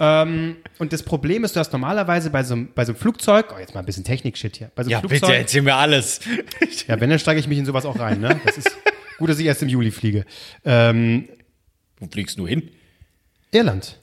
Ähm, 0.00 0.56
und 0.80 0.92
das 0.92 1.04
Problem 1.04 1.44
ist, 1.44 1.54
du 1.54 1.60
hast 1.60 1.72
normalerweise 1.72 2.30
bei 2.30 2.42
so, 2.42 2.54
einem- 2.54 2.72
bei 2.74 2.84
so 2.84 2.90
einem 2.92 2.98
Flugzeug, 3.00 3.54
oh, 3.54 3.58
jetzt 3.60 3.72
mal 3.74 3.80
ein 3.80 3.86
bisschen 3.86 4.02
Technik-Shit 4.02 4.56
hier, 4.56 4.70
bei 4.74 4.82
so 4.82 4.90
einem 4.90 5.08
Flugzeug, 5.08 5.28
erzähl 5.42 5.62
mir 5.62 5.76
alles. 5.76 6.18
ja, 6.88 7.00
wenn, 7.00 7.08
dann 7.08 7.20
steige 7.20 7.38
ich 7.38 7.46
mich 7.46 7.58
in 7.58 7.66
sowas 7.66 7.86
auch 7.86 7.98
rein, 8.00 8.20
ne? 8.20 8.40
Das 8.44 8.58
ist 8.58 8.68
gut, 9.18 9.30
dass 9.30 9.38
ich 9.38 9.46
erst 9.46 9.62
im 9.62 9.68
Juli 9.68 9.92
fliege. 9.92 10.24
Ähm, 10.64 11.28
Wo 12.00 12.08
fliegst 12.08 12.36
du 12.36 12.48
hin? 12.48 12.68
Irland. 13.52 14.00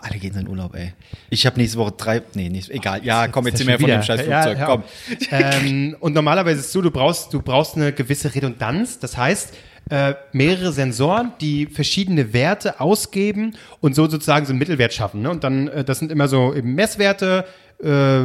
Alle 0.00 0.18
gehen 0.18 0.34
in 0.34 0.40
den 0.40 0.48
Urlaub, 0.48 0.74
ey. 0.74 0.92
Ich 1.30 1.46
habe 1.46 1.58
nächste 1.58 1.78
Woche 1.78 1.92
drei. 1.96 2.22
Nee, 2.34 2.48
nicht, 2.48 2.70
egal. 2.70 3.04
Ja, 3.04 3.28
komm, 3.28 3.44
das 3.44 3.64
mir 3.64 3.72
schon 3.72 3.80
von 3.80 3.90
dem 3.90 4.02
scheiß 4.02 4.20
Flugzeug. 4.22 4.58
Ja, 4.58 4.66
komm. 4.66 4.82
ähm, 5.30 5.96
und 6.00 6.14
normalerweise 6.14 6.60
ist 6.60 6.66
es 6.66 6.72
so, 6.72 6.82
du 6.82 6.90
brauchst, 6.90 7.32
du 7.32 7.42
brauchst 7.42 7.76
eine 7.76 7.92
gewisse 7.92 8.34
Redundanz. 8.34 8.98
Das 8.98 9.16
heißt, 9.16 9.54
äh, 9.90 10.14
mehrere 10.32 10.72
Sensoren, 10.72 11.32
die 11.40 11.66
verschiedene 11.66 12.32
Werte 12.32 12.80
ausgeben 12.80 13.54
und 13.80 13.94
so 13.94 14.08
sozusagen 14.08 14.46
so 14.46 14.52
einen 14.52 14.58
Mittelwert 14.58 14.94
schaffen. 14.94 15.22
Ne? 15.22 15.30
Und 15.30 15.44
dann, 15.44 15.68
äh, 15.68 15.84
das 15.84 15.98
sind 15.98 16.10
immer 16.10 16.28
so 16.28 16.54
eben 16.54 16.74
Messwerte, 16.74 17.44
äh, 17.82 18.20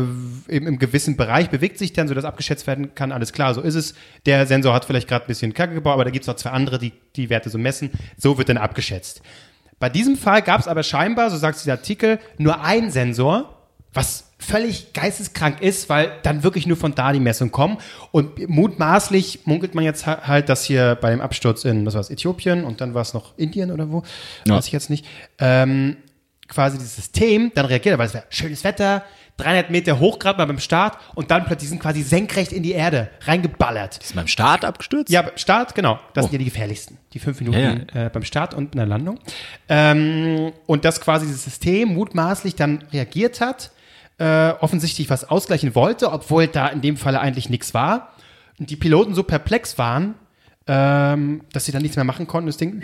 eben 0.47 0.67
im 0.67 0.79
gewissen 0.79 1.17
Bereich 1.17 1.49
bewegt 1.49 1.77
sich 1.77 1.91
dann, 1.91 2.07
sodass 2.07 2.23
abgeschätzt 2.23 2.67
werden 2.67 2.95
kann, 2.95 3.11
alles 3.11 3.33
klar, 3.33 3.53
so 3.53 3.61
ist 3.61 3.75
es. 3.75 3.93
Der 4.25 4.45
Sensor 4.45 4.73
hat 4.73 4.85
vielleicht 4.85 5.07
gerade 5.07 5.25
ein 5.25 5.27
bisschen 5.27 5.53
Kacke 5.53 5.73
gebaut, 5.73 5.93
aber 5.93 6.05
da 6.05 6.11
gibt 6.11 6.23
es 6.23 6.27
noch 6.27 6.35
zwei 6.35 6.51
andere, 6.51 6.79
die 6.79 6.93
die 7.15 7.29
Werte 7.29 7.49
so 7.49 7.57
messen. 7.57 7.89
So 8.17 8.37
wird 8.37 8.49
dann 8.49 8.57
abgeschätzt. 8.57 9.21
Bei 9.79 9.89
diesem 9.89 10.17
Fall 10.17 10.41
gab 10.41 10.59
es 10.59 10.67
aber 10.67 10.83
scheinbar, 10.83 11.29
so 11.29 11.37
sagt 11.37 11.59
dieser 11.59 11.73
Artikel, 11.73 12.19
nur 12.37 12.61
einen 12.61 12.91
Sensor, 12.91 13.55
was 13.93 14.25
völlig 14.37 14.93
geisteskrank 14.93 15.61
ist, 15.61 15.89
weil 15.89 16.11
dann 16.23 16.43
wirklich 16.43 16.65
nur 16.67 16.77
von 16.77 16.95
da 16.95 17.11
die 17.11 17.19
Messungen 17.19 17.51
kommen. 17.51 17.77
Und 18.11 18.47
mutmaßlich 18.47 19.41
munkelt 19.45 19.75
man 19.75 19.83
jetzt 19.83 20.05
ha- 20.05 20.21
halt, 20.27 20.47
dass 20.49 20.63
hier 20.63 20.95
bei 21.01 21.09
dem 21.11 21.21
Absturz 21.21 21.65
in, 21.65 21.85
was 21.85 21.93
war 21.95 22.01
es, 22.01 22.09
Äthiopien 22.09 22.63
und 22.63 22.81
dann 22.81 22.93
war 22.93 23.01
es 23.01 23.13
noch 23.13 23.37
Indien 23.37 23.71
oder 23.71 23.91
wo, 23.91 24.03
Ja. 24.45 24.55
weiß 24.55 24.67
ich 24.67 24.71
jetzt 24.73 24.89
nicht, 24.89 25.05
ähm, 25.39 25.97
quasi 26.47 26.77
dieses 26.77 26.95
System 26.95 27.51
dann 27.55 27.65
reagiert, 27.65 27.97
weil 27.97 28.07
es 28.07 28.13
wäre 28.13 28.23
schönes 28.29 28.63
Wetter, 28.63 29.03
300 29.39 29.69
Meter 29.71 29.99
hoch 29.99 30.19
gerade 30.19 30.37
mal 30.37 30.45
beim 30.45 30.59
Start 30.59 30.97
und 31.15 31.31
dann 31.31 31.45
plötzlich 31.45 31.69
sind 31.69 31.81
quasi 31.81 32.03
senkrecht 32.03 32.51
in 32.51 32.61
die 32.63 32.73
Erde 32.73 33.09
reingeballert. 33.21 33.97
Ist 33.97 34.15
beim 34.15 34.27
Start 34.27 34.63
abgestürzt? 34.65 35.11
Ja, 35.11 35.23
beim 35.23 35.37
Start, 35.37 35.73
genau. 35.75 35.99
Das 36.13 36.25
Oh. 36.25 36.27
sind 36.27 36.33
ja 36.33 36.39
die 36.39 36.45
gefährlichsten. 36.45 36.97
Die 37.13 37.19
fünf 37.19 37.39
Minuten 37.39 37.87
Ja, 37.93 38.05
Äh, 38.05 38.09
beim 38.09 38.23
Start 38.23 38.53
und 38.53 38.73
in 38.75 38.77
der 38.77 38.85
Landung. 38.85 39.19
Ähm, 39.67 40.51
und 40.67 40.85
dass 40.85 41.01
quasi 41.01 41.25
dieses 41.25 41.43
System 41.43 41.89
mutmaßlich 41.93 42.55
dann 42.55 42.83
reagiert 42.93 43.41
hat, 43.41 43.71
äh, 44.19 44.49
offensichtlich 44.59 45.09
was 45.09 45.23
ausgleichen 45.29 45.75
wollte, 45.75 46.11
obwohl 46.11 46.47
da 46.47 46.67
in 46.67 46.81
dem 46.81 46.97
Falle 46.97 47.19
eigentlich 47.21 47.49
nichts 47.49 47.73
war. 47.73 48.13
Und 48.59 48.69
die 48.69 48.75
Piloten 48.75 49.15
so 49.15 49.23
perplex 49.23 49.77
waren, 49.77 50.15
ähm, 50.67 51.41
dass 51.53 51.65
sie 51.65 51.71
dann 51.71 51.81
nichts 51.81 51.95
mehr 51.95 52.03
machen 52.03 52.27
konnten, 52.27 52.47
das 52.47 52.57
Ding 52.57 52.83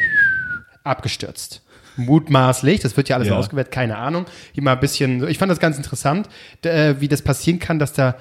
abgestürzt. 0.83 1.61
Mutmaßlich, 1.97 2.81
das 2.81 2.95
wird 2.97 3.09
ja 3.09 3.15
alles 3.15 3.29
Ja. 3.29 3.35
ausgewertet, 3.37 3.71
keine 3.73 3.97
Ahnung. 3.97 4.25
Mal 4.59 4.73
ein 4.73 4.79
bisschen, 4.79 5.27
ich 5.27 5.37
fand 5.37 5.51
das 5.51 5.59
ganz 5.59 5.77
interessant, 5.77 6.27
äh, 6.63 6.95
wie 6.99 7.07
das 7.07 7.21
passieren 7.21 7.59
kann, 7.59 7.79
dass 7.79 7.93
da 7.93 8.15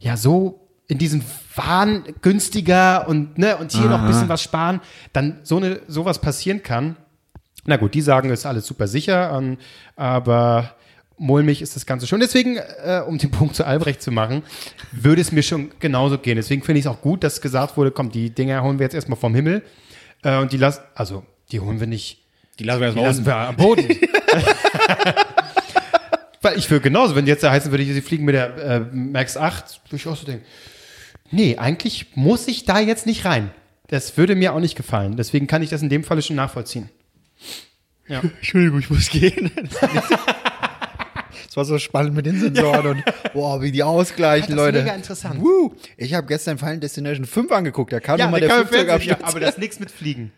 ja 0.00 0.16
so 0.16 0.66
in 0.88 0.98
diesem 0.98 1.22
Wahn 1.54 2.02
günstiger 2.22 3.06
und, 3.06 3.38
ne, 3.38 3.56
und 3.56 3.70
hier 3.72 3.88
noch 3.88 4.00
ein 4.00 4.06
bisschen 4.08 4.28
was 4.28 4.42
sparen, 4.42 4.80
dann 5.12 5.38
so 5.44 5.58
eine, 5.58 5.80
sowas 5.86 6.20
passieren 6.20 6.62
kann. 6.64 6.96
Na 7.64 7.76
gut, 7.76 7.94
die 7.94 8.00
sagen, 8.00 8.30
ist 8.30 8.46
alles 8.46 8.66
super 8.66 8.88
sicher, 8.88 9.40
aber 9.94 10.74
mulmig 11.18 11.60
ist 11.62 11.76
das 11.76 11.84
Ganze 11.86 12.06
schon. 12.06 12.18
Deswegen, 12.20 12.56
äh, 12.56 13.02
um 13.06 13.18
den 13.18 13.30
Punkt 13.30 13.54
zu 13.54 13.64
Albrecht 13.66 14.02
zu 14.02 14.10
machen, 14.10 14.42
würde 14.90 15.20
es 15.20 15.30
mir 15.32 15.42
schon 15.42 15.70
genauso 15.78 16.18
gehen. 16.18 16.36
Deswegen 16.36 16.62
finde 16.62 16.78
ich 16.80 16.86
es 16.86 16.90
auch 16.90 17.02
gut, 17.02 17.22
dass 17.22 17.40
gesagt 17.40 17.76
wurde, 17.76 17.90
komm, 17.90 18.10
die 18.10 18.30
Dinger 18.30 18.62
holen 18.62 18.78
wir 18.78 18.84
jetzt 18.84 18.94
erstmal 18.94 19.18
vom 19.18 19.34
Himmel. 19.34 19.62
Äh, 20.22 20.38
und 20.38 20.52
die 20.52 20.56
lassen, 20.56 20.80
also, 20.94 21.24
die 21.52 21.60
holen 21.60 21.78
wir 21.78 21.86
nicht 21.86 22.24
Die 22.60 22.64
lassen 22.64 22.80
wir 22.82 22.92
die 22.92 23.00
lassen 23.00 23.24
wir 23.26 23.34
am 23.34 23.56
Boden. 23.56 23.88
Weil 26.42 26.56
ich 26.58 26.70
würde 26.70 26.82
genauso, 26.82 27.16
wenn 27.16 27.26
jetzt 27.26 27.42
da 27.42 27.50
heißen 27.50 27.70
würde, 27.70 27.84
sie 27.84 28.00
fliegen 28.00 28.24
mit 28.24 28.34
der 28.34 28.56
äh, 28.56 28.80
Max 28.92 29.36
8, 29.36 29.80
würde 29.86 29.96
ich 29.96 30.06
auch 30.06 30.16
so 30.16 30.24
denken, 30.26 30.44
nee, 31.30 31.56
eigentlich 31.58 32.06
muss 32.14 32.48
ich 32.48 32.64
da 32.64 32.78
jetzt 32.80 33.04
nicht 33.06 33.24
rein. 33.24 33.50
Das 33.88 34.16
würde 34.16 34.34
mir 34.36 34.54
auch 34.54 34.60
nicht 34.60 34.76
gefallen. 34.76 35.16
Deswegen 35.16 35.46
kann 35.46 35.62
ich 35.62 35.68
das 35.70 35.82
in 35.82 35.88
dem 35.88 36.04
Falle 36.04 36.22
schon 36.22 36.36
nachvollziehen. 36.36 36.88
Ja. 38.08 38.20
Entschuldigung, 38.38 38.78
ich 38.78 38.88
muss 38.90 39.10
gehen. 39.10 39.50
Es 41.48 41.56
war 41.56 41.64
so 41.64 41.78
spannend 41.78 42.14
mit 42.14 42.26
den 42.26 42.38
Sensoren 42.38 42.86
und 42.86 43.02
boah, 43.34 43.60
wie 43.60 43.72
die 43.72 43.82
ausgleichen, 43.82 44.54
Das 44.54 44.60
ist 44.60 44.66
Leute. 44.66 44.78
mega 44.82 44.94
interessant. 44.94 45.40
Woo. 45.40 45.74
Ich 45.96 46.14
habe 46.14 46.26
gestern 46.26 46.58
Final 46.58 46.78
Destination 46.78 47.24
5 47.26 47.50
angeguckt, 47.52 47.92
da 47.92 48.00
kam 48.00 48.18
Ja, 48.18 48.26
nochmal 48.26 48.40
der 48.40 48.48
der 48.50 48.58
fertig, 48.66 48.76
ja, 48.76 48.84
Flugzeugabsturz. 48.98 49.28
aber 49.30 49.40
das 49.40 49.50
ist 49.50 49.58
nichts 49.58 49.80
mit 49.80 49.90
Fliegen. 49.90 50.32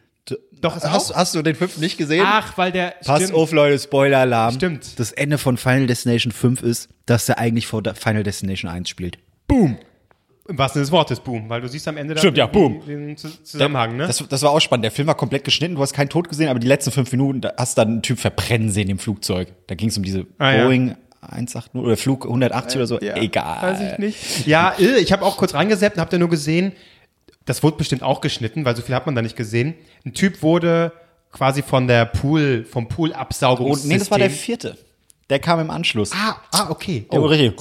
Doch, 0.61 0.77
ist 0.77 0.85
hast, 0.89 1.13
auch. 1.13 1.17
hast 1.17 1.35
du 1.35 1.43
den 1.43 1.57
fünften 1.57 1.81
nicht 1.81 1.99
gesehen? 1.99 2.25
Ach, 2.25 2.57
weil 2.57 2.71
der. 2.71 2.95
Pass 3.05 3.23
stimmt. 3.23 3.35
auf, 3.35 3.51
Leute, 3.53 3.79
Spoiler-Alarm. 3.79 4.55
Stimmt. 4.55 4.99
Das 5.01 5.11
Ende 5.11 5.37
von 5.39 5.57
Final 5.57 5.89
Destination 5.89 6.31
5 6.33 6.63
ist, 6.63 6.89
dass 7.07 7.29
er 7.29 7.39
eigentlich 7.39 7.67
vor 7.67 7.83
der 7.83 7.95
Final 7.97 8.23
Destination 8.23 8.71
1 8.71 8.89
spielt. 8.89 9.19
Boom. 9.49 9.77
Im 10.49 10.59
wahrsten 10.59 10.79
Sinne 10.81 10.85
des 10.87 10.93
Wortes, 10.93 11.21
boom. 11.21 11.49
Weil 11.49 11.61
du 11.61 11.69
siehst 11.69 11.87
am 11.89 11.97
Ende 11.97 12.15
da 12.15 12.21
Stimmt, 12.21 12.37
ja, 12.39 12.47
den- 12.47 12.53
boom. 12.53 12.87
den 12.87 13.17
Zus- 13.17 13.43
Zusammenhang, 13.45 13.97
ne? 13.97 14.07
Das, 14.07 14.25
das 14.29 14.43
war 14.43 14.51
auch 14.51 14.61
spannend. 14.61 14.85
Der 14.85 14.91
Film 14.93 15.07
war 15.09 15.17
komplett 15.17 15.45
geschnitten, 15.45 15.75
du 15.77 15.81
hast 15.83 15.93
keinen 15.93 16.09
Tod 16.09 16.29
gesehen, 16.29 16.49
aber 16.49 16.59
die 16.61 16.67
letzten 16.69 16.91
fünf 16.93 17.11
Minuten 17.13 17.41
da 17.41 17.53
hast 17.57 17.77
du 17.77 17.83
dann 17.83 17.89
einen 17.89 18.03
Typ 18.03 18.19
verbrennen 18.19 18.71
sehen 18.71 18.89
im 18.91 18.99
Flugzeug. 18.99 19.53
Da 19.69 19.75
ging 19.75 19.89
es 19.89 19.97
um 19.97 20.03
diese 20.05 20.27
Ah, 20.39 20.53
ja. 20.53 20.65
Boeing 20.65 20.97
180 21.21 21.75
oder 21.75 21.97
Flug 21.97 22.25
180 22.27 22.77
oder 22.77 22.87
so. 22.87 23.01
Egal. 23.01 23.63
Weiß 23.63 23.93
ich 23.93 23.99
nicht. 23.99 24.47
Ja, 24.47 24.75
äh, 24.79 24.99
ich 24.99 25.13
habe 25.13 25.25
auch 25.25 25.37
kurz 25.37 25.55
reingesetzt 25.55 25.97
und 25.97 26.01
habe 26.01 26.11
da 26.11 26.19
nur 26.19 26.29
gesehen, 26.29 26.73
das 27.47 27.63
wurde 27.63 27.77
bestimmt 27.77 28.03
auch 28.03 28.21
geschnitten, 28.21 28.65
weil 28.65 28.77
so 28.77 28.83
viel 28.83 28.95
hat 28.95 29.07
man 29.07 29.15
da 29.15 29.23
nicht 29.23 29.37
gesehen. 29.37 29.75
Ein 30.05 30.15
Typ 30.15 30.43
wurde 30.43 30.93
quasi 31.33 31.63
von 31.63 31.87
der 31.89 32.05
Pool, 32.07 32.65
vom 32.65 32.85
Und 32.85 32.89
Pool-Absaugungssystem. 32.91 33.89
nee, 33.91 33.99
das 33.99 34.11
war 34.11 34.19
der 34.19 34.31
vierte. 34.31 34.77
Der 35.31 35.39
kam 35.39 35.61
im 35.61 35.71
Anschluss. 35.71 36.11
Ah, 36.13 36.37
ah, 36.53 36.67
okay. 36.71 37.07
Der 37.11 37.21
Oh. 37.23 37.27
richtig. 37.27 37.55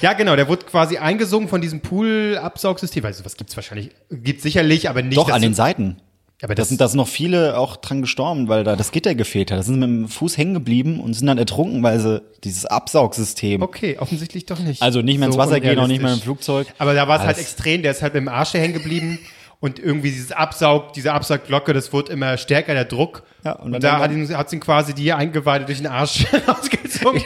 Ja, 0.00 0.12
genau, 0.14 0.34
der 0.36 0.48
wurde 0.48 0.64
quasi 0.64 0.96
eingesogen 0.96 1.48
von 1.48 1.60
diesem 1.60 1.80
Pool-Absaugsystem. 1.80 3.04
Also, 3.04 3.24
was 3.24 3.36
gibt's 3.36 3.54
wahrscheinlich? 3.56 3.90
Gibt's 4.10 4.44
sicherlich, 4.44 4.88
aber 4.88 5.02
nicht. 5.02 5.16
Doch, 5.18 5.28
an 5.30 5.42
den 5.42 5.54
Seiten. 5.54 5.96
Aber 6.40 6.54
Da 6.54 6.62
das, 6.62 6.68
sind, 6.68 6.80
da 6.80 6.86
sind 6.86 6.98
noch 6.98 7.08
viele 7.08 7.58
auch 7.58 7.76
dran 7.76 8.00
gestorben, 8.00 8.48
weil 8.48 8.62
da 8.62 8.76
das 8.76 8.92
Gitter 8.92 9.14
gefehlt 9.16 9.50
hat. 9.50 9.58
Da 9.58 9.62
sind 9.62 9.74
sie 9.74 9.80
mit 9.80 9.88
dem 9.88 10.08
Fuß 10.08 10.36
hängen 10.36 10.54
geblieben 10.54 11.00
und 11.00 11.14
sind 11.14 11.26
dann 11.26 11.38
ertrunken, 11.38 11.82
weil 11.82 11.98
sie 11.98 12.22
dieses 12.44 12.64
Absaugsystem. 12.64 13.60
Okay, 13.60 13.96
offensichtlich 13.98 14.46
doch 14.46 14.60
nicht. 14.60 14.80
Also 14.80 15.02
nicht 15.02 15.18
mehr 15.18 15.26
ins 15.26 15.34
So 15.34 15.40
Wasser 15.40 15.58
gehen, 15.60 15.78
auch 15.78 15.88
nicht 15.88 16.02
mehr 16.02 16.12
im. 16.12 16.20
Flugzeug. 16.20 16.68
Aber 16.78 16.94
da 16.94 17.08
war 17.08 17.18
es 17.20 17.26
halt 17.26 17.38
extrem, 17.38 17.82
der 17.82 17.90
ist 17.90 18.02
halt 18.02 18.14
mit 18.14 18.20
dem 18.20 18.28
Arsch 18.28 18.54
hängen 18.54 18.74
geblieben 18.74 19.18
und 19.60 19.80
irgendwie 19.80 20.10
dieses 20.10 20.30
Absaug, 20.30 20.92
diese 20.92 21.12
Absaugglocke, 21.12 21.72
das 21.72 21.92
wurde 21.92 22.12
immer 22.12 22.36
stärker, 22.36 22.74
der 22.74 22.84
Druck. 22.84 23.24
Ja, 23.44 23.52
und 23.52 23.74
und, 23.74 23.82
da 23.82 23.98
hat 23.98 24.12
ihn, 24.12 24.36
hat's 24.36 24.52
ihn 24.52 24.60
quasi 24.60 24.94
die 24.94 25.12
Eingeweide 25.12 25.64
durch 25.64 25.78
den 25.78 25.88
Arsch 25.88 26.26
rausgezogen 26.48 27.22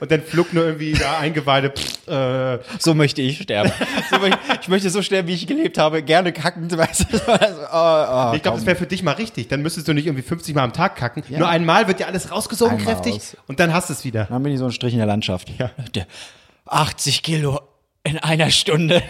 und 0.00 0.10
dann 0.10 0.22
flog 0.22 0.54
nur 0.54 0.64
irgendwie 0.64 0.92
da 0.92 1.18
Eingeweide. 1.18 1.70
Pff, 1.70 2.08
äh, 2.08 2.58
So 2.78 2.94
möchte 2.94 3.20
ich 3.20 3.38
sterben. 3.42 3.70
so 4.10 4.18
möchte, 4.18 4.38
ich 4.62 4.68
möchte 4.68 4.88
so 4.88 5.02
sterben, 5.02 5.28
wie 5.28 5.34
ich 5.34 5.46
gelebt 5.46 5.76
habe. 5.76 6.02
Gerne 6.02 6.32
kackend, 6.32 6.74
weißt 6.76 7.06
du. 7.12 7.32
Also, 7.32 7.60
oh, 7.70 8.30
oh, 8.30 8.34
ich 8.34 8.42
glaube, 8.42 8.56
das 8.58 8.66
wäre 8.66 8.76
für 8.76 8.86
dich 8.86 9.02
mal 9.02 9.12
richtig. 9.12 9.48
Dann 9.48 9.60
müsstest 9.60 9.86
du 9.86 9.92
nicht 9.92 10.06
irgendwie 10.06 10.22
50 10.22 10.54
Mal 10.54 10.64
am 10.64 10.72
Tag 10.72 10.96
kacken. 10.96 11.22
Nur 11.28 11.48
einmal 11.48 11.86
wird 11.86 12.00
dir 12.00 12.06
alles 12.06 12.30
rausgesogen 12.30 12.78
Einmal 12.78 12.94
kräftig 12.94 13.14
raus. 13.14 13.36
und 13.46 13.60
dann 13.60 13.74
hast 13.74 13.90
du 13.90 13.92
es 13.92 14.04
wieder. 14.04 14.24
Dann 14.24 14.42
bin 14.42 14.52
ich 14.52 14.58
so 14.58 14.64
ein 14.64 14.72
Strich 14.72 14.94
in 14.94 14.98
der 14.98 15.06
Landschaft. 15.06 15.50
Ja. 15.58 15.70
Der 15.94 16.06
80 16.66 17.22
Kilo 17.22 17.60
in 18.04 18.18
einer 18.18 18.50
Stunde. 18.50 19.02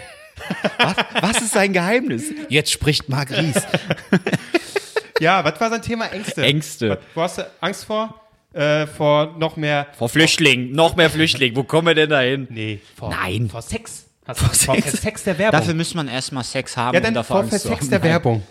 Was, 0.77 0.95
was 1.21 1.41
ist 1.41 1.51
sein 1.53 1.71
Geheimnis? 1.73 2.23
Jetzt 2.49 2.71
spricht 2.71 3.09
Marc 3.09 3.31
Ries. 3.31 3.55
Ja, 5.21 5.45
was 5.45 5.61
war 5.61 5.69
sein 5.69 5.81
Thema? 5.81 6.07
Ängste. 6.07 6.41
Ängste. 6.43 6.89
Was, 6.89 6.97
wo 7.15 7.21
hast 7.21 7.37
du 7.37 7.47
Angst 7.61 7.85
vor? 7.85 8.19
Äh, 8.51 8.85
vor 8.85 9.33
noch 9.37 9.55
mehr. 9.55 9.87
Vor 9.97 10.09
Flüchtlingen, 10.09 10.73
noch 10.73 10.97
mehr 10.97 11.09
Flüchtlinge. 11.09 11.55
Wo 11.55 11.63
kommen 11.63 11.87
wir 11.87 11.95
denn 11.95 12.09
da 12.09 12.19
hin? 12.19 12.47
Nee, 12.49 12.81
vor, 12.97 13.11
Nein. 13.11 13.49
vor 13.49 13.61
Sex. 13.61 14.07
Hast 14.27 14.41
du 14.41 14.45
Angst 14.45 14.65
vor 14.65 14.75
Sex. 14.75 15.01
Sex 15.01 15.23
der 15.23 15.37
Werbung. 15.37 15.57
Dafür 15.59 15.73
müsste 15.73 15.95
man 15.95 16.09
erstmal 16.09 16.43
Sex 16.43 16.75
haben, 16.75 16.95
ja, 16.95 16.99
um 16.99 17.03
dann 17.05 17.13
davor 17.13 17.43
vor 17.45 17.53
Angst 17.53 17.61
Sex 17.65 17.87
der. 17.87 18.03
Werbung. 18.03 18.43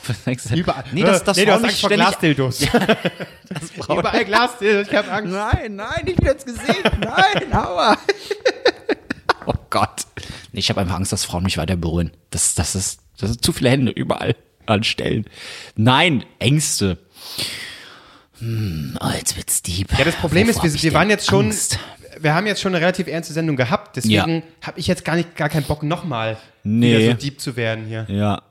Vor 0.00 0.14
Sex 0.14 0.44
der- 0.44 0.56
Überall. 0.56 0.84
Nee, 0.92 1.02
das, 1.02 1.22
das 1.22 1.36
nee, 1.36 1.44
du 1.44 1.52
hast 1.52 1.60
nicht 1.60 1.68
Angst 1.72 1.80
vor 1.82 1.90
Glasdildos. 1.90 2.60
Überall 3.90 4.24
Glasdildos, 4.24 4.88
ich 4.88 4.94
hab 4.96 5.12
Angst. 5.12 5.34
Nein, 5.34 5.76
nein, 5.76 6.02
ich 6.06 6.18
will 6.18 6.28
ins 6.28 6.46
Gesicht. 6.46 6.82
Nein, 6.98 7.52
aua. 7.52 7.98
Oh 9.44 9.52
Gott. 9.68 10.06
Ich 10.56 10.70
habe 10.70 10.80
einfach 10.80 10.96
Angst, 10.96 11.12
dass 11.12 11.24
Frauen 11.24 11.42
mich 11.44 11.58
weiter 11.58 11.76
berühren. 11.76 12.10
Das, 12.30 12.54
das, 12.54 12.74
ist, 12.74 13.00
das 13.18 13.30
sind 13.30 13.44
zu 13.44 13.52
viele 13.52 13.70
Hände 13.70 13.92
überall 13.92 14.34
an 14.66 14.82
Stellen. 14.84 15.26
Nein, 15.76 16.24
Ängste. 16.38 16.98
Hm, 18.38 18.98
oh, 19.00 19.08
jetzt 19.16 19.36
wird's 19.36 19.62
deep. 19.62 19.88
Ja, 19.98 20.04
das 20.04 20.16
Problem 20.16 20.48
ist, 20.48 20.56
Wovor 20.56 20.64
wir, 20.64 20.70
hab 20.70 20.76
ich 20.76 20.82
wir 20.82 20.92
waren 20.94 21.10
jetzt 21.10 21.26
schon, 21.26 21.46
Angst? 21.46 21.78
wir 22.20 22.34
haben 22.34 22.46
jetzt 22.46 22.60
schon 22.60 22.74
eine 22.74 22.80
relativ 22.82 23.06
ernste 23.06 23.32
Sendung 23.32 23.56
gehabt, 23.56 23.96
deswegen 23.96 24.42
habe 24.62 24.78
ich 24.78 24.86
jetzt 24.86 25.04
gar 25.04 25.16
nicht, 25.16 25.36
gar 25.36 25.48
keinen 25.48 25.64
Bock 25.64 25.82
nochmal 25.82 26.36
Nee. 26.64 26.98
wieder 26.98 27.12
so 27.12 27.18
deep 27.18 27.40
zu 27.40 27.56
werden 27.56 27.86
hier. 27.86 28.06
Ja. 28.08 28.42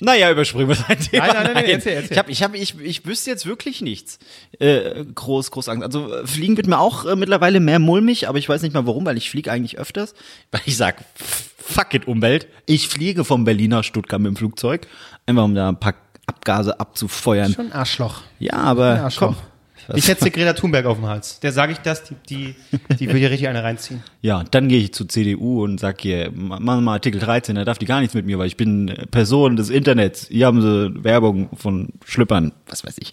Naja, 0.00 0.30
überspringen 0.30 0.68
wir 0.68 0.74
sein 0.74 0.98
Thema. 0.98 1.26
Nein, 1.26 1.34
nein, 1.34 1.44
nein, 1.44 1.54
nein, 1.54 1.64
erzähl, 1.66 1.92
erzähl. 1.94 2.12
Ich, 2.12 2.18
hab, 2.18 2.28
ich, 2.28 2.42
hab, 2.42 2.54
ich, 2.54 2.80
ich 2.80 3.06
wüsste 3.06 3.30
jetzt 3.30 3.46
wirklich 3.46 3.80
nichts. 3.80 4.18
Äh, 4.58 5.04
groß, 5.14 5.52
groß 5.52 5.68
Angst. 5.68 5.84
Also 5.84 6.12
äh, 6.12 6.26
Fliegen 6.26 6.56
wird 6.56 6.66
mir 6.66 6.80
auch 6.80 7.04
äh, 7.04 7.14
mittlerweile 7.14 7.60
mehr 7.60 7.78
mulmig, 7.78 8.28
aber 8.28 8.38
ich 8.38 8.48
weiß 8.48 8.62
nicht 8.62 8.74
mal 8.74 8.86
warum, 8.86 9.06
weil 9.06 9.16
ich 9.16 9.30
fliege 9.30 9.52
eigentlich 9.52 9.78
öfters. 9.78 10.14
Weil 10.50 10.62
ich 10.66 10.76
sag, 10.76 11.04
fuck 11.14 11.94
it, 11.94 12.08
Umwelt. 12.08 12.48
Ich 12.66 12.88
fliege 12.88 13.24
vom 13.24 13.44
Berliner 13.44 13.84
Stuttgart 13.84 14.20
mit 14.20 14.30
dem 14.30 14.36
Flugzeug. 14.36 14.88
Einfach 15.26 15.44
um 15.44 15.54
da 15.54 15.68
ein 15.68 15.78
paar 15.78 15.94
Abgase 16.26 16.80
abzufeuern. 16.80 17.52
Schon 17.52 17.66
ein 17.66 17.72
Arschloch. 17.72 18.22
Ja, 18.40 18.54
aber 18.54 19.00
Arschloch. 19.00 19.34
komm. 19.34 19.53
Ich 19.94 20.04
setze 20.04 20.30
Greta 20.30 20.52
Thunberg 20.54 20.86
auf 20.86 20.96
den 20.98 21.06
Hals. 21.06 21.40
Der 21.40 21.52
sage 21.52 21.72
ich 21.72 21.78
das, 21.78 22.04
die, 22.04 22.14
die, 22.28 22.54
die 22.98 23.08
will 23.08 23.16
hier 23.18 23.30
richtig 23.30 23.48
eine 23.48 23.62
reinziehen. 23.62 24.02
Ja, 24.22 24.42
dann 24.50 24.68
gehe 24.68 24.80
ich 24.80 24.94
zur 24.94 25.06
CDU 25.08 25.62
und 25.64 25.78
sag 25.78 26.00
hier, 26.00 26.30
ma- 26.32 26.58
machen 26.58 26.78
wir 26.78 26.80
mal 26.82 26.92
Artikel 26.94 27.20
13, 27.20 27.54
da 27.56 27.64
darf 27.66 27.76
die 27.78 27.84
gar 27.84 28.00
nichts 28.00 28.14
mit 28.14 28.24
mir, 28.24 28.38
weil 28.38 28.46
ich 28.46 28.56
bin 28.56 28.88
äh, 28.88 29.06
Person 29.06 29.56
des 29.56 29.68
Internets. 29.68 30.28
Hier 30.30 30.46
haben 30.46 30.62
sie 30.62 31.04
Werbung 31.04 31.50
von 31.56 31.90
Schlüppern, 32.06 32.52
was 32.66 32.84
weiß 32.84 32.94
ich. 32.98 33.12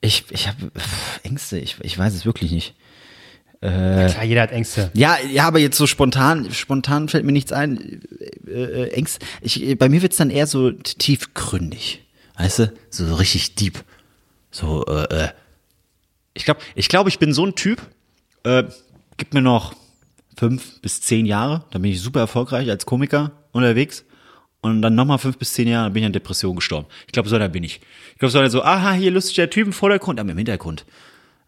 Ich, 0.00 0.24
ich 0.30 0.46
habe 0.48 0.70
Ängste, 1.24 1.58
ich, 1.58 1.76
ich 1.82 1.98
weiß 1.98 2.14
es 2.14 2.24
wirklich 2.24 2.52
nicht. 2.52 2.74
Klar, 3.60 4.24
jeder 4.24 4.42
hat 4.42 4.50
Ängste. 4.50 4.90
Ja, 4.92 5.16
ja, 5.32 5.46
aber 5.46 5.60
jetzt 5.60 5.76
so 5.78 5.86
spontan, 5.86 6.52
spontan 6.52 7.08
fällt 7.08 7.24
mir 7.24 7.30
nichts 7.30 7.52
ein. 7.52 8.00
Äh, 8.46 8.50
äh, 8.50 8.88
Ängste. 8.90 9.24
Ich, 9.40 9.78
bei 9.78 9.88
mir 9.88 10.02
wird's 10.02 10.16
dann 10.16 10.30
eher 10.30 10.48
so 10.48 10.72
tiefgründig. 10.72 12.02
Weißt 12.36 12.58
du? 12.58 12.72
So, 12.90 13.06
so 13.06 13.14
richtig 13.14 13.54
deep. 13.54 13.84
So, 14.50 14.84
äh, 14.86 15.04
äh. 15.24 15.28
Ich 16.34 16.44
glaube, 16.44 16.60
ich, 16.74 16.88
glaub, 16.88 17.08
ich 17.08 17.18
bin 17.18 17.32
so 17.32 17.46
ein 17.46 17.54
Typ, 17.54 17.82
äh, 18.44 18.64
gib 19.16 19.34
mir 19.34 19.42
noch 19.42 19.74
fünf 20.38 20.80
bis 20.80 21.00
zehn 21.00 21.26
Jahre, 21.26 21.64
dann 21.70 21.82
bin 21.82 21.92
ich 21.92 22.00
super 22.00 22.20
erfolgreich 22.20 22.68
als 22.70 22.86
Komiker 22.86 23.32
unterwegs. 23.52 24.04
Und 24.60 24.80
dann 24.80 24.94
nochmal 24.94 25.18
fünf 25.18 25.38
bis 25.38 25.52
zehn 25.54 25.66
Jahre, 25.66 25.86
dann 25.86 25.92
bin 25.92 26.04
ich 26.04 26.06
an 26.06 26.12
Depression 26.12 26.54
gestorben. 26.54 26.86
Ich 27.06 27.12
glaube, 27.12 27.28
so 27.28 27.34
einer 27.34 27.48
bin 27.48 27.64
ich. 27.64 27.80
Ich 28.12 28.18
glaube, 28.18 28.30
so 28.30 28.38
einer 28.38 28.48
so, 28.48 28.62
aha, 28.62 28.92
hier 28.92 29.10
lustiger 29.10 29.50
Typ 29.50 29.66
im 29.66 29.72
Vordergrund, 29.72 30.20
aber 30.20 30.30
im 30.30 30.36
Hintergrund 30.38 30.86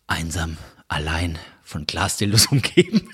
einsam, 0.09 0.57
allein, 0.89 1.39
von 1.63 1.87
Glasdildos 1.87 2.47
umgeben. 2.51 3.09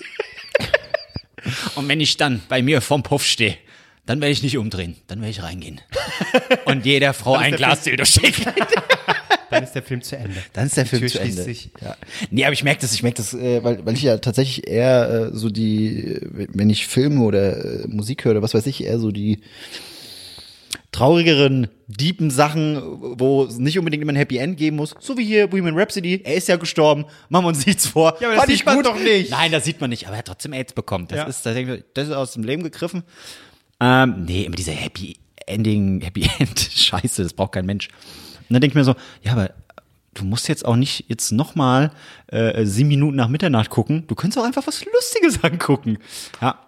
Und 1.75 1.87
wenn 1.87 1.99
ich 1.99 2.17
dann 2.17 2.41
bei 2.49 2.61
mir 2.61 2.81
vorm 2.81 3.03
Puff 3.03 3.23
stehe, 3.23 3.57
dann 4.05 4.19
werde 4.19 4.31
ich 4.31 4.43
nicht 4.43 4.57
umdrehen, 4.57 4.95
dann 5.07 5.21
werde 5.21 5.31
ich 5.31 5.43
reingehen. 5.43 5.79
Und 6.65 6.85
jeder 6.85 7.13
Frau 7.13 7.35
ein 7.35 7.51
der 7.51 7.57
Glas 7.57 7.83
Dildo 7.83 8.03
schicken. 8.05 8.51
Dann 9.51 9.63
ist 9.63 9.73
der 9.73 9.83
Film 9.83 10.01
zu 10.01 10.17
Ende. 10.17 10.35
Dann 10.53 10.65
ist 10.65 10.77
der 10.77 10.85
Film 10.87 11.01
Tür 11.01 11.09
zu 11.09 11.19
Ende. 11.19 11.43
sich. 11.43 11.69
Ja. 11.81 11.95
Nee, 12.31 12.45
aber 12.45 12.53
ich 12.53 12.63
merke 12.63 12.81
das, 12.81 12.93
ich 12.93 13.03
merke 13.03 13.17
das, 13.17 13.33
äh, 13.33 13.63
weil, 13.63 13.85
weil 13.85 13.93
ich 13.93 14.01
ja 14.01 14.17
tatsächlich 14.17 14.67
eher 14.67 15.29
äh, 15.31 15.37
so 15.37 15.49
die, 15.49 15.97
äh, 16.15 16.47
wenn 16.53 16.69
ich 16.69 16.87
Filme 16.87 17.21
oder 17.23 17.83
äh, 17.83 17.87
Musik 17.87 18.25
höre 18.25 18.31
oder 18.31 18.41
was 18.41 18.53
weiß 18.53 18.65
ich, 18.65 18.83
eher 18.83 18.97
so 18.99 19.11
die 19.11 19.41
traurigeren, 20.91 21.67
deepen 21.87 22.29
Sachen, 22.31 22.81
wo 23.19 23.45
es 23.45 23.57
nicht 23.57 23.79
unbedingt 23.79 24.03
immer 24.03 24.11
ein 24.11 24.17
Happy 24.17 24.37
End 24.37 24.57
geben 24.57 24.75
muss. 24.77 24.93
So 24.99 25.17
wie 25.17 25.23
hier 25.25 25.47
Bohemian 25.47 25.77
Rhapsody. 25.77 26.21
Er 26.23 26.35
ist 26.35 26.47
ja 26.49 26.57
gestorben. 26.57 27.05
Machen 27.29 27.45
wir 27.45 27.49
uns 27.49 27.65
nichts 27.65 27.87
vor. 27.87 28.17
Ja, 28.19 28.27
aber 28.27 28.35
das 28.35 28.45
Fand 28.45 28.57
sieht 28.57 28.65
man 28.65 28.83
doch 28.83 28.99
nicht. 28.99 29.31
Nein, 29.31 29.51
das 29.51 29.63
sieht 29.63 29.79
man 29.79 29.89
nicht. 29.89 30.05
Aber 30.07 30.15
er 30.15 30.19
hat 30.19 30.25
trotzdem 30.27 30.51
AIDS 30.53 30.73
bekommen. 30.73 31.07
Das 31.07 31.17
Ja. 31.19 31.23
ist, 31.25 31.45
das, 31.45 31.55
das 31.93 32.07
ist 32.09 32.13
aus 32.13 32.33
dem 32.33 32.43
Leben 32.43 32.63
gegriffen. 32.63 33.03
Ähm, 33.79 34.25
nee, 34.25 34.43
immer 34.43 34.55
diese 34.55 34.71
Happy 34.71 35.15
Ending, 35.47 36.01
Happy 36.01 36.29
End, 36.39 36.59
Scheiße, 36.59 37.23
das 37.23 37.33
braucht 37.33 37.53
kein 37.53 37.65
Mensch. 37.65 37.87
Und 38.51 38.55
dann 38.55 38.61
denke 38.63 38.73
ich 38.73 38.75
mir 38.75 38.83
so, 38.83 38.95
ja, 39.23 39.31
aber 39.31 39.51
du 40.13 40.25
musst 40.25 40.49
jetzt 40.49 40.65
auch 40.65 40.75
nicht 40.75 41.05
jetzt 41.07 41.31
nochmal 41.31 41.91
äh, 42.27 42.65
sieben 42.65 42.89
Minuten 42.89 43.15
nach 43.15 43.29
Mitternacht 43.29 43.69
gucken. 43.69 44.03
Du 44.07 44.15
könntest 44.15 44.37
auch 44.37 44.43
einfach 44.43 44.67
was 44.67 44.83
Lustiges 44.83 45.41
angucken. 45.41 45.99
Ja, 46.41 46.59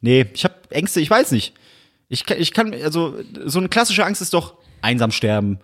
nee, 0.00 0.26
ich 0.34 0.42
habe 0.42 0.56
Ängste, 0.70 1.00
ich 1.00 1.08
weiß 1.08 1.30
nicht. 1.30 1.54
Ich 2.08 2.26
kann, 2.26 2.40
ich 2.40 2.52
kann, 2.52 2.74
also 2.74 3.20
so 3.44 3.60
eine 3.60 3.68
klassische 3.68 4.04
Angst 4.04 4.20
ist 4.20 4.34
doch 4.34 4.54
einsam 4.82 5.12
sterben, 5.12 5.60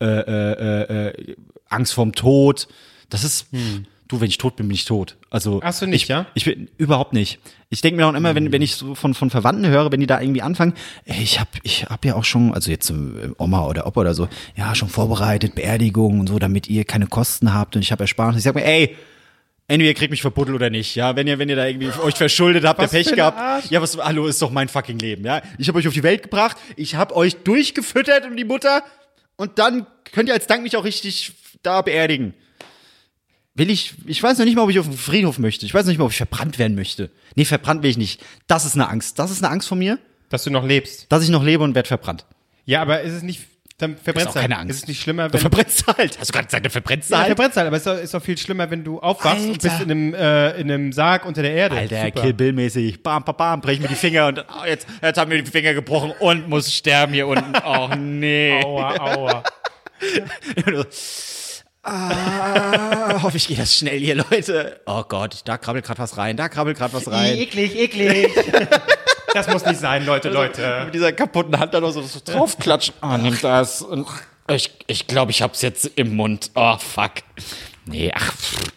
äh, 0.00 0.06
äh, 0.06 0.52
äh, 0.52 1.08
äh, 1.10 1.36
Angst 1.68 1.94
vorm 1.94 2.16
Tod. 2.16 2.66
Das 3.10 3.22
ist, 3.22 3.46
du, 4.12 4.20
wenn 4.20 4.28
ich 4.28 4.38
tot 4.38 4.56
bin, 4.56 4.68
bin 4.68 4.74
ich 4.74 4.84
tot. 4.84 5.16
Also 5.30 5.60
Ach 5.62 5.72
so, 5.72 5.86
nicht, 5.86 6.02
ich, 6.02 6.08
ja? 6.08 6.26
Ich 6.34 6.44
bin 6.44 6.68
überhaupt 6.76 7.12
nicht. 7.12 7.38
Ich 7.70 7.80
denke 7.80 7.96
mir 7.96 8.06
auch 8.06 8.14
immer, 8.14 8.34
wenn, 8.34 8.52
wenn 8.52 8.62
ich 8.62 8.74
so 8.74 8.94
von, 8.94 9.14
von 9.14 9.30
Verwandten 9.30 9.66
höre, 9.66 9.90
wenn 9.90 10.00
die 10.00 10.06
da 10.06 10.20
irgendwie 10.20 10.42
anfangen, 10.42 10.74
ey, 11.04 11.22
ich 11.22 11.40
hab, 11.40 11.48
ich 11.62 11.86
hab 11.86 12.04
ja 12.04 12.14
auch 12.14 12.24
schon, 12.24 12.52
also 12.54 12.70
jetzt 12.70 12.90
äh, 12.90 12.94
Oma 13.38 13.66
oder 13.66 13.86
Opa 13.86 14.02
oder 14.02 14.14
so, 14.14 14.28
ja, 14.56 14.74
schon 14.74 14.88
vorbereitet, 14.88 15.54
Beerdigung 15.54 16.20
und 16.20 16.28
so, 16.28 16.38
damit 16.38 16.68
ihr 16.68 16.84
keine 16.84 17.06
Kosten 17.06 17.54
habt 17.54 17.74
und 17.74 17.82
ich 17.82 17.90
habe 17.90 18.04
Ersparnis. 18.04 18.38
Ich 18.38 18.44
sag 18.44 18.54
mir, 18.54 18.64
ey, 18.64 18.96
entweder 19.68 19.88
ihr 19.90 19.94
kriegt 19.94 20.10
mich 20.10 20.22
verbuddelt 20.22 20.54
oder 20.54 20.70
nicht, 20.70 20.94
ja, 20.94 21.16
wenn 21.16 21.26
ihr, 21.26 21.38
wenn 21.38 21.48
ihr 21.48 21.56
da 21.56 21.66
irgendwie 21.66 21.90
euch 22.02 22.14
verschuldet 22.14 22.64
habt, 22.64 22.78
Was 22.78 22.90
für 22.90 22.98
Pech 22.98 23.14
gehabt. 23.14 23.38
Arsch. 23.38 23.70
Ja, 23.70 23.80
was, 23.80 23.96
hallo, 23.96 24.26
ist 24.26 24.42
doch 24.42 24.50
mein 24.50 24.68
fucking 24.68 24.98
Leben, 24.98 25.24
ja. 25.24 25.40
Ich 25.58 25.68
habe 25.68 25.78
euch 25.78 25.88
auf 25.88 25.94
die 25.94 26.02
Welt 26.02 26.22
gebracht, 26.22 26.58
ich 26.76 26.96
habe 26.96 27.16
euch 27.16 27.36
durchgefüttert 27.36 28.26
und 28.26 28.36
die 28.36 28.44
Mutter 28.44 28.82
und 29.36 29.58
dann 29.58 29.86
könnt 30.12 30.28
ihr 30.28 30.34
als 30.34 30.46
Dank 30.46 30.62
mich 30.62 30.76
auch 30.76 30.84
richtig 30.84 31.32
da 31.62 31.80
beerdigen. 31.80 32.34
Will 33.54 33.68
ich, 33.70 33.94
ich 34.06 34.22
weiß 34.22 34.38
noch 34.38 34.46
nicht 34.46 34.56
mal, 34.56 34.62
ob 34.62 34.70
ich 34.70 34.78
auf 34.78 34.88
den 34.88 34.96
Friedhof 34.96 35.38
möchte. 35.38 35.66
Ich 35.66 35.74
weiß 35.74 35.84
noch 35.84 35.90
nicht 35.90 35.98
mal, 35.98 36.06
ob 36.06 36.10
ich 36.12 36.16
verbrannt 36.16 36.58
werden 36.58 36.74
möchte. 36.74 37.10
Nee, 37.34 37.44
verbrannt 37.44 37.82
will 37.82 37.90
ich 37.90 37.98
nicht. 37.98 38.22
Das 38.46 38.64
ist 38.64 38.74
eine 38.74 38.88
Angst. 38.88 39.18
Das 39.18 39.30
ist 39.30 39.42
eine 39.44 39.52
Angst 39.52 39.68
von 39.68 39.78
mir, 39.78 39.98
Dass 40.30 40.44
du 40.44 40.50
noch 40.50 40.64
lebst. 40.66 41.06
dass 41.10 41.22
ich 41.22 41.28
noch 41.28 41.44
lebe 41.44 41.62
und 41.62 41.74
werde 41.74 41.86
verbrannt. 41.88 42.24
Ja, 42.64 42.80
aber 42.80 43.02
ist 43.02 43.12
es 43.12 43.22
nicht, 43.22 43.42
dann 43.76 43.96
verbrennst 43.98 44.28
auch 44.28 44.32
du 44.34 44.40
halt. 44.40 44.48
keine 44.50 44.58
Angst. 44.60 44.76
Ist 44.76 44.82
es 44.84 44.88
nicht 44.88 45.02
schlimmer, 45.02 45.26
Du 45.28 45.34
wenn 45.34 45.40
verbrennst 45.40 45.86
halt. 45.86 46.18
Hast 46.18 46.30
du 46.30 46.32
gerade 46.32 46.46
gesagt, 46.46 46.64
du 46.64 46.70
verbrennst 46.70 47.10
Ja, 47.10 47.18
halt? 47.18 47.26
verbrennst 47.26 47.56
halt, 47.58 47.66
aber 47.66 47.76
es 47.76 47.84
ist 47.86 48.14
doch, 48.14 48.18
ist 48.20 48.24
viel 48.24 48.38
schlimmer, 48.38 48.70
wenn 48.70 48.84
du 48.84 49.00
aufwachst 49.00 49.44
und 49.44 49.50
Alter. 49.50 49.68
bist 49.68 49.80
in 49.82 49.90
einem, 49.90 50.14
äh, 50.14 50.50
in 50.60 50.70
einem 50.70 50.92
Sarg 50.92 51.26
unter 51.26 51.42
der 51.42 51.52
Erde. 51.52 51.76
Alter, 51.76 52.04
Super. 52.06 52.20
Kill 52.22 52.32
Bill-mäßig. 52.32 53.02
Bam, 53.02 53.22
bam, 53.24 53.36
bam, 53.36 53.60
brech 53.60 53.80
mir 53.80 53.88
die 53.88 53.96
Finger 53.96 54.28
und 54.28 54.38
oh, 54.38 54.64
jetzt, 54.66 54.86
jetzt 55.02 55.18
haben 55.18 55.28
mir 55.28 55.42
die 55.42 55.50
Finger 55.50 55.74
gebrochen 55.74 56.12
und 56.20 56.48
muss 56.48 56.72
sterben 56.72 57.12
hier 57.12 57.26
unten. 57.26 57.52
Oh, 57.66 57.88
nee. 57.98 58.62
Aua, 58.64 58.96
aua. 58.98 59.44
ah, 61.82 63.22
hoffe 63.22 63.36
ich 63.36 63.48
gehe 63.48 63.56
das 63.56 63.74
schnell 63.74 63.98
hier, 63.98 64.14
Leute. 64.16 64.80
Oh 64.86 65.02
Gott, 65.02 65.40
da 65.44 65.58
krabbelt 65.58 65.84
gerade 65.84 65.98
was 65.98 66.16
rein, 66.16 66.36
da 66.36 66.48
krabbelt 66.48 66.78
gerade 66.78 66.92
was 66.94 67.10
rein. 67.10 67.36
eklig, 67.36 67.76
eklig. 67.76 68.28
das 69.34 69.48
muss 69.48 69.64
nicht 69.64 69.80
sein, 69.80 70.04
Leute, 70.06 70.30
Leute. 70.30 70.82
Mit 70.84 70.94
dieser 70.94 71.12
kaputten 71.12 71.58
Hand 71.58 71.74
da 71.74 71.80
noch 71.80 71.90
so, 71.90 72.02
so 72.02 72.20
draufklatschen. 72.24 72.94
Oh, 73.02 73.16
nimm 73.16 73.38
das. 73.40 73.82
Und 73.82 74.06
ich 74.48 74.70
ich, 74.86 75.06
glaube, 75.06 75.30
ich 75.30 75.42
hab's 75.42 75.62
jetzt 75.62 75.90
im 75.96 76.16
Mund. 76.16 76.50
Oh, 76.54 76.76
fuck. 76.78 77.12
Nee, 77.86 78.10
ach, 78.14 78.32
pff. 78.32 78.72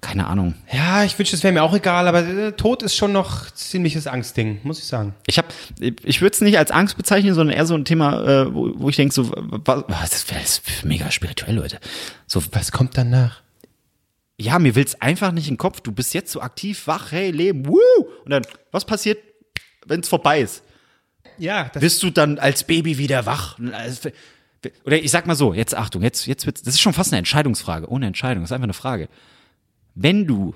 Keine 0.00 0.26
Ahnung. 0.26 0.54
Ja, 0.72 1.04
ich 1.04 1.18
wünschte, 1.18 1.36
es 1.36 1.42
wäre 1.42 1.52
mir 1.52 1.62
auch 1.62 1.74
egal, 1.74 2.08
aber 2.08 2.26
äh, 2.26 2.52
Tod 2.52 2.82
ist 2.82 2.96
schon 2.96 3.12
noch 3.12 3.50
ziemliches 3.50 4.06
Angstding, 4.06 4.60
muss 4.62 4.78
ich 4.78 4.86
sagen. 4.86 5.14
Ich 5.26 5.38
hab, 5.38 5.52
ich 5.78 6.20
würde 6.20 6.34
es 6.34 6.40
nicht 6.40 6.58
als 6.58 6.70
Angst 6.70 6.96
bezeichnen, 6.96 7.34
sondern 7.34 7.56
eher 7.56 7.66
so 7.66 7.74
ein 7.74 7.84
Thema, 7.84 8.24
äh, 8.24 8.54
wo, 8.54 8.72
wo 8.76 8.88
ich 8.88 8.96
denke, 8.96 9.14
so, 9.14 9.30
was, 9.30 10.10
das 10.10 10.30
wäre 10.30 10.42
mega 10.84 11.10
spirituell, 11.10 11.54
Leute. 11.54 11.78
So, 12.26 12.42
Was 12.52 12.72
kommt 12.72 12.96
danach? 12.96 13.42
ja, 14.40 14.58
mir 14.58 14.74
will's 14.74 15.00
einfach 15.00 15.32
nicht 15.32 15.48
in 15.48 15.54
den 15.54 15.58
Kopf. 15.58 15.82
Du 15.82 15.92
bist 15.92 16.14
jetzt 16.14 16.32
so 16.32 16.40
aktiv, 16.40 16.86
wach, 16.86 17.12
hey, 17.12 17.30
Leben, 17.30 17.66
woo! 17.66 17.78
Und 18.24 18.30
dann, 18.30 18.42
was 18.72 18.86
passiert, 18.86 19.18
wenn's 19.86 20.08
vorbei 20.08 20.40
ist? 20.40 20.62
Ja, 21.36 21.70
das 21.72 21.80
Bist 21.82 22.02
du 22.02 22.10
dann 22.10 22.38
als 22.38 22.64
Baby 22.64 22.96
wieder 22.96 23.26
wach? 23.26 23.58
Oder 24.84 25.02
ich 25.02 25.10
sag 25.10 25.26
mal 25.26 25.34
so, 25.34 25.52
jetzt 25.52 25.74
Achtung, 25.74 26.02
jetzt, 26.02 26.26
jetzt 26.26 26.46
wird's, 26.46 26.62
das 26.62 26.74
ist 26.74 26.80
schon 26.80 26.94
fast 26.94 27.12
eine 27.12 27.18
Entscheidungsfrage, 27.18 27.88
ohne 27.88 28.06
Entscheidung, 28.06 28.42
das 28.42 28.50
ist 28.50 28.54
einfach 28.54 28.64
eine 28.64 28.72
Frage. 28.72 29.08
Wenn 29.94 30.26
du, 30.26 30.54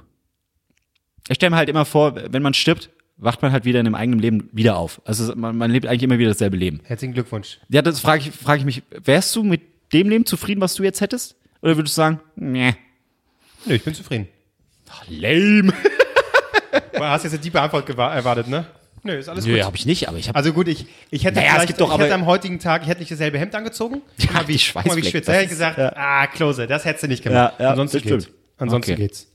ich 1.28 1.35
stelle 1.36 1.51
mir 1.51 1.56
halt 1.56 1.69
immer 1.69 1.85
vor, 1.85 2.15
wenn 2.32 2.43
man 2.43 2.55
stirbt, 2.55 2.90
wacht 3.16 3.43
man 3.43 3.52
halt 3.52 3.65
wieder 3.65 3.78
in 3.81 3.85
dem 3.85 3.94
eigenen 3.94 4.19
Leben 4.20 4.48
wieder 4.52 4.77
auf. 4.77 5.01
Also 5.05 5.35
man, 5.36 5.56
man 5.56 5.70
lebt 5.70 5.86
eigentlich 5.86 6.02
immer 6.02 6.19
wieder 6.19 6.31
dasselbe 6.31 6.56
Leben. 6.56 6.81
herzlichen 6.85 7.15
Glückwunsch. 7.15 7.59
Ja, 7.69 7.82
das 7.82 8.01
frage 8.01 8.23
ich, 8.28 8.31
frage 8.35 8.59
ich 8.61 8.65
mich, 8.65 8.82
wärst 9.05 9.35
du 9.36 9.43
mit 9.44 9.61
dem 9.93 10.09
Leben 10.09 10.27
zufrieden, 10.27 10.61
was 10.61 10.74
du 10.74 10.82
jetzt 10.82 11.01
hättest? 11.01 11.36
Oder 11.62 11.77
würdest 11.77 11.97
du 11.97 12.01
sagen, 12.01 12.20
nee, 12.36 12.74
Nö, 13.66 13.74
ich 13.74 13.82
bin 13.85 13.94
zufrieden. 13.94 14.28
lame? 15.09 15.73
Aber 16.94 17.09
hast 17.11 17.23
jetzt 17.24 17.32
eine 17.32 17.40
tiefe 17.40 17.61
Antwort 17.61 17.89
erwartet, 17.89 18.48
ne? 18.48 18.66
Nö, 19.05 19.12
ist 19.15 19.28
alles 19.28 19.47
Nö, 19.47 19.55
gut. 19.56 19.65
habe 19.65 19.77
ich 19.77 19.85
nicht, 19.86 20.09
aber 20.09 20.16
ich 20.16 20.28
habe 20.28 20.36
Also 20.36 20.52
gut, 20.55 20.66
ich, 20.66 20.86
ich 21.11 21.24
hätte 21.24 21.36
Naja, 21.39 21.52
vielleicht, 21.55 21.78
doch 21.78 21.93
ich 21.94 21.98
hätte 22.01 22.15
am 22.15 22.24
heutigen 22.24 22.59
Tag, 22.59 22.82
ich 22.82 22.89
hätte 22.89 23.01
nicht 23.01 23.12
dasselbe 23.12 23.39
Hemd 23.39 23.55
angezogen. 23.55 24.01
Guck 24.20 24.32
mal, 24.32 24.48
wie, 24.48 24.56
die 24.56 24.65
guck 24.73 24.86
mal, 24.86 24.97
wie 24.97 25.01
ich 25.01 25.11
schwitze. 25.11 25.31
Hätte 25.32 25.48
gesagt, 25.48 25.77
ist- 25.78 25.93
ah, 25.94 26.27
Klose, 26.28 26.66
das 26.66 26.86
hättest 26.86 27.05
du 27.05 27.09
nicht 27.09 27.23
gemacht. 27.23 27.55
Ja, 27.59 27.65
ja, 27.65 27.70
Ansonsten 27.73 27.98
das 27.98 28.02
stimmt. 28.06 28.24
geht's. 28.24 28.39
Ansonsten 28.65 28.93
Okay. 28.93 29.03
geht's. 29.03 29.27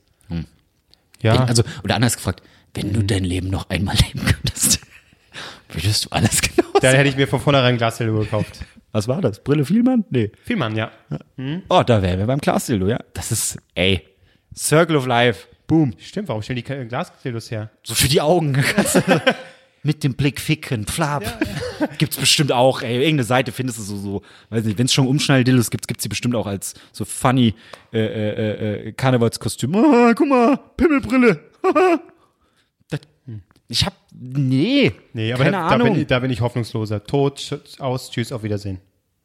Ja, 1.21 1.33
Wenn, 1.33 1.41
also, 1.49 1.63
oder 1.83 1.95
anders 1.95 2.15
gefragt, 2.15 2.41
wenn 2.73 2.93
du 2.93 3.03
dein 3.03 3.25
Leben 3.25 3.49
noch 3.49 3.69
einmal 3.69 3.95
leben 3.97 4.25
könntest, 4.25 4.79
würdest 5.69 6.05
du 6.05 6.09
alles 6.11 6.41
genau 6.41 6.69
da 6.79 6.91
hätte 6.91 7.09
ich 7.09 7.17
mir 7.17 7.27
von 7.27 7.41
vornherein 7.41 7.73
ein 7.73 7.77
Glas 7.77 7.97
Dildo 7.97 8.19
gekauft. 8.19 8.63
Was 8.93 9.07
war 9.09 9.19
das? 9.21 9.43
Brille 9.43 9.65
Vielmann? 9.65 10.05
Nee. 10.09 10.31
Vielmann, 10.45 10.75
ja. 10.77 10.91
Oh, 11.67 11.83
da 11.85 12.01
wären 12.01 12.19
wir 12.19 12.25
beim 12.25 12.39
Glasdildo, 12.39 12.87
ja. 12.87 12.99
Das 13.13 13.31
ist, 13.33 13.57
ey, 13.75 14.07
Circle 14.55 14.95
of 14.95 15.05
Life. 15.05 15.47
Boom. 15.67 15.93
Stimmt, 15.99 16.29
warum 16.29 16.41
stellen 16.41 16.55
die 16.55 16.63
Glasdildos 16.63 17.51
her? 17.51 17.69
So 17.83 17.93
für 17.95 18.07
die 18.07 18.21
Augen. 18.21 18.53
Mit 19.83 20.03
dem 20.03 20.13
Blick 20.15 20.41
ficken, 20.41 20.85
flap. 20.85 21.23
Gibt's 21.97 22.17
bestimmt 22.17 22.51
auch, 22.51 22.81
ey. 22.81 22.95
Irgendeine 22.97 23.23
Seite 23.23 23.51
findest 23.53 23.79
du 23.79 23.83
so, 23.83 23.97
so 23.97 24.21
weiß 24.49 24.65
nicht, 24.65 24.77
wenn 24.77 24.85
es 24.87 24.93
schon 24.93 25.07
Umschnalldildos 25.07 25.69
gibt, 25.69 25.87
gibt's 25.87 26.03
die 26.03 26.09
bestimmt 26.09 26.35
auch 26.35 26.47
als 26.47 26.73
so 26.91 27.05
funny 27.05 27.53
äh, 27.93 27.99
äh, 27.99 28.87
äh, 28.87 28.91
Karnevalskostüm. 28.91 29.73
Ah, 29.75 30.13
guck 30.15 30.27
mal, 30.27 30.57
Pimmelbrille. 30.75 31.39
das, 32.89 32.99
ich 33.67 33.85
hab, 33.85 33.93
nee, 34.13 34.91
Nee, 35.13 35.31
aber 35.31 35.43
keine 35.45 35.57
da, 35.57 35.69
da, 35.69 35.75
Ahnung. 35.75 35.93
bin, 35.93 36.01
ich- 36.01 36.07
da 36.07 36.19
bin 36.19 36.31
ich 36.31 36.41
hoffnungsloser. 36.41 37.03
Tod, 37.05 37.59
aus, 37.79 38.11
tschüss, 38.11 38.31
auf 38.31 38.43
Wiedersehen. 38.43 38.79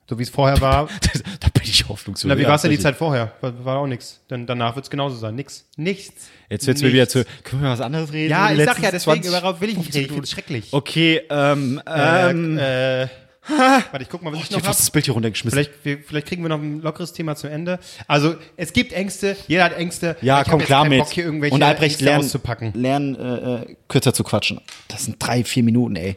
So 0.09 0.19
wie 0.19 0.23
es 0.23 0.31
vorher 0.31 0.61
war. 0.61 0.87
da 1.41 1.49
bin 1.49 1.54
ich 1.75 1.89
hoffnungslos. 1.89 2.29
Na, 2.29 2.39
wie 2.39 2.47
war 2.47 2.55
es 2.55 2.63
denn 2.63 2.71
die 2.71 2.77
richtig. 2.77 2.91
Zeit 2.93 2.97
vorher? 2.97 3.33
War, 3.41 3.65
war 3.65 3.79
auch 3.79 3.87
nichts. 3.87 4.21
Dann 4.29 4.47
danach 4.47 4.75
wird 4.77 4.87
es 4.87 4.91
genauso 4.91 5.17
sein. 5.17 5.35
Nix. 5.35 5.67
Nichts. 5.77 6.27
Jetzt 6.49 6.67
wird's 6.67 6.83
mir 6.83 6.93
wieder 6.93 7.09
zu. 7.09 7.25
Können 7.43 7.63
wir 7.63 7.71
was 7.71 7.81
anderes 7.81 8.13
reden? 8.13 8.31
Ja, 8.31 8.51
ich 8.53 8.65
sag 8.65 8.81
ja, 8.83 8.91
deswegen, 8.91 9.23
20 9.23 9.31
darauf 9.33 9.61
will 9.61 9.71
ich 9.71 9.77
nicht 9.77 9.95
reden. 9.95 10.23
Ich 10.23 10.31
schrecklich. 10.31 10.69
Okay, 10.73 11.23
ähm, 11.31 11.81
ähm, 11.87 12.59
äh, 12.59 13.03
äh, 13.03 13.09
warte, 13.47 14.03
ich 14.03 14.09
guck 14.09 14.23
mal, 14.23 14.33
was 14.33 14.39
ich 14.41 14.45
ich 14.47 14.51
hab 14.51 14.53
noch 14.53 14.59
hab. 14.63 14.67
fast 14.69 14.81
das 14.81 14.91
Bild 14.91 15.05
hier 15.05 15.15
runtergeschmissen. 15.15 15.55
Vielleicht, 15.57 15.85
wir, 15.85 15.99
vielleicht 15.99 16.27
kriegen 16.29 16.43
wir 16.43 16.49
noch 16.49 16.61
ein 16.61 16.81
lockeres 16.81 17.13
Thema 17.13 17.37
zum 17.37 17.51
Ende. 17.51 17.79
Also, 18.09 18.37
es 18.57 18.73
gibt 18.73 18.93
Ängste, 18.93 19.37
jeder 19.49 19.65
hat 19.65 19.77
Ängste. 19.77 20.17
ja, 20.23 20.41
Ich 20.43 20.49
komm 20.49 20.61
klar 20.61 20.87
mit. 20.89 21.01
Bock, 21.01 21.13
hier 21.13 21.25
irgendwelche 21.25 21.55
Und 21.55 21.63
Albrecht 21.63 21.93
Ängste 21.97 22.05
lernen, 22.07 22.25
auszupacken. 22.25 22.73
lernen 22.75 23.17
äh, 23.17 23.55
äh, 23.73 23.77
kürzer 23.89 24.15
zu 24.15 24.25
quatschen. 24.25 24.61
Das 24.89 25.05
sind 25.05 25.17
drei, 25.19 25.45
vier 25.45 25.63
Minuten, 25.63 25.97
ey. 25.97 26.17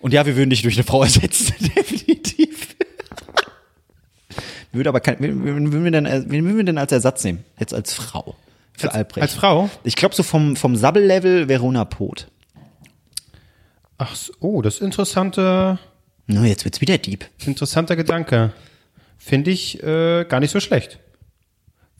Und 0.00 0.12
ja, 0.12 0.26
wir 0.26 0.36
würden 0.36 0.50
dich 0.50 0.62
durch 0.62 0.74
eine 0.76 0.84
Frau 0.84 1.02
ersetzen, 1.04 1.54
definitiv. 1.76 2.63
Würde 4.74 4.88
aber 4.88 5.00
kein, 5.00 5.16
wen, 5.20 5.44
wen, 5.44 5.72
würden 5.72 5.84
wir 5.84 5.90
denn, 5.90 6.06
äh, 6.06 6.24
wen 6.26 6.44
würden 6.44 6.56
wir 6.58 6.64
denn 6.64 6.78
als 6.78 6.92
Ersatz 6.92 7.24
nehmen? 7.24 7.44
Jetzt 7.58 7.74
als 7.74 7.94
Frau. 7.94 8.34
Für 8.76 8.92
Albrecht. 8.92 9.22
Als 9.22 9.34
Frau? 9.34 9.70
Ich 9.84 9.94
glaube, 9.96 10.14
so 10.14 10.22
vom, 10.22 10.56
vom 10.56 10.74
Sabbel-Level 10.76 11.48
Verona 11.48 11.84
Pot. 11.84 12.26
Ach 13.98 14.14
so, 14.14 14.32
oh, 14.40 14.62
das 14.62 14.74
ist 14.76 14.80
interessante, 14.82 15.78
Na, 16.26 16.44
jetzt 16.44 16.64
wird's 16.64 16.80
wieder 16.80 16.98
deep. 16.98 17.24
interessanter 17.46 17.94
Gedanke. 17.96 18.52
Finde 19.18 19.50
ich 19.52 19.82
äh, 19.82 20.24
gar 20.28 20.40
nicht 20.40 20.50
so 20.50 20.58
schlecht. 20.60 20.98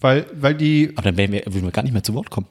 Weil, 0.01 0.27
weil 0.35 0.55
die 0.55 0.93
Aber 0.97 1.13
dann 1.13 1.17
wir, 1.17 1.29
würden 1.47 1.63
wir 1.63 1.71
gar 1.71 1.83
nicht 1.83 1.93
mehr 1.93 2.03
zu 2.03 2.13
Wort 2.15 2.31
kommen. 2.31 2.47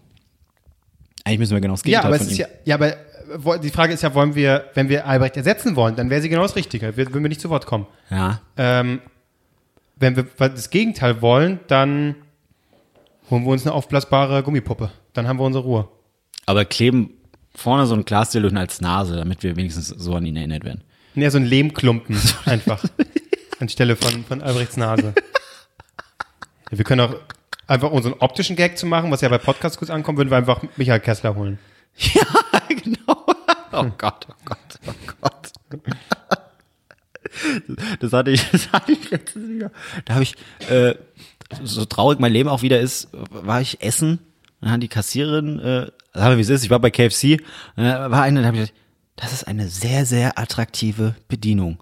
Eigentlich 1.26 1.40
müssen 1.40 1.54
wir 1.54 1.62
genau 1.62 1.74
das 1.74 1.82
Ja, 1.86 2.02
Gegenteil 2.02 2.06
aber 2.08 2.16
es 2.16 2.22
von 2.24 2.32
ist 2.32 2.40
ihm. 2.40 2.46
ja, 2.66 2.76
ja, 2.80 2.94
aber 3.36 3.58
die 3.60 3.70
Frage 3.70 3.94
ist 3.94 4.02
ja, 4.04 4.14
wollen 4.14 4.36
wir, 4.36 4.66
wenn 4.74 4.90
wir 4.90 5.06
Albrecht 5.06 5.38
ersetzen 5.38 5.76
wollen, 5.76 5.96
dann 5.96 6.10
wäre 6.10 6.22
sie 6.22 6.30
genau 6.30 6.42
das 6.44 6.56
Richtige. 6.56 6.98
Wir, 6.98 7.08
würden 7.08 7.22
wir 7.24 7.30
nicht 7.30 7.42
zu 7.42 7.50
Wort 7.50 7.66
kommen. 7.66 7.88
Ja. 8.10 8.42
Ähm, 8.58 9.02
wenn 9.96 10.16
wir 10.16 10.26
das 10.38 10.70
Gegenteil 10.70 11.22
wollen, 11.22 11.60
dann 11.68 12.16
holen 13.30 13.44
wir 13.46 13.52
uns 13.52 13.66
eine 13.66 13.74
aufblasbare 13.74 14.44
Gummipuppe. 14.44 14.92
Dann 15.14 15.28
haben 15.28 15.38
wir 15.38 15.44
unsere 15.44 15.64
Ruhe. 15.64 15.88
Aber 16.46 16.66
kleben 16.66 17.12
Vorne 17.56 17.86
so 17.86 17.94
ein 17.94 18.04
Glasdildo 18.04 18.56
als 18.58 18.82
Nase, 18.82 19.16
damit 19.16 19.44
wir 19.44 19.56
wenigstens 19.56 19.88
so 19.88 20.16
an 20.16 20.26
ihn 20.26 20.36
erinnert 20.36 20.64
werden. 20.64 20.84
Nee, 21.14 21.30
so 21.30 21.38
ein 21.38 21.46
Lehmklumpen 21.46 22.20
einfach. 22.46 22.84
Anstelle 23.60 23.96
von, 23.96 24.24
von 24.26 24.42
Albrechts 24.42 24.76
Nase. 24.76 25.14
Ja, 26.72 26.78
wir 26.78 26.84
können 26.84 27.02
auch 27.02 27.16
einfach 27.68 27.92
unseren 27.92 28.14
optischen 28.14 28.56
Gag 28.56 28.78
zu 28.78 28.88
machen, 28.88 29.12
was 29.12 29.22
ja 29.22 29.30
bei 29.30 29.38
Podcasts 29.38 29.78
gut 29.78 29.92
ankommt, 29.92 30.18
würden 30.18 30.32
wir 30.32 30.38
einfach 30.38 30.62
Michael 30.78 31.00
Kessler 31.00 31.36
holen. 31.36 31.60
Ja, 31.96 32.60
genau. 32.70 33.26
Oh 33.72 33.86
Gott, 33.98 34.28
oh 34.28 34.34
Gott, 34.46 34.58
oh 34.88 34.94
Gott. 35.22 35.52
Das 38.00 38.14
hatte 38.14 38.32
ich, 38.32 38.44
das 38.52 38.72
hatte 38.72 38.92
ich 38.92 39.10
letztens 39.12 39.50
wieder. 39.50 39.72
Da 40.06 40.14
habe 40.16 40.24
ich, 40.24 40.36
äh, 40.70 40.96
so 41.64 41.86
traurig 41.86 42.20
mein 42.20 42.32
Leben 42.34 42.50
auch 42.50 42.62
wieder 42.62 42.80
ist, 42.80 43.10
war 43.12 43.62
ich 43.62 43.82
essen, 43.82 44.20
dann 44.62 44.72
hat 44.72 44.84
die 44.84 44.88
Kassiererin, 44.88 45.60
äh, 45.60 45.88
sag 46.14 46.24
mal 46.24 46.38
wie 46.38 46.42
es 46.42 46.50
ist, 46.50 46.64
ich 46.64 46.70
war 46.70 46.80
bei 46.80 46.90
KFC, 46.92 47.42
da 47.76 48.10
war 48.12 48.22
eine, 48.24 48.42
da 48.42 48.48
habe 48.48 48.58
ich 48.58 48.62
gesagt, 48.64 48.80
das 49.16 49.34
ist 49.34 49.44
eine 49.48 49.68
sehr, 49.68 50.06
sehr 50.06 50.40
attraktive 50.40 51.16
Bedienung. 51.28 51.78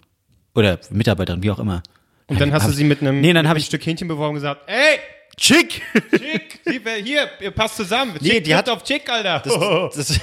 Oder 0.54 0.80
Mitarbeiterin, 0.90 1.42
wie 1.44 1.52
auch 1.52 1.60
immer. 1.60 1.82
Und 2.28 2.42
dann 2.42 2.52
hast 2.52 2.64
Hab 2.64 2.68
du 2.70 2.72
ich- 2.74 2.78
sie 2.78 2.84
mit 2.84 3.02
einem, 3.02 3.22
Nee, 3.22 3.28
dann 3.34 3.44
mit 3.44 3.50
habe 3.50 3.56
einem 3.56 3.58
ich 3.62 3.66
Stück 3.68 3.86
Hähnchen 3.86 4.08
beworben 4.10 4.30
und 4.32 4.36
gesagt, 4.36 4.62
ey, 4.68 5.00
Chick! 5.38 5.82
Chick, 6.12 6.60
hier, 7.04 7.30
ihr 7.40 7.52
passt 7.52 7.78
zusammen. 7.78 8.14
Nee, 8.22 8.30
Chick 8.30 8.44
die 8.44 8.56
hat- 8.56 8.70
auf 8.70 8.84
Chick, 8.84 9.10
Alter. 9.10 9.42
Das, 9.44 9.54
das, 9.96 10.08
das 10.08 10.20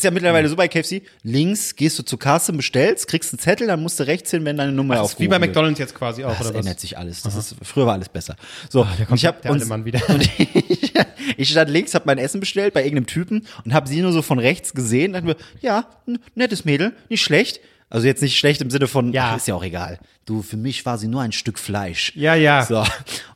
ist 0.00 0.04
ja 0.04 0.10
mittlerweile 0.10 0.48
so 0.48 0.56
bei 0.56 0.66
KFC. 0.68 1.02
Links 1.22 1.76
gehst 1.76 1.98
du 1.98 2.02
zur 2.02 2.18
Kasse, 2.18 2.52
bestellst, 2.52 3.06
kriegst 3.08 3.32
einen 3.32 3.38
Zettel, 3.38 3.66
dann 3.68 3.80
musst 3.82 4.00
du 4.00 4.04
rechts 4.06 4.30
hin, 4.30 4.44
wenn 4.44 4.56
deine 4.56 4.72
Nummer 4.72 4.96
das 4.96 5.12
ist 5.12 5.20
wie 5.20 5.28
bei 5.28 5.36
aufgerufen. 5.36 5.48
McDonalds 5.50 5.78
jetzt 5.78 5.94
quasi 5.94 6.24
auch, 6.24 6.30
Das 6.36 6.40
oder 6.48 6.58
was? 6.58 6.66
ändert 6.66 6.80
sich 6.80 6.98
alles. 6.98 7.22
Das 7.22 7.36
ist, 7.36 7.54
früher 7.62 7.86
war 7.86 7.94
alles 7.94 8.08
besser. 8.08 8.36
So, 8.68 8.80
und 8.82 9.14
ich 9.16 9.26
habe 9.26 9.40
der 9.42 9.52
alte 9.52 9.66
Mann 9.66 9.84
wieder. 9.84 10.00
Ich, 10.38 10.92
ich 11.36 11.50
stand 11.50 11.70
links, 11.70 11.94
habe 11.94 12.04
mein 12.06 12.18
Essen 12.18 12.40
bestellt 12.40 12.74
bei 12.74 12.82
irgendeinem 12.82 13.06
Typen 13.06 13.46
und 13.64 13.74
habe 13.74 13.86
sie 13.88 14.00
nur 14.00 14.12
so 14.12 14.22
von 14.22 14.38
rechts 14.38 14.72
gesehen. 14.72 15.12
Dachte 15.12 15.26
mir, 15.26 15.36
ja, 15.60 15.86
nettes 16.34 16.64
Mädel, 16.64 16.94
nicht 17.08 17.22
schlecht. 17.22 17.60
Also 17.90 18.06
jetzt 18.06 18.20
nicht 18.22 18.38
schlecht 18.38 18.60
im 18.60 18.70
Sinne 18.70 18.86
von, 18.86 19.12
Ja. 19.12 19.30
ach, 19.32 19.36
ist 19.38 19.48
ja 19.48 19.54
auch 19.54 19.62
egal. 19.64 19.98
Du, 20.26 20.42
für 20.42 20.58
mich 20.58 20.84
war 20.84 20.98
sie 20.98 21.08
nur 21.08 21.22
ein 21.22 21.32
Stück 21.32 21.58
Fleisch. 21.58 22.12
Ja, 22.14 22.34
ja. 22.34 22.62
So. 22.64 22.84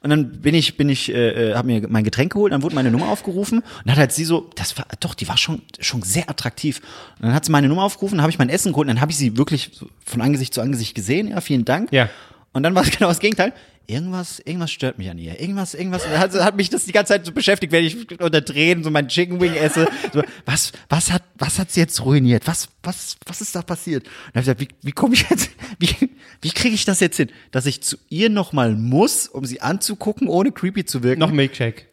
Und 0.00 0.10
dann 0.10 0.42
bin 0.42 0.54
ich, 0.54 0.76
bin 0.76 0.90
ich, 0.90 1.10
äh, 1.10 1.54
habe 1.54 1.66
mir 1.68 1.88
mein 1.88 2.04
Getränk 2.04 2.32
geholt, 2.34 2.52
dann 2.52 2.62
wurde 2.62 2.74
meine 2.74 2.90
Nummer 2.90 3.08
aufgerufen 3.08 3.60
und 3.60 3.64
dann 3.86 3.92
hat 3.92 3.98
halt 3.98 4.12
sie 4.12 4.24
so, 4.24 4.50
das 4.56 4.76
war, 4.76 4.84
doch, 5.00 5.14
die 5.14 5.26
war 5.26 5.38
schon, 5.38 5.62
schon 5.80 6.02
sehr 6.02 6.28
attraktiv. 6.28 6.80
Und 7.18 7.26
dann 7.28 7.34
hat 7.34 7.46
sie 7.46 7.50
meine 7.50 7.68
Nummer 7.68 7.84
aufgerufen, 7.84 8.16
dann 8.16 8.22
habe 8.22 8.30
ich 8.30 8.38
mein 8.38 8.50
Essen 8.50 8.72
geholt 8.72 8.88
und 8.88 8.94
dann 8.96 9.00
habe 9.00 9.10
ich 9.10 9.16
sie 9.16 9.38
wirklich 9.38 9.70
von 10.04 10.20
Angesicht 10.20 10.52
zu 10.52 10.60
Angesicht 10.60 10.94
gesehen. 10.94 11.28
Ja, 11.28 11.40
vielen 11.40 11.64
Dank. 11.64 11.90
Ja. 11.90 12.10
Und 12.52 12.62
dann 12.62 12.74
war 12.74 12.82
es 12.82 12.90
genau 12.96 13.08
das 13.08 13.20
Gegenteil. 13.20 13.54
Irgendwas, 13.86 14.38
irgendwas 14.38 14.70
stört 14.70 14.98
mich 14.98 15.10
an 15.10 15.18
ihr. 15.18 15.40
Irgendwas, 15.40 15.74
irgendwas, 15.74 16.06
hat, 16.06 16.32
hat 16.34 16.56
mich 16.56 16.70
das 16.70 16.84
die 16.84 16.92
ganze 16.92 17.12
Zeit 17.12 17.26
so 17.26 17.32
beschäftigt, 17.32 17.72
wenn 17.72 17.84
ich 17.84 18.20
unter 18.20 18.44
Tränen 18.44 18.84
so 18.84 18.90
mein 18.90 19.08
Chicken 19.08 19.40
Wing 19.40 19.54
esse. 19.54 19.88
So, 20.12 20.22
was, 20.46 20.72
was 20.88 21.10
hat, 21.10 21.22
was 21.36 21.58
hat 21.58 21.70
sie 21.70 21.80
jetzt 21.80 22.04
ruiniert? 22.04 22.46
Was, 22.46 22.68
was, 22.82 23.16
was 23.26 23.40
ist 23.40 23.54
da 23.54 23.62
passiert? 23.62 24.04
Und 24.04 24.12
dann 24.34 24.44
habe 24.46 24.62
ich 24.62 24.68
gesagt, 24.68 24.82
wie, 24.82 24.88
wie 24.88 24.92
komme 24.92 25.14
ich 25.14 25.28
jetzt, 25.28 25.50
wie, 25.78 26.10
wie 26.40 26.50
kriege 26.50 26.74
ich 26.74 26.84
das 26.84 27.00
jetzt 27.00 27.16
hin? 27.16 27.30
Dass 27.50 27.66
ich 27.66 27.82
zu 27.82 27.96
ihr 28.08 28.30
nochmal 28.30 28.74
muss, 28.74 29.28
um 29.28 29.44
sie 29.44 29.60
anzugucken, 29.60 30.28
ohne 30.28 30.52
creepy 30.52 30.84
zu 30.84 31.02
wirken. 31.02 31.20
Noch 31.20 31.32
Milkshake. 31.32 31.86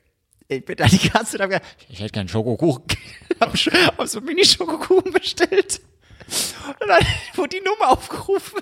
Ich 0.47 0.65
bin 0.65 0.81
an 0.81 0.89
die 0.89 0.97
und 1.07 1.13
hab 1.13 1.49
gesagt, 1.49 1.65
ich 1.89 1.99
hätte 1.99 2.11
keinen 2.11 2.27
Schokokuchen. 2.27 2.83
hab, 3.39 3.53
hab 3.53 4.07
so 4.07 4.19
Mini-Schokokuchen 4.19 5.11
bestellt. 5.11 5.81
Und 6.79 6.87
dann 6.87 7.05
wurde 7.35 7.57
die 7.57 7.63
Nummer 7.63 7.91
aufgerufen. 7.91 8.61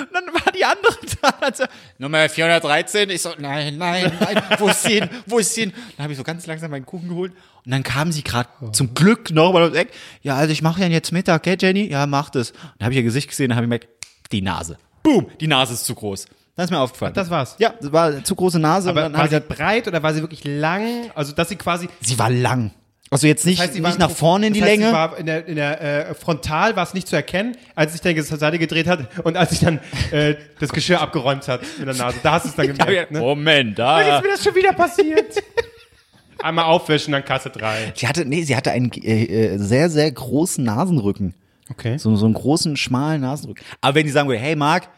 Und 0.00 0.08
dann 0.12 0.26
war 0.34 0.52
die 0.52 0.64
andere 0.64 0.92
da. 1.22 1.28
Und 1.28 1.42
dann 1.42 1.54
so, 1.54 1.64
Nummer 1.98 2.28
413. 2.28 3.10
Ich 3.10 3.22
so, 3.22 3.30
nein, 3.38 3.76
nein, 3.78 4.12
nein. 4.20 4.42
Wo 4.58 4.68
ist 4.68 4.82
sie 4.82 5.00
hin? 5.00 5.08
Wo 5.26 5.38
ist 5.38 5.54
sie 5.54 5.62
hin? 5.62 5.72
Dann 5.96 6.04
habe 6.04 6.12
ich 6.12 6.18
so 6.18 6.24
ganz 6.24 6.46
langsam 6.46 6.70
meinen 6.70 6.86
Kuchen 6.86 7.08
geholt. 7.08 7.32
Und 7.64 7.70
dann 7.70 7.82
kam 7.82 8.12
sie 8.12 8.22
gerade 8.22 8.48
zum 8.72 8.94
Glück 8.94 9.30
nochmal 9.30 9.62
ums 9.62 9.76
Eck. 9.76 9.90
Ja, 10.22 10.36
also 10.36 10.52
ich 10.52 10.62
mache 10.62 10.80
ja 10.80 10.88
jetzt 10.88 11.12
Mittag, 11.12 11.42
gell, 11.44 11.56
Jenny? 11.60 11.88
Ja, 11.90 12.06
mach 12.06 12.30
das. 12.30 12.50
Und 12.50 12.58
dann 12.78 12.86
habe 12.86 12.94
ich 12.94 12.98
ihr 12.98 13.04
Gesicht 13.04 13.28
gesehen, 13.28 13.50
dann 13.50 13.56
habe 13.56 13.64
ich 13.66 13.68
gemerkt, 13.68 13.88
die 14.32 14.42
Nase. 14.42 14.78
Boom, 15.02 15.28
die 15.40 15.46
Nase 15.46 15.74
ist 15.74 15.84
zu 15.84 15.94
groß. 15.94 16.26
Das 16.54 16.66
ist 16.66 16.70
mir 16.70 16.80
aufgefallen. 16.80 17.14
das 17.14 17.30
war's? 17.30 17.56
Ja, 17.58 17.72
das 17.80 17.92
war 17.92 18.24
zu 18.24 18.34
große 18.34 18.58
Nase. 18.58 18.90
Aber 18.90 19.06
und 19.06 19.12
dann 19.14 19.22
war 19.22 19.28
sie 19.28 19.40
breit 19.40 19.88
oder 19.88 20.02
war 20.02 20.12
sie 20.12 20.20
wirklich 20.20 20.44
lang? 20.44 21.10
Also, 21.14 21.32
dass 21.32 21.48
sie 21.48 21.56
quasi. 21.56 21.88
Sie 22.00 22.18
war 22.18 22.30
lang. 22.30 22.72
Also 23.12 23.26
jetzt 23.26 23.44
nicht, 23.44 23.60
Das 23.60 23.68
heißt, 23.68 23.78
nicht 23.78 23.98
nach 23.98 24.10
vorne 24.10 24.46
in 24.46 24.54
die 24.54 24.60
das 24.60 24.70
heißt, 24.70 24.80
Länge. 24.80 24.92
War 24.94 25.18
in 25.18 25.26
der, 25.26 25.46
in 25.46 25.56
der 25.56 26.08
äh, 26.08 26.14
Frontal 26.14 26.76
war 26.76 26.84
es 26.84 26.94
nicht 26.94 27.06
zu 27.06 27.14
erkennen, 27.14 27.58
als 27.74 27.92
sich 27.92 28.00
dann 28.00 28.16
zur 28.24 28.38
Seite 28.38 28.58
gedreht 28.58 28.86
hat 28.86 29.06
und 29.22 29.36
als 29.36 29.50
sich 29.50 29.60
dann 29.60 29.80
äh, 30.12 30.36
das 30.58 30.72
Geschirr 30.72 30.98
abgeräumt 30.98 31.46
hat 31.46 31.60
mit 31.78 31.86
der 31.86 31.94
Nase. 31.94 32.16
Da 32.22 32.32
hast 32.32 32.46
du 32.46 32.48
es 32.48 32.54
dann 32.54 32.66
gemerkt. 32.74 33.10
Ne? 33.10 33.20
Moment, 33.20 33.78
da. 33.78 34.00
ist 34.00 34.22
mir 34.22 34.30
das 34.30 34.42
schon 34.42 34.54
wieder 34.54 34.72
passiert. 34.72 35.42
Einmal 36.42 36.64
aufwischen, 36.64 37.12
dann 37.12 37.22
Kasse 37.22 37.50
3. 37.50 37.92
Sie 37.94 38.08
hatte, 38.08 38.24
nee, 38.24 38.44
sie 38.44 38.56
hatte 38.56 38.70
einen 38.70 38.90
äh, 38.92 39.24
äh, 39.24 39.58
sehr, 39.58 39.90
sehr 39.90 40.10
großen 40.10 40.64
Nasenrücken. 40.64 41.34
Okay. 41.70 41.98
So, 41.98 42.16
so 42.16 42.24
einen 42.24 42.34
großen, 42.34 42.78
schmalen 42.78 43.20
Nasenrücken. 43.20 43.62
Aber 43.82 43.94
wenn 43.94 44.06
die 44.06 44.12
sagen 44.12 44.26
würde, 44.26 44.40
hey 44.40 44.56
Marc, 44.56 44.88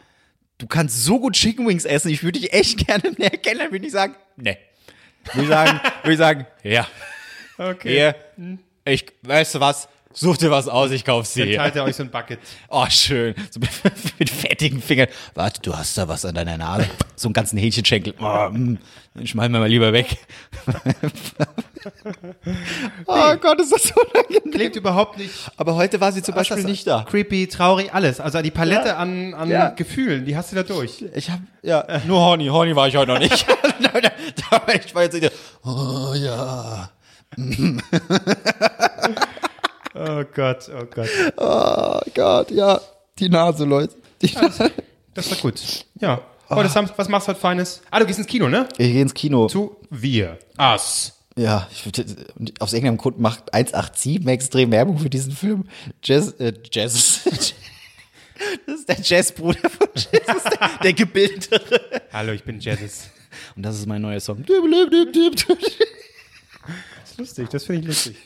du 0.57 0.67
kannst 0.67 1.03
so 1.03 1.19
gut 1.19 1.33
Chicken 1.33 1.67
Wings 1.67 1.83
essen, 1.83 2.11
ich 2.11 2.23
würde 2.23 2.39
dich 2.39 2.53
echt 2.53 2.87
gerne 2.87 3.11
näher 3.17 3.31
kennenlernen, 3.31 3.73
würde 3.73 3.85
ich 3.85 3.91
sagen, 3.91 4.15
nee. 4.37 4.57
Würde 5.33 5.41
ich 5.41 5.49
sagen, 5.49 5.81
würde 6.01 6.13
ich 6.13 6.17
sagen, 6.17 6.45
ja, 6.63 6.87
Okay. 7.57 7.89
hier, 7.89 8.15
ich, 8.85 9.05
weißt 9.23 9.55
du 9.55 9.59
was, 9.59 9.87
such 10.15 10.37
dir 10.37 10.51
was 10.51 10.67
aus, 10.67 10.91
ich 10.91 11.03
kauf's 11.03 11.33
dir 11.33 11.45
Dann 11.45 11.55
teilt 11.55 11.75
er 11.75 11.83
euch 11.83 11.95
so 11.95 12.03
ein 12.03 12.09
Bucket. 12.09 12.39
Oh, 12.69 12.85
schön. 12.89 13.35
So 13.51 13.59
mit, 13.59 13.69
mit 14.19 14.29
fettigen 14.29 14.81
Fingern. 14.81 15.07
Warte, 15.33 15.61
du 15.61 15.75
hast 15.75 15.97
da 15.97 16.07
was 16.07 16.25
an 16.25 16.35
deiner 16.35 16.57
Nase. 16.57 16.87
So 17.15 17.27
einen 17.27 17.33
ganzen 17.33 17.57
Hähnchenschenkel. 17.57 18.13
Oh, 18.19 18.49
mm, 18.49 18.77
den 19.15 19.27
schmeißen 19.27 19.51
wir 19.53 19.59
mal 19.59 19.69
lieber 19.69 19.93
weg. 19.93 20.17
oh 23.05 23.35
Gott, 23.37 23.61
ist 23.61 23.71
das 23.71 23.83
so 23.83 23.93
unangenehm. 24.01 24.51
Klingt 24.51 24.75
überhaupt 24.75 25.17
nicht. 25.17 25.33
Aber 25.57 25.75
heute 25.75 26.01
war 26.01 26.11
sie 26.11 26.21
zum 26.21 26.35
Beispiel 26.35 26.63
nicht 26.63 26.85
da. 26.87 27.05
Creepy, 27.09 27.47
traurig, 27.47 27.93
alles. 27.93 28.19
Also 28.19 28.41
die 28.41 28.51
Palette 28.51 28.97
an, 28.97 29.33
an 29.33 29.49
Ja. 29.49 29.69
Gefühlen, 29.69 30.25
die 30.25 30.35
hast 30.35 30.51
du 30.51 30.55
da 30.55 30.63
durch. 30.63 31.03
Ich 31.13 31.29
hab, 31.29 31.39
ja, 31.61 32.01
nur 32.05 32.19
horny. 32.19 32.47
Horny 32.47 32.75
war 32.75 32.87
ich 32.87 32.95
heute 32.95 33.13
noch 33.13 33.19
nicht. 33.19 33.45
Ich 34.85 34.95
war 34.95 35.03
jetzt 35.03 35.15
wieder, 35.15 35.29
oh 35.63 36.13
ja. 36.15 36.89
Oh 39.97 40.23
Gott, 40.33 40.69
oh 40.69 40.85
Gott. 40.93 41.09
Oh 41.37 41.99
Gott, 42.13 42.51
ja. 42.51 42.81
Die 43.17 43.29
Nase, 43.29 43.63
Leute. 43.63 43.95
Die 44.21 44.33
Das 45.13 45.31
war 45.31 45.37
gut. 45.37 45.85
Ja. 45.99 46.21
Heute 46.49 46.69
Samstag, 46.69 46.97
was 46.97 47.07
machst 47.07 47.27
du 47.27 47.31
heute 47.31 47.39
Feines? 47.39 47.81
Ah, 47.89 47.99
du 47.99 48.05
gehst 48.05 48.19
ins 48.19 48.27
Kino, 48.27 48.49
ne? 48.49 48.67
Ich 48.77 48.91
gehe 48.91 49.01
ins 49.01 49.13
Kino. 49.13 49.47
Zu 49.47 49.77
wir. 49.89 50.37
Us. 50.59 51.13
Ja, 51.37 51.67
ich, 51.71 51.83
aus 52.59 52.73
irgendeinem 52.73 52.97
Grund 52.97 53.19
macht 53.19 53.53
187 53.53 54.27
extrem 54.27 54.71
Werbung 54.71 54.97
für 54.99 55.09
diesen 55.09 55.31
Film. 55.31 55.65
Jazz, 56.03 56.33
äh, 56.39 56.53
Jazz. 56.71 57.21
Das 58.65 58.79
ist 58.79 58.89
der 58.89 58.97
Jazzbruder 59.01 59.69
von 59.69 59.87
Jazz, 59.95 60.43
der, 60.43 60.69
der 60.83 60.91
Gebildetere. 60.93 61.79
Hallo, 62.11 62.33
ich 62.33 62.43
bin 62.43 62.59
Jazzes. 62.59 63.09
Und 63.55 63.63
das 63.63 63.77
ist 63.77 63.85
mein 63.85 64.01
neuer 64.01 64.19
Song. 64.19 64.43
Das 67.05 67.11
ist 67.11 67.17
lustig, 67.19 67.49
das 67.49 67.63
finde 67.65 67.81
ich 67.81 67.87
lustig. 67.87 68.15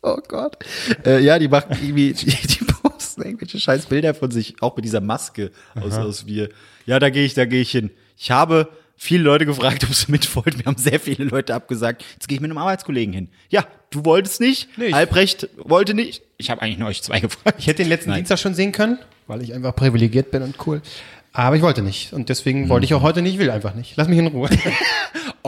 Oh 0.00 0.16
Gott. 0.28 0.56
Äh, 1.04 1.18
ja, 1.24 1.40
die 1.40 1.48
machen 1.48 1.76
irgendwie, 1.82 2.12
die, 2.14 2.26
die 2.26 2.64
posten 2.64 3.22
irgendwelche 3.22 3.58
scheiß 3.58 3.86
Bilder 3.86 4.14
von 4.14 4.30
sich, 4.30 4.54
auch 4.62 4.76
mit 4.76 4.84
dieser 4.84 5.00
Maske 5.00 5.50
aus, 5.74 5.94
aus 5.94 6.26
wir. 6.26 6.50
Ja, 6.86 7.00
da 7.00 7.10
gehe 7.10 7.24
ich, 7.24 7.34
da 7.34 7.46
gehe 7.46 7.60
ich 7.60 7.72
hin. 7.72 7.90
Ich 8.16 8.30
habe 8.30 8.68
viele 8.96 9.24
Leute 9.24 9.44
gefragt, 9.44 9.82
ob 9.88 9.92
sie 9.92 10.10
mit 10.12 10.34
wollten. 10.36 10.60
Wir 10.60 10.66
haben 10.66 10.76
sehr 10.76 11.00
viele 11.00 11.24
Leute 11.24 11.52
abgesagt. 11.52 12.04
Jetzt 12.14 12.28
gehe 12.28 12.36
ich 12.36 12.40
mit 12.40 12.48
einem 12.48 12.58
Arbeitskollegen 12.58 13.12
hin. 13.12 13.28
Ja, 13.48 13.66
du 13.90 14.04
wolltest 14.04 14.40
nicht. 14.40 14.68
Nee, 14.78 14.86
ich- 14.86 14.94
Albrecht 14.94 15.48
wollte 15.56 15.94
nicht. 15.94 16.22
Ich 16.36 16.50
habe 16.50 16.62
eigentlich 16.62 16.78
nur 16.78 16.88
euch 16.88 17.02
zwei 17.02 17.18
gefragt. 17.18 17.56
Ich 17.58 17.66
hätte 17.66 17.82
den 17.82 17.88
letzten 17.88 18.10
Nein. 18.10 18.18
Dienstag 18.20 18.38
schon 18.38 18.54
sehen 18.54 18.70
können, 18.70 18.98
weil 19.26 19.42
ich 19.42 19.52
einfach 19.52 19.74
privilegiert 19.74 20.30
bin 20.30 20.42
und 20.42 20.64
cool. 20.68 20.80
Aber 21.32 21.56
ich 21.56 21.62
wollte 21.62 21.82
nicht. 21.82 22.12
Und 22.12 22.28
deswegen 22.28 22.68
wollte 22.68 22.84
ich 22.86 22.94
auch 22.94 23.02
heute 23.02 23.20
nicht, 23.20 23.38
will 23.38 23.50
einfach 23.50 23.74
nicht. 23.74 23.96
Lass 23.96 24.06
mich 24.08 24.18
in 24.18 24.28
Ruhe. 24.28 24.48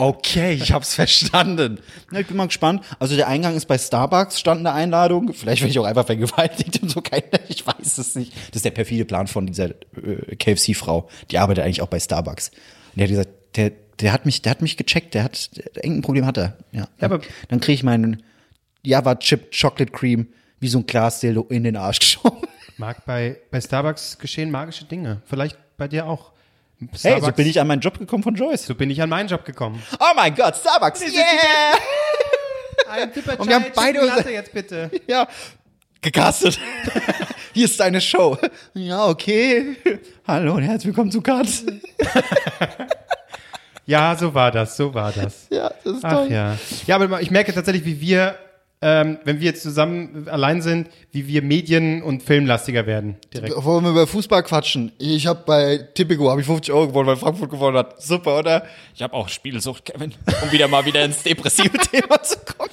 Okay, 0.01 0.53
ich 0.53 0.71
hab's 0.71 0.95
verstanden. 0.95 1.79
Na, 2.11 2.19
ich 2.21 2.27
bin 2.27 2.35
mal 2.35 2.47
gespannt. 2.47 2.83
Also 2.97 3.15
der 3.15 3.27
Eingang 3.27 3.55
ist 3.55 3.67
bei 3.67 3.77
Starbucks, 3.77 4.39
stand 4.39 4.61
eine 4.61 4.73
Einladung. 4.73 5.31
Vielleicht 5.33 5.61
werde 5.61 5.69
ich 5.71 5.77
auch 5.79 5.85
einfach 5.85 6.05
vergewaltigt 6.07 6.81
und 6.81 6.89
so. 6.89 7.01
Keiner, 7.03 7.39
ich 7.49 7.65
weiß 7.67 7.97
es 7.99 8.15
nicht. 8.15 8.33
Das 8.49 8.57
ist 8.57 8.65
der 8.65 8.71
perfide 8.71 9.05
Plan 9.05 9.27
von 9.27 9.45
dieser 9.45 9.69
äh, 9.69 10.35
KFC-Frau. 10.37 11.07
Die 11.29 11.37
arbeitet 11.37 11.63
eigentlich 11.63 11.81
auch 11.83 11.87
bei 11.87 11.99
Starbucks. 11.99 12.49
Und 12.49 12.97
der 12.97 13.03
hat 13.03 13.09
gesagt, 13.09 13.29
der, 13.57 13.71
der 13.99 14.11
hat 14.13 14.25
mich, 14.25 14.41
der 14.41 14.49
hat 14.51 14.61
mich 14.63 14.75
gecheckt. 14.75 15.13
Der 15.13 15.23
hat, 15.23 15.51
irgendein 15.75 16.01
Problem 16.01 16.25
hat 16.25 16.37
er. 16.37 16.57
Ja, 16.71 16.87
aber- 16.99 17.21
dann 17.49 17.59
kriege 17.59 17.75
ich 17.75 17.83
meinen 17.83 18.23
Java 18.83 19.15
Chip 19.15 19.51
Chocolate 19.55 19.91
Cream 19.91 20.27
wie 20.59 20.67
so 20.67 20.79
ein 20.79 20.87
Glasdildo 20.87 21.45
in 21.49 21.63
den 21.63 21.75
Arsch 21.77 21.99
geschoben. 21.99 22.41
Mag 22.77 23.05
bei, 23.05 23.37
bei 23.51 23.61
Starbucks 23.61 24.17
geschehen 24.17 24.49
magische 24.49 24.85
Dinge. 24.85 25.21
Vielleicht 25.25 25.57
bei 25.77 25.87
dir 25.87 26.07
auch. 26.07 26.31
Hey, 27.01 27.21
so 27.21 27.31
bin 27.31 27.47
ich 27.47 27.59
an 27.59 27.67
meinen 27.67 27.79
Job 27.81 27.99
gekommen 27.99 28.23
von 28.23 28.33
Joyce. 28.33 28.65
so 28.65 28.73
bin 28.75 28.89
ich 28.89 29.01
an 29.01 29.09
meinen 29.09 29.29
Job 29.29 29.45
gekommen. 29.45 29.81
Oh 29.99 30.13
mein 30.15 30.33
Gott, 30.33 30.55
Starbucks, 30.55 31.01
yeah! 31.01 31.77
Ein 32.89 33.11
Und 33.37 33.47
wir 33.47 33.55
haben 33.55 33.65
beide 33.75 34.01
unser- 34.01 34.31
jetzt 34.31 34.51
bitte. 34.51 34.89
Ja, 35.07 35.27
gecastet. 36.01 36.59
Hier 37.53 37.65
ist 37.65 37.79
deine 37.79 38.01
Show. 38.01 38.37
Ja, 38.73 39.05
okay. 39.07 39.75
Hallo 40.27 40.55
und 40.55 40.63
herzlich 40.63 40.87
willkommen 40.87 41.11
zu 41.11 41.21
Cut. 41.21 41.47
Ja, 43.85 44.15
so 44.15 44.33
war 44.33 44.51
das, 44.51 44.75
so 44.77 44.93
war 44.93 45.11
das. 45.11 45.47
Ja, 45.49 45.71
das 45.83 45.93
ist 45.97 46.05
Ach 46.05 46.27
ja. 46.29 46.57
Ja, 46.87 46.95
aber 46.95 47.21
ich 47.21 47.29
merke 47.29 47.53
tatsächlich, 47.53 47.85
wie 47.85 47.99
wir 48.01 48.35
ähm, 48.83 49.19
wenn 49.25 49.39
wir 49.39 49.45
jetzt 49.45 49.61
zusammen 49.61 50.27
allein 50.27 50.61
sind, 50.61 50.89
wie 51.11 51.27
wir 51.27 51.43
medien- 51.43 52.01
und 52.01 52.23
filmlastiger 52.23 52.87
werden. 52.87 53.17
Direkt. 53.31 53.53
Wollen 53.63 53.83
wir 53.83 53.91
über 53.91 54.07
Fußball 54.07 54.41
quatschen? 54.41 54.91
Ich 54.97 55.27
habe 55.27 55.43
bei 55.45 55.77
Tipico 55.93 56.31
habe 56.31 56.41
ich 56.41 56.47
50 56.47 56.73
Euro 56.73 56.87
gewonnen, 56.87 57.07
weil 57.07 57.15
Frankfurt 57.15 57.51
gewonnen 57.51 57.77
hat. 57.77 58.01
Super, 58.01 58.39
oder? 58.39 58.65
Ich 58.95 59.03
habe 59.03 59.13
auch 59.13 59.29
Spielsucht, 59.29 59.85
Kevin, 59.85 60.13
um 60.41 60.51
wieder 60.51 60.67
mal 60.67 60.83
wieder 60.83 61.05
ins 61.05 61.21
depressive 61.21 61.77
Thema 61.91 62.23
zu 62.23 62.37
kommen. 62.39 62.71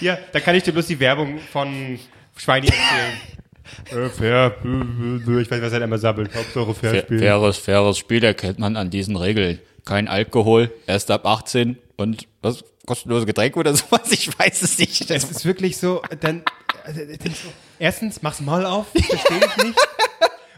Ja, 0.00 0.18
da 0.32 0.38
kann 0.38 0.54
ich 0.54 0.62
dir 0.62 0.72
bloß 0.72 0.86
die 0.86 1.00
Werbung 1.00 1.38
von 1.38 1.98
Schweini 2.36 2.68
erzählen. 2.68 4.04
äh, 4.06 4.08
fair, 4.10 4.54
äh, 4.64 5.40
ich 5.40 5.50
weiß, 5.50 5.62
was 5.62 5.72
er 5.72 5.82
immer 5.82 5.98
sabbelt. 5.98 6.32
Hauptsache 6.32 6.74
fair 6.74 7.00
spielen. 7.00 7.20
Faires, 7.20 7.58
faires 7.58 7.98
Spiel 7.98 8.22
erkennt 8.22 8.60
man 8.60 8.76
an 8.76 8.90
diesen 8.90 9.16
Regeln. 9.16 9.58
Kein 9.84 10.06
Alkohol, 10.06 10.70
erst 10.86 11.10
ab 11.10 11.26
18 11.26 11.76
und 11.96 12.28
was? 12.42 12.64
Kostenlose 12.86 13.26
Getränke 13.26 13.58
oder 13.58 13.74
sowas? 13.76 14.10
Ich 14.12 14.38
weiß 14.38 14.62
es 14.62 14.78
nicht. 14.78 15.10
Es 15.10 15.30
ist 15.30 15.44
wirklich 15.44 15.76
so, 15.78 16.02
dann, 16.20 16.42
also, 16.84 17.00
so, 17.00 17.52
erstens, 17.78 18.22
mach's 18.22 18.40
Maul 18.40 18.66
auf, 18.66 18.88
verstehe 18.88 19.40
ich 19.46 19.64
nicht. 19.64 19.78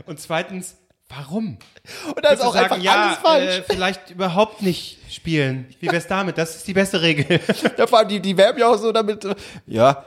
Und 0.07 0.21
zweitens, 0.21 0.77
warum? 1.09 1.59
Und 2.15 2.25
da 2.25 2.31
ist 2.31 2.43
auch 2.43 2.55
einfach 2.55 2.79
ja, 2.79 3.07
alles 3.07 3.19
falsch. 3.19 3.59
Äh, 3.59 3.63
vielleicht 3.63 4.11
überhaupt 4.11 4.63
nicht 4.63 4.99
spielen. 5.11 5.67
Wie 5.81 5.91
wär's 5.91 6.07
damit? 6.07 6.39
Das 6.39 6.57
ist 6.57 6.67
die 6.67 6.75
beste 6.75 7.01
Regel. 7.03 7.41
Ja, 7.79 7.87
vor 7.87 7.99
allem 7.99 8.09
die, 8.09 8.21
die 8.21 8.37
werben 8.37 8.59
ja 8.59 8.69
auch 8.69 8.79
so 8.79 8.93
damit. 8.93 9.27
Ja, 9.67 10.05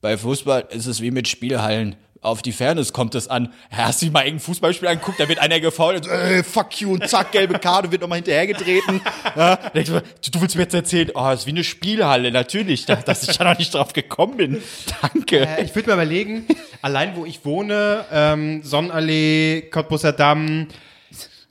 bei 0.00 0.16
Fußball 0.16 0.68
ist 0.70 0.86
es 0.86 1.00
wie 1.00 1.10
mit 1.10 1.28
Spielhallen. 1.28 1.96
Auf 2.22 2.42
die 2.42 2.52
Fairness 2.52 2.92
kommt 2.92 3.14
es 3.14 3.28
an. 3.28 3.50
Hast 3.70 4.02
du 4.02 4.06
dir 4.06 4.12
mal 4.12 4.24
irgendein 4.26 4.44
Fußballspiel 4.44 4.88
angeguckt, 4.88 5.18
da 5.18 5.26
wird 5.28 5.38
einer 5.38 5.58
gefault 5.58 6.06
Ey, 6.06 6.42
fuck 6.44 6.78
you 6.80 6.92
und 6.92 7.08
zack, 7.08 7.32
gelbe 7.32 7.58
Karte, 7.58 7.90
wird 7.90 8.02
nochmal 8.02 8.16
hinterhergetreten. 8.16 9.00
Ja, 9.36 9.56
du, 9.72 10.02
willst 10.42 10.54
mir 10.54 10.62
jetzt 10.62 10.74
erzählen, 10.74 11.10
oh, 11.14 11.30
ist 11.30 11.46
wie 11.46 11.50
eine 11.50 11.64
Spielhalle, 11.64 12.30
natürlich, 12.30 12.84
da- 12.84 12.96
dass 12.96 13.26
ich 13.26 13.38
da 13.38 13.44
noch 13.44 13.58
nicht 13.58 13.72
drauf 13.72 13.94
gekommen 13.94 14.36
bin. 14.36 14.62
Danke. 15.00 15.46
Äh, 15.46 15.64
ich 15.64 15.74
würde 15.74 15.88
mal 15.88 15.94
überlegen, 15.94 16.46
allein 16.82 17.16
wo 17.16 17.24
ich 17.24 17.42
wohne, 17.46 18.04
ähm, 18.12 18.62
Sonnenallee, 18.64 19.62
Cottbusser 19.70 20.12
Damm, 20.12 20.68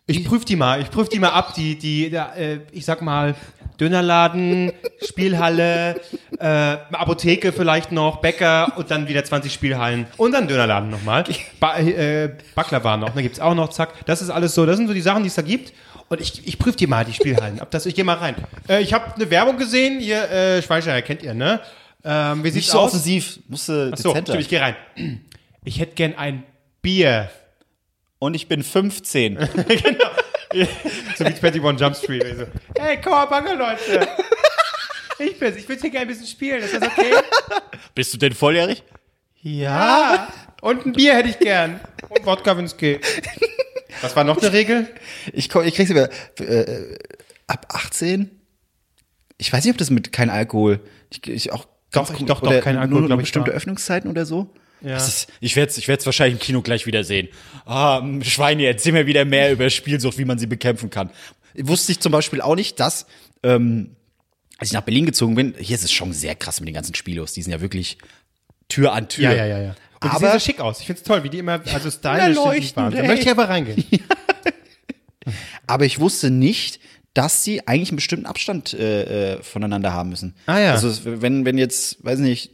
ich 0.09 0.25
prüfe 0.25 0.45
die 0.45 0.55
mal, 0.55 0.81
ich 0.81 0.89
prüfe 0.89 1.09
die 1.09 1.19
mal 1.19 1.29
ab, 1.29 1.53
die, 1.53 1.77
die, 1.77 2.09
da, 2.09 2.33
äh, 2.35 2.59
ich 2.71 2.85
sag 2.85 3.01
mal, 3.01 3.35
Dönerladen, 3.79 4.73
Spielhalle, 5.07 6.01
äh, 6.37 6.45
Apotheke 6.45 7.53
vielleicht 7.53 7.91
noch, 7.91 8.17
Bäcker 8.17 8.73
und 8.75 8.91
dann 8.91 9.07
wieder 9.07 9.23
20 9.23 9.53
Spielhallen 9.53 10.05
und 10.17 10.33
dann 10.33 10.47
Dönerladen 10.47 10.89
nochmal. 10.89 11.23
Ba 11.59 11.77
äh, 11.77 12.29
Baklava 12.55 12.97
noch, 12.97 13.15
ne, 13.15 13.21
gibt's 13.21 13.39
auch 13.39 13.55
noch, 13.55 13.69
zack. 13.69 14.05
Das 14.05 14.21
ist 14.21 14.29
alles 14.29 14.53
so, 14.53 14.65
das 14.65 14.77
sind 14.77 14.87
so 14.87 14.93
die 14.93 15.01
Sachen, 15.01 15.23
die 15.23 15.27
es 15.29 15.35
da 15.35 15.41
gibt. 15.43 15.73
Und 16.09 16.19
ich, 16.19 16.45
ich 16.47 16.57
prüfe 16.57 16.75
die 16.75 16.87
mal, 16.87 17.05
die 17.05 17.13
Spielhallen. 17.13 17.61
Ob 17.61 17.69
das, 17.69 17.85
ich 17.85 17.93
gehe 17.93 18.03
mal 18.03 18.17
rein. 18.17 18.35
Äh, 18.67 18.81
ich 18.81 18.93
habe 18.93 19.13
eine 19.15 19.29
Werbung 19.29 19.57
gesehen, 19.57 19.99
hier, 19.99 20.29
äh, 20.29 20.61
Schweizer, 20.61 20.99
kennt 21.03 21.21
ihr, 21.23 21.33
ne? 21.35 21.61
Ähm, 22.03 22.43
wie 22.43 22.49
sieht's 22.49 22.65
Nicht 22.65 22.71
so 22.71 22.79
aus? 22.79 22.87
offensiv, 22.87 23.39
musste 23.47 23.91
Ach 23.93 23.97
so, 23.97 24.09
dezenter. 24.09 24.31
stimmt, 24.33 24.41
ich 24.43 24.49
gehe 24.49 24.59
rein. 24.59 24.75
Ich 25.63 25.79
hätte 25.79 25.93
gern 25.95 26.15
ein 26.15 26.43
Bier. 26.81 27.29
Und 28.19 28.33
ich 28.33 28.47
bin 28.47 28.63
15. 28.63 29.37
So 31.15 31.25
wie 31.25 31.27
21 31.27 31.61
Jump 31.79 31.95
Street. 31.95 32.25
Also, 32.25 32.45
hey, 32.79 32.97
Kawabanga, 32.99 33.53
Leute. 33.53 34.07
Ich 35.19 35.37
bin's. 35.37 35.57
Ich 35.57 35.69
würde 35.69 35.79
hier 35.81 35.91
gerne 35.91 36.05
ein 36.05 36.07
bisschen 36.07 36.25
spielen. 36.25 36.63
Ist 36.63 36.73
das 36.73 36.81
okay? 36.81 37.13
Bist 37.93 38.13
du 38.13 38.17
denn 38.17 38.33
volljährig? 38.33 38.83
Ja. 39.41 40.27
Und 40.61 40.87
ein 40.87 40.93
Bier 40.93 41.13
hätte 41.15 41.29
ich 41.29 41.37
gern. 41.37 41.79
Und 42.09 42.25
Wodka, 42.25 42.57
wenn 42.57 42.65
es 42.65 42.77
geht. 42.77 43.05
Was 44.01 44.15
war 44.15 44.23
noch 44.23 44.41
eine 44.41 44.51
Regel? 44.51 44.87
Ich, 45.33 45.53
ich 45.53 45.75
krieg's 45.75 45.91
über, 45.91 46.09
äh, 46.39 46.97
ab 47.45 47.67
18? 47.69 48.31
Ich 49.37 49.53
weiß 49.53 49.63
nicht, 49.63 49.73
ob 49.73 49.77
das 49.77 49.91
mit 49.91 50.11
kein 50.11 50.31
Alkohol, 50.31 50.79
ich, 51.11 51.27
ich 51.29 51.51
auch, 51.51 51.67
Doch, 51.91 52.11
ich- 52.11 52.25
doch, 52.25 52.41
doch, 52.41 52.59
kein 52.61 52.75
Alkohol, 52.77 52.87
nur, 52.89 52.99
nur 53.01 53.07
glaub 53.09 53.19
ich, 53.19 53.23
bestimmte 53.25 53.51
war. 53.51 53.57
Öffnungszeiten 53.57 54.09
oder 54.09 54.25
so. 54.25 54.51
Ja. 54.81 54.95
Ist, 54.97 55.27
ich 55.41 55.55
werde 55.55 55.71
es 55.71 55.77
ich 55.77 55.87
werd's 55.87 56.05
wahrscheinlich 56.05 56.35
im 56.35 56.39
Kino 56.39 56.61
gleich 56.61 56.85
wieder 56.85 57.03
sehen. 57.03 57.27
Ah, 57.65 58.01
Schweine, 58.21 58.65
erzähl 58.65 58.93
mir 58.93 59.05
wieder 59.05 59.25
mehr 59.25 59.51
über 59.51 59.69
Spielsucht, 59.69 60.17
wie 60.17 60.25
man 60.25 60.39
sie 60.39 60.47
bekämpfen 60.47 60.89
kann. 60.89 61.09
Wusste 61.57 61.91
ich 61.91 61.99
zum 61.99 62.11
Beispiel 62.11 62.41
auch 62.41 62.55
nicht, 62.55 62.79
dass, 62.79 63.05
ähm, 63.43 63.95
als 64.57 64.69
ich 64.69 64.73
nach 64.73 64.81
Berlin 64.83 65.05
gezogen 65.05 65.35
bin, 65.35 65.53
hier 65.59 65.75
ist 65.75 65.83
es 65.83 65.91
schon 65.91 66.13
sehr 66.13 66.35
krass 66.35 66.59
mit 66.61 66.67
den 66.67 66.73
ganzen 66.75 66.95
Spielos. 66.95 67.33
Die 67.33 67.41
sind 67.41 67.51
ja 67.51 67.59
wirklich 67.61 67.97
Tür 68.69 68.93
an 68.93 69.09
Tür. 69.09 69.23
Ja, 69.25 69.33
ja, 69.33 69.45
ja, 69.45 69.59
ja. 69.61 69.69
Und 70.01 70.05
die 70.05 70.07
Aber- 70.15 70.19
sehen 70.19 70.31
so 70.33 70.39
schick 70.45 70.59
aus. 70.61 70.79
Ich 70.79 70.85
find's 70.85 71.03
toll, 71.03 71.23
wie 71.23 71.29
die 71.29 71.39
immer, 71.39 71.59
also 71.73 71.91
stylisch 71.91 72.37
Na, 72.37 72.51
sind. 72.51 72.75
Da 72.75 73.03
möchte 73.03 73.25
ich 73.25 73.31
aber 73.31 73.49
reingehen. 73.49 73.83
Aber 75.67 75.85
ich 75.85 75.99
wusste 75.99 76.31
nicht, 76.31 76.79
dass 77.13 77.43
sie 77.43 77.67
eigentlich 77.67 77.89
einen 77.89 77.97
bestimmten 77.97 78.25
Abstand 78.25 78.73
äh, 78.73 79.33
äh, 79.35 79.43
voneinander 79.43 79.93
haben 79.93 80.09
müssen. 80.09 80.35
Ah, 80.45 80.59
ja. 80.59 80.71
Also 80.71 80.87
es- 80.89 81.01
wenn, 81.05 81.45
wenn 81.45 81.57
jetzt, 81.57 82.03
weiß 82.03 82.19
nicht, 82.19 82.51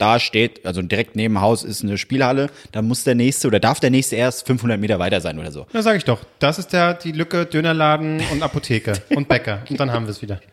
da 0.00 0.18
steht, 0.18 0.64
also 0.64 0.82
direkt 0.82 1.16
neben 1.16 1.34
dem 1.34 1.40
Haus 1.40 1.62
ist 1.62 1.82
eine 1.82 1.98
Spielhalle, 1.98 2.50
dann 2.72 2.86
muss 2.86 3.04
der 3.04 3.14
nächste 3.14 3.48
oder 3.48 3.60
darf 3.60 3.80
der 3.80 3.90
nächste 3.90 4.16
erst 4.16 4.46
500 4.46 4.80
Meter 4.80 4.98
weiter 4.98 5.20
sein 5.20 5.38
oder 5.38 5.52
so. 5.52 5.66
Na, 5.72 5.82
sag 5.82 5.96
ich 5.96 6.04
doch. 6.04 6.20
Das 6.38 6.58
ist 6.58 6.72
der, 6.72 6.94
die 6.94 7.12
Lücke 7.12 7.46
Dönerladen 7.46 8.22
und 8.32 8.42
Apotheke 8.42 8.94
und 9.14 9.28
Bäcker. 9.28 9.62
Und 9.68 9.78
dann 9.78 9.92
haben 9.92 10.06
wir 10.06 10.10
es 10.10 10.22
wieder. 10.22 10.40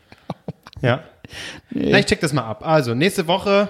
Ja. 0.79 1.03
Na, 1.71 1.97
ich 1.97 2.05
check 2.05 2.21
das 2.21 2.33
mal 2.33 2.43
ab. 2.43 2.63
Also, 2.63 2.93
nächste 2.93 3.25
Woche 3.25 3.67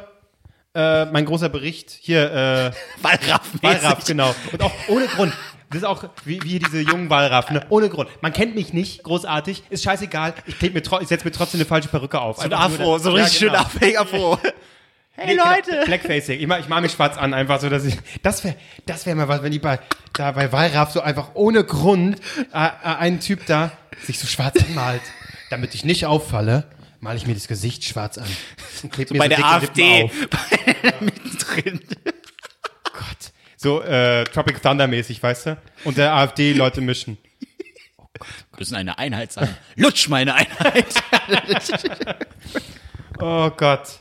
äh, 0.78 1.06
mein 1.06 1.26
großer 1.26 1.48
Bericht. 1.49 1.90
Hier, 1.90 2.32
äh, 2.32 2.72
Wallraff, 3.02 3.49
Wallraff, 3.62 4.06
genau. 4.06 4.36
Und 4.52 4.62
auch 4.62 4.74
ohne 4.90 5.08
Grund. 5.08 5.34
Das 5.70 5.80
ist 5.80 5.84
auch 5.86 6.04
wie, 6.24 6.41
wie 6.44 6.60
diese 6.60 6.82
jungen 6.82 7.10
Wallraff, 7.10 7.49
ne? 7.49 7.62
Ohne 7.70 7.90
Grund. 7.90 8.10
Man 8.22 8.32
kennt 8.32 8.56
mich 8.56 8.74
nicht, 8.74 9.04
großartig, 9.04 9.64
ist 9.70 9.84
scheißegal. 9.84 10.34
Ich, 10.45 10.62
mir 10.62 10.82
ich 11.02 11.08
setze 11.08 11.26
mir 11.26 11.32
trotzdem 11.32 11.60
eine 11.60 11.66
falsche 11.66 11.90
Perücke 11.90 12.22
auf. 12.22 12.38
So 12.38 12.44
ein 12.44 12.54
Afro, 12.54 12.98
so 12.99 13.10
Ja, 13.10 13.24
richtig 13.24 13.40
schön 13.40 13.52
genau. 13.52 14.02
Afro. 14.02 14.40
Hey 15.19 15.35
Nee, 15.35 15.41
Leute! 15.41 15.72
genau. 15.72 15.85
Blackfacing. 15.85 16.39
Ich 16.39 16.45
mach, 16.45 16.60
ich 16.60 16.68
mach 16.69 16.80
mich 16.80 16.91
schwarz 16.91 17.18
an, 17.18 17.34
einfach 17.34 17.60
so, 17.60 17.69
dass 17.69 17.84
ich. 17.85 17.98
Das 18.22 18.44
wäre 18.44 18.56
das 18.85 19.07
wär 19.07 19.15
mal 19.15 19.27
was, 19.27 19.41
wenn 19.41 19.52
die 19.52 19.57
bei, 19.57 19.80
da 20.14 20.31
bei 20.31 20.52
Wallraff 20.52 20.91
so 20.91 21.02
einfach 21.02 21.31
ohne 21.34 21.64
Grund 21.64 22.19
äh, 22.53 22.68
äh, 22.68 22.69
ein 22.84 23.19
Typ 23.19 23.45
da 23.48 23.72
sich 24.03 24.19
so 24.19 24.27
schwarz 24.27 24.64
anmalt. 24.64 25.02
Damit 25.49 25.73
ich 25.73 25.84
nicht 25.84 26.06
auffalle, 26.06 26.65
male 26.99 27.18
ich 27.18 27.26
mir 27.26 27.34
das 27.34 27.48
Gesicht 27.48 27.84
schwarz 27.84 28.18
an. 28.19 28.27
Und 28.84 28.91
kleb 28.94 29.10
mir 29.10 29.18
Bei 29.18 29.26
so 29.26 29.30
der 29.30 29.45
AfD. 29.45 30.03
Auf. 30.03 30.11
Mittendrin. 30.99 31.80
Gott. 32.84 33.31
So 33.56 33.81
äh, 33.81 34.23
Tropic 34.26 34.61
Thunder 34.61 34.88
mäßig, 34.88 35.23
weißt 35.23 35.45
du? 35.48 35.57
Und 35.84 35.98
der 35.98 36.14
AfD-Leute 36.14 36.81
mischen. 36.81 37.18
müssen 38.60 38.76
eine 38.76 38.99
Einheit 38.99 39.31
sein. 39.31 39.56
Lutsch 39.76 40.10
meine 40.10 40.35
Einheit. 40.35 40.85
Oh 43.19 43.49
Gott. 43.49 43.99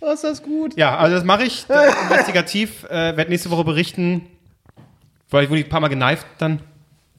Oh, 0.00 0.12
ist 0.12 0.24
das 0.24 0.42
gut. 0.42 0.76
Ja, 0.76 0.96
also 0.98 1.16
das 1.16 1.24
mache 1.24 1.44
ich 1.44 1.64
das 1.66 1.88
ist 1.94 2.02
investigativ. 2.02 2.84
Äh, 2.84 3.16
werde 3.16 3.30
nächste 3.30 3.50
Woche 3.50 3.64
berichten. 3.64 4.22
Weil 5.30 5.48
wurde 5.48 5.60
ich 5.60 5.66
ein 5.66 5.70
paar 5.70 5.80
Mal 5.80 5.88
geneift 5.88 6.26
dann. 6.38 6.60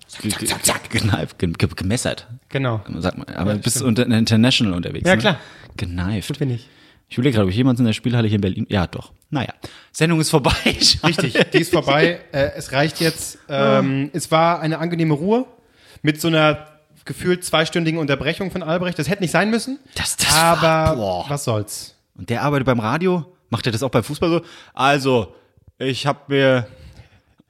Zack, 0.07 0.63
zack, 0.63 0.89
Gekneift, 0.89 1.37
ge 1.37 1.51
ge 1.51 1.67
gemessert. 1.75 2.27
Genau. 2.49 2.81
Sagt 2.99 3.17
man. 3.17 3.27
Aber 3.35 3.53
du 3.55 3.59
bist 3.59 3.81
unter 3.81 4.05
international 4.05 4.73
unterwegs. 4.73 5.07
Ja, 5.07 5.15
ne? 5.15 5.21
klar. 5.21 5.37
Geneift. 5.75 6.39
Bin 6.39 6.51
ich. 6.51 6.69
Ich 7.09 7.17
überlege 7.17 7.35
gerade, 7.35 7.47
ob 7.47 7.53
jemand 7.53 7.79
in 7.79 7.85
der 7.85 7.93
Spielhalle 7.93 8.27
hier 8.27 8.35
in 8.35 8.41
Berlin. 8.41 8.65
Ja, 8.69 8.87
doch. 8.87 9.11
Naja. 9.29 9.53
Sendung 9.91 10.19
ist 10.21 10.29
vorbei. 10.29 10.51
Richtig, 10.65 11.33
die 11.53 11.57
ist 11.57 11.73
vorbei. 11.73 12.19
Äh, 12.31 12.51
es 12.55 12.71
reicht 12.71 12.99
jetzt. 13.01 13.39
Ähm, 13.49 14.09
es 14.13 14.31
war 14.31 14.59
eine 14.61 14.77
angenehme 14.79 15.13
Ruhe 15.13 15.45
mit 16.01 16.21
so 16.21 16.27
einer 16.29 16.67
gefühlt 17.05 17.43
zweistündigen 17.43 17.99
Unterbrechung 17.99 18.51
von 18.51 18.63
Albrecht. 18.63 18.99
Das 18.99 19.09
hätte 19.09 19.23
nicht 19.23 19.31
sein 19.31 19.49
müssen. 19.49 19.79
Das- 19.95 20.15
das 20.17 20.33
aber 20.33 20.61
war- 20.61 20.95
boah. 20.95 21.25
was 21.29 21.43
soll's. 21.43 21.95
Und 22.17 22.29
der 22.29 22.41
arbeitet 22.41 22.65
beim 22.65 22.79
Radio. 22.79 23.25
Macht 23.49 23.65
er 23.65 23.71
das 23.71 23.83
auch 23.83 23.89
beim 23.89 24.03
Fußball 24.03 24.29
so? 24.29 24.41
Also, 24.73 25.35
ich 25.77 26.05
hab 26.05 26.29
mir. 26.29 26.67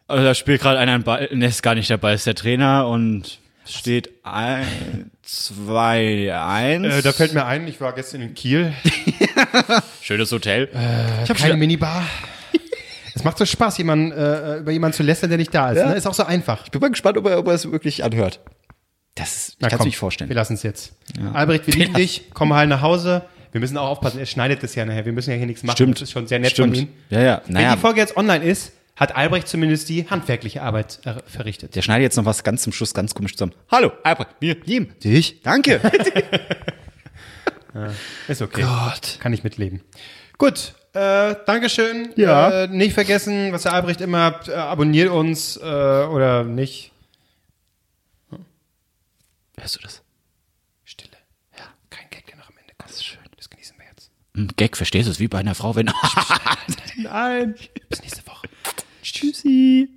Also, 0.08 0.24
da 0.24 0.34
spielt 0.36 0.62
gerade 0.62 0.80
einer 0.80 0.94
einen 0.94 1.04
Ball. 1.04 1.30
Ne, 1.34 1.48
ist 1.48 1.64
gar 1.64 1.76
nicht 1.76 1.90
der 1.90 1.98
Ball, 1.98 2.16
ist 2.16 2.28
der 2.28 2.36
Trainer 2.36 2.88
und 2.88 3.40
steht 3.66 4.10
1, 4.24 4.66
2, 5.24 6.34
1. 6.34 6.86
Äh, 6.86 7.02
da 7.02 7.12
fällt 7.12 7.34
mir 7.34 7.46
ein, 7.46 7.68
ich 7.68 7.82
war 7.82 7.94
gestern 7.94 8.22
in 8.22 8.34
Kiel. 8.34 8.74
Schönes 10.02 10.32
Hotel. 10.32 10.70
Ich 11.24 11.30
habe 11.30 11.40
keine 11.40 11.58
Minibar. 11.58 12.04
Es 13.14 13.24
macht 13.24 13.40
so 13.40 13.46
Spaß, 13.46 13.80
jemanden, 13.80 14.12
äh, 14.12 14.58
über 14.58 14.72
jemanden 14.72 14.96
zu 14.96 15.02
lästern, 15.02 15.30
der 15.32 15.40
nicht 15.40 15.54
da 15.54 15.72
ist. 15.72 15.80
Ja. 15.80 15.90
Ne? 15.90 15.96
Ist 15.96 16.06
auch 16.06 16.14
so 16.14 16.24
einfach. 16.24 16.66
Ich 16.66 16.72
bin 16.72 16.80
mal 16.80 16.90
gespannt, 16.90 17.18
ob 17.18 17.26
er, 17.26 17.40
ob 17.40 17.48
er 17.48 17.56
es 17.56 17.70
wirklich 17.72 18.04
anhört. 18.04 18.40
Das 19.16 19.36
ist, 19.36 19.58
ich 19.60 19.68
kann 19.68 19.80
es 19.80 19.86
nicht 19.86 19.98
vorstellen. 19.98 20.30
Wir 20.30 20.36
lassen 20.36 20.54
es 20.54 20.62
jetzt. 20.62 20.94
Albrecht, 21.34 21.66
wir 21.66 21.74
lieben 21.74 21.96
dich. 21.96 22.26
Komm 22.36 22.54
heil 22.54 22.68
nach 22.68 22.84
Hause. 22.84 23.24
Wir 23.58 23.62
müssen 23.62 23.76
auch 23.78 23.90
aufpassen. 23.90 24.20
Er 24.20 24.28
schneidet 24.28 24.62
das 24.62 24.76
ja 24.76 24.86
nachher. 24.86 25.04
Wir 25.06 25.14
müssen 25.14 25.32
ja 25.32 25.36
hier 25.36 25.48
nichts 25.48 25.64
machen. 25.64 25.78
Stimmt. 25.78 25.96
Das 25.96 26.04
ist 26.04 26.12
schon 26.12 26.28
sehr 26.28 26.38
nett 26.38 26.52
Stimmt. 26.52 26.78
von 26.78 26.84
ihm. 26.86 26.90
Ja, 27.10 27.22
ja. 27.22 27.42
Wenn 27.48 27.54
Naja, 27.56 27.74
die 27.76 27.82
Folge 27.82 28.00
jetzt 28.00 28.16
online 28.16 28.46
ist, 28.46 28.72
hat 28.96 29.16
Albrecht 29.16 29.48
zumindest 29.48 29.90
die 29.90 30.08
handwerkliche 30.08 30.62
Arbeit 30.62 31.00
äh, 31.06 31.16
verrichtet. 31.26 31.76
der 31.76 31.82
schneidet 31.82 32.04
jetzt 32.04 32.18
noch 32.18 32.26
was 32.26 32.44
ganz 32.44 32.62
zum 32.62 32.72
Schluss 32.72 32.94
ganz 32.94 33.16
komisch 33.16 33.34
zusammen. 33.34 33.54
Hallo, 33.72 33.92
Albrecht, 34.04 34.30
mir, 34.42 34.58
ihm, 34.68 34.94
dich, 35.00 35.42
danke. 35.42 35.82
Ist 38.28 38.44
okay. 38.44 38.62
Gott. 38.62 39.18
Kann 39.20 39.34
ich 39.34 39.44
mitleben. 39.44 39.82
Gut. 40.38 40.76
Äh, 40.94 41.36
Dankeschön. 41.48 42.10
Ja. 42.16 42.64
Äh, 42.66 42.68
nicht 42.68 42.94
vergessen, 42.94 43.52
was 43.54 43.64
der 43.64 43.74
Albrecht 43.74 44.02
immer 44.02 44.40
äh, 44.48 44.54
abonniert 44.54 45.10
uns 45.10 45.58
äh, 45.58 45.62
oder 45.64 46.44
nicht. 46.44 46.92
Hörst 49.60 49.76
du 49.76 49.80
das? 49.82 50.04
Stille. 50.86 51.18
Ja. 51.58 51.66
Kein 51.90 52.10
Gag, 52.10 52.26
der 52.28 52.38
noch 52.38 52.50
am 52.50 52.58
Ende 52.60 52.74
kommt. 52.78 52.90
Das 52.90 52.98
ist 52.98 53.06
schön. 53.06 53.20
Das 53.36 53.50
genießen 53.50 53.78
wir 53.78 53.86
jetzt. 53.86 54.10
Hm, 54.38 54.50
Gag, 54.56 54.78
verstehst 54.78 55.08
du 55.08 55.12
es? 55.12 55.20
Wie 55.20 55.28
bei 55.28 55.40
einer 55.40 55.56
Frau, 55.56 55.76
wenn. 55.76 55.92
Nein. 56.98 57.56
Bis 57.90 58.02
nächste 58.02 58.26
Woche. 58.28 58.48
Tschüssi. 59.02 59.90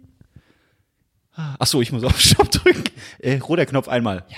Ach 1.36 1.66
so, 1.66 1.82
ich 1.82 1.92
muss 1.92 2.04
auf 2.04 2.18
Stopp 2.18 2.50
drücken. 2.50 2.84
Äh, 3.18 3.38
roter 3.38 3.66
Knopf 3.66 3.88
einmal. 3.88 4.24
Ja. 4.28 4.36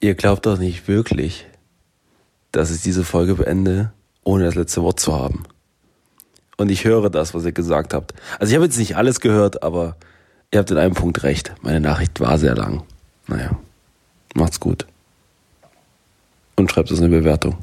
Ihr 0.00 0.14
glaubt 0.14 0.46
doch 0.46 0.58
nicht 0.58 0.86
wirklich, 0.86 1.46
dass 2.52 2.74
ich 2.74 2.82
diese 2.82 3.04
Folge 3.04 3.34
beende, 3.34 3.92
ohne 4.22 4.44
das 4.44 4.54
letzte 4.54 4.82
Wort 4.82 5.00
zu 5.00 5.12
haben. 5.12 5.42
Und 6.56 6.70
ich 6.70 6.84
höre 6.84 7.10
das, 7.10 7.34
was 7.34 7.44
ihr 7.44 7.52
gesagt 7.52 7.94
habt. 7.94 8.14
Also 8.38 8.50
ich 8.50 8.54
habe 8.54 8.64
jetzt 8.64 8.78
nicht 8.78 8.96
alles 8.96 9.20
gehört, 9.20 9.62
aber 9.62 9.96
ihr 10.52 10.60
habt 10.60 10.70
in 10.70 10.78
einem 10.78 10.94
Punkt 10.94 11.22
recht. 11.24 11.52
Meine 11.62 11.80
Nachricht 11.80 12.20
war 12.20 12.38
sehr 12.38 12.54
lang. 12.54 12.84
Naja, 13.26 13.58
macht's 14.34 14.60
gut. 14.60 14.86
Und 16.60 16.70
schreibt 16.70 16.90
es 16.90 17.00
eine 17.00 17.08
Bewertung. 17.08 17.56